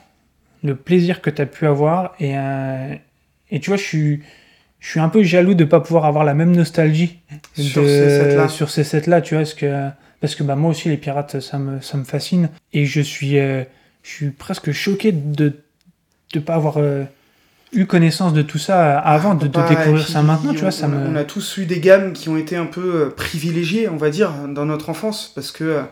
le 0.64 0.74
plaisir 0.74 1.20
que 1.20 1.30
tu 1.30 1.40
as 1.42 1.46
pu 1.46 1.64
avoir. 1.66 2.14
Et, 2.18 2.32
euh, 2.36 2.92
et 3.52 3.60
tu 3.60 3.70
vois, 3.70 3.76
je 3.76 3.84
suis, 3.84 4.22
je 4.80 4.90
suis 4.90 5.00
un 5.00 5.08
peu 5.08 5.22
jaloux 5.22 5.54
de 5.54 5.64
pas 5.64 5.80
pouvoir 5.80 6.04
avoir 6.04 6.24
la 6.24 6.34
même 6.34 6.54
nostalgie 6.54 7.18
Sur 7.54 7.84
ces 7.84 8.08
sets-là. 8.10 8.48
sur 8.48 8.70
ces 8.70 8.84
sets-là, 8.84 9.20
tu 9.20 9.34
vois, 9.34 9.42
parce 9.42 9.54
que, 9.54 9.88
parce 10.20 10.34
que 10.34 10.42
bah, 10.42 10.56
moi 10.56 10.70
aussi, 10.70 10.88
les 10.88 10.96
pirates, 10.96 11.40
ça 11.40 11.58
me, 11.58 11.80
ça 11.80 11.98
me 11.98 12.04
fascine. 12.04 12.48
Et 12.72 12.84
je 12.84 13.00
suis, 13.00 13.38
euh, 13.38 13.64
je 14.02 14.10
suis 14.10 14.30
presque 14.30 14.72
choqué 14.72 15.12
de 15.12 15.54
ne 16.34 16.40
pas 16.40 16.54
avoir 16.54 16.76
euh, 16.78 17.04
eu 17.72 17.86
connaissance 17.86 18.32
de 18.32 18.42
tout 18.42 18.58
ça 18.58 18.98
avant, 18.98 19.34
de, 19.34 19.46
de 19.46 19.52
Bah, 19.52 19.66
découvrir 19.68 20.04
puis, 20.04 20.12
ça 20.12 20.22
maintenant, 20.22 20.52
tu 20.52 20.60
vois, 20.60 20.70
ça 20.70 20.86
on, 20.86 20.90
me... 20.90 21.08
on 21.08 21.16
a 21.16 21.24
tous 21.24 21.58
eu 21.58 21.66
des 21.66 21.80
gammes 21.80 22.12
qui 22.12 22.28
ont 22.28 22.36
été 22.36 22.56
un 22.56 22.66
peu 22.66 23.06
euh, 23.06 23.10
privilégiées, 23.10 23.88
on 23.88 23.96
va 23.96 24.10
dire, 24.10 24.32
dans 24.48 24.64
notre 24.64 24.90
enfance, 24.90 25.32
parce 25.34 25.50
que... 25.50 25.82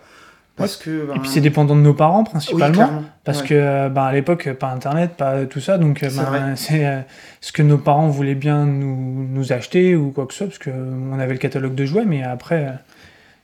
Parce 0.57 0.76
que 0.76 1.04
Et 1.04 1.07
ben, 1.07 1.18
puis 1.20 1.28
c'est 1.28 1.40
dépendant 1.42 1.76
de 1.76 1.82
nos 1.82 1.92
parents, 1.94 2.24
principalement. 2.24 3.02
Parce 3.24 3.42
Ouais. 3.42 3.48
que 3.48 3.88
bah, 3.88 4.07
à 4.07 4.12
l'époque, 4.12 4.50
pas 4.54 4.70
internet, 4.70 5.12
pas 5.18 5.44
tout 5.44 5.61
ça, 5.61 5.76
donc 5.78 5.98
C'est 6.00 6.16
ben, 6.16 6.54
euh, 6.72 7.00
ce 7.42 7.52
que 7.52 7.62
nos 7.62 7.76
parents 7.78 8.09
voulaient 8.09 8.34
bien 8.34 8.64
nous, 8.64 9.26
nous 9.28 9.52
acheter 9.52 9.94
ou 9.96 10.11
quoi 10.12 10.26
que 10.26 10.32
ce 10.32 10.38
soit, 10.38 10.46
parce 10.46 10.59
qu'on 10.59 11.18
avait 11.18 11.34
le 11.34 11.38
catalogue 11.38 11.74
de 11.74 11.84
jouets, 11.84 12.07
mais 12.07 12.22
après. 12.22 12.64
euh, 12.66 12.72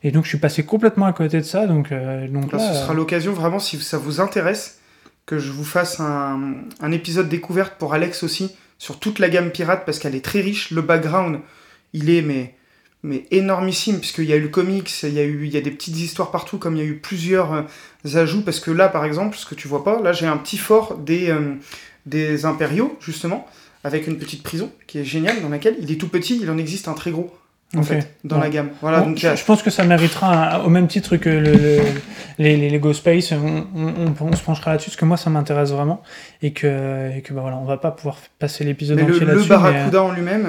et 0.04 0.10
donc 0.10 0.24
je 0.24 0.30
suis 0.30 0.38
passé 0.38 0.64
complètement 0.64 1.06
à 1.06 1.12
côté 1.12 1.36
de 1.38 1.44
ça, 1.44 1.66
donc, 1.66 1.92
euh, 1.92 2.26
donc 2.28 2.50
Là, 2.50 2.58
ce 2.58 2.74
sera 2.80 2.92
l'occasion 2.94 3.32
vraiment, 3.32 3.58
si 3.60 3.78
ça 3.78 3.98
vous 3.98 4.20
intéresse, 4.20 4.80
que 5.26 5.38
je 5.38 5.52
vous 5.52 5.64
fasse 5.64 6.00
un, 6.00 6.54
un 6.80 6.92
épisode 6.92 7.28
découverte 7.28 7.74
pour 7.78 7.94
Alex 7.94 8.22
aussi, 8.24 8.56
sur 8.78 8.98
toute 8.98 9.18
la 9.20 9.28
gamme 9.28 9.50
pirate, 9.50 9.82
parce 9.86 9.98
qu'elle 10.00 10.16
est 10.16 10.24
très 10.24 10.40
riche. 10.40 10.70
Le 10.72 10.82
background, 10.82 11.38
il 11.92 12.10
est 12.10 12.22
mais 12.22 12.54
mais 13.03 13.24
énormissime, 13.32 13.98
puisqu'il 13.98 14.24
y 14.26 14.32
a 14.32 14.36
eu 14.36 14.40
le 14.42 14.48
comics, 14.48 14.90
il 15.03 15.12
y 15.14 15.18
a, 15.18 15.24
eu, 15.24 15.44
il 15.46 15.53
y 15.53 15.57
a 15.57 15.61
des 15.61 15.70
petites 15.72 15.98
histoires 15.98 16.30
partout, 16.30 16.59
comme 16.59 16.76
il 16.76 16.78
y 16.78 16.86
a 16.86 16.88
eu 16.88 16.94
plusieurs 16.96 17.53
euh, 17.53 17.62
ajouts, 18.22 18.42
parce 18.42 18.61
que 18.61 18.70
là, 18.70 18.88
par 18.88 19.05
exemple, 19.05 19.36
ce 19.36 19.44
que 19.46 19.55
tu 19.57 19.66
vois 19.68 19.82
pas, 19.82 20.00
là 20.00 20.12
j'ai 20.12 20.26
un 20.26 20.36
petit 20.36 20.59
fort 20.59 20.96
des, 20.98 21.30
euh, 21.30 21.55
des 22.07 22.44
impériaux, 22.44 22.96
justement, 23.00 23.46
avec 23.84 24.07
une 24.07 24.18
petite 24.18 24.42
prison, 24.44 24.70
qui 24.86 24.98
est 24.98 25.05
géniale, 25.05 25.40
dans 25.42 25.48
laquelle 25.48 25.76
il 25.80 25.90
est 25.90 25.96
tout 25.96 26.09
petit, 26.09 26.38
il 26.40 26.48
en 26.50 26.59
existe 26.59 26.86
un 26.86 26.92
très 26.94 27.11
gros, 27.11 27.34
en 27.76 27.82
fait, 27.82 28.14
dans 28.22 28.38
la 28.38 28.48
gamme. 28.50 28.70
Voilà, 28.82 29.00
Bon, 29.00 29.07
donc 29.09 29.18
je, 29.18 29.26
euh, 29.26 29.34
je 29.34 29.44
pense 29.44 29.62
que 29.62 29.70
ça 29.70 29.82
méritera, 29.82 30.57
un- 30.57 30.64
au 30.64 30.68
même 30.68 30.86
titre 30.86 31.16
que 31.16 31.28
le, 31.28 31.53
le- 31.55 31.80
les, 32.38 32.57
les 32.57 32.70
Lego 32.70 32.92
Space, 32.92 33.32
on, 33.32 33.66
on- 33.74 33.94
on- 34.20 34.26
on 34.28 34.36
se 34.36 34.42
penchera 34.44 34.70
là-dessus, 34.72 34.90
parce 34.90 34.96
que 34.96 35.05
moi 35.07 35.16
ça 35.16 35.28
m'intéresse 35.30 35.70
vraiment, 35.72 36.03
et 36.42 36.53
que, 36.53 37.11
et 37.16 37.22
que 37.22 37.32
bah, 37.34 37.40
voilà, 37.40 37.57
on 37.57 37.64
va 37.64 37.78
pas 37.78 37.90
pouvoir 37.90 38.18
passer 38.38 38.62
l'épisode 38.62 38.98
le, 38.98 39.05
entier 39.07 39.20
le 39.20 39.26
là-dessus. 39.26 39.48
mais, 39.48 39.55
euh, 39.55 39.59
Barracuda 39.59 40.03
en 40.05 40.12
lui-même, 40.12 40.46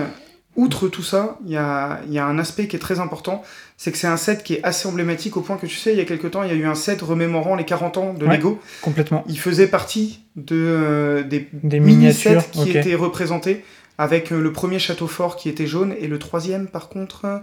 outre 0.56 0.88
tout 0.88 1.04
ça, 1.04 1.38
il 1.46 1.52
y 1.52 1.58
a, 1.58 2.00
y 2.10 2.20
a 2.20 2.26
un 2.26 2.38
aspect 2.40 2.68
qui 2.68 2.76
est 2.76 2.80
très 2.80 3.00
important, 3.00 3.44
c'est 3.78 3.92
que 3.92 3.98
c'est 3.98 4.08
un 4.08 4.18
set 4.18 4.44
qui 4.44 4.54
est 4.56 4.64
assez 4.64 4.88
emblématique 4.88 5.36
au 5.38 5.42
point 5.42 5.58
que 5.58 5.66
tu 5.66 5.76
sais, 5.76 5.92
il 5.94 5.98
y 5.98 6.02
a 6.02 6.06
quelques 6.06 6.32
temps, 6.32 6.44
il 6.44 6.50
y 6.50 6.52
a 6.52 6.56
eu 6.56 6.66
un 6.66 6.76
set 6.76 7.02
remémorant 7.02 7.56
les 7.56 7.66
40 7.66 7.98
ans 7.98 8.14
de 8.14 8.26
Ouais. 8.26 8.38
Lego. 8.38 8.60
complètement. 8.82 9.24
Il 9.28 9.40
faisait 9.40 9.68
partie 9.68 10.22
de, 10.36 10.56
euh, 10.56 11.24
des, 11.24 11.48
Des 11.54 11.80
mini-sets 11.80 12.50
qui 12.52 12.70
étaient 12.78 12.96
représentés, 12.96 13.66
avec 13.98 14.32
euh, 14.32 14.40
le 14.42 14.52
premier 14.52 14.80
château 14.80 15.08
fort 15.08 15.36
qui 15.36 15.50
était 15.50 15.68
jaune, 15.68 15.94
et 16.00 16.08
le 16.08 16.20
troisième, 16.20 16.68
par 16.68 16.90
contre, 16.90 17.26
euh, 17.26 17.38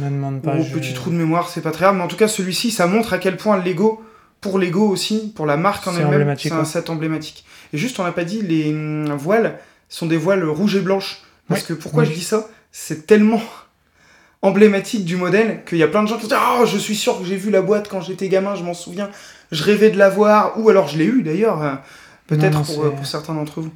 me 0.00 0.10
demande 0.10 0.42
pas. 0.42 0.56
au 0.56 0.62
je- 0.62 0.72
petit 0.72 0.94
trou 0.94 1.10
de 1.10 1.16
mémoire, 1.16 1.48
c'est 1.48 1.60
pas 1.62 1.70
très 1.70 1.84
grave, 1.84 1.96
mais 1.96 2.02
en 2.02 2.08
tout 2.08 2.16
cas, 2.16 2.28
celui-ci, 2.28 2.70
ça 2.70 2.86
montre 2.86 3.12
à 3.12 3.18
quel 3.18 3.36
point 3.36 3.62
Lego, 3.62 4.02
pour 4.40 4.58
Lego 4.58 4.88
aussi, 4.88 5.32
pour 5.34 5.46
la 5.46 5.56
marque 5.56 5.86
en 5.86 5.96
elle-même, 5.96 6.34
c'est 6.38 6.52
un 6.52 6.64
set 6.64 6.88
emblématique. 6.90 7.44
Et 7.72 7.78
juste, 7.78 7.98
on 8.00 8.04
n'a 8.04 8.12
pas 8.12 8.24
dit, 8.24 8.40
les 8.42 8.70
hum, 8.72 9.12
voiles 9.14 9.58
sont 9.88 10.06
des 10.06 10.16
voiles 10.16 10.44
rouges 10.44 10.76
et 10.76 10.80
blanches. 10.80 11.22
Parce 11.50 11.62
que 11.64 11.74
pourquoi 11.74 12.04
Oui. 12.04 12.08
je 12.08 12.14
dis 12.14 12.24
ça? 12.24 12.48
C'est 12.72 13.06
tellement 13.06 13.42
emblématique 14.42 15.04
du 15.04 15.16
modèle 15.16 15.62
qu'il 15.66 15.78
y 15.78 15.82
a 15.82 15.88
plein 15.88 16.02
de 16.02 16.08
gens 16.08 16.16
qui 16.16 16.22
disent 16.26 16.36
Ah, 16.38 16.62
je 16.64 16.78
suis 16.78 16.96
sûr 16.96 17.18
que 17.18 17.24
j'ai 17.26 17.36
vu 17.36 17.50
la 17.50 17.60
boîte 17.62 17.88
quand 17.88 18.00
j'étais 18.00 18.28
gamin, 18.28 18.54
je 18.54 18.62
m'en 18.64 18.74
souviens, 18.74 19.10
je 19.52 19.62
rêvais 19.62 19.90
de 19.90 19.98
la 19.98 20.08
voir, 20.08 20.58
ou 20.58 20.68
alors 20.70 20.88
je 20.88 20.96
l'ai 20.98 21.04
eu 21.04 21.22
d'ailleurs, 21.22 21.62
euh, 21.62 21.74
peut-être 22.26 22.62
pour, 22.62 22.84
euh, 22.84 22.90
pour 22.90 23.06
certains 23.06 23.34
d'entre 23.34 23.60
vous. 23.60 23.72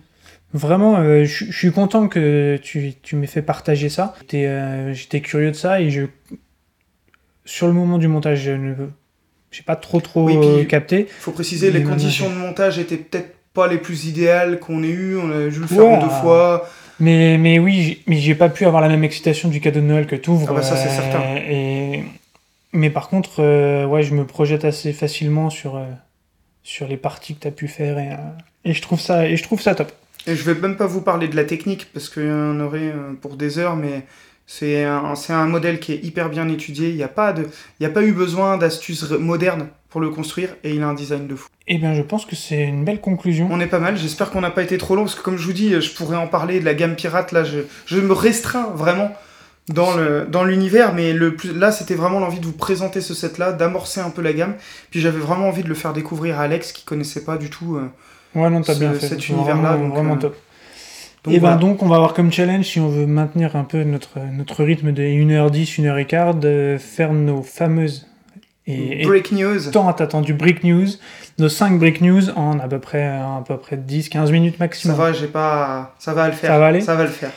Vraiment, 0.55 0.99
euh, 1.01 1.25
je 1.25 1.51
suis 1.53 1.73
content 1.73 2.07
que 2.07 2.57
tu, 2.63 2.95
tu 3.03 3.17
m'aies 3.17 3.27
fait 3.27 3.43
partager 3.43 3.89
ça. 3.89 4.15
J'étais 4.21 4.47
euh, 4.47 4.95
curieux 5.23 5.51
de 5.51 5.57
ça 5.57 5.81
et 5.81 5.91
je. 5.91 6.03
Sur 7.45 7.67
le 7.67 7.73
moment 7.73 7.99
du 7.99 8.09
montage, 8.09 8.41
je 8.43 8.53
ne 8.53 8.75
j'ai 9.51 9.63
pas 9.63 9.77
trop 9.77 10.01
trop 10.01 10.25
Oui, 10.27 10.39
puis- 10.59 10.67
capté. 10.69 11.01
Il 11.09 11.21
faut 11.21 11.33
préciser, 11.33 11.71
les 11.71 11.83
conditions 11.83 12.31
de 12.31 12.35
montage 12.37 12.79
étaient 12.79 12.97
peut-être 12.97 13.35
pas 13.53 13.67
les 13.69 13.79
plus 13.79 14.07
idéales 14.07 14.59
qu'on 14.61 14.83
ait 14.83 14.89
eu, 14.89 15.17
on 15.17 15.31
a 15.31 15.49
dû 15.49 15.61
le 15.61 15.67
faire 15.67 15.79
Ouais. 15.85 15.95
en 15.97 16.01
deux 16.03 16.09
fois. 16.23 16.69
Mais, 17.01 17.39
mais 17.39 17.59
oui, 17.59 18.03
mais 18.07 18.17
j'ai 18.17 18.35
pas 18.35 18.49
pu 18.49 18.67
avoir 18.67 18.81
la 18.81 18.89
même 18.89 19.05
excitation 19.05 19.49
du 19.49 19.61
cadeau 19.61 19.81
de 19.81 19.87
Noël 19.87 20.07
que 20.07 20.31
ouvres. 20.31 20.49
Ah 20.51 20.55
bah 20.55 20.63
ça, 20.63 20.77
c'est 20.77 20.91
certain. 20.91 21.37
Et... 21.49 22.05
Mais 22.73 22.91
par 22.91 23.09
contre, 23.09 23.41
euh, 23.41 23.87
ouais, 23.87 24.03
je 24.03 24.15
me 24.15 24.27
projette 24.27 24.65
assez 24.65 24.93
facilement 24.93 25.49
sur, 25.49 25.77
euh, 25.77 25.85
sur 26.65 26.89
les 26.89 26.97
parties 26.97 27.37
que 27.37 27.41
tu 27.41 27.49
as 27.49 27.53
pu 27.53 27.69
faire 27.69 27.99
et, 27.99 28.11
euh, 28.11 28.17
et, 28.65 28.73
je 28.73 28.83
trouve 28.83 29.01
ça, 29.01 29.29
et 29.29 29.37
je 29.37 29.43
trouve 29.45 29.61
ça 29.61 29.77
top. 29.77 29.93
Et 30.27 30.35
je 30.35 30.43
vais 30.51 30.61
même 30.61 30.77
pas 30.77 30.87
vous 30.87 31.03
parler 31.03 31.29
de 31.29 31.37
la 31.37 31.45
technique 31.45 31.93
parce 31.93 32.09
qu'il 32.09 32.27
y 32.27 32.31
en 32.31 32.59
aurait 32.61 32.89
euh, 32.89 33.13
pour 33.21 33.37
des 33.37 33.59
heures, 33.59 33.77
mais 33.77 34.07
c'est 34.47 34.85
un, 34.85 35.15
c'est 35.15 35.33
un 35.33 35.47
modèle 35.47 35.81
qui 35.81 35.93
est 35.93 36.05
hyper 36.05 36.29
bien 36.29 36.49
étudié. 36.49 36.91
Il 36.91 36.97
n'y 36.97 37.03
a, 37.03 37.09
pas 37.09 37.33
de- 37.33 37.47
il 37.81 37.83
y 37.83 37.87
a 37.87 37.91
pas 37.91 38.03
eu 38.03 38.13
besoin 38.13 38.57
d'astuces 38.59 39.09
modernes 39.11 39.69
pour 39.89 40.01
le 40.01 40.11
construire 40.11 40.51
et 40.65 40.75
il 40.75 40.83
a 40.83 40.89
un 40.89 40.95
design 40.95 41.27
de 41.27 41.35
fou. 41.37 41.49
Eh 41.67 41.79
bien, 41.79 41.95
je 41.95 42.03
pense 42.03 42.27
que 42.27 42.37
c'est 42.37 42.63
une 42.65 42.85
belle 42.85 43.01
conclusion. 43.01 43.49
On 43.51 43.59
est 43.61 43.67
pas 43.67 43.79
mal, 43.79 43.97
j'espère 43.97 44.31
qu'on 44.31 44.43
n'a 44.43 44.51
pas 44.51 44.63
été 44.63 44.77
trop 44.77 44.97
long 44.97 45.03
parce 45.05 45.15
que, 45.15 45.23
comme 45.23 45.39
je 45.39 45.47
vous 45.47 45.53
dis, 45.55 45.81
je 45.81 45.95
pourrais 45.95 46.17
en 46.17 46.27
parler 46.27 46.61
de 46.61 46.65
la 46.65 46.75
gamme 46.75 46.95
pirate. 46.95 47.33
Là, 47.33 47.45
je, 47.45 47.61
je 47.87 47.99
me 48.01 48.13
restreins 48.13 48.69
vraiment 48.75 49.11
dans 49.69 49.95
le 49.97 50.27
dans 50.29 50.45
l'univers, 50.45 50.93
mais 50.93 51.15
le 51.15 51.37
plus, 51.37 51.55
là, 51.59 51.73
c'était 51.73 51.95
vraiment 51.95 52.21
l'envie 52.21 52.39
de 52.41 52.45
vous 52.45 52.53
présenter 52.53 53.01
ce 53.01 53.15
set-là, 53.15 53.53
d'amorcer 53.53 54.01
un 54.01 54.11
peu 54.11 54.21
la 54.21 54.35
gamme. 54.35 54.55
Puis 54.91 55.01
j'avais 55.01 55.21
vraiment 55.21 55.49
envie 55.49 55.63
de 55.63 55.69
le 55.69 55.75
faire 55.75 55.95
découvrir 55.95 56.39
à 56.39 56.43
Alex 56.43 56.73
qui 56.73 56.85
connaissait 56.85 57.25
pas 57.25 57.39
du 57.39 57.49
tout. 57.49 57.77
euh, 57.77 57.89
Ouais, 58.39 58.51
non, 58.51 58.61
t'as 58.61 58.75
bien 58.75 58.93
fait. 58.93 59.07
cet 59.09 59.25
Vraiment- 59.25 59.39
univers-là, 59.39 59.77
donc, 59.79 59.93
Vraiment 59.95 60.15
euh, 60.15 60.19
top. 60.19 60.37
Donc 61.25 61.33
et 61.35 61.39
ben 61.39 61.41
voilà. 61.41 61.57
donc, 61.57 61.83
on 61.83 61.89
va 61.89 61.97
avoir 61.97 62.15
comme 62.15 62.31
challenge, 62.31 62.67
si 62.67 62.81
on 62.81 62.89
veut 62.89 63.07
maintenir 63.07 63.57
un 63.57 63.65
peu 63.65 63.83
notre, 63.83 64.19
notre 64.37 64.63
rythme 64.63 64.93
de 64.93 65.03
1h10, 65.03 65.81
1h15, 65.81 66.39
de 66.39 66.77
faire 66.79 67.13
nos 67.13 67.43
fameuses 67.43 68.07
et, 68.67 69.03
et 69.03 69.05
Break 69.07 69.33
news. 69.33 69.71
tant 69.73 69.89
attendu 69.89 70.33
break 70.35 70.65
news, 70.65 70.87
nos 71.39 71.49
5 71.51 71.79
break 71.79 72.01
news 72.01 72.31
en 72.37 72.59
à 72.61 72.69
peu 72.69 72.79
près, 72.79 73.05
à 73.05 73.43
peu 73.47 73.57
près 73.59 73.77
10-15 73.77 74.31
minutes 74.33 74.55
Ça 74.59 74.65
maximum. 74.65 74.97
va, 74.97 75.13
j'ai 75.13 75.27
pas. 75.27 75.95
Ça 75.99 76.15
va 76.15 76.27
le 76.29 76.33
faire. 76.33 76.51
Ça 76.51 76.59
va 76.59 76.67
aller 76.67 76.81
Ça 76.81 76.95
va 76.95 77.03
le 77.05 77.11
faire. 77.11 77.31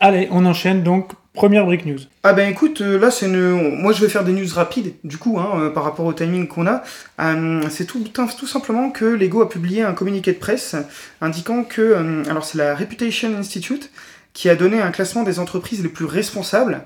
Allez, 0.00 0.28
on 0.30 0.46
enchaîne 0.46 0.82
donc. 0.82 1.12
Première 1.34 1.66
break 1.66 1.86
news. 1.86 1.98
Ah 2.24 2.32
ben 2.32 2.50
écoute, 2.50 2.80
euh, 2.80 2.98
là 2.98 3.12
c'est 3.12 3.26
une... 3.26 3.76
Moi 3.80 3.92
je 3.92 4.00
vais 4.00 4.08
faire 4.08 4.24
des 4.24 4.32
news 4.32 4.48
rapides, 4.52 4.94
du 5.04 5.18
coup, 5.18 5.38
hein, 5.38 5.50
euh, 5.56 5.70
par 5.70 5.84
rapport 5.84 6.04
au 6.04 6.12
timing 6.12 6.48
qu'on 6.48 6.66
a. 6.66 6.82
Euh, 7.20 7.62
c'est 7.70 7.84
tout, 7.84 8.02
simplement 8.46 8.90
que 8.90 9.04
Lego 9.04 9.40
a 9.40 9.48
publié 9.48 9.82
un 9.82 9.92
communiqué 9.92 10.32
de 10.32 10.38
presse 10.38 10.74
indiquant 11.20 11.62
que... 11.62 12.28
alors 12.28 12.44
c'est 12.44 12.58
la 12.58 12.74
Reputation 12.74 13.36
Institute 13.36 13.92
qui 14.32 14.48
a 14.48 14.56
donné 14.56 14.80
un 14.80 14.90
classement 14.90 15.22
des 15.22 15.38
entreprises 15.38 15.80
les 15.80 15.88
plus 15.88 16.06
responsables 16.06 16.82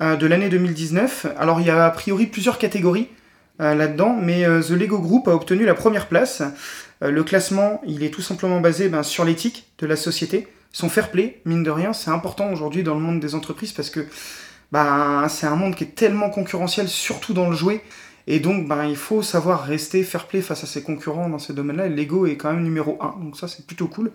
de 0.00 0.26
l'année 0.26 0.50
2019. 0.50 1.26
Alors 1.38 1.60
il 1.60 1.66
y 1.66 1.70
a 1.70 1.86
a 1.86 1.90
priori 1.90 2.26
plusieurs 2.26 2.58
catégories 2.58 3.08
là-dedans, 3.58 4.18
mais 4.20 4.44
The 4.44 4.70
Lego 4.70 4.98
Group 4.98 5.28
a 5.28 5.34
obtenu 5.34 5.64
la 5.64 5.74
première 5.74 6.06
place. 6.06 6.42
Le 7.00 7.24
classement, 7.24 7.80
il 7.86 8.02
est 8.02 8.10
tout 8.10 8.22
simplement 8.22 8.60
basé 8.60 8.88
ben, 8.88 9.02
sur 9.02 9.24
l'éthique 9.24 9.66
de 9.78 9.86
la 9.86 9.96
société, 9.96 10.48
son 10.72 10.88
fair 10.88 11.10
play, 11.10 11.40
mine 11.44 11.62
de 11.62 11.70
rien, 11.70 11.92
c'est 11.92 12.10
important 12.10 12.50
aujourd'hui 12.52 12.82
dans 12.82 12.94
le 12.94 13.00
monde 13.00 13.20
des 13.20 13.34
entreprises 13.34 13.72
parce 13.72 13.90
que 13.90 14.06
ben, 14.72 15.26
c'est 15.28 15.46
un 15.46 15.56
monde 15.56 15.74
qui 15.74 15.84
est 15.84 15.94
tellement 15.94 16.30
concurrentiel, 16.30 16.88
surtout 16.88 17.32
dans 17.32 17.48
le 17.48 17.56
jouet. 17.56 17.82
Et 18.26 18.40
donc, 18.40 18.66
ben, 18.66 18.84
il 18.86 18.96
faut 18.96 19.22
savoir 19.22 19.64
rester 19.64 20.02
fair 20.02 20.26
play 20.26 20.42
face 20.42 20.64
à 20.64 20.66
ses 20.66 20.82
concurrents 20.82 21.28
dans 21.28 21.38
ces 21.38 21.52
domaines-là. 21.52 21.88
Lego 21.88 22.26
est 22.26 22.36
quand 22.36 22.52
même 22.52 22.64
numéro 22.64 22.98
1, 23.00 23.22
donc 23.22 23.36
ça, 23.36 23.46
c'est 23.46 23.66
plutôt 23.66 23.86
cool. 23.86 24.10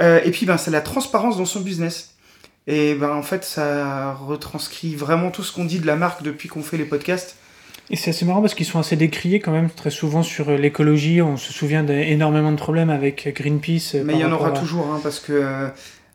Euh, 0.00 0.20
et 0.24 0.32
puis, 0.32 0.46
ben, 0.46 0.58
c'est 0.58 0.72
la 0.72 0.80
transparence 0.80 1.36
dans 1.36 1.44
son 1.44 1.60
business. 1.60 2.14
Et 2.66 2.94
ben, 2.94 3.10
en 3.10 3.22
fait, 3.22 3.44
ça 3.44 4.14
retranscrit 4.14 4.96
vraiment 4.96 5.30
tout 5.30 5.44
ce 5.44 5.52
qu'on 5.52 5.64
dit 5.64 5.78
de 5.78 5.86
la 5.86 5.94
marque 5.94 6.22
depuis 6.22 6.48
qu'on 6.48 6.62
fait 6.62 6.76
les 6.76 6.84
podcasts. 6.84 7.36
Et 7.90 7.96
c'est 7.96 8.10
assez 8.10 8.24
marrant 8.24 8.40
parce 8.40 8.54
qu'ils 8.54 8.66
sont 8.66 8.78
assez 8.80 8.96
décriés 8.96 9.38
quand 9.40 9.52
même 9.52 9.70
très 9.70 9.90
souvent 9.90 10.22
sur 10.22 10.48
euh, 10.48 10.56
l'écologie. 10.56 11.22
On 11.22 11.36
se 11.36 11.52
souvient 11.52 11.84
d'énormément 11.84 12.50
de 12.50 12.56
problèmes 12.56 12.90
avec 12.90 13.32
Greenpeace. 13.34 13.94
euh, 13.94 14.02
Mais 14.04 14.14
il 14.14 14.20
y 14.20 14.24
en 14.24 14.32
aura 14.32 14.48
à- 14.48 14.52
toujours, 14.52 14.86
hein, 14.92 15.00
parce 15.02 15.20
que. 15.20 15.32
euh, 15.32 15.68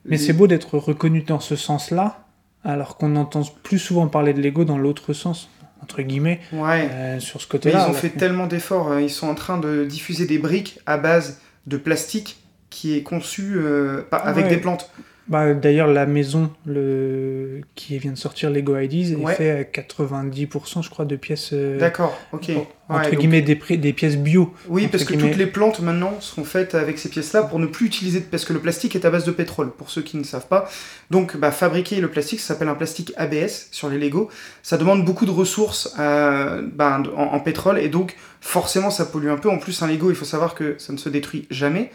Mais 0.05 0.17
c'est 0.17 0.33
beau 0.33 0.47
d'être 0.47 0.77
reconnu 0.77 1.21
dans 1.21 1.39
ce 1.39 1.55
sens-là, 1.55 2.25
alors 2.65 2.97
qu'on 2.97 3.15
entend 3.15 3.43
plus 3.63 3.79
souvent 3.79 4.07
parler 4.07 4.33
de 4.33 4.41
Lego 4.41 4.65
dans 4.65 4.77
l'autre 4.77 5.13
sens, 5.13 5.49
entre 5.81 6.01
guillemets, 6.01 6.41
Ouais. 6.51 6.89
euh, 6.91 7.19
sur 7.19 7.39
ce 7.39 7.45
Mais 7.47 7.51
côté-là. 7.51 7.85
ils 7.87 7.91
ont 7.91 7.93
fait 7.93 8.09
tellement 8.09 8.47
d'efforts. 8.47 8.91
euh, 8.91 9.01
Ils 9.01 9.09
sont 9.09 9.27
en 9.29 9.35
train 9.35 9.57
de 9.57 9.85
diffuser 9.85 10.25
des 10.25 10.39
briques 10.39 10.79
à 10.85 10.97
base 10.97 11.39
de 11.67 11.77
plastique 11.77 12.37
qui 12.69 12.97
est 12.97 13.03
conçu 13.03 13.53
euh, 13.55 14.01
avec 14.11 14.45
Ouais. 14.45 14.49
des 14.49 14.57
plantes. 14.57 14.89
Bah, 15.31 15.53
D'ailleurs, 15.53 15.87
la 15.87 16.05
maison 16.05 16.51
le... 16.65 17.61
qui 17.75 17.97
vient 17.99 18.11
de 18.11 18.17
sortir 18.17 18.49
Lego 18.49 18.77
IDs 18.77 19.13
est 19.17 19.33
fait 19.33 19.49
à 19.51 19.63
90%, 19.63 20.83
je 20.83 20.89
crois, 20.89 21.05
de 21.05 21.15
pièces. 21.15 21.51
euh, 21.53 21.79
D'accord, 21.79 22.17
ok. 22.33 22.47
bon, 22.53 22.67
Ouais, 22.89 22.97
entre 22.97 23.11
donc- 23.11 23.19
guillemets, 23.19 23.41
des, 23.41 23.55
pré- 23.55 23.77
des 23.77 23.93
pièces 23.93 24.17
bio. 24.17 24.53
Oui, 24.67 24.87
parce 24.87 25.05
que 25.05 25.13
guillemets. 25.13 25.29
toutes 25.29 25.39
les 25.39 25.45
plantes 25.47 25.79
maintenant 25.79 26.19
seront 26.19 26.43
faites 26.43 26.75
avec 26.75 26.99
ces 26.99 27.07
pièces-là 27.07 27.43
pour 27.43 27.57
ne 27.59 27.65
plus 27.65 27.85
utiliser, 27.85 28.19
parce 28.19 28.43
que 28.43 28.51
le 28.51 28.59
plastique 28.59 28.93
est 28.97 29.05
à 29.05 29.09
base 29.09 29.23
de 29.23 29.31
pétrole, 29.31 29.71
pour 29.71 29.89
ceux 29.89 30.01
qui 30.01 30.17
ne 30.17 30.23
savent 30.23 30.47
pas. 30.49 30.69
Donc, 31.09 31.37
bah, 31.37 31.51
fabriquer 31.51 32.01
le 32.01 32.09
plastique, 32.09 32.41
ça 32.41 32.47
s'appelle 32.53 32.67
un 32.67 32.75
plastique 32.75 33.13
ABS 33.15 33.69
sur 33.71 33.87
les 33.89 33.97
Lego. 33.97 34.29
Ça 34.63 34.77
demande 34.77 35.05
beaucoup 35.05 35.25
de 35.25 35.31
ressources 35.31 35.95
euh, 35.99 36.61
en, 36.77 37.03
en 37.15 37.39
pétrole, 37.39 37.79
et 37.79 37.87
donc 37.87 38.17
forcément 38.41 38.89
ça 38.89 39.05
pollue 39.05 39.29
un 39.29 39.37
peu. 39.37 39.49
En 39.49 39.57
plus, 39.59 39.81
un 39.81 39.87
Lego, 39.87 40.09
il 40.09 40.15
faut 40.15 40.25
savoir 40.25 40.53
que 40.55 40.75
ça 40.77 40.91
ne 40.91 40.97
se 40.97 41.07
détruit 41.07 41.47
jamais. 41.49 41.89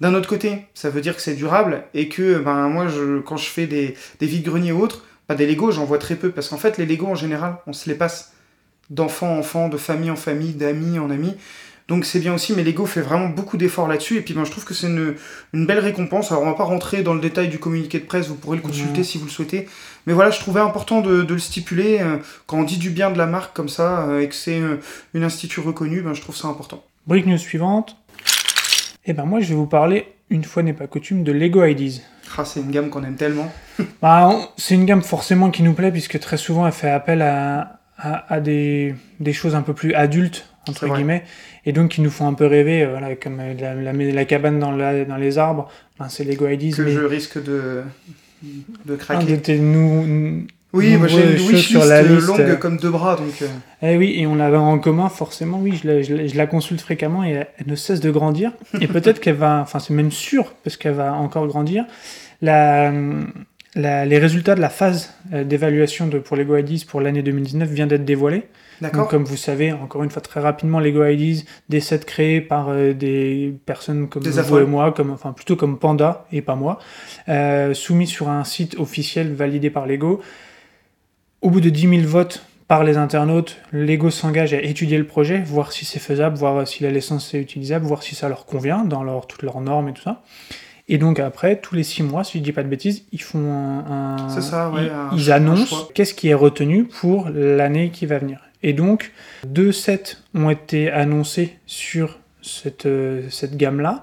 D'un 0.00 0.14
autre 0.14 0.28
côté, 0.28 0.66
ça 0.74 0.90
veut 0.90 1.00
dire 1.00 1.16
que 1.16 1.22
c'est 1.22 1.34
durable, 1.34 1.84
et 1.94 2.08
que 2.08 2.38
ben, 2.38 2.68
moi, 2.68 2.88
je, 2.88 3.20
quand 3.20 3.36
je 3.36 3.48
fais 3.48 3.66
des, 3.66 3.94
des 4.20 4.26
vides-greniers 4.26 4.72
ou 4.72 4.82
autres, 4.82 5.04
pas 5.26 5.34
des 5.34 5.46
Lego, 5.46 5.70
j'en 5.70 5.84
vois 5.84 5.98
très 5.98 6.16
peu, 6.16 6.30
parce 6.30 6.48
qu'en 6.48 6.58
fait, 6.58 6.78
les 6.78 6.86
Lego 6.86 7.06
en 7.06 7.14
général, 7.14 7.56
on 7.66 7.72
se 7.72 7.88
les 7.88 7.96
passe 7.96 8.32
d'enfant 8.90 9.34
en 9.34 9.38
enfant, 9.38 9.68
de 9.68 9.76
famille 9.76 10.10
en 10.10 10.16
famille, 10.16 10.52
d'amis 10.52 10.98
en 10.98 11.10
amis. 11.10 11.34
Donc 11.88 12.04
c'est 12.04 12.18
bien 12.18 12.34
aussi, 12.34 12.52
mais 12.52 12.64
Lego 12.64 12.84
fait 12.84 13.00
vraiment 13.00 13.28
beaucoup 13.28 13.56
d'efforts 13.56 13.86
là-dessus, 13.86 14.16
et 14.16 14.20
puis 14.20 14.34
ben, 14.34 14.44
je 14.44 14.50
trouve 14.50 14.64
que 14.64 14.74
c'est 14.74 14.88
une, 14.88 15.14
une 15.52 15.66
belle 15.66 15.78
récompense. 15.78 16.32
Alors 16.32 16.42
on 16.42 16.46
va 16.46 16.54
pas 16.54 16.64
rentrer 16.64 17.02
dans 17.02 17.14
le 17.14 17.20
détail 17.20 17.48
du 17.48 17.58
communiqué 17.58 18.00
de 18.00 18.04
presse, 18.04 18.26
vous 18.26 18.34
pourrez 18.34 18.56
le 18.56 18.62
consulter 18.62 19.04
si 19.04 19.18
vous 19.18 19.24
le 19.24 19.30
souhaitez. 19.30 19.68
Mais 20.06 20.12
voilà, 20.12 20.30
je 20.30 20.40
trouvais 20.40 20.60
important 20.60 21.00
de, 21.00 21.22
de 21.22 21.34
le 21.34 21.40
stipuler. 21.40 22.00
euh, 22.00 22.16
quand 22.46 22.58
on 22.58 22.64
dit 22.64 22.78
du 22.78 22.90
bien 22.90 23.10
de 23.10 23.18
la 23.18 23.26
marque 23.26 23.54
comme 23.54 23.68
ça, 23.68 24.08
euh, 24.08 24.20
et 24.20 24.28
que 24.28 24.34
c'est 24.34 24.60
euh, 24.60 24.76
une 25.14 25.22
institut 25.22 25.60
reconnue, 25.60 26.02
ben, 26.02 26.12
je 26.12 26.20
trouve 26.20 26.36
ça 26.36 26.48
important. 26.48 26.84
Brique 27.06 27.26
news 27.26 27.38
suivante. 27.38 27.96
Et 29.06 29.12
ben 29.12 29.24
moi, 29.24 29.40
je 29.40 29.48
vais 29.48 29.54
vous 29.54 29.66
parler 29.66 30.06
une 30.30 30.42
fois 30.44 30.62
n'est 30.64 30.72
pas 30.72 30.86
coutume, 30.88 31.22
de 31.22 31.30
Lego 31.32 31.64
IDs. 31.64 32.00
Ah, 32.36 32.44
c'est 32.44 32.60
une 32.60 32.70
gamme 32.72 32.90
qu'on 32.90 33.04
aime 33.04 33.14
tellement. 33.14 33.50
Bah, 34.02 34.30
c'est 34.56 34.74
une 34.74 34.84
gamme 34.84 35.02
forcément 35.02 35.50
qui 35.50 35.62
nous 35.62 35.72
plaît 35.74 35.92
puisque 35.92 36.18
très 36.18 36.36
souvent 36.36 36.66
elle 36.66 36.72
fait 36.72 36.90
appel 36.90 37.22
à, 37.22 37.78
à, 37.98 38.34
à 38.34 38.40
des, 38.40 38.94
des 39.20 39.32
choses 39.32 39.54
un 39.54 39.62
peu 39.62 39.74
plus 39.74 39.94
adultes 39.94 40.48
entre 40.68 40.88
guillemets 40.92 41.22
et 41.64 41.72
donc 41.72 41.90
qui 41.92 42.00
nous 42.00 42.10
font 42.10 42.26
un 42.26 42.34
peu 42.34 42.46
rêver 42.46 42.82
euh, 42.82 42.90
voilà, 42.90 43.14
comme 43.14 43.38
euh, 43.38 43.54
la, 43.60 43.74
la, 43.74 43.92
la 43.92 44.24
cabane 44.24 44.58
dans, 44.58 44.72
la, 44.72 45.04
dans 45.04 45.16
les 45.16 45.38
arbres 45.38 45.70
ben, 46.00 46.08
c'est 46.08 46.24
Lego 46.24 46.48
IDs 46.48 46.74
Que 46.74 46.82
mais 46.82 46.90
je 46.92 47.00
risque 47.00 47.40
de, 47.42 47.82
de 48.42 48.94
un 48.94 48.96
craquer. 48.96 49.26
de 49.26 49.36
tes 49.36 49.58
nou- 49.58 50.46
Oui, 50.76 50.96
moi 50.96 51.06
j'ai 51.08 51.22
une 51.22 51.32
wishlist 51.32 51.68
sur 51.68 51.84
la 51.84 52.02
liste. 52.02 52.26
longue 52.26 52.58
comme 52.58 52.76
deux 52.76 52.90
bras, 52.90 53.16
donc 53.16 53.42
euh, 53.42 53.46
Eh 53.82 53.96
oui, 53.96 54.14
et 54.18 54.26
on 54.26 54.34
l'avait 54.34 54.56
en 54.56 54.78
commun, 54.78 55.08
forcément, 55.08 55.58
oui, 55.60 55.78
je 55.82 55.88
la, 55.88 56.02
je 56.02 56.14
la- 56.14 56.26
je 56.26 56.36
la 56.36 56.46
consulte 56.46 56.80
fréquemment 56.80 57.24
et 57.24 57.30
elle, 57.30 57.46
elle 57.58 57.66
ne 57.68 57.74
cesse 57.76 58.00
de 58.00 58.10
grandir. 58.10 58.52
Et 58.80 58.86
peut-être 58.86 59.20
qu'elle 59.20 59.34
va, 59.36 59.60
enfin 59.62 59.78
c'est 59.78 59.94
même 59.94 60.10
sûr, 60.12 60.52
parce 60.62 60.76
qu'elle 60.76 60.94
va 60.94 61.12
encore 61.14 61.46
grandir. 61.46 61.84
La, 62.42 62.92
la- 63.74 64.04
les 64.06 64.18
résultats 64.18 64.54
de 64.54 64.60
la 64.60 64.68
phase 64.70 65.12
euh, 65.32 65.44
d'évaluation 65.44 66.08
pour 66.08 66.36
Lego 66.36 66.56
IDs 66.56 66.84
pour 66.86 67.00
l'année 67.00 67.22
2019 67.22 67.68
vient 67.68 67.86
d'être 67.86 68.04
dévoilés. 68.04 68.44
Donc, 68.82 68.92
d'accord. 68.92 69.08
comme 69.08 69.24
vous 69.24 69.38
savez, 69.38 69.72
encore 69.72 70.02
une 70.04 70.10
fois 70.10 70.20
très 70.20 70.38
rapidement, 70.40 70.80
Lego 70.80 71.02
IDs, 71.06 71.44
des 71.70 71.80
sets 71.80 72.00
créés 72.00 72.42
par 72.42 72.68
euh, 72.68 72.92
des 72.92 73.54
personnes 73.64 74.06
comme 74.08 74.22
Des 74.22 74.30
vous 74.32 74.58
et 74.58 74.66
moi, 74.66 74.92
comme, 74.92 75.10
enfin 75.12 75.32
plutôt 75.32 75.56
comme 75.56 75.78
Panda 75.78 76.26
et 76.30 76.42
pas 76.42 76.56
moi, 76.56 76.78
euh, 77.30 77.72
soumis 77.72 78.06
sur 78.06 78.28
un 78.28 78.44
site 78.44 78.78
officiel 78.78 79.32
validé 79.32 79.70
par 79.70 79.86
Lego. 79.86 80.20
Au 81.46 81.50
bout 81.50 81.60
de 81.60 81.70
10 81.70 81.88
000 82.00 82.08
votes 82.08 82.42
par 82.66 82.82
les 82.82 82.96
internautes, 82.96 83.58
Lego 83.70 84.10
s'engage 84.10 84.52
à 84.52 84.60
étudier 84.60 84.98
le 84.98 85.06
projet, 85.06 85.40
voir 85.46 85.70
si 85.70 85.84
c'est 85.84 86.00
faisable, 86.00 86.36
voir 86.36 86.66
si 86.66 86.82
la 86.82 86.90
licence 86.90 87.32
est 87.34 87.38
utilisable, 87.40 87.86
voir 87.86 88.02
si 88.02 88.16
ça 88.16 88.28
leur 88.28 88.46
convient 88.46 88.82
dans 88.84 89.04
leur, 89.04 89.28
toutes 89.28 89.44
leurs 89.44 89.60
normes 89.60 89.88
et 89.88 89.92
tout 89.92 90.02
ça. 90.02 90.22
Et 90.88 90.98
donc 90.98 91.20
après, 91.20 91.60
tous 91.60 91.76
les 91.76 91.84
6 91.84 92.02
mois, 92.02 92.24
si 92.24 92.38
je 92.38 92.42
dis 92.42 92.50
pas 92.50 92.64
de 92.64 92.68
bêtises, 92.68 93.04
ils 93.12 93.22
font 93.22 93.48
un... 93.48 94.28
ça, 94.40 94.70
ouais, 94.70 94.88
ils- 95.12 95.30
annoncent 95.30 95.88
qu'est-ce 95.94 96.14
qui 96.14 96.26
est 96.30 96.34
retenu 96.34 96.82
pour 96.82 97.28
l'année 97.32 97.90
qui 97.90 98.06
va 98.06 98.18
venir. 98.18 98.40
Et 98.64 98.72
donc, 98.72 99.12
deux 99.46 99.70
sets 99.70 100.16
ont 100.34 100.50
été 100.50 100.90
annoncés 100.90 101.58
sur 101.64 102.18
cette, 102.42 102.86
euh, 102.86 103.22
cette 103.30 103.56
gamme-là. 103.56 104.02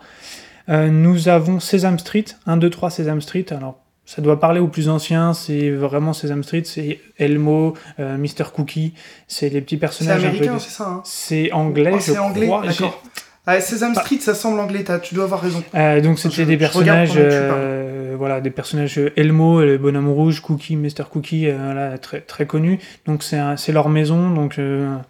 Euh, 0.69 0.87
nous 0.87 1.27
avons 1.27 1.59
Sesame 1.59 1.99
Street, 1.99 2.23
1, 2.45 2.55
2, 2.55 2.69
3 2.69 2.89
Sesame 2.89 3.19
Street. 3.19 3.47
Alors, 3.51 3.82
ça 4.05 4.21
doit 4.21 4.39
parler 4.39 4.59
aux 4.59 4.67
plus 4.67 4.89
anciens, 4.89 5.33
c'est 5.33 5.69
vraiment 5.69 6.13
Sesame 6.13 6.43
Street, 6.43 6.63
c'est 6.65 6.99
Elmo, 7.17 7.73
euh, 7.99 8.17
Mr. 8.17 8.51
Cookie, 8.53 8.93
c'est 9.27 9.49
les 9.49 9.61
petits 9.61 9.75
C'est 9.75 9.79
personnages 9.79 10.21
peu... 10.21 10.27
américain, 10.27 10.55
de- 10.55 10.59
c'est 10.59 10.69
ça 10.71 10.87
hein 10.89 11.01
C'est 11.05 11.51
anglais, 11.53 11.91
Oh, 11.93 11.97
je 11.99 12.11
C'est 12.11 12.17
anglais, 12.17 12.47
crois. 12.47 12.65
d'accord. 12.65 13.01
Ah, 13.45 13.59
Sesame 13.59 13.93
Street, 13.95 14.19
ça 14.21 14.33
semble 14.35 14.59
anglais, 14.59 14.85
tu 15.01 15.15
dois 15.15 15.25
avoir 15.25 15.41
raison. 15.41 15.61
Euh, 15.75 15.99
donc 15.99 16.17
c'était 16.19 16.45
des 16.45 16.55
personnages, 16.57 17.11
euh, 17.17 18.15
voilà, 18.17 18.39
des 18.39 18.51
personnages 18.51 18.97
euh, 18.97 19.11
Elmo, 19.17 19.61
le 19.61 19.77
bonhomme 19.77 20.07
rouge, 20.09 20.39
Cookie, 20.39 20.77
Mr. 20.77 21.03
Cookie, 21.11 21.49
voilà, 21.51 21.97
très 21.97 22.21
très 22.21 22.45
connus. 22.45 22.79
Donc 23.05 23.21
c'est 23.21 23.41
c'est 23.57 23.73
leur 23.73 23.89
maison, 23.89 24.29
donc 24.29 24.57
une 24.57 25.01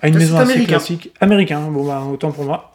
Ça, 0.00 0.10
maison 0.10 0.36
c'est 0.36 0.42
assez 0.42 0.52
américain. 0.52 0.66
classique, 0.68 1.12
américain. 1.20 1.60
Bon 1.70 1.84
bah 1.86 2.02
autant 2.10 2.32
pour 2.32 2.44
moi. 2.44 2.74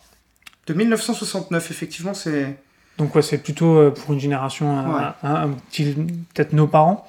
De 0.67 0.73
1969, 0.75 1.71
effectivement, 1.71 2.13
c'est. 2.13 2.55
Donc 2.97 3.15
ouais, 3.15 3.21
c'est 3.21 3.37
plutôt 3.39 3.77
euh, 3.77 3.91
pour 3.91 4.13
une 4.13 4.19
génération, 4.19 4.77
un, 4.77 4.93
Ouais. 4.93 5.03
un- 5.23 5.35
un 5.35 5.49
petit- 5.49 5.95
peut-être 6.33 6.53
nos 6.53 6.67
parents. 6.67 7.05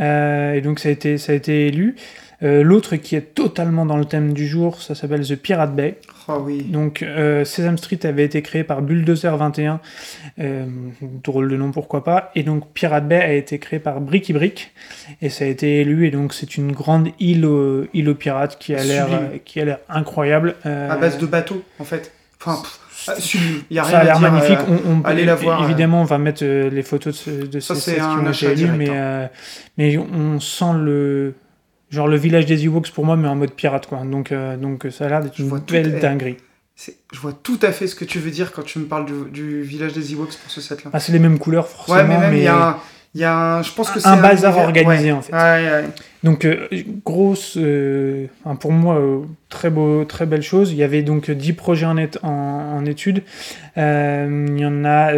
Euh, 0.00 0.52
et 0.54 0.60
donc 0.60 0.78
ça 0.78 0.88
a 0.88 0.92
été 0.92 1.18
ça 1.18 1.32
a 1.32 1.34
été 1.34 1.66
élu. 1.66 1.96
Euh, 2.44 2.62
L'autre 2.62 2.94
qui 2.94 3.16
est 3.16 3.34
totalement 3.34 3.84
dans 3.84 3.96
le 3.96 4.04
thème 4.04 4.32
du 4.32 4.46
jour, 4.46 4.80
ça 4.80 4.94
s'appelle 4.94 5.26
The 5.26 5.34
Pirate 5.34 5.74
Bay. 5.74 5.96
Oh 6.28 6.40
oui. 6.44 6.62
Donc, 6.62 7.02
euh, 7.02 7.44
Sesame 7.44 7.78
Street 7.78 7.98
avait 8.04 8.24
été 8.24 8.42
créé 8.42 8.62
par 8.62 8.80
Bulldozer 8.80 9.36
21, 9.36 9.80
euh, 10.38 10.64
drôle 11.02 11.48
de 11.48 11.56
nom 11.56 11.72
pourquoi 11.72 12.04
pas, 12.04 12.30
et 12.36 12.44
donc 12.44 12.68
Pirate 12.74 13.08
Bay 13.08 13.16
a 13.20 13.32
été 13.32 13.58
créé 13.58 13.80
par 13.80 14.00
Bricky 14.00 14.32
Brick, 14.34 14.70
et 15.20 15.30
ça 15.30 15.46
a 15.46 15.48
été 15.48 15.80
élu, 15.80 16.06
et 16.06 16.12
donc 16.12 16.32
c'est 16.32 16.56
une 16.56 16.70
grande 16.70 17.08
île 17.18 17.44
aux, 17.44 17.86
île 17.92 18.08
aux 18.08 18.14
pirates 18.14 18.56
qui 18.60 18.72
a 18.72 18.84
l'air 18.84 19.08
qui 19.44 19.60
a 19.60 19.64
l'air 19.64 19.78
incroyable. 19.88 20.54
À 20.64 20.96
base 20.96 21.18
de 21.18 21.26
bateaux, 21.26 21.64
en 21.80 21.84
fait. 21.84 22.12
Enfin, 22.40 22.60
pff, 22.62 22.78
ah. 23.06 23.14
Y 23.70 23.78
a 23.78 23.82
rien 23.82 23.90
ça 23.92 23.98
a 24.00 24.04
l'air 24.04 24.20
magnifique. 24.20 24.58
euh, 24.68 24.76
on, 24.86 25.00
on- 25.00 25.04
allez 25.04 25.24
la 25.24 25.34
voir, 25.34 25.62
Évidemment, 25.64 26.02
on 26.02 26.04
va 26.04 26.18
mettre 26.18 26.42
euh, 26.44 26.68
les 26.70 26.82
photos 26.82 27.28
de, 27.28 27.60
Ça, 27.60 27.74
ces 27.74 27.92
été 27.92 28.00
élus, 28.00 28.56
direct, 28.56 28.76
mais, 28.76 28.88
hein. 28.90 28.92
euh, 28.94 29.26
mais 29.76 29.98
on 29.98 30.40
sent 30.40 30.72
le 30.76 31.34
genre 31.90 32.08
le 32.08 32.16
village 32.16 32.44
des 32.46 32.64
Ewoks 32.64 32.90
pour 32.90 33.06
moi, 33.06 33.16
mais 33.16 33.28
en 33.28 33.36
mode 33.36 33.52
pirate 33.52 33.86
quoi. 33.86 33.98
Donc 34.04 34.32
euh, 34.32 34.56
donc 34.56 34.86
ça 34.90 35.06
a 35.06 35.08
l'air 35.08 35.20
d'être 35.22 35.38
une 35.38 35.48
belle 35.60 36.00
dinguerie. 36.00 36.36
Je 37.12 37.18
vois 37.18 37.32
tout 37.32 37.58
à 37.62 37.72
fait 37.72 37.86
ce 37.86 37.94
que 37.96 38.04
tu 38.04 38.18
veux 38.20 38.30
dire 38.30 38.52
quand 38.52 38.62
tu 38.62 38.78
me 38.78 38.84
parles 38.84 39.06
du, 39.06 39.30
du 39.32 39.62
village 39.62 39.92
des 39.94 40.12
Ewoks 40.12 40.36
pour 40.36 40.50
ce 40.50 40.60
set-là. 40.60 40.90
Ah, 40.92 41.00
c'est 41.00 41.12
les 41.12 41.18
mêmes 41.18 41.38
couleurs 41.38 41.66
forcément, 41.66 41.96
ouais, 41.98 42.04
mais 42.06 42.18
même, 42.18 42.32
il 42.32 42.38
mais 42.38 42.44
y 42.44 42.46
a 42.46 42.68
un. 42.68 42.76
il 43.14 43.20
Y 43.20 43.24
a 43.24 43.34
un, 43.36 43.62
je 43.62 43.72
pense 43.72 43.90
que 43.90 43.98
c'est 44.00 44.06
un 44.06 44.16
bazar 44.16 44.56
organisé 44.58 45.10
ouais. 45.10 45.18
en 45.18 45.22
fait. 45.22 45.32
Ouais. 45.32 45.84
Donc 46.24 46.44
euh, 46.44 46.66
grosse, 47.04 47.54
euh, 47.56 48.26
enfin, 48.44 48.56
pour 48.56 48.72
moi 48.72 48.96
euh, 48.98 49.20
très 49.48 49.70
beau, 49.70 50.04
très 50.04 50.26
belle 50.26 50.42
chose. 50.42 50.72
Il 50.72 50.78
y 50.78 50.82
avait 50.82 51.02
donc 51.02 51.30
10 51.30 51.52
projets 51.52 51.86
en, 51.86 51.96
en, 51.96 52.28
en 52.28 52.84
étude. 52.86 53.22
Euh, 53.76 54.46
il 54.50 54.58
y 54.60 54.66
en 54.66 54.84
a 54.84 55.12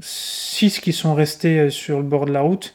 6 0.00 0.80
qui 0.80 0.92
sont 0.92 1.14
restés 1.14 1.70
sur 1.70 1.96
le 1.98 2.04
bord 2.04 2.26
de 2.26 2.32
la 2.32 2.40
route. 2.42 2.74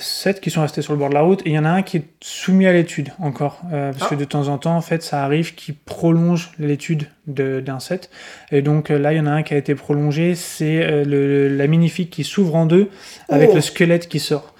7 0.00 0.40
qui 0.40 0.50
sont 0.50 0.62
restés 0.62 0.82
sur 0.82 0.92
le 0.94 0.98
bord 0.98 1.10
de 1.10 1.14
la 1.14 1.20
route 1.20 1.42
et 1.46 1.50
il 1.50 1.52
y 1.52 1.58
en 1.58 1.64
a 1.64 1.70
un 1.70 1.82
qui 1.82 1.98
est 1.98 2.04
soumis 2.20 2.66
à 2.66 2.72
l'étude 2.72 3.10
encore 3.20 3.60
parce 3.70 3.98
Ah. 4.02 4.06
que 4.10 4.14
de 4.16 4.24
temps 4.24 4.48
en 4.48 4.58
temps 4.58 4.76
en 4.76 4.80
fait 4.80 5.00
ça 5.00 5.22
arrive 5.22 5.54
qui 5.54 5.70
prolonge 5.72 6.50
l'étude 6.58 7.06
de- 7.28 7.60
d'un 7.60 7.78
set 7.78 8.10
et 8.50 8.62
donc 8.62 8.88
là 8.88 9.12
il 9.12 9.18
y 9.18 9.20
en 9.20 9.26
a 9.26 9.30
un 9.30 9.44
qui 9.44 9.54
a 9.54 9.56
été 9.56 9.76
prolongé 9.76 10.34
c'est 10.34 11.04
la 11.04 11.66
minifig 11.68 12.10
qui 12.10 12.24
s'ouvre 12.24 12.56
en 12.56 12.66
deux 12.66 12.90
avec 13.28 13.50
Oh. 13.52 13.54
le 13.54 13.60
squelette 13.60 14.08
qui 14.08 14.18
sort 14.18 14.54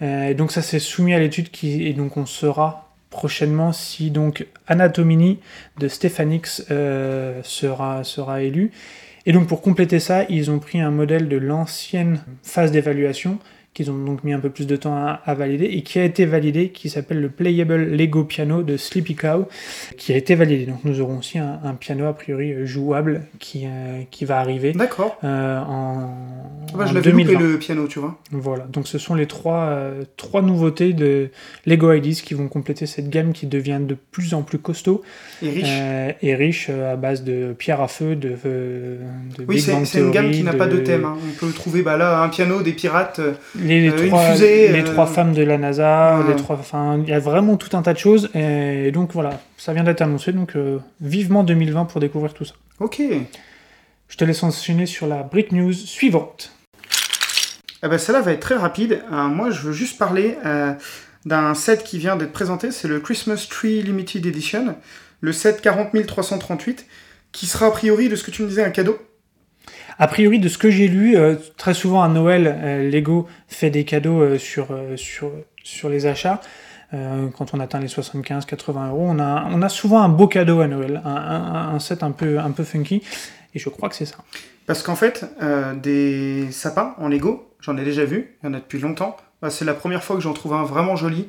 et 0.00 0.34
donc 0.34 0.52
ça 0.52 0.62
c'est 0.62 0.78
soumis 0.78 1.14
à 1.14 1.18
l'étude 1.18 1.50
qui 1.50 1.86
et 1.86 1.92
donc 1.92 2.16
on 2.16 2.26
saura 2.26 2.84
prochainement 3.14 3.72
si 3.72 4.10
donc 4.10 4.46
Anatomini 4.66 5.38
de 5.78 5.86
Stephanix 5.86 6.66
euh, 6.70 7.40
sera 7.44 8.04
sera 8.04 8.42
élu. 8.42 8.72
Et 9.24 9.32
donc 9.32 9.46
pour 9.46 9.62
compléter 9.62 10.00
ça, 10.00 10.24
ils 10.28 10.50
ont 10.50 10.58
pris 10.58 10.80
un 10.80 10.90
modèle 10.90 11.28
de 11.28 11.36
l'ancienne 11.36 12.20
phase 12.42 12.72
d'évaluation 12.72 13.38
qu'ils 13.74 13.90
ont 13.90 13.98
donc 13.98 14.22
mis 14.24 14.32
un 14.32 14.38
peu 14.40 14.50
plus 14.50 14.66
de 14.66 14.76
temps 14.76 14.94
à, 14.96 15.20
à 15.24 15.34
valider 15.34 15.64
et 15.66 15.82
qui 15.82 15.98
a 15.98 16.04
été 16.04 16.24
validé, 16.26 16.68
qui 16.70 16.88
s'appelle 16.88 17.20
le 17.20 17.28
Playable 17.28 17.74
Lego 17.90 18.24
Piano 18.24 18.62
de 18.62 18.76
Sleepy 18.76 19.16
Cow, 19.16 19.46
qui 19.98 20.12
a 20.12 20.16
été 20.16 20.34
validé. 20.36 20.66
Donc 20.66 20.78
nous 20.84 21.00
aurons 21.00 21.18
aussi 21.18 21.38
un, 21.38 21.58
un 21.64 21.74
piano 21.74 22.06
a 22.06 22.12
priori 22.14 22.64
jouable 22.66 23.22
qui, 23.40 23.64
euh, 23.66 24.02
qui 24.10 24.24
va 24.24 24.38
arriver 24.38 24.72
D'accord. 24.72 25.18
euh, 25.24 25.58
en, 25.60 26.14
Ah 26.72 26.76
bah, 26.76 26.84
en 26.84 26.86
je 26.86 26.94
l'avais 26.94 27.10
loupé 27.10 27.24
2020. 27.34 27.40
le 27.52 27.58
piano, 27.58 27.86
tu 27.88 27.98
vois. 27.98 28.18
Voilà, 28.30 28.64
donc 28.64 28.86
ce 28.86 28.98
sont 28.98 29.14
les 29.14 29.26
trois, 29.26 29.64
euh, 29.64 30.04
trois 30.16 30.40
nouveautés 30.42 30.92
de 30.92 31.30
Lego 31.66 31.92
IDs 31.92 32.14
qui 32.22 32.34
vont 32.34 32.48
compléter 32.48 32.86
cette 32.86 33.10
gamme 33.10 33.32
qui 33.32 33.46
devient 33.46 33.80
de 33.80 33.96
plus 34.12 34.34
en 34.34 34.42
plus 34.42 34.58
costaud 34.58 35.02
Et 35.42 35.50
riche. 35.50 35.64
euh, 35.68 36.12
et 36.22 36.34
riche 36.36 36.70
à 36.70 36.96
base 36.96 37.24
de 37.24 37.52
pierre 37.58 37.80
à 37.80 37.88
feu, 37.88 38.14
de, 38.14 38.30
de 38.30 38.98
oui, 39.48 39.60
c'est 39.60 39.98
une 39.98 40.10
gamme 40.10 40.30
qui 40.30 40.42
n'a 40.44 40.52
pas 40.52 40.66
de 40.68 40.78
thème. 40.78 41.04
hein. 41.04 41.16
On 41.26 41.38
peut 41.46 41.52
trouver 41.52 41.82
bah, 41.82 41.96
là 41.96 42.22
un 42.22 42.28
piano, 42.28 42.62
des 42.62 42.72
pirates. 42.72 43.20
Les, 43.64 43.80
les 43.80 43.90
Euh, 43.90 44.02
une 44.02 44.08
trois, 44.08 44.30
fusée, 44.30 44.68
les 44.68 44.82
euh, 44.82 44.84
trois 44.84 45.06
femmes 45.06 45.32
de 45.32 45.42
la 45.42 45.58
NASA, 45.58 46.18
ouais. 46.18 46.32
les 46.32 46.36
trois, 46.36 46.56
enfin, 46.56 47.00
il 47.02 47.08
y 47.08 47.12
a 47.12 47.18
vraiment 47.18 47.56
tout 47.56 47.76
un 47.76 47.82
tas 47.82 47.94
de 47.94 47.98
choses. 47.98 48.30
Et 48.34 48.92
donc 48.92 49.12
voilà, 49.12 49.40
ça 49.56 49.72
vient 49.72 49.84
d'être 49.84 50.02
annoncé. 50.02 50.32
Donc 50.32 50.54
euh, 50.54 50.78
vivement 51.00 51.42
2020 51.42 51.86
pour 51.86 52.00
découvrir 52.00 52.34
tout 52.34 52.44
ça. 52.44 52.54
Ok. 52.78 53.00
Je 54.08 54.16
te 54.16 54.24
laisse 54.24 54.42
enchaîner 54.42 54.86
sur 54.86 55.06
la 55.06 55.22
Brick 55.22 55.50
News 55.50 55.72
suivante. 55.72 56.52
Eh 57.84 57.88
ben, 57.88 57.98
celle-là 57.98 58.22
va 58.22 58.32
être 58.32 58.40
très 58.40 58.54
rapide. 58.54 59.02
Euh, 59.12 59.24
moi, 59.24 59.50
je 59.50 59.60
veux 59.60 59.72
juste 59.72 59.98
parler 59.98 60.38
euh, 60.46 60.72
d'un 61.26 61.54
set 61.54 61.84
qui 61.84 61.98
vient 61.98 62.16
d'être 62.16 62.32
présenté. 62.32 62.70
C'est 62.70 62.88
le 62.88 62.98
Christmas 62.98 63.46
Tree 63.50 63.82
Limited 63.82 64.24
Edition. 64.24 64.76
Le 65.20 65.32
set 65.32 65.60
40338, 65.60 66.86
qui 67.32 67.46
sera 67.46 67.66
a 67.66 67.70
priori, 67.70 68.08
de 68.08 68.16
ce 68.16 68.24
que 68.24 68.30
tu 68.30 68.42
me 68.42 68.48
disais, 68.48 68.64
un 68.64 68.70
cadeau. 68.70 68.98
A 69.98 70.06
priori, 70.08 70.38
de 70.40 70.48
ce 70.48 70.58
que 70.58 70.70
j'ai 70.70 70.88
lu, 70.88 71.16
euh, 71.16 71.36
très 71.56 71.74
souvent 71.74 72.02
à 72.02 72.08
Noël, 72.08 72.46
euh, 72.62 72.90
Lego 72.90 73.28
fait 73.48 73.70
des 73.70 73.84
cadeaux 73.84 74.20
euh, 74.20 74.38
sur, 74.38 74.66
sur, 74.96 75.30
sur 75.62 75.88
les 75.88 76.06
achats. 76.06 76.40
Quand 77.36 77.54
on 77.54 77.58
atteint 77.58 77.80
les 77.80 77.88
75-80 77.88 78.90
euros, 78.90 79.04
on 79.08 79.18
a, 79.18 79.48
on 79.50 79.62
a 79.62 79.68
souvent 79.68 80.00
un 80.02 80.08
beau 80.08 80.28
cadeau 80.28 80.60
à 80.60 80.68
Noël, 80.68 81.02
un, 81.04 81.10
un- 81.10 81.74
un 81.74 81.78
set 81.80 82.04
un 82.04 82.12
peu, 82.12 82.38
un 82.38 82.52
peu 82.52 82.62
funky. 82.62 83.02
Et 83.52 83.58
je 83.58 83.68
crois 83.68 83.88
que 83.88 83.96
c'est 83.96 84.04
ça. 84.06 84.18
Parce 84.66 84.84
qu'en 84.84 84.94
fait, 84.94 85.24
des 85.82 86.46
sapins 86.52 86.94
en 86.98 87.08
Lego, 87.08 87.50
j'en 87.60 87.76
ai 87.78 87.84
déjà 87.84 88.04
vu, 88.04 88.36
il 88.42 88.46
y 88.46 88.48
en 88.48 88.54
a 88.54 88.58
depuis 88.58 88.78
longtemps. 88.78 89.16
Bah, 89.42 89.50
c'est 89.50 89.64
la 89.64 89.74
première 89.74 90.04
fois 90.04 90.14
que 90.14 90.22
j'en 90.22 90.34
trouve 90.34 90.54
un 90.54 90.62
vraiment 90.62 90.94
joli, 90.94 91.26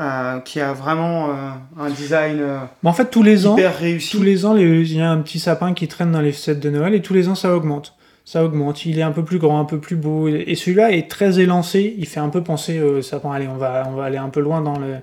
euh, 0.00 0.40
qui 0.40 0.60
a 0.60 0.72
vraiment 0.72 1.30
euh, 1.30 1.50
un 1.78 1.90
design 1.90 2.38
euh, 2.40 2.58
Mais 2.82 2.90
en 2.90 2.92
fait, 2.92 3.08
tous 3.08 3.22
les 3.22 3.46
ans, 3.46 3.54
réussi. 3.78 4.10
tous 4.16 4.22
les 4.24 4.44
ans, 4.44 4.56
il 4.56 4.92
y 4.92 5.00
a 5.00 5.08
un 5.10 5.18
petit 5.22 5.38
sapin 5.38 5.74
qui 5.74 5.86
traîne 5.86 6.10
dans 6.10 6.20
les 6.20 6.32
sets 6.32 6.56
de 6.56 6.70
Noël 6.70 6.92
et 6.92 7.02
tous 7.02 7.14
les 7.14 7.28
ans, 7.28 7.36
ça 7.36 7.54
augmente. 7.54 7.94
Ça 8.24 8.42
augmente. 8.42 8.86
Il 8.86 8.98
est 8.98 9.02
un 9.02 9.12
peu 9.12 9.22
plus 9.22 9.38
grand, 9.38 9.60
un 9.60 9.64
peu 9.66 9.78
plus 9.78 9.96
beau. 9.96 10.28
Et 10.28 10.54
celui-là 10.54 10.92
est 10.92 11.10
très 11.10 11.40
élancé. 11.40 11.94
Il 11.98 12.06
fait 12.06 12.20
un 12.20 12.30
peu 12.30 12.42
penser 12.42 12.80
au 12.80 13.02
sapin. 13.02 13.32
Allez, 13.32 13.48
on 13.48 13.56
va, 13.56 13.84
on 13.88 13.92
va 13.96 14.04
aller 14.04 14.16
un 14.16 14.30
peu 14.30 14.40
loin 14.40 14.62
dans 14.62 14.78
le 14.78 14.96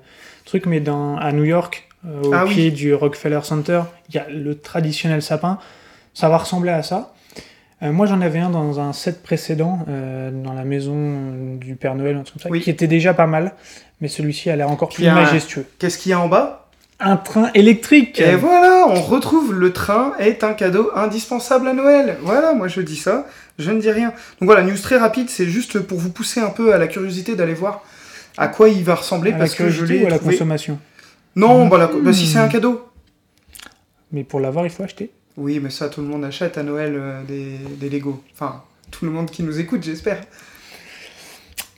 truc, 0.45 0.65
mais 0.65 0.79
dans, 0.79 1.17
à 1.17 1.31
New 1.31 1.43
York, 1.43 1.87
euh, 2.07 2.23
au 2.23 2.33
Ah 2.33 2.45
oui. 2.47 2.53
pied 2.55 2.71
du 2.71 2.95
Rockefeller 2.95 3.41
Center, 3.43 3.81
il 4.09 4.15
y 4.15 4.17
a 4.17 4.27
le 4.27 4.55
traditionnel 4.55 5.21
sapin. 5.21 5.59
Ça 6.15 6.29
va 6.29 6.37
ressembler 6.39 6.71
à 6.71 6.81
ça. 6.81 7.13
Euh, 7.83 7.91
moi, 7.91 8.05
j'en 8.07 8.21
avais 8.21 8.39
un 8.39 8.49
dans 8.49 8.79
un 8.79 8.91
set 8.91 9.21
précédent, 9.21 9.85
euh, 9.87 10.31
dans 10.31 10.53
la 10.53 10.63
maison 10.63 11.55
du 11.59 11.75
Père 11.75 11.93
Noël, 11.95 12.15
un 12.15 12.23
truc 12.23 12.41
comme 12.41 12.49
ça, 12.49 12.49
Oui. 12.49 12.61
qui 12.61 12.69
était 12.71 12.87
déjà 12.87 13.13
pas 13.13 13.27
mal, 13.27 13.53
mais 14.01 14.07
celui-ci 14.07 14.49
a 14.49 14.55
l'air 14.55 14.69
encore 14.69 14.89
plus 14.89 15.07
a 15.07 15.13
majestueux. 15.13 15.65
Qu'est-ce 15.79 15.97
qu'il 15.99 16.09
y 16.09 16.13
a 16.13 16.19
en 16.19 16.27
bas? 16.27 16.60
Un 17.03 17.17
train 17.17 17.49
électrique 17.55 18.19
Et 18.19 18.35
voilà, 18.35 18.85
on 18.87 19.01
retrouve 19.01 19.53
le 19.53 19.73
train 19.73 20.13
est 20.19 20.43
un 20.43 20.53
cadeau 20.53 20.91
indispensable 20.95 21.67
à 21.67 21.73
Noël. 21.73 22.17
Voilà, 22.21 22.53
moi 22.53 22.67
je 22.67 22.79
dis 22.81 22.95
ça, 22.95 23.25
je 23.57 23.71
ne 23.71 23.81
dis 23.81 23.89
rien. 23.89 24.09
Donc 24.39 24.43
voilà, 24.47 24.61
news 24.61 24.77
très 24.77 24.97
rapide, 24.97 25.29
c'est 25.29 25.47
juste 25.47 25.79
pour 25.79 25.97
vous 25.97 26.11
pousser 26.11 26.39
un 26.41 26.51
peu 26.51 26.73
à 26.73 26.77
la 26.77 26.87
curiosité 26.87 27.35
d'aller 27.35 27.55
voir 27.55 27.83
à 28.37 28.47
quoi 28.47 28.69
il 28.69 28.83
va 28.83 28.95
ressembler 28.95 29.31
à 29.31 29.33
la 29.33 29.39
parce 29.39 29.55
que 29.55 29.69
je 29.69 29.83
l'ai 29.83 30.03
ou 30.03 30.05
à 30.05 30.09
la 30.09 30.17
trouvé. 30.19 30.33
consommation. 30.35 30.79
Non, 31.35 31.67
voilà, 31.69 31.87
bah, 32.03 32.13
si 32.13 32.25
Hmm. 32.25 32.27
c'est 32.27 32.39
un 32.39 32.47
cadeau. 32.49 32.87
Mais 34.11 34.23
pour 34.23 34.39
l'avoir, 34.39 34.65
il 34.65 34.69
faut 34.71 34.83
acheter. 34.83 35.09
Oui, 35.37 35.59
mais 35.59 35.69
ça, 35.71 35.89
tout 35.89 36.01
le 36.01 36.07
monde 36.07 36.23
achète 36.25 36.57
à 36.57 36.63
Noël 36.63 36.93
euh, 36.95 37.23
des, 37.23 37.57
des 37.79 37.89
Lego. 37.89 38.21
Enfin, 38.33 38.61
tout 38.91 39.05
le 39.05 39.11
monde 39.11 39.31
qui 39.31 39.41
nous 39.43 39.59
écoute, 39.59 39.81
j'espère. 39.83 40.21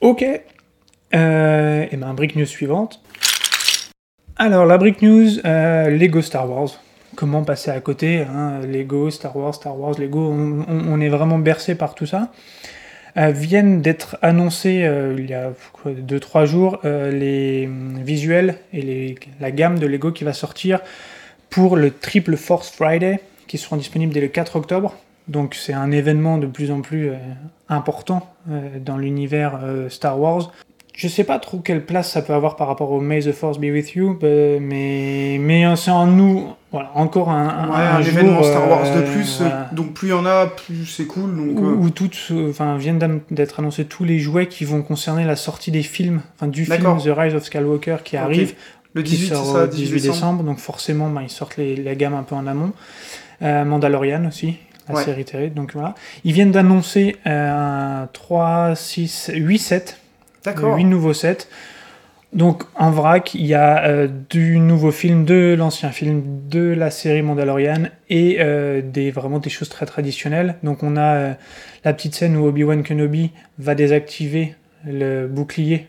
Ok. 0.01 0.25
Euh, 1.13 1.85
et 1.91 1.95
ben, 1.95 2.13
brique 2.13 2.35
news 2.35 2.45
suivante. 2.45 2.99
Alors, 4.45 4.65
la 4.65 4.77
brique 4.77 5.01
news, 5.01 5.39
euh, 5.45 5.89
Lego 5.89 6.21
Star 6.21 6.49
Wars. 6.49 6.71
Comment 7.15 7.45
passer 7.45 7.71
à 7.71 7.79
côté 7.79 8.23
hein, 8.23 8.59
Lego, 8.67 9.09
Star 9.09 9.37
Wars, 9.37 9.55
Star 9.55 9.79
Wars, 9.79 9.97
Lego, 9.97 10.19
on, 10.19 10.99
est 10.99 11.07
vraiment 11.07 11.39
bercé 11.39 11.75
par 11.75 11.95
tout 11.95 12.05
ça. 12.05 12.29
Euh, 13.15 13.31
viennent 13.31 13.81
d'être 13.81 14.17
annoncés 14.21 14.83
euh, 14.83 15.15
il 15.17 15.29
y 15.29 15.33
a 15.33 15.53
2-3 15.87 16.45
jours 16.45 16.81
les 16.83 17.69
visuels 18.01 18.57
et 18.73 19.15
la 19.39 19.51
gamme 19.51 19.79
de 19.79 19.87
Lego 19.87 20.11
qui 20.11 20.25
va 20.25 20.33
sortir 20.33 20.81
pour 21.49 21.77
le 21.77 21.91
Triple 21.91 22.35
Force 22.35 22.69
Friday 22.69 23.21
qui 23.47 23.57
seront 23.57 23.77
disponibles 23.77 24.13
dès 24.13 24.19
le 24.19 24.27
4 24.27 24.57
octobre. 24.57 24.97
Donc 25.29 25.55
c'est 25.55 25.71
un 25.71 25.89
événement 25.89 26.37
de 26.37 26.47
plus 26.47 26.69
en 26.69 26.81
plus 26.81 27.13
important 27.69 28.29
dans 28.81 28.97
l'univers 28.97 29.57
Star 29.87 30.19
Wars. 30.19 30.51
Je 30.95 31.07
sais 31.07 31.23
pas 31.23 31.39
trop 31.39 31.57
quelle 31.57 31.83
place 31.85 32.11
ça 32.11 32.21
peut 32.21 32.33
avoir 32.33 32.55
par 32.55 32.67
rapport 32.67 32.91
au 32.91 33.01
May 33.01 33.19
the 33.21 33.31
Force 33.31 33.57
be 33.57 33.63
with 33.63 33.95
you, 33.95 34.13
bah, 34.21 34.27
mais, 34.61 35.37
mais 35.39 35.65
euh, 35.65 35.75
c'est 35.75 35.89
en 35.89 36.05
nous, 36.05 36.47
voilà, 36.71 36.91
encore 36.93 37.31
un, 37.31 37.67
Ouais, 37.67 37.75
un 37.77 37.95
un, 37.95 38.01
jour, 38.03 38.13
événement 38.19 38.43
Star 38.43 38.69
Wars 38.69 38.83
de 38.83 38.99
euh, 38.99 39.11
plus. 39.11 39.41
euh, 39.41 39.45
voilà. 39.45 39.69
Donc 39.71 39.93
plus 39.93 40.09
il 40.09 40.11
y 40.11 40.13
en 40.13 40.25
a, 40.27 40.45
plus 40.45 40.85
c'est 40.85 41.07
cool. 41.07 41.35
Donc, 41.35 41.59
où, 41.59 41.65
euh, 41.65 41.73
où 41.73 41.89
toutes, 41.89 42.27
euh, 42.29 42.51
enfin, 42.51 42.77
viennent 42.77 43.21
d'être 43.31 43.59
annoncés 43.59 43.85
tous 43.85 44.03
les 44.03 44.19
jouets 44.19 44.45
qui 44.45 44.65
vont 44.65 44.83
concerner 44.83 45.25
la 45.25 45.35
sortie 45.35 45.71
des 45.71 45.81
films, 45.81 46.21
enfin 46.35 46.47
du 46.47 46.63
film. 46.65 46.97
The 47.03 47.09
Rise 47.17 47.33
of 47.33 47.43
Skywalker 47.43 47.97
qui 48.03 48.15
Ok. 48.17 48.21
arrive, 48.23 48.53
le 48.93 49.01
qui 49.01 49.13
18, 49.15 49.27
c'est 49.29 49.33
sort 49.33 49.45
ça, 49.47 49.63
au 49.63 49.67
18 49.67 49.99
décembre. 50.01 50.43
donc 50.43 50.59
forcément 50.59 51.09
ben, 51.09 51.23
ils 51.23 51.29
sortent 51.31 51.57
les, 51.57 51.75
la 51.75 51.95
gamme 51.95 52.13
un 52.13 52.21
peu 52.23 52.35
en 52.35 52.45
amont. 52.45 52.71
Euh, 53.41 53.65
Mandalorian 53.65 54.25
aussi, 54.27 54.57
la 54.87 54.93
Ouais. 54.95 55.03
série 55.03 55.25
télé, 55.25 55.49
donc 55.49 55.73
voilà. 55.73 55.95
Ils 56.23 56.33
viennent 56.33 56.51
d'annoncer 56.51 57.15
euh, 57.25 58.03
un 58.03 58.07
3, 58.13 58.75
6, 58.75 59.31
8 59.33 59.57
sets, 59.57 59.85
D'accord. 60.45 60.75
8 60.75 60.83
nouveaux 60.85 61.13
sets. 61.13 61.47
Donc 62.33 62.63
en 62.75 62.89
vrac, 62.89 63.35
il 63.35 63.45
y 63.45 63.53
a 63.53 63.83
euh, 63.85 64.07
du 64.29 64.57
nouveau 64.59 64.91
film, 64.91 65.23
de 65.23 65.55
l'ancien 65.57 65.91
film, 65.91 66.23
de 66.49 66.73
la 66.73 66.89
série 66.89 67.21
Mandalorian 67.21 67.89
et 68.09 68.37
euh, 68.39 68.81
des, 68.83 69.11
vraiment 69.11 69.37
des 69.37 69.51
choses 69.51 69.69
très 69.69 69.85
traditionnelles. 69.85 70.55
Donc 70.63 70.81
on 70.81 70.97
a 70.97 71.15
euh, 71.15 71.33
la 71.85 71.93
petite 71.93 72.15
scène 72.15 72.35
où 72.35 72.47
Obi-Wan 72.47 72.81
Kenobi 72.81 73.31
va 73.59 73.75
désactiver 73.75 74.55
le 74.85 75.27
bouclier 75.27 75.87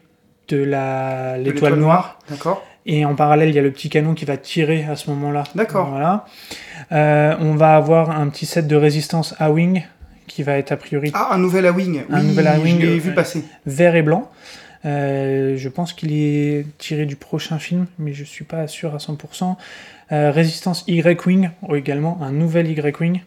de 0.49 0.63
la 0.63 1.39
l'étoile 1.39 1.77
noire. 1.77 2.19
D'accord. 2.29 2.63
Et 2.85 3.07
en 3.07 3.15
parallèle, 3.15 3.49
il 3.49 3.55
y 3.55 3.59
a 3.59 3.63
le 3.63 3.71
petit 3.71 3.89
canon 3.89 4.13
qui 4.13 4.27
va 4.27 4.37
tirer 4.37 4.85
à 4.85 4.97
ce 4.97 5.09
moment-là. 5.09 5.45
D'accord. 5.55 5.89
Voilà. 5.89 6.27
On 6.91 7.55
va 7.55 7.77
avoir 7.77 8.11
un 8.11 8.29
petit 8.29 8.45
set 8.45 8.67
de 8.67 8.77
résistance 8.77 9.35
à 9.39 9.51
wing 9.51 9.85
qui 10.27 10.43
va 10.43 10.57
être 10.59 10.73
a 10.73 10.77
priori 10.77 11.11
Ah, 11.15 11.31
un 11.33 11.39
nouvel 11.39 11.67
A-Wing. 11.67 12.03
Un 12.11 12.21
oui, 12.21 12.27
nouvel 12.29 12.47
A-Wing, 12.47 12.81
Je 12.81 12.87
l'ai 12.87 12.97
euh, 12.97 13.01
vu 13.01 13.13
passer. 13.15 13.45
vert 13.67 13.95
et 13.97 14.03
blanc. 14.03 14.31
Euh, 14.85 15.57
je 15.57 15.69
pense 15.71 15.93
qu'il 15.95 16.13
est 16.13 16.67
tiré 16.79 17.07
du 17.07 17.17
prochain 17.17 17.59
film, 17.59 17.87
mais 17.99 18.13
je 18.13 18.25
suis 18.25 18.45
pas 18.45 18.67
sûr 18.67 18.95
à 18.95 18.99
100%. 18.99 19.57
Euh, 20.13 20.31
Résistance 20.31 20.85
Y-Wing, 20.87 21.51
oh, 21.69 21.75
également, 21.75 22.19
un 22.23 22.33
nouvel 22.33 22.71
Y-Wing. 22.71 23.23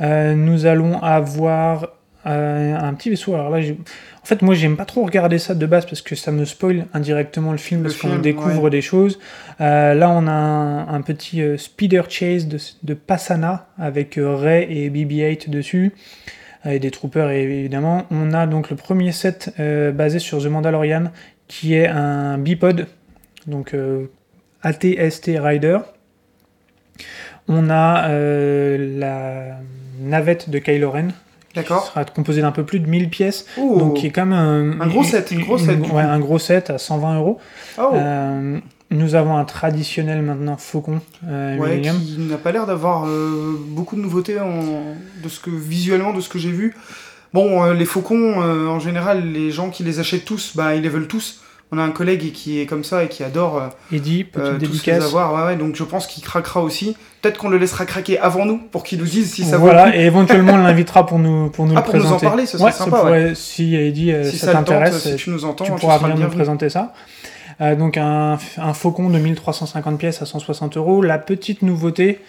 Euh, 0.00 0.34
nous 0.34 0.66
allons 0.66 1.02
avoir 1.02 1.88
un 2.26 2.94
petit 2.94 3.10
vaisseau. 3.10 3.34
Alors 3.34 3.50
là, 3.50 3.60
j'ai- 3.60 3.78
en 4.24 4.26
fait, 4.26 4.40
moi, 4.40 4.54
j'aime 4.54 4.78
pas 4.78 4.86
trop 4.86 5.04
regarder 5.04 5.38
ça 5.38 5.54
de 5.54 5.66
base 5.66 5.84
parce 5.84 6.00
que 6.00 6.14
ça 6.14 6.32
me 6.32 6.46
spoil 6.46 6.86
indirectement 6.94 7.52
le 7.52 7.58
film 7.58 7.82
Le 7.82 7.90
parce 7.90 8.00
qu'on 8.00 8.16
découvre 8.16 8.62
ouais. 8.62 8.70
des 8.70 8.80
choses. 8.80 9.18
Euh, 9.60 9.92
là, 9.92 10.08
on 10.08 10.26
a 10.26 10.32
un, 10.32 10.88
un 10.88 11.02
petit 11.02 11.42
euh, 11.42 11.58
speeder 11.58 12.08
chase 12.08 12.48
de, 12.48 12.56
de 12.84 12.94
Passana 12.94 13.68
avec 13.78 14.16
euh, 14.16 14.34
Rey 14.34 14.66
et 14.70 14.88
BB-8 14.88 15.50
dessus 15.50 15.92
et 16.64 16.78
des 16.78 16.90
troopers 16.90 17.28
évidemment. 17.32 18.06
On 18.10 18.32
a 18.32 18.46
donc 18.46 18.70
le 18.70 18.76
premier 18.76 19.12
set 19.12 19.52
basé 19.58 20.18
sur 20.18 20.42
The 20.42 20.46
Mandalorian 20.46 21.12
qui 21.46 21.74
est 21.74 21.88
un 21.88 22.38
bipod, 22.38 22.86
donc 23.46 23.76
ATST 24.62 25.32
Rider. 25.38 25.80
On 27.48 27.68
a 27.68 28.08
la 28.08 29.58
navette 30.00 30.48
de 30.48 30.58
Kylo 30.58 30.90
Ren 30.90 31.08
D'accord. 31.54 31.86
sera 31.86 32.04
composée 32.04 32.40
d'un 32.42 32.52
peu 32.52 32.64
plus 32.64 32.80
de 32.80 32.88
1000 32.88 33.08
pièces, 33.10 33.46
Oh. 33.58 33.76
donc 33.78 33.94
qui 33.94 34.06
est 34.06 34.10
quand 34.10 34.26
même 34.26 34.38
un, 34.38 34.80
Un 34.80 34.86
gros 34.88 35.04
set, 35.04 35.30
une- 35.30 35.44
set, 35.58 35.78
ouais, 35.92 36.02
un 36.02 36.18
gros 36.18 36.38
set 36.38 36.70
à 36.70 36.78
120 36.78 37.16
euros. 37.18 37.38
Oh. 37.78 37.90
Euh, 37.94 38.58
nous 38.90 39.14
avons 39.14 39.36
un 39.36 39.44
traditionnel 39.44 40.22
maintenant 40.22 40.56
Faucon 40.56 41.00
euh, 41.28 41.56
Ouais, 41.58 41.80
qui 41.80 42.18
n'a 42.18 42.36
pas 42.36 42.52
l'air 42.52 42.66
d'avoir 42.66 43.06
euh, 43.06 43.56
beaucoup 43.68 43.96
de 43.96 44.00
nouveautés 44.00 44.38
en... 44.40 44.60
de 45.22 45.28
ce 45.28 45.40
que 45.40 45.50
visuellement 45.50 46.12
de 46.12 46.20
ce 46.20 46.28
que 46.28 46.38
j'ai 46.38 46.50
vu. 46.52 46.74
Bon, 47.32 47.64
euh, 47.64 47.74
les 47.74 47.84
faucons, 47.86 48.36
en 48.40 48.78
général, 48.78 49.32
les 49.32 49.50
gens 49.50 49.70
qui 49.70 49.82
les 49.82 49.98
achètent 49.98 50.24
tous, 50.24 50.52
bah 50.56 50.74
ils 50.76 50.82
les 50.82 50.88
veulent 50.88 51.08
tous. 51.08 51.40
On 51.74 51.78
a 51.78 51.82
un 51.82 51.90
collègue 51.90 52.30
qui 52.30 52.60
est 52.60 52.66
comme 52.66 52.84
ça 52.84 53.02
et 53.02 53.08
qui 53.08 53.24
adore 53.24 53.58
euh, 53.58 53.66
Eddie, 53.92 54.26
euh, 54.38 54.52
les 54.52 54.58
dédicace. 54.58 55.02
avoir. 55.04 55.34
Ouais, 55.34 55.42
ouais, 55.52 55.56
donc 55.56 55.74
je 55.74 55.82
pense 55.82 56.06
qu'il 56.06 56.22
craquera 56.22 56.60
aussi. 56.62 56.96
Peut-être 57.20 57.36
qu'on 57.38 57.48
le 57.48 57.58
laissera 57.58 57.84
craquer 57.84 58.16
avant 58.20 58.44
nous 58.46 58.58
pour 58.58 58.84
qu'il 58.84 58.98
nous 59.00 59.06
dise 59.06 59.32
si 59.32 59.42
ça 59.44 59.56
vaut 59.56 59.64
voilà, 59.64 59.86
le 59.86 59.90
coup. 59.92 59.98
et 59.98 60.02
éventuellement 60.02 60.52
on 60.52 60.58
l'invitera 60.58 61.04
pour 61.04 61.18
nous 61.18 61.50
pour 61.50 61.66
nous 61.66 61.74
Ah, 61.76 61.80
le 61.80 61.84
pour 61.84 61.94
nous 61.94 62.00
en 62.02 62.02
présenter. 62.10 62.26
parler, 62.26 62.46
ce 62.46 62.58
serait 62.58 62.66
ouais, 62.66 62.72
sympa, 62.72 62.98
pourrait- 63.00 63.34
Si 63.34 63.74
Eddie, 63.74 64.12
euh, 64.12 64.22
Si 64.30 64.38
ça, 64.38 64.52
t'intéresse, 64.52 65.02
si 65.02 65.16
tu 65.16 65.30
nous 65.30 65.44
entends, 65.44 65.64
tu 65.64 65.72
pourras 65.72 65.98
venir 65.98 66.16
nous 66.18 66.28
présenter 66.28 66.68
ça. 66.68 66.92
Euh, 67.60 67.74
donc 67.74 67.96
un, 67.96 68.38
un 68.58 68.72
faucon 68.74 69.10
de 69.10 69.18
1350 69.18 69.98
pièces 69.98 70.22
à 70.22 70.26
160 70.26 70.76
euros. 70.76 71.02
La 71.02 71.18
petite 71.18 71.62
nouveauté, 71.62 72.20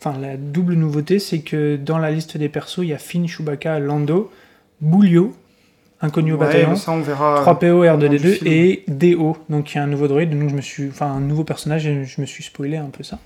enfin 0.00 0.16
la 0.20 0.36
double 0.36 0.74
nouveauté, 0.74 1.18
c'est 1.18 1.40
que 1.40 1.76
dans 1.76 1.98
la 1.98 2.10
liste 2.10 2.36
des 2.36 2.48
persos, 2.48 2.78
il 2.84 2.88
y 2.88 2.92
a 2.94 2.98
Finn, 2.98 3.26
Chewbacca, 3.28 3.78
Lando, 3.80 4.30
Boulio, 4.80 5.34
inconnu 6.04 6.32
au 6.32 6.36
Ouais, 6.36 6.46
bataillon, 6.46 6.76
ça 6.76 6.92
on 6.92 7.00
verra. 7.00 7.42
3PO, 7.44 7.70
au 7.72 7.84
long 7.84 7.96
du 7.98 8.06
R2D2 8.06 8.32
film. 8.34 8.46
et 8.52 8.84
DO. 8.88 9.36
Donc 9.48 9.72
il 9.72 9.76
y 9.76 9.80
a 9.80 9.84
un 9.84 9.86
nouveau 9.88 10.06
droïde, 10.08 10.30
donc 10.38 10.50
je 10.50 10.54
me 10.54 10.60
suis, 10.60 10.88
enfin 10.88 11.06
un 11.06 11.20
nouveau 11.20 11.44
personnage, 11.44 11.86
et 11.86 12.04
je 12.04 12.20
me 12.20 12.26
suis 12.26 12.42
spoilé 12.44 12.76
un 12.76 12.90
peu 12.90 13.02
ça. 13.02 13.18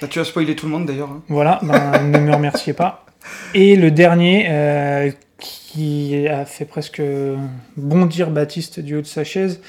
Bah, 0.00 0.08
tu 0.10 0.18
as 0.20 0.24
spoilé 0.24 0.54
tout 0.56 0.66
le 0.66 0.72
monde 0.72 0.86
d'ailleurs. 0.86 1.08
hein. 1.10 1.22
Voilà, 1.28 1.60
ben, 1.62 2.02
ne 2.10 2.18
me 2.18 2.32
remerciez 2.34 2.72
pas. 2.72 3.04
Et 3.54 3.76
le 3.76 3.90
dernier, 3.90 4.46
euh, 4.48 5.10
qui 5.38 6.26
a 6.28 6.44
fait 6.44 6.64
presque 6.64 7.00
bondir 7.76 8.30
Baptiste 8.30 8.80
du 8.80 8.96
haut 8.96 9.00
de 9.00 9.06
sa 9.06 9.24
chaise, 9.24 9.60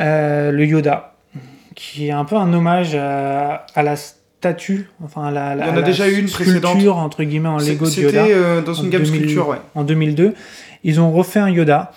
euh, 0.00 0.50
le 0.50 0.64
Yoda, 0.66 1.14
qui 1.74 2.08
est 2.08 2.12
un 2.12 2.24
peu 2.24 2.36
un 2.36 2.52
hommage 2.52 2.94
à, 2.94 3.66
à 3.74 3.82
la 3.82 3.96
statue, 3.96 4.88
enfin 5.02 5.26
à 5.26 5.30
la, 5.30 5.54
la- 5.54 5.64
Il 5.64 5.68
y 5.68 5.70
en 5.70 5.74
a 5.74 5.78
à 5.78 5.80
la 5.80 5.86
déjà 5.86 6.08
eu 6.08 6.18
une 6.18 6.28
sculpture, 6.28 6.60
précédente. 6.70 6.96
entre 6.98 7.22
guillemets, 7.24 7.48
en 7.48 7.58
Lego 7.58 7.86
de 7.86 7.90
Yoda, 7.90 8.24
C'était 8.24 8.34
euh, 8.34 8.60
dans 8.62 8.74
une 8.74 8.90
gamme 8.90 9.02
2000. 9.02 9.20
sculpture, 9.20 9.48
ouais. 9.48 9.56
en 9.74 9.84
2002. 9.84 10.34
Ils 10.84 11.00
ont 11.00 11.10
refait 11.10 11.40
un 11.40 11.48
Yoda. 11.50 11.92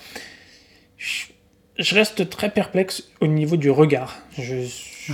Je, 0.98 1.26
je 1.78 1.96
reste 1.96 2.30
très 2.30 2.50
perplexe 2.50 3.04
au 3.22 3.28
niveau 3.28 3.58
du 3.58 3.70
regard. 3.70 4.18
Je- 4.38 4.44
je- 4.66 5.14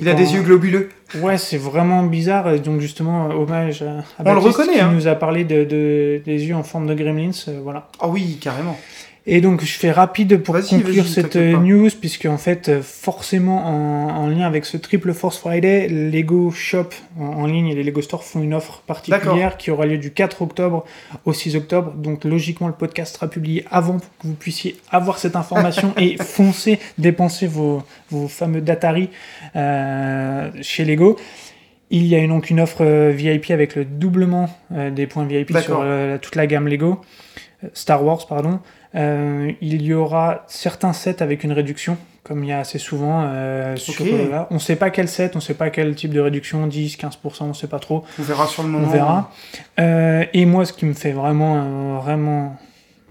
Il 0.00 0.08
a 0.08 0.14
des 0.14 0.32
yeux 0.34 0.42
globuleux. 0.42 0.88
Ouais, 1.16 1.36
c'est 1.36 1.58
vraiment 1.58 2.02
bizarre. 2.04 2.58
Donc 2.60 2.80
justement, 2.80 3.26
hommage 3.26 3.82
à, 3.82 3.98
à 3.98 4.02
On 4.20 4.34
le 4.34 4.40
Baptiste 4.40 4.56
reconnaît, 4.58 4.74
qui 4.78 4.80
hein. 4.80 4.92
nous 4.92 5.08
a 5.08 5.14
parlé 5.14 5.44
de, 5.44 5.64
de- 5.64 6.22
des 6.24 6.44
yeux 6.46 6.54
en 6.54 6.62
forme 6.62 6.86
de 6.86 6.94
gremlins. 6.94 7.30
euh, 7.48 7.60
voilà. 7.62 7.88
Ah 7.98 8.08
oui, 8.08 8.38
carrément. 8.40 8.78
Et 9.32 9.40
donc 9.40 9.64
je 9.64 9.78
fais 9.78 9.92
rapide 9.92 10.38
pour 10.38 10.58
conclure 10.60 11.06
cette 11.06 11.36
news, 11.36 11.88
puisque 12.00 12.26
en 12.26 12.36
fait, 12.36 12.68
euh, 12.68 12.82
forcément 12.82 13.64
en, 13.64 14.24
en 14.24 14.26
lien 14.26 14.44
avec 14.44 14.64
ce 14.64 14.76
Triple 14.76 15.12
Force 15.12 15.38
Friday, 15.38 15.86
Lego 15.86 16.50
Shop 16.50 16.88
en, 17.16 17.26
en 17.26 17.46
ligne 17.46 17.68
et 17.68 17.76
les 17.76 17.84
Lego 17.84 18.02
Store 18.02 18.24
font 18.24 18.42
une 18.42 18.54
offre 18.54 18.82
particulière 18.88 19.56
qui 19.56 19.70
aura 19.70 19.86
lieu 19.86 19.98
du 19.98 20.10
4 20.10 20.42
octobre 20.42 20.84
au 21.26 21.32
6 21.32 21.54
octobre. 21.54 21.92
Donc 21.92 22.24
logiquement, 22.24 22.66
le 22.66 22.74
podcast 22.74 23.14
sera 23.14 23.28
publié 23.28 23.64
avant 23.70 24.00
pour 24.00 24.10
que 24.18 24.26
vous 24.26 24.34
puissiez 24.34 24.76
avoir 24.90 25.18
cette 25.18 25.36
information 25.36 25.94
et 25.96 26.16
foncer, 26.20 26.80
dépenser 26.98 27.46
vos, 27.46 27.84
vos 28.10 28.26
fameux 28.26 28.60
Datari 28.60 29.10
euh, 29.54 30.50
chez 30.60 30.84
Lego. 30.84 31.16
Il 31.90 32.06
y 32.06 32.16
a 32.16 32.26
donc 32.26 32.50
une 32.50 32.60
offre 32.60 32.84
euh, 32.84 33.10
VIP 33.10 33.50
avec 33.50 33.74
le 33.74 33.84
doublement 33.84 34.48
euh, 34.72 34.90
des 34.90 35.08
points 35.08 35.24
VIP 35.24 35.56
sur 35.58 35.80
euh, 35.82 36.18
toute 36.18 36.36
la 36.36 36.46
gamme 36.46 36.68
Lego. 36.68 37.00
Star 37.74 38.02
Wars, 38.04 38.26
pardon. 38.26 38.60
Euh, 38.96 39.52
il 39.60 39.82
y 39.82 39.94
aura 39.94 40.44
certains 40.48 40.92
sets 40.92 41.22
avec 41.22 41.44
une 41.44 41.52
réduction, 41.52 41.96
comme 42.24 42.42
il 42.42 42.48
y 42.48 42.52
a 42.52 42.58
assez 42.58 42.78
souvent 42.78 43.22
euh, 43.24 43.76
sur 43.76 44.04
Ok. 44.04 44.10
là. 44.30 44.48
On 44.50 44.58
sait 44.58 44.74
pas 44.76 44.90
quel 44.90 45.06
set, 45.08 45.36
on 45.36 45.40
sait 45.40 45.54
pas 45.54 45.70
quel 45.70 45.94
type 45.94 46.12
de 46.12 46.20
réduction, 46.20 46.66
10, 46.66 46.96
15%, 46.96 47.42
on 47.42 47.54
sait 47.54 47.68
pas 47.68 47.78
trop. 47.78 48.04
On 48.18 48.22
verra 48.22 48.46
sur 48.46 48.62
le 48.64 48.68
moment. 48.68 48.88
On 48.88 48.90
verra. 48.90 49.30
Euh, 49.78 50.24
et 50.32 50.44
moi, 50.44 50.64
ce 50.64 50.72
qui 50.72 50.86
me 50.86 50.92
fait 50.94 51.12
vraiment, 51.12 51.56
euh, 51.56 51.98
vraiment, 52.02 52.56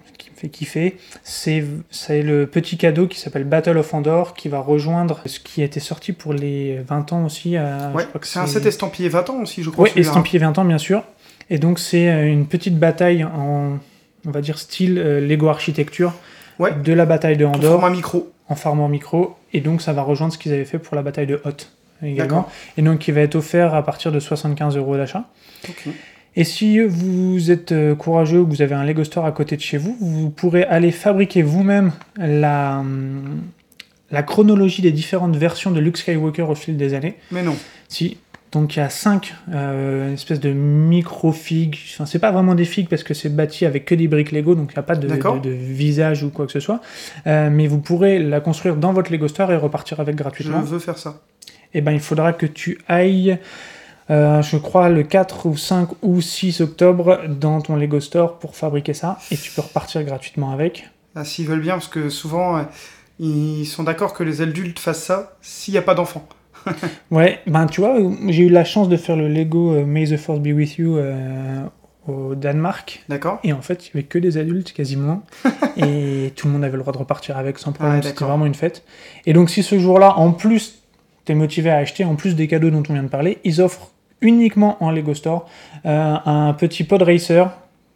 ce 0.06 0.18
qui 0.18 0.32
me 0.32 0.36
fait 0.36 0.50
kiffer, 0.50 0.98
c'est 1.24 1.64
c'est 1.90 2.24
le 2.24 2.46
petit 2.46 2.76
cadeau 2.78 3.08
qui 3.08 3.18
s'appelle 3.18 3.46
Battle 3.46 3.78
of 3.78 3.94
Andor, 3.94 4.34
qui 4.34 4.50
va 4.50 4.60
rejoindre 4.60 5.22
ce 5.26 5.40
qui 5.40 5.62
était 5.62 5.80
sorti 5.80 6.12
pour 6.12 6.34
les 6.34 6.80
20 6.86 7.14
ans 7.14 7.24
aussi. 7.26 7.58
Ouais, 7.58 8.06
c'est 8.24 8.40
un 8.40 8.48
set 8.48 8.66
estampillé 8.66 9.08
20 9.08 9.30
ans 9.30 9.42
aussi, 9.44 9.64
je 9.64 9.70
crois. 9.70 9.86
Oui, 9.86 9.92
celui-là. 9.92 10.10
estampillé 10.10 10.40
20 10.40 10.58
ans, 10.58 10.66
bien 10.66 10.78
sûr. 10.78 11.04
Et 11.50 11.58
donc, 11.58 11.80
c'est 11.80 12.30
une 12.30 12.46
petite 12.48 12.78
bataille 12.78 13.24
en, 13.24 13.80
on 14.28 14.32
va 14.32 14.42
dire, 14.42 14.58
style 14.60 14.98
euh, 14.98 15.20
Lego 15.22 15.48
architecture 15.48 16.14
Ouais. 16.60 16.74
de 16.84 16.92
la 16.92 17.06
bataille 17.06 17.38
de 17.38 17.46
En 17.46 17.54
Andorre 17.54 17.80
format 17.80 17.90
micro. 17.90 18.32
en 18.50 18.56
format 18.56 18.88
micro. 18.90 19.36
Et 19.54 19.62
donc, 19.62 19.82
ça 19.82 19.94
va 19.94 20.02
rejoindre 20.02 20.34
ce 20.34 20.38
qu'ils 20.38 20.52
avaient 20.54 20.66
fait 20.66 20.78
pour 20.80 20.96
la 20.96 21.02
bataille 21.02 21.26
de 21.28 21.40
Hoth 21.46 21.72
également. 22.04 22.48
Et 22.78 22.82
donc, 22.82 23.00
qui 23.00 23.12
va 23.14 23.22
être 23.22 23.36
offert 23.36 23.74
à 23.74 23.84
partir 23.84 24.12
de 24.12 24.20
75 24.20 24.76
euros 24.78 24.98
d'achat. 24.98 25.24
Et 26.36 26.44
si 26.44 26.80
vous 26.82 27.50
êtes 27.52 27.72
euh, 27.72 27.96
courageux 27.96 28.40
ou 28.42 28.46
que 28.46 28.50
vous 28.52 28.62
avez 28.62 28.76
un 28.76 28.84
Lego 28.86 29.04
Store 29.04 29.26
à 29.26 29.32
côté 29.32 29.56
de 29.56 29.62
chez 29.62 29.78
vous, 29.78 29.98
vous 30.00 30.30
pourrez 30.30 30.64
aller 30.64 30.92
fabriquer 30.92 31.42
vous-même 31.42 31.92
la, 32.18 32.80
hum, 32.80 33.42
la 34.12 34.24
chronologie 34.24 34.82
des 34.82 34.92
différentes 34.92 35.36
versions 35.36 35.72
de 35.72 35.80
Luke 35.80 35.98
Skywalker 35.98 36.44
au 36.44 36.56
fil 36.56 36.78
des 36.78 36.94
années. 36.94 37.16
Mais 37.32 37.42
non. 37.42 37.56
Si. 37.88 38.18
Donc 38.52 38.76
il 38.76 38.80
y 38.80 38.82
a 38.82 38.90
cinq 38.90 39.36
euh, 39.54 40.14
espèces 40.14 40.40
de 40.40 40.50
micro-figues. 40.52 41.78
Enfin, 41.94 42.06
c'est 42.06 42.20
pas 42.20 42.32
vraiment 42.32 42.56
des 42.56 42.66
figues 42.66 42.90
parce 42.90 43.04
que 43.04 43.14
c'est 43.14 43.30
bâti 43.30 43.66
avec 43.66 43.86
que 43.86 43.94
des 43.96 44.08
briques 44.08 44.32
Lego, 44.32 44.56
donc 44.56 44.72
il 44.72 44.76
n'y 44.76 44.80
a 44.80 44.84
pas 44.84 44.96
de, 44.96 45.08
D'accord. 45.08 45.40
de- 45.40 45.50
de 45.50 45.54
visage 45.56 46.24
ou 46.24 46.30
quoi 46.30 46.46
que 46.48 46.52
ce 46.52 46.60
soit. 46.60 46.82
Euh, 47.28 47.50
mais 47.52 47.68
vous 47.68 47.80
pourrez 47.80 48.20
la 48.20 48.40
construire 48.42 48.76
dans 48.76 48.92
votre 48.94 49.12
Lego 49.12 49.28
Store 49.28 49.52
et 49.52 49.56
repartir 49.58 50.00
avec 50.00 50.16
Je 50.18 50.24
gratuitement. 50.24 50.62
veux 50.62 50.80
faire 50.80 50.98
ça. 50.98 51.22
Et 51.74 51.82
ben 51.82 51.92
il 51.92 52.00
faudra 52.00 52.34
que 52.34 52.48
tu 52.48 52.80
ailles, 52.88 53.38
euh, 54.10 54.42
je 54.42 54.58
crois, 54.58 54.90
le 54.90 55.04
4 55.04 55.46
ou 55.46 55.56
5 55.56 55.90
ou 56.02 56.20
6 56.20 56.62
octobre 56.62 57.22
dans 57.28 57.62
ton 57.62 57.76
Lego 57.76 58.00
Store 58.00 58.40
pour 58.40 58.56
fabriquer 58.56 58.96
ça. 58.96 59.20
Et 59.30 59.38
tu 59.38 59.52
peux 59.52 59.62
repartir 59.62 60.04
gratuitement 60.04 60.52
avec. 60.52 60.90
Ah, 61.16 61.24
S'ils 61.24 61.46
veulent 61.46 61.62
bien, 61.62 61.74
parce 61.74 61.88
que 61.88 62.10
souvent, 62.10 62.58
euh, 62.58 62.62
ils 63.20 63.66
sont 63.66 63.84
d'accord 63.84 64.14
que 64.14 64.24
les 64.24 64.42
adultes 64.42 64.80
fassent 64.80 65.04
ça 65.04 65.38
s'il 65.42 65.74
n'y 65.74 65.78
a 65.78 65.84
pas 65.84 65.94
d'enfants. 65.94 66.28
Ouais, 67.12 67.40
ben 67.48 67.66
tu 67.66 67.82
vois, 67.82 67.96
j'ai 68.28 68.44
eu 68.44 68.50
la 68.50 68.64
chance 68.64 68.90
de 68.90 68.98
faire 68.98 69.16
le 69.16 69.28
Lego 69.28 69.74
euh, 69.74 69.86
May 69.86 70.06
the 70.06 70.18
Force 70.18 70.40
Be 70.40 70.48
With 70.48 70.78
You 70.78 70.98
euh, 70.98 71.64
au 72.08 72.36
Danemark. 72.36 73.04
D'accord 73.10 73.40
Et 73.44 73.54
en 73.54 73.62
fait, 73.62 73.86
il 73.86 73.90
y 73.90 73.98
avait 73.98 74.08
que 74.08 74.20
des 74.20 74.38
adultes 74.38 74.74
quasiment. 74.74 75.24
et 75.78 76.32
tout 76.36 76.48
le 76.48 76.54
monde 76.54 76.64
avait 76.64 76.76
le 76.78 76.80
droit 76.82 76.94
de 76.94 76.98
repartir 76.98 77.38
avec 77.38 77.60
sans 77.60 77.72
problème. 77.72 77.98
Ouais, 77.98 78.02
C'était 78.04 78.26
vraiment 78.26 78.46
une 78.46 78.56
fête. 78.56 78.84
Et 79.26 79.34
donc, 79.34 79.50
si 79.50 79.64
ce 79.64 79.80
jour-là, 79.80 80.18
en 80.18 80.32
plus, 80.32 80.84
t'es 81.26 81.36
motivé 81.36 81.70
à 81.70 81.78
acheter, 81.78 82.06
en 82.06 82.16
plus 82.16 82.36
des 82.36 82.48
cadeaux 82.48 82.70
dont 82.70 82.84
on 82.90 82.94
vient 82.94 83.04
de 83.04 83.10
parler, 83.10 83.38
ils 83.44 83.62
offrent 83.62 83.92
uniquement 84.22 84.78
en 84.84 84.92
Lego 84.92 85.14
Store 85.14 85.48
euh, 85.86 86.16
un 86.26 86.54
petit 86.54 86.84
pod 86.84 87.02
racer 87.02 87.50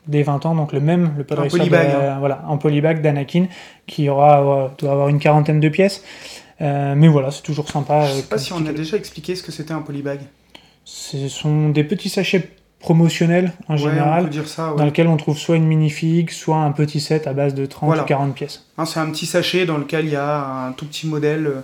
des 0.07 0.21
20 0.23 0.45
ans, 0.45 0.55
donc 0.55 0.73
le 0.73 0.79
même, 0.81 1.13
le 1.17 1.23
pod 1.23 1.39
Un 1.39 1.43
racer 1.43 1.57
polybag, 1.59 1.87
de- 1.91 1.95
hein. 1.95 2.17
voilà, 2.19 2.43
un 2.49 2.57
polybag 2.57 3.01
d'Anakin 3.01 3.45
qui 3.87 4.09
aura, 4.09 4.41
euh, 4.41 4.67
doit 4.77 4.91
avoir 4.91 5.07
une 5.09 5.19
quarantaine 5.19 5.59
de 5.61 5.69
pièces. 5.69 6.03
Euh, 6.63 6.95
mais 6.95 7.07
voilà, 7.07 7.29
c'est 7.31 7.41
toujours 7.43 7.69
sympa. 7.69 8.05
Je 8.05 8.11
euh, 8.11 8.15
sais 8.17 8.23
pas 8.23 8.37
si 8.37 8.53
on 8.53 8.65
a 8.65 8.71
déjà 8.73 8.97
expliqué 8.97 9.35
ce 9.35 9.43
que 9.43 9.51
c'était 9.51 9.73
un 9.73 9.81
polybag. 9.81 10.21
Ce 10.85 11.27
sont 11.27 11.69
des 11.69 11.83
petits 11.83 12.09
sachets 12.09 12.49
promotionnels 12.79 13.53
en 13.69 13.73
Ouais, 13.73 13.79
général 13.79 14.21
on 14.23 14.25
peut 14.25 14.29
dire 14.31 14.47
ça. 14.47 14.71
ouais. 14.71 14.77
dans 14.77 14.85
lequel 14.85 15.07
on 15.07 15.15
trouve 15.17 15.37
soit 15.37 15.55
une 15.55 15.65
minifig, 15.65 16.29
soit 16.31 16.57
un 16.57 16.71
petit 16.71 16.99
set 16.99 17.27
à 17.27 17.33
base 17.33 17.53
de 17.53 17.65
30 17.65 17.87
Voilà. 17.87 18.03
ou 18.03 18.05
40 18.05 18.35
pièces. 18.35 18.65
Hein, 18.77 18.85
c'est 18.85 18.99
un 18.99 19.09
petit 19.09 19.25
sachet 19.25 19.65
dans 19.65 19.77
lequel 19.77 20.05
il 20.05 20.11
y 20.11 20.15
a 20.17 20.65
un 20.67 20.71
tout 20.73 20.85
petit 20.85 21.07
modèle 21.07 21.47
euh, 21.47 21.61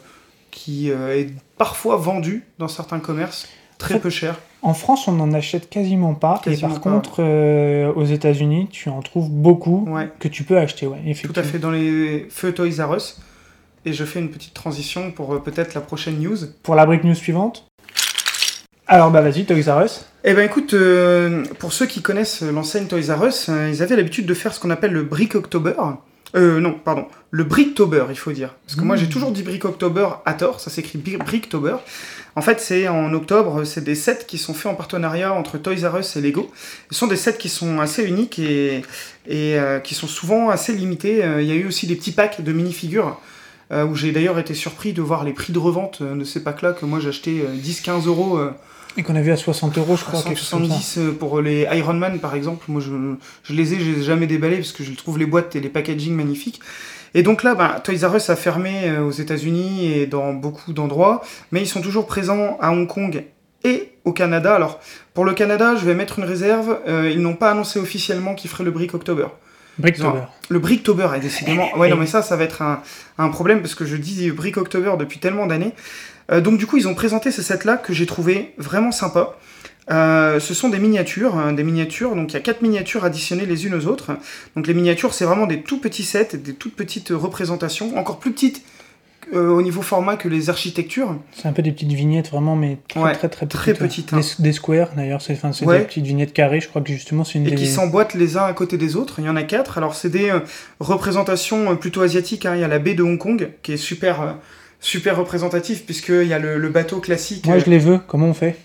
qui 0.52 0.90
est 0.90 1.30
parfois 1.58 1.96
vendu 1.98 2.44
dans 2.58 2.68
certains 2.68 3.00
commerces, 3.00 3.48
très 3.78 3.94
En 3.96 3.98
fait, 3.98 4.02
peu 4.04 4.10
cher. 4.10 4.40
En 4.62 4.74
France, 4.74 5.08
on 5.08 5.14
n'en 5.14 5.32
achète 5.34 5.70
quasiment 5.70 6.14
pas. 6.16 6.42
Quasiment 6.44 6.70
et 6.70 6.72
par 6.74 6.82
pas. 6.82 6.90
contre, 6.92 7.16
euh, 7.20 7.94
aux 7.94 8.04
États-Unis, 8.06 8.68
tu 8.72 8.90
en 8.90 9.02
trouves 9.02 9.30
beaucoup 9.30 9.86
Ouais, 9.90 10.10
que 10.20 10.28
tu 10.28 10.44
peux 10.44 10.58
acheter. 10.58 10.88
Ouais, 10.88 10.98
tout 11.04 11.10
effectivement. 11.10 11.38
à 11.38 11.44
fait 11.44 11.60
dans 11.60 11.72
les 11.72 12.28
feux 12.30 12.54
Toys 12.54 12.84
R 12.86 12.96
Us. 12.96 13.20
Et 13.86 13.94
je 13.94 14.06
fais 14.06 14.20
une 14.20 14.30
petite 14.30 14.54
transition 14.54 15.12
pour 15.12 15.34
euh, 15.34 15.40
peut-être 15.40 15.74
la 15.74 15.82
prochaine 15.82 16.20
news. 16.20 16.38
Pour 16.64 16.76
la 16.76 16.86
brick 16.86 17.04
news 17.04 17.16
suivante. 17.16 17.66
Alors, 18.88 19.12
bah 19.12 19.22
vas-y, 19.22 19.46
Toys 19.46 19.72
R 19.72 19.86
Us. 19.86 20.06
Eh 20.24 20.34
ben 20.34 20.44
écoute, 20.44 20.74
euh, 20.74 21.46
pour 21.60 21.74
ceux 21.74 21.86
qui 21.86 22.02
connaissent 22.02 22.42
l'enseigne 22.42 22.88
Toys 22.88 23.16
R 23.16 23.26
Us, 23.28 23.48
euh, 23.48 23.70
ils 23.70 23.84
avaient 23.84 23.96
l'habitude 23.96 24.26
de 24.26 24.34
faire 24.34 24.52
ce 24.52 24.60
qu'on 24.60 24.72
appelle 24.72 24.92
le 24.92 25.04
Brick 25.04 25.36
October. 25.36 25.76
Euh, 26.36 26.60
non, 26.60 26.74
pardon, 26.74 27.06
le 27.30 27.44
Bricktober, 27.44 28.06
il 28.10 28.18
faut 28.18 28.32
dire. 28.32 28.56
Parce 28.66 28.76
que 28.76 28.84
moi 28.84 28.96
j'ai 28.96 29.08
toujours 29.08 29.32
dit 29.32 29.44
Brick 29.44 29.64
October 29.66 30.08
à 30.26 30.34
tort, 30.34 30.60
ça 30.60 30.70
s'écrit 30.70 30.98
Bricktober. 30.98 31.76
En 32.36 32.42
fait, 32.42 32.60
c'est 32.60 32.88
en 32.88 33.14
octobre, 33.14 33.64
c'est 33.64 33.84
des 33.84 33.96
sets 33.96 34.26
qui 34.28 34.38
sont 34.38 34.54
faits 34.54 34.72
en 34.72 34.76
partenariat 34.76 35.34
entre 35.34 35.58
Toys 35.58 35.88
R 35.88 36.00
Us 36.00 36.16
et 36.16 36.22
Lego. 36.22 36.52
Ce 36.92 36.98
sont 36.98 37.08
des 37.08 37.16
sets 37.16 37.38
qui 37.38 37.50
sont 37.50 37.80
assez 37.80 38.04
uniques 38.04 38.40
et, 38.40 38.84
et 39.28 39.58
qui 39.84 39.96
sont 39.96 40.08
souvent 40.08 40.50
assez 40.50 40.74
limités. 40.74 41.24
Il 41.40 41.46
y 41.46 41.52
a 41.52 41.56
eu 41.56 41.68
aussi 41.68 41.88
des 41.88 41.96
petits 41.96 42.12
packs 42.12 42.42
de 42.42 42.52
minifigures. 42.52 43.20
Euh, 43.72 43.86
où 43.86 43.96
j'ai 43.96 44.12
d'ailleurs 44.12 44.40
été 44.40 44.54
surpris 44.54 44.94
de 44.94 45.02
voir 45.02 45.24
les 45.24 45.34
prix 45.34 45.54
de 45.54 45.60
revente 45.60 46.00
euh, 46.02 46.16
de 46.16 46.24
ces 46.24 46.44
packs-là 46.44 46.74
que 46.74 46.86
moi 46.86 47.00
j'achetais 47.00 47.44
10-15 47.64 48.08
euros 48.08 48.38
euh, 48.38 48.52
Et 48.98 49.04
qu'on 49.04 49.16
a 49.16 49.22
vu 49.22 49.32
à 49.32 49.38
60 49.38 49.78
euros, 49.78 49.96
je 49.96 50.04
crois. 50.04 50.22
quelque 50.24 50.38
chose 50.40 50.50
comme 50.50 50.68
ça. 50.68 50.74
170 50.76 50.98
euh, 50.98 51.12
pour 51.18 51.42
les 51.42 51.68
Iron 51.74 51.94
Man 51.94 52.20
par 52.20 52.36
exemple. 52.36 52.66
Moi 52.68 52.82
je, 52.82 52.92
je 53.44 53.54
les 53.54 53.74
ai, 53.74 53.80
je 53.80 53.92
les 53.92 54.00
ai 54.00 54.04
jamais 54.04 54.28
déballés 54.28 54.58
parce 54.58 54.72
que 54.72 54.84
je 54.84 54.92
trouve 54.94 55.18
les 55.20 55.26
boîtes 55.26 55.56
et 55.56 55.60
les 55.60 55.70
packaging 55.70 56.14
magnifiques. 56.16 56.60
Et 57.16 57.24
donc 57.24 57.42
là, 57.42 57.56
bah, 57.56 57.82
Toys 57.84 58.08
R 58.08 58.16
Us 58.18 58.30
a 58.30 58.36
fermé 58.36 58.96
aux 59.00 59.10
États-Unis 59.12 59.92
et 59.94 60.06
dans 60.06 60.32
beaucoup 60.34 60.74
d'endroits, 60.74 61.24
mais 61.52 61.60
ils 61.62 61.68
sont 61.68 61.82
toujours 61.82 62.06
présents 62.06 62.58
à 62.62 62.72
Hong 62.72 62.88
Kong 62.88 63.24
et 63.64 63.90
au 64.06 64.14
Canada. 64.14 64.54
Alors 64.54 64.80
pour 65.16 65.26
le 65.26 65.34
Canada, 65.34 65.76
je 65.76 65.86
vais 65.86 65.96
mettre 65.96 66.20
une 66.20 66.26
réserve. 66.26 66.78
euh, 66.88 67.10
ils 67.12 67.20
n'ont 67.22 67.34
pas 67.36 67.50
annoncé 67.52 67.80
officiellement 67.80 68.36
qu'ils 68.36 68.50
feraient 68.50 68.64
le 68.64 68.72
Brick 68.72 68.94
October. 68.94 69.26
Bricktober. 69.80 70.22
Le 70.50 70.60
Bricktober 70.60 71.10
est 71.16 71.20
décidément. 71.20 71.76
Ouais, 71.78 71.90
non, 71.90 71.96
mais 71.96 72.06
ça, 72.06 72.22
ça 72.22 72.36
va 72.36 72.44
être 72.44 72.62
un, 72.62 72.82
un 73.18 73.30
problème 73.30 73.62
parce 73.62 73.76
que 73.76 73.86
je 73.86 73.96
dis 73.96 74.30
Brick 74.30 74.58
October 74.58 74.94
depuis 75.00 75.20
tellement 75.20 75.48
d'années. 75.48 75.74
Euh, 76.32 76.42
donc, 76.42 76.58
du 76.58 76.68
coup, 76.68 76.78
ils 76.78 76.88
ont 76.88 76.96
présenté 76.96 77.32
ce 77.32 77.42
set-là 77.42 77.78
que 77.78 77.94
j'ai 77.94 78.06
trouvé 78.06 78.54
vraiment 78.58 78.92
sympa. 78.92 79.38
Euh, 79.90 80.40
ce 80.40 80.54
sont 80.54 80.70
des 80.70 80.78
miniatures, 80.78 81.36
hein, 81.36 81.54
des 81.54 81.64
miniatures. 81.64 82.16
Donc, 82.16 82.32
il 82.32 82.34
y 82.36 82.38
a 82.38 82.42
quatre 82.42 82.62
miniatures 82.62 83.06
additionnées 83.06 83.46
les 83.46 83.66
unes 83.66 83.74
aux 83.74 83.88
autres. 83.88 84.12
Donc, 84.56 84.68
les 84.68 84.74
miniatures, 84.74 85.14
c'est 85.14 85.26
vraiment 85.26 85.48
des 85.48 85.62
tout 85.62 85.80
petits 85.80 86.04
sets, 86.04 86.38
des 86.38 86.54
toutes 86.54 86.76
petites 86.76 87.10
représentations, 87.10 87.98
encore 87.98 88.20
plus 88.20 88.32
petites 88.32 88.62
euh, 89.34 89.50
au 89.50 89.62
niveau 89.62 89.82
format 89.82 90.16
que 90.16 90.28
les 90.28 90.50
architectures. 90.50 91.16
C'est 91.36 91.48
un 91.48 91.54
peu 91.54 91.62
des 91.62 91.72
petites 91.72 91.92
vignettes 91.92 92.30
vraiment, 92.30 92.56
mais 92.56 92.78
très 92.88 93.00
Ouais, 93.00 93.14
très 93.14 93.30
très 93.30 93.46
petites. 93.46 93.60
très 93.62 93.74
petites, 93.74 94.14
hein. 94.14 94.20
Des, 94.20 94.44
des 94.44 94.54
squares 94.54 94.90
d'ailleurs, 94.96 95.22
c'est 95.22 95.34
enfin, 95.34 95.52
Ouais. 95.66 95.80
des 95.80 95.86
petites 95.86 96.06
vignettes 96.06 96.34
carrées, 96.34 96.60
je 96.62 96.68
crois 96.68 96.82
que 96.82 96.90
justement 96.92 97.24
c'est 97.24 97.38
une 97.40 97.48
et 97.48 97.52
des. 97.52 97.56
qui 97.56 97.68
s'emboîtent 97.68 98.14
les 98.16 98.38
uns 98.38 98.46
à 98.46 98.54
côté 98.54 98.78
des 98.78 98.96
autres. 98.96 99.16
Il 99.20 99.26
y 99.26 99.30
en 99.30 99.36
a 99.36 99.44
quatre. 99.44 99.78
Alors, 99.78 99.94
c'est 99.96 100.10
des 100.10 100.30
euh, 100.30 100.40
représentations 100.80 101.72
euh, 101.72 101.76
plutôt 101.76 102.02
asiatiques. 102.02 102.46
hein. 102.46 102.56
Il 102.56 102.62
y 102.62 102.64
a 102.64 102.68
la 102.68 102.80
baie 102.80 102.94
de 102.96 103.04
Hong 103.04 103.18
Kong, 103.18 103.50
qui 103.64 103.74
est 103.74 103.78
super, 103.78 104.22
euh, 104.22 104.32
super 104.80 105.18
représentative, 105.18 105.84
puisqu'il 105.86 106.28
y 106.28 106.34
a 106.34 106.40
le, 106.40 106.58
le 106.58 106.70
bateau 106.70 107.00
classique. 107.00 107.46
Moi 107.46 107.60
je 107.60 107.66
les 107.70 107.78
veux, 107.80 108.00
comment 108.08 108.28
on 108.28 108.34
fait? 108.34 108.56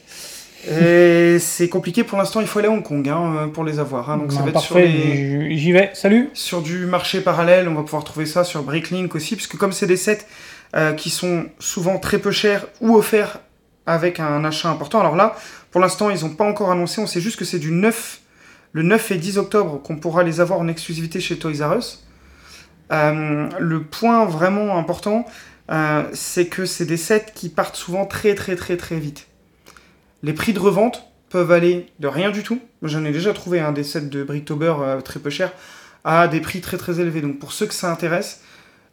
C'est 1.38 1.68
compliqué 1.68 2.04
pour 2.04 2.16
l'instant, 2.18 2.40
il 2.40 2.46
faut 2.46 2.58
aller 2.58 2.68
à 2.68 2.70
Hong 2.70 2.82
Kong 2.82 3.06
hein, 3.08 3.50
pour 3.52 3.64
les 3.64 3.78
avoir. 3.78 4.10
hein. 4.10 4.16
donc 4.16 4.32
ça 4.32 4.38
Ben, 4.38 4.44
va 4.44 4.50
être 4.52 4.60
sur, 4.60 4.74
Parfait, 4.76 5.48
j'y 5.56 5.72
vais, 5.72 5.90
salut 5.92 6.30
sur 6.32 6.62
du 6.62 6.86
marché 6.86 7.20
parallèle, 7.20 7.68
on 7.68 7.74
va 7.74 7.82
pouvoir 7.82 8.02
trouver 8.04 8.24
ça 8.26 8.44
sur 8.44 8.62
Bricklink 8.62 9.14
aussi, 9.14 9.36
puisque 9.36 9.56
comme 9.56 9.72
c'est 9.72 9.86
des 9.86 9.96
sets 9.98 10.24
euh, 10.76 10.92
qui 10.92 11.10
sont 11.10 11.46
souvent 11.58 11.98
très 11.98 12.18
peu 12.18 12.32
chers 12.32 12.66
ou 12.80 12.96
offerts 12.96 13.40
avec 13.86 14.18
un 14.18 14.44
achat 14.44 14.70
important, 14.70 15.00
alors 15.00 15.14
là, 15.14 15.36
pour 15.70 15.80
l'instant, 15.80 16.10
ils 16.10 16.22
n'ont 16.24 16.34
pas 16.34 16.44
encore 16.44 16.70
annoncé, 16.70 17.00
on 17.00 17.06
sait 17.06 17.20
juste 17.20 17.38
que 17.38 17.44
c'est 17.44 17.58
du 17.58 17.70
9, 17.70 18.20
le 18.72 18.82
9 18.82 19.10
et 19.12 19.16
10 19.16 19.38
octobre 19.38 19.80
qu'on 19.82 19.96
pourra 19.96 20.22
les 20.22 20.40
avoir 20.40 20.58
en 20.58 20.66
exclusivité 20.66 21.20
chez 21.20 21.38
Toys 21.38 21.64
R 21.64 21.76
Us. 21.76 22.04
Euh, 22.92 23.48
le 23.58 23.82
point 23.84 24.24
vraiment 24.24 24.76
important, 24.76 25.26
euh, 25.70 26.02
c'est 26.12 26.46
que 26.46 26.66
c'est 26.66 26.86
des 26.86 26.96
sets 26.96 27.26
qui 27.34 27.50
partent 27.50 27.76
souvent 27.76 28.04
très 28.04 28.34
très 28.34 28.56
très 28.56 28.76
très 28.76 28.98
vite. 28.98 29.26
Les 30.22 30.32
prix 30.32 30.54
de 30.54 30.58
revente 30.58 31.04
peuvent 31.28 31.52
aller 31.52 31.86
de 32.00 32.08
rien 32.08 32.30
du 32.30 32.42
tout. 32.42 32.60
J'en 32.82 33.04
ai 33.04 33.12
déjà 33.12 33.32
trouvé 33.32 33.60
un 33.60 33.72
des 33.72 33.84
sets 33.84 34.02
de 34.02 34.24
Bricktober 34.24 34.74
très 35.04 35.20
peu 35.20 35.30
cher 35.30 35.52
à 36.04 36.28
des 36.28 36.40
prix 36.40 36.60
très 36.60 36.76
très 36.76 37.00
élevés. 37.00 37.20
Donc 37.20 37.38
pour 37.38 37.52
ceux 37.52 37.66
que 37.66 37.74
ça 37.74 37.90
intéresse, 37.90 38.40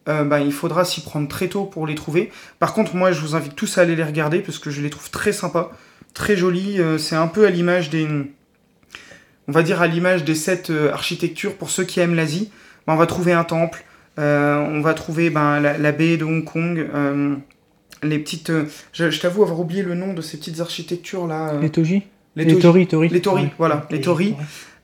euh, 0.09 0.23
bah, 0.23 0.39
il 0.39 0.51
faudra 0.51 0.83
s'y 0.83 1.01
prendre 1.01 1.27
très 1.27 1.47
tôt 1.47 1.65
pour 1.65 1.85
les 1.85 1.95
trouver. 1.95 2.31
Par 2.59 2.73
contre, 2.73 2.95
moi 2.95 3.11
je 3.11 3.21
vous 3.21 3.35
invite 3.35 3.55
tous 3.55 3.77
à 3.77 3.81
aller 3.81 3.95
les 3.95 4.03
regarder 4.03 4.39
parce 4.39 4.59
que 4.59 4.69
je 4.69 4.81
les 4.81 4.89
trouve 4.89 5.09
très 5.11 5.31
sympas, 5.31 5.71
très 6.13 6.35
jolis. 6.35 6.79
Euh, 6.79 6.97
c'est 6.97 7.15
un 7.15 7.27
peu 7.27 7.45
à 7.45 7.49
l'image 7.49 7.89
des. 7.89 8.07
On 9.47 9.51
va 9.51 9.63
dire 9.63 9.81
à 9.81 9.87
l'image 9.87 10.23
des 10.23 10.35
sets 10.35 10.69
euh, 10.69 10.91
architecture 10.91 11.55
pour 11.55 11.69
ceux 11.69 11.83
qui 11.83 11.99
aiment 11.99 12.15
l'Asie. 12.15 12.51
Bah, 12.87 12.93
on 12.93 12.97
va 12.97 13.05
trouver 13.05 13.33
un 13.33 13.43
temple, 13.43 13.83
on 14.17 14.81
va 14.81 14.93
trouver 14.93 15.29
ben, 15.29 15.59
la, 15.59 15.77
la 15.77 15.91
baie 15.91 16.17
de 16.17 16.25
Hong 16.25 16.43
Kong. 16.43 16.87
les 18.03 18.19
petites. 18.19 18.51
je 18.93 19.11
je 19.11 19.19
t'avoue 19.19 19.43
avoir 19.43 19.59
oublié 19.59 19.83
le 19.83 19.93
nom 19.93 20.13
de 20.13 20.21
ces 20.21 20.37
petites 20.37 20.59
architectures 20.59 21.27
là. 21.27 21.53
Les 21.61 21.69
Toji 21.69 22.03
les. 22.35 22.57
Tori, 22.57 22.87
Tori. 22.87 23.09
Les 23.09 23.21
Tori, 23.21 23.49
voilà, 23.57 23.87
les 23.91 24.01
Tori. 24.01 24.35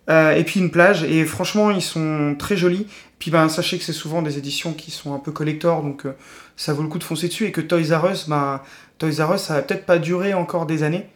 Euh, 0.09 0.33
et 0.33 0.43
puis 0.43 0.59
une 0.59 0.71
plage. 0.71 1.03
Et 1.03 1.25
franchement, 1.25 1.71
ils 1.71 1.81
sont 1.81 2.35
très 2.37 2.55
jolis. 2.55 2.87
Puis 3.19 3.31
ben, 3.31 3.49
sachez 3.49 3.77
que 3.77 3.83
c'est 3.83 3.93
souvent 3.93 4.21
des 4.21 4.37
éditions 4.37 4.73
qui 4.73 4.91
sont 4.91 5.13
un 5.13 5.19
peu 5.19 5.31
collector, 5.31 5.81
donc 5.81 6.05
euh, 6.05 6.15
ça 6.55 6.73
vaut 6.73 6.83
le 6.83 6.87
coup 6.87 6.99
de 6.99 7.03
foncer 7.03 7.27
dessus. 7.27 7.45
Et 7.45 7.51
que 7.51 7.61
Toys 7.61 7.97
R 7.97 8.11
Us, 8.11 8.29
ben, 8.29 8.61
Toys 8.99 9.25
R 9.25 9.35
Us, 9.35 9.41
ça 9.41 9.55
va 9.55 9.61
peut-être 9.61 9.85
pas 9.85 9.97
durer 9.97 10.33
encore 10.33 10.65
des 10.65 10.83
années. 10.83 11.07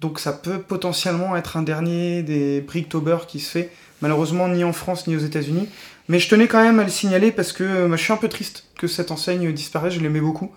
Donc 0.00 0.18
ça 0.18 0.32
peut 0.32 0.58
potentiellement 0.58 1.36
être 1.36 1.56
un 1.56 1.62
dernier 1.62 2.22
des 2.22 2.60
Bricktober 2.60 3.18
qui 3.28 3.40
se 3.40 3.50
fait. 3.50 3.70
Malheureusement, 4.02 4.48
ni 4.48 4.64
en 4.64 4.72
France 4.72 5.06
ni 5.06 5.16
aux 5.16 5.20
États-Unis. 5.20 5.68
Mais 6.08 6.18
je 6.18 6.28
tenais 6.28 6.46
quand 6.46 6.62
même 6.62 6.78
à 6.78 6.84
le 6.84 6.90
signaler 6.90 7.32
parce 7.32 7.52
que 7.52 7.64
euh, 7.64 7.96
je 7.96 8.02
suis 8.02 8.12
un 8.12 8.18
peu 8.18 8.28
triste 8.28 8.66
que 8.78 8.86
cette 8.86 9.10
enseigne 9.10 9.52
disparaisse, 9.52 9.94
je 9.94 10.00
l'aimais 10.00 10.20
beaucoup. 10.20 10.50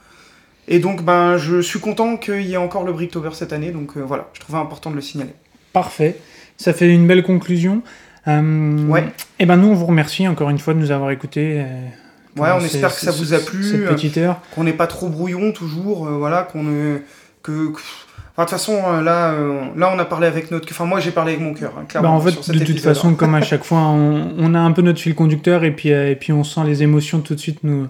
Et 0.68 0.80
donc 0.80 1.04
ben, 1.04 1.38
je 1.38 1.62
suis 1.62 1.80
content 1.80 2.18
qu'il 2.18 2.42
y 2.42 2.54
ait 2.54 2.58
encore 2.58 2.84
le 2.84 2.94
Bricktober 2.94 3.30
cette 3.34 3.54
année, 3.54 3.72
donc 3.72 3.98
voilà, 3.98 4.30
je 4.34 4.40
trouvais 4.40 4.60
important 4.60 4.92
de 4.92 4.96
le 4.96 5.02
signaler. 5.02 5.34
Parfait. 5.74 6.20
Ça 6.60 6.74
fait 6.74 6.94
une 6.94 7.08
belle 7.08 7.24
conclusion. 7.24 7.82
Euh, 8.28 8.86
Ouais. 8.88 9.06
Et 9.40 9.46
ben 9.46 9.56
nous, 9.58 9.68
on 9.70 9.74
vous 9.74 9.86
remercie 9.86 10.28
encore 10.28 10.50
une 10.50 10.60
fois 10.60 10.74
de 10.74 10.80
nous 10.80 10.92
avoir 10.92 11.10
écoutés. 11.12 11.62
euh, 11.62 11.88
Ouais, 12.38 12.50
on 12.56 12.60
ces- 12.60 12.66
espère 12.76 12.94
que 12.94 13.00
ça 13.02 13.12
vous 13.12 13.34
a 13.34 13.40
plu, 13.40 13.64
Cette 13.64 13.82
euh, 13.82 13.88
petite 13.90 14.18
heure. 14.18 14.40
qu'on 14.54 14.64
n'est 14.66 14.74
pas 14.74 14.88
trop 14.88 15.10
brouillon 15.10 15.52
toujours, 15.52 16.08
euh, 16.08 16.12
voilà, 16.12 16.44
qu'on 16.44 16.64
ne... 16.64 16.98
que... 17.44 17.72
que- 17.72 17.80
Enfin, 18.36 18.46
de 18.46 18.50
toute 18.50 18.50
façon, 18.52 19.02
là, 19.02 19.32
euh, 19.32 19.62
là, 19.76 19.92
on 19.94 20.00
a 20.00 20.06
parlé 20.06 20.26
avec 20.28 20.50
notre... 20.52 20.68
Enfin, 20.72 20.86
moi, 20.86 21.00
j'ai 21.02 21.12
parlé 21.12 21.34
avec 21.34 21.44
mon 21.44 21.54
cœur, 21.54 21.74
hein, 21.78 21.84
Bah, 22.02 22.10
en 22.10 22.22
fait, 22.22 22.32
sur 22.32 22.44
cet 22.44 22.56
de 22.56 22.64
toute 22.64 22.80
façon, 22.80 23.14
comme 23.16 23.36
à 23.36 23.42
chaque 23.42 23.64
fois, 23.66 23.80
on, 23.80 24.34
on 24.38 24.54
a 24.54 24.60
un 24.60 24.72
peu 24.72 24.82
notre 24.82 25.00
fil 25.02 25.14
conducteur 25.16 25.64
et 25.66 25.72
puis, 25.72 25.90
et 25.90 26.16
puis 26.16 26.32
on 26.32 26.44
sent 26.46 26.62
les 26.66 26.82
émotions 26.84 27.20
tout 27.20 27.36
de 27.36 27.40
suite 27.40 27.60
nous, 27.64 27.88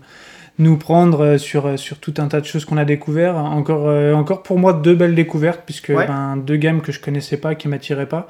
nous 0.57 0.77
prendre 0.77 1.37
sur, 1.37 1.77
sur 1.77 1.99
tout 1.99 2.15
un 2.17 2.27
tas 2.27 2.41
de 2.41 2.45
choses 2.47 2.65
qu'on 2.65 2.77
a 2.77 2.85
découvert. 2.85 3.35
Encore, 3.35 3.93
encore 4.15 4.41
pour 4.41 4.57
moi, 4.57 4.73
deux 4.73 4.95
belles 4.95 5.13
découvertes, 5.15 5.61
puisque 5.65 5.89
Ouais. 5.89 6.07
ben, 6.07 6.37
deux 6.37 6.55
gammes 6.57 6.81
que 6.81 6.91
je 6.91 6.99
connaissais 6.99 7.37
pas, 7.37 7.53
qui 7.53 7.67
m'attiraient 7.67 8.09
pas. 8.09 8.27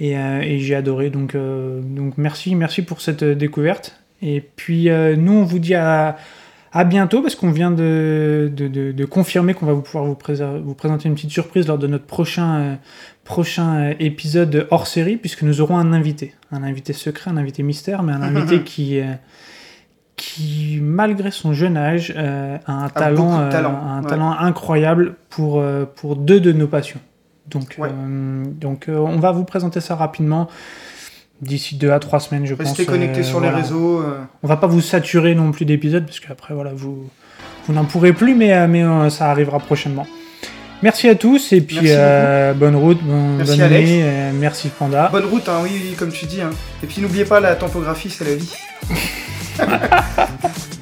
Et, 0.00 0.16
euh, 0.18 0.40
et 0.40 0.58
j'ai 0.58 0.74
adoré. 0.74 1.10
Donc, 1.10 1.34
euh, 1.34 1.80
donc 1.82 2.14
merci, 2.18 2.54
merci 2.54 2.82
pour 2.82 3.00
cette 3.00 3.22
euh, 3.22 3.34
découverte. 3.34 4.00
Et 4.22 4.40
puis, 4.40 4.88
nous, 5.18 5.32
on 5.32 5.44
vous 5.44 5.58
dit 5.58 5.74
à, 5.74 6.16
à 6.72 6.84
bientôt, 6.84 7.20
parce 7.20 7.34
qu'on 7.34 7.50
vient 7.50 7.70
de, 7.70 8.50
de, 8.54 8.68
de- 8.68 8.90
de 8.92 9.04
confirmer 9.04 9.52
qu'on 9.54 9.66
va 9.66 9.74
vous 9.74 9.82
pouvoir 9.82 10.06
vous, 10.06 10.14
présenter 10.74 11.08
une 11.08 11.14
petite 11.14 11.30
surprise 11.30 11.68
lors 11.68 11.76
de 11.78 11.86
notre 11.86 12.06
prochain, 12.06 12.54
euh, 12.56 12.74
prochain 13.24 13.92
épisode 14.00 14.66
hors 14.70 14.86
série, 14.86 15.16
puisque 15.16 15.42
nous 15.42 15.60
aurons 15.60 15.76
un 15.76 15.92
invité. 15.92 16.34
Un 16.52 16.62
invité 16.62 16.92
secret, 16.94 17.30
un 17.30 17.36
invité 17.36 17.62
mystère, 17.62 18.02
mais 18.02 18.12
un 18.14 18.22
invité 18.36 18.62
qui, 18.62 18.98
euh, 18.98 19.04
qui, 20.16 20.78
malgré 20.80 21.30
son 21.30 21.52
jeune 21.52 21.76
âge, 21.76 22.12
euh, 22.16 22.56
a 22.66 22.72
un, 22.84 22.88
talent, 22.88 23.32
un 23.34 24.02
ouais. 24.02 24.08
talent 24.08 24.32
incroyable 24.32 25.16
pour, 25.28 25.62
pour 25.96 26.16
deux 26.16 26.40
de 26.40 26.52
nos 26.52 26.66
passions. 26.68 27.00
Donc, 27.48 27.76
Ouais. 27.78 27.88
euh, 27.92 28.44
donc 28.46 28.88
euh, 28.88 28.96
on 28.98 29.18
va 29.18 29.32
vous 29.32 29.44
présenter 29.44 29.80
ça 29.80 29.94
rapidement. 29.96 30.48
D'ici 31.42 31.76
deux 31.76 31.90
à 31.90 31.98
trois 31.98 32.20
semaines, 32.20 32.46
je 32.46 32.54
pense. 32.54 32.68
Restez 32.68 32.86
connectés 32.86 33.20
euh, 33.20 33.24
sur 33.24 33.38
voilà. 33.40 33.56
les 33.56 33.62
réseaux. 33.62 34.02
On 34.42 34.46
va 34.48 34.56
pas 34.56 34.66
vous 34.68 34.80
saturer 34.80 35.34
non 35.34 35.50
plus 35.50 35.64
d'épisodes, 35.64 36.06
parce 36.06 36.20
qu'après, 36.20 36.54
voilà, 36.54 36.70
vous, 36.74 37.08
vous 37.66 37.72
n'en 37.74 37.84
pourrez 37.84 38.12
plus, 38.12 38.34
mais, 38.34 38.66
mais 38.68 39.10
ça 39.10 39.30
arrivera 39.30 39.58
prochainement. 39.58 40.06
Merci 40.82 41.08
à 41.08 41.14
tous, 41.14 41.52
et 41.52 41.60
puis 41.60 41.78
euh, 41.84 42.52
bonne 42.54 42.76
route, 42.76 43.02
bon- 43.02 43.36
Merci, 43.38 43.52
bonne 43.52 43.62
Alex. 43.62 43.90
euh, 43.92 44.30
merci 44.34 44.68
Panda. 44.68 45.08
Bonne 45.10 45.24
route, 45.26 45.48
hein, 45.48 45.58
oui, 45.62 45.70
oui, 45.72 45.94
comme 45.98 46.12
tu 46.12 46.26
dis. 46.26 46.40
Hein. 46.40 46.50
Et 46.82 46.86
puis, 46.86 47.00
n'oubliez 47.02 47.24
pas, 47.24 47.40
la 47.40 47.54
tempographie, 47.56 48.10
c'est 48.10 48.24
la 48.24 48.34
vie. 48.36 48.54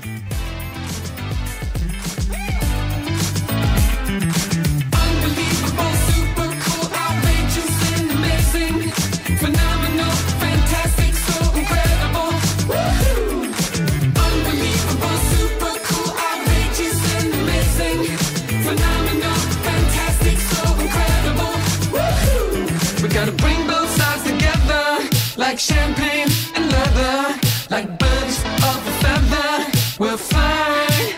like 25.37 25.59
champagne 25.59 26.29
and 26.55 26.71
leather, 26.71 27.39
like 27.71 27.99
birds 27.99 28.39
of 28.69 28.87
a 28.87 28.95
feather. 29.03 29.71
We'll 29.99 30.17
fly. 30.17 31.15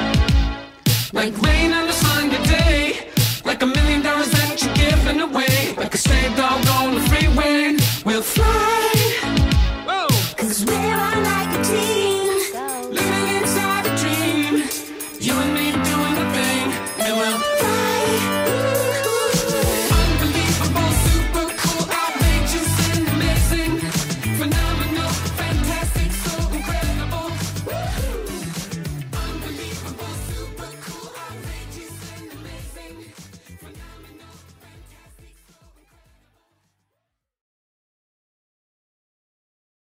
Like 1.13 1.35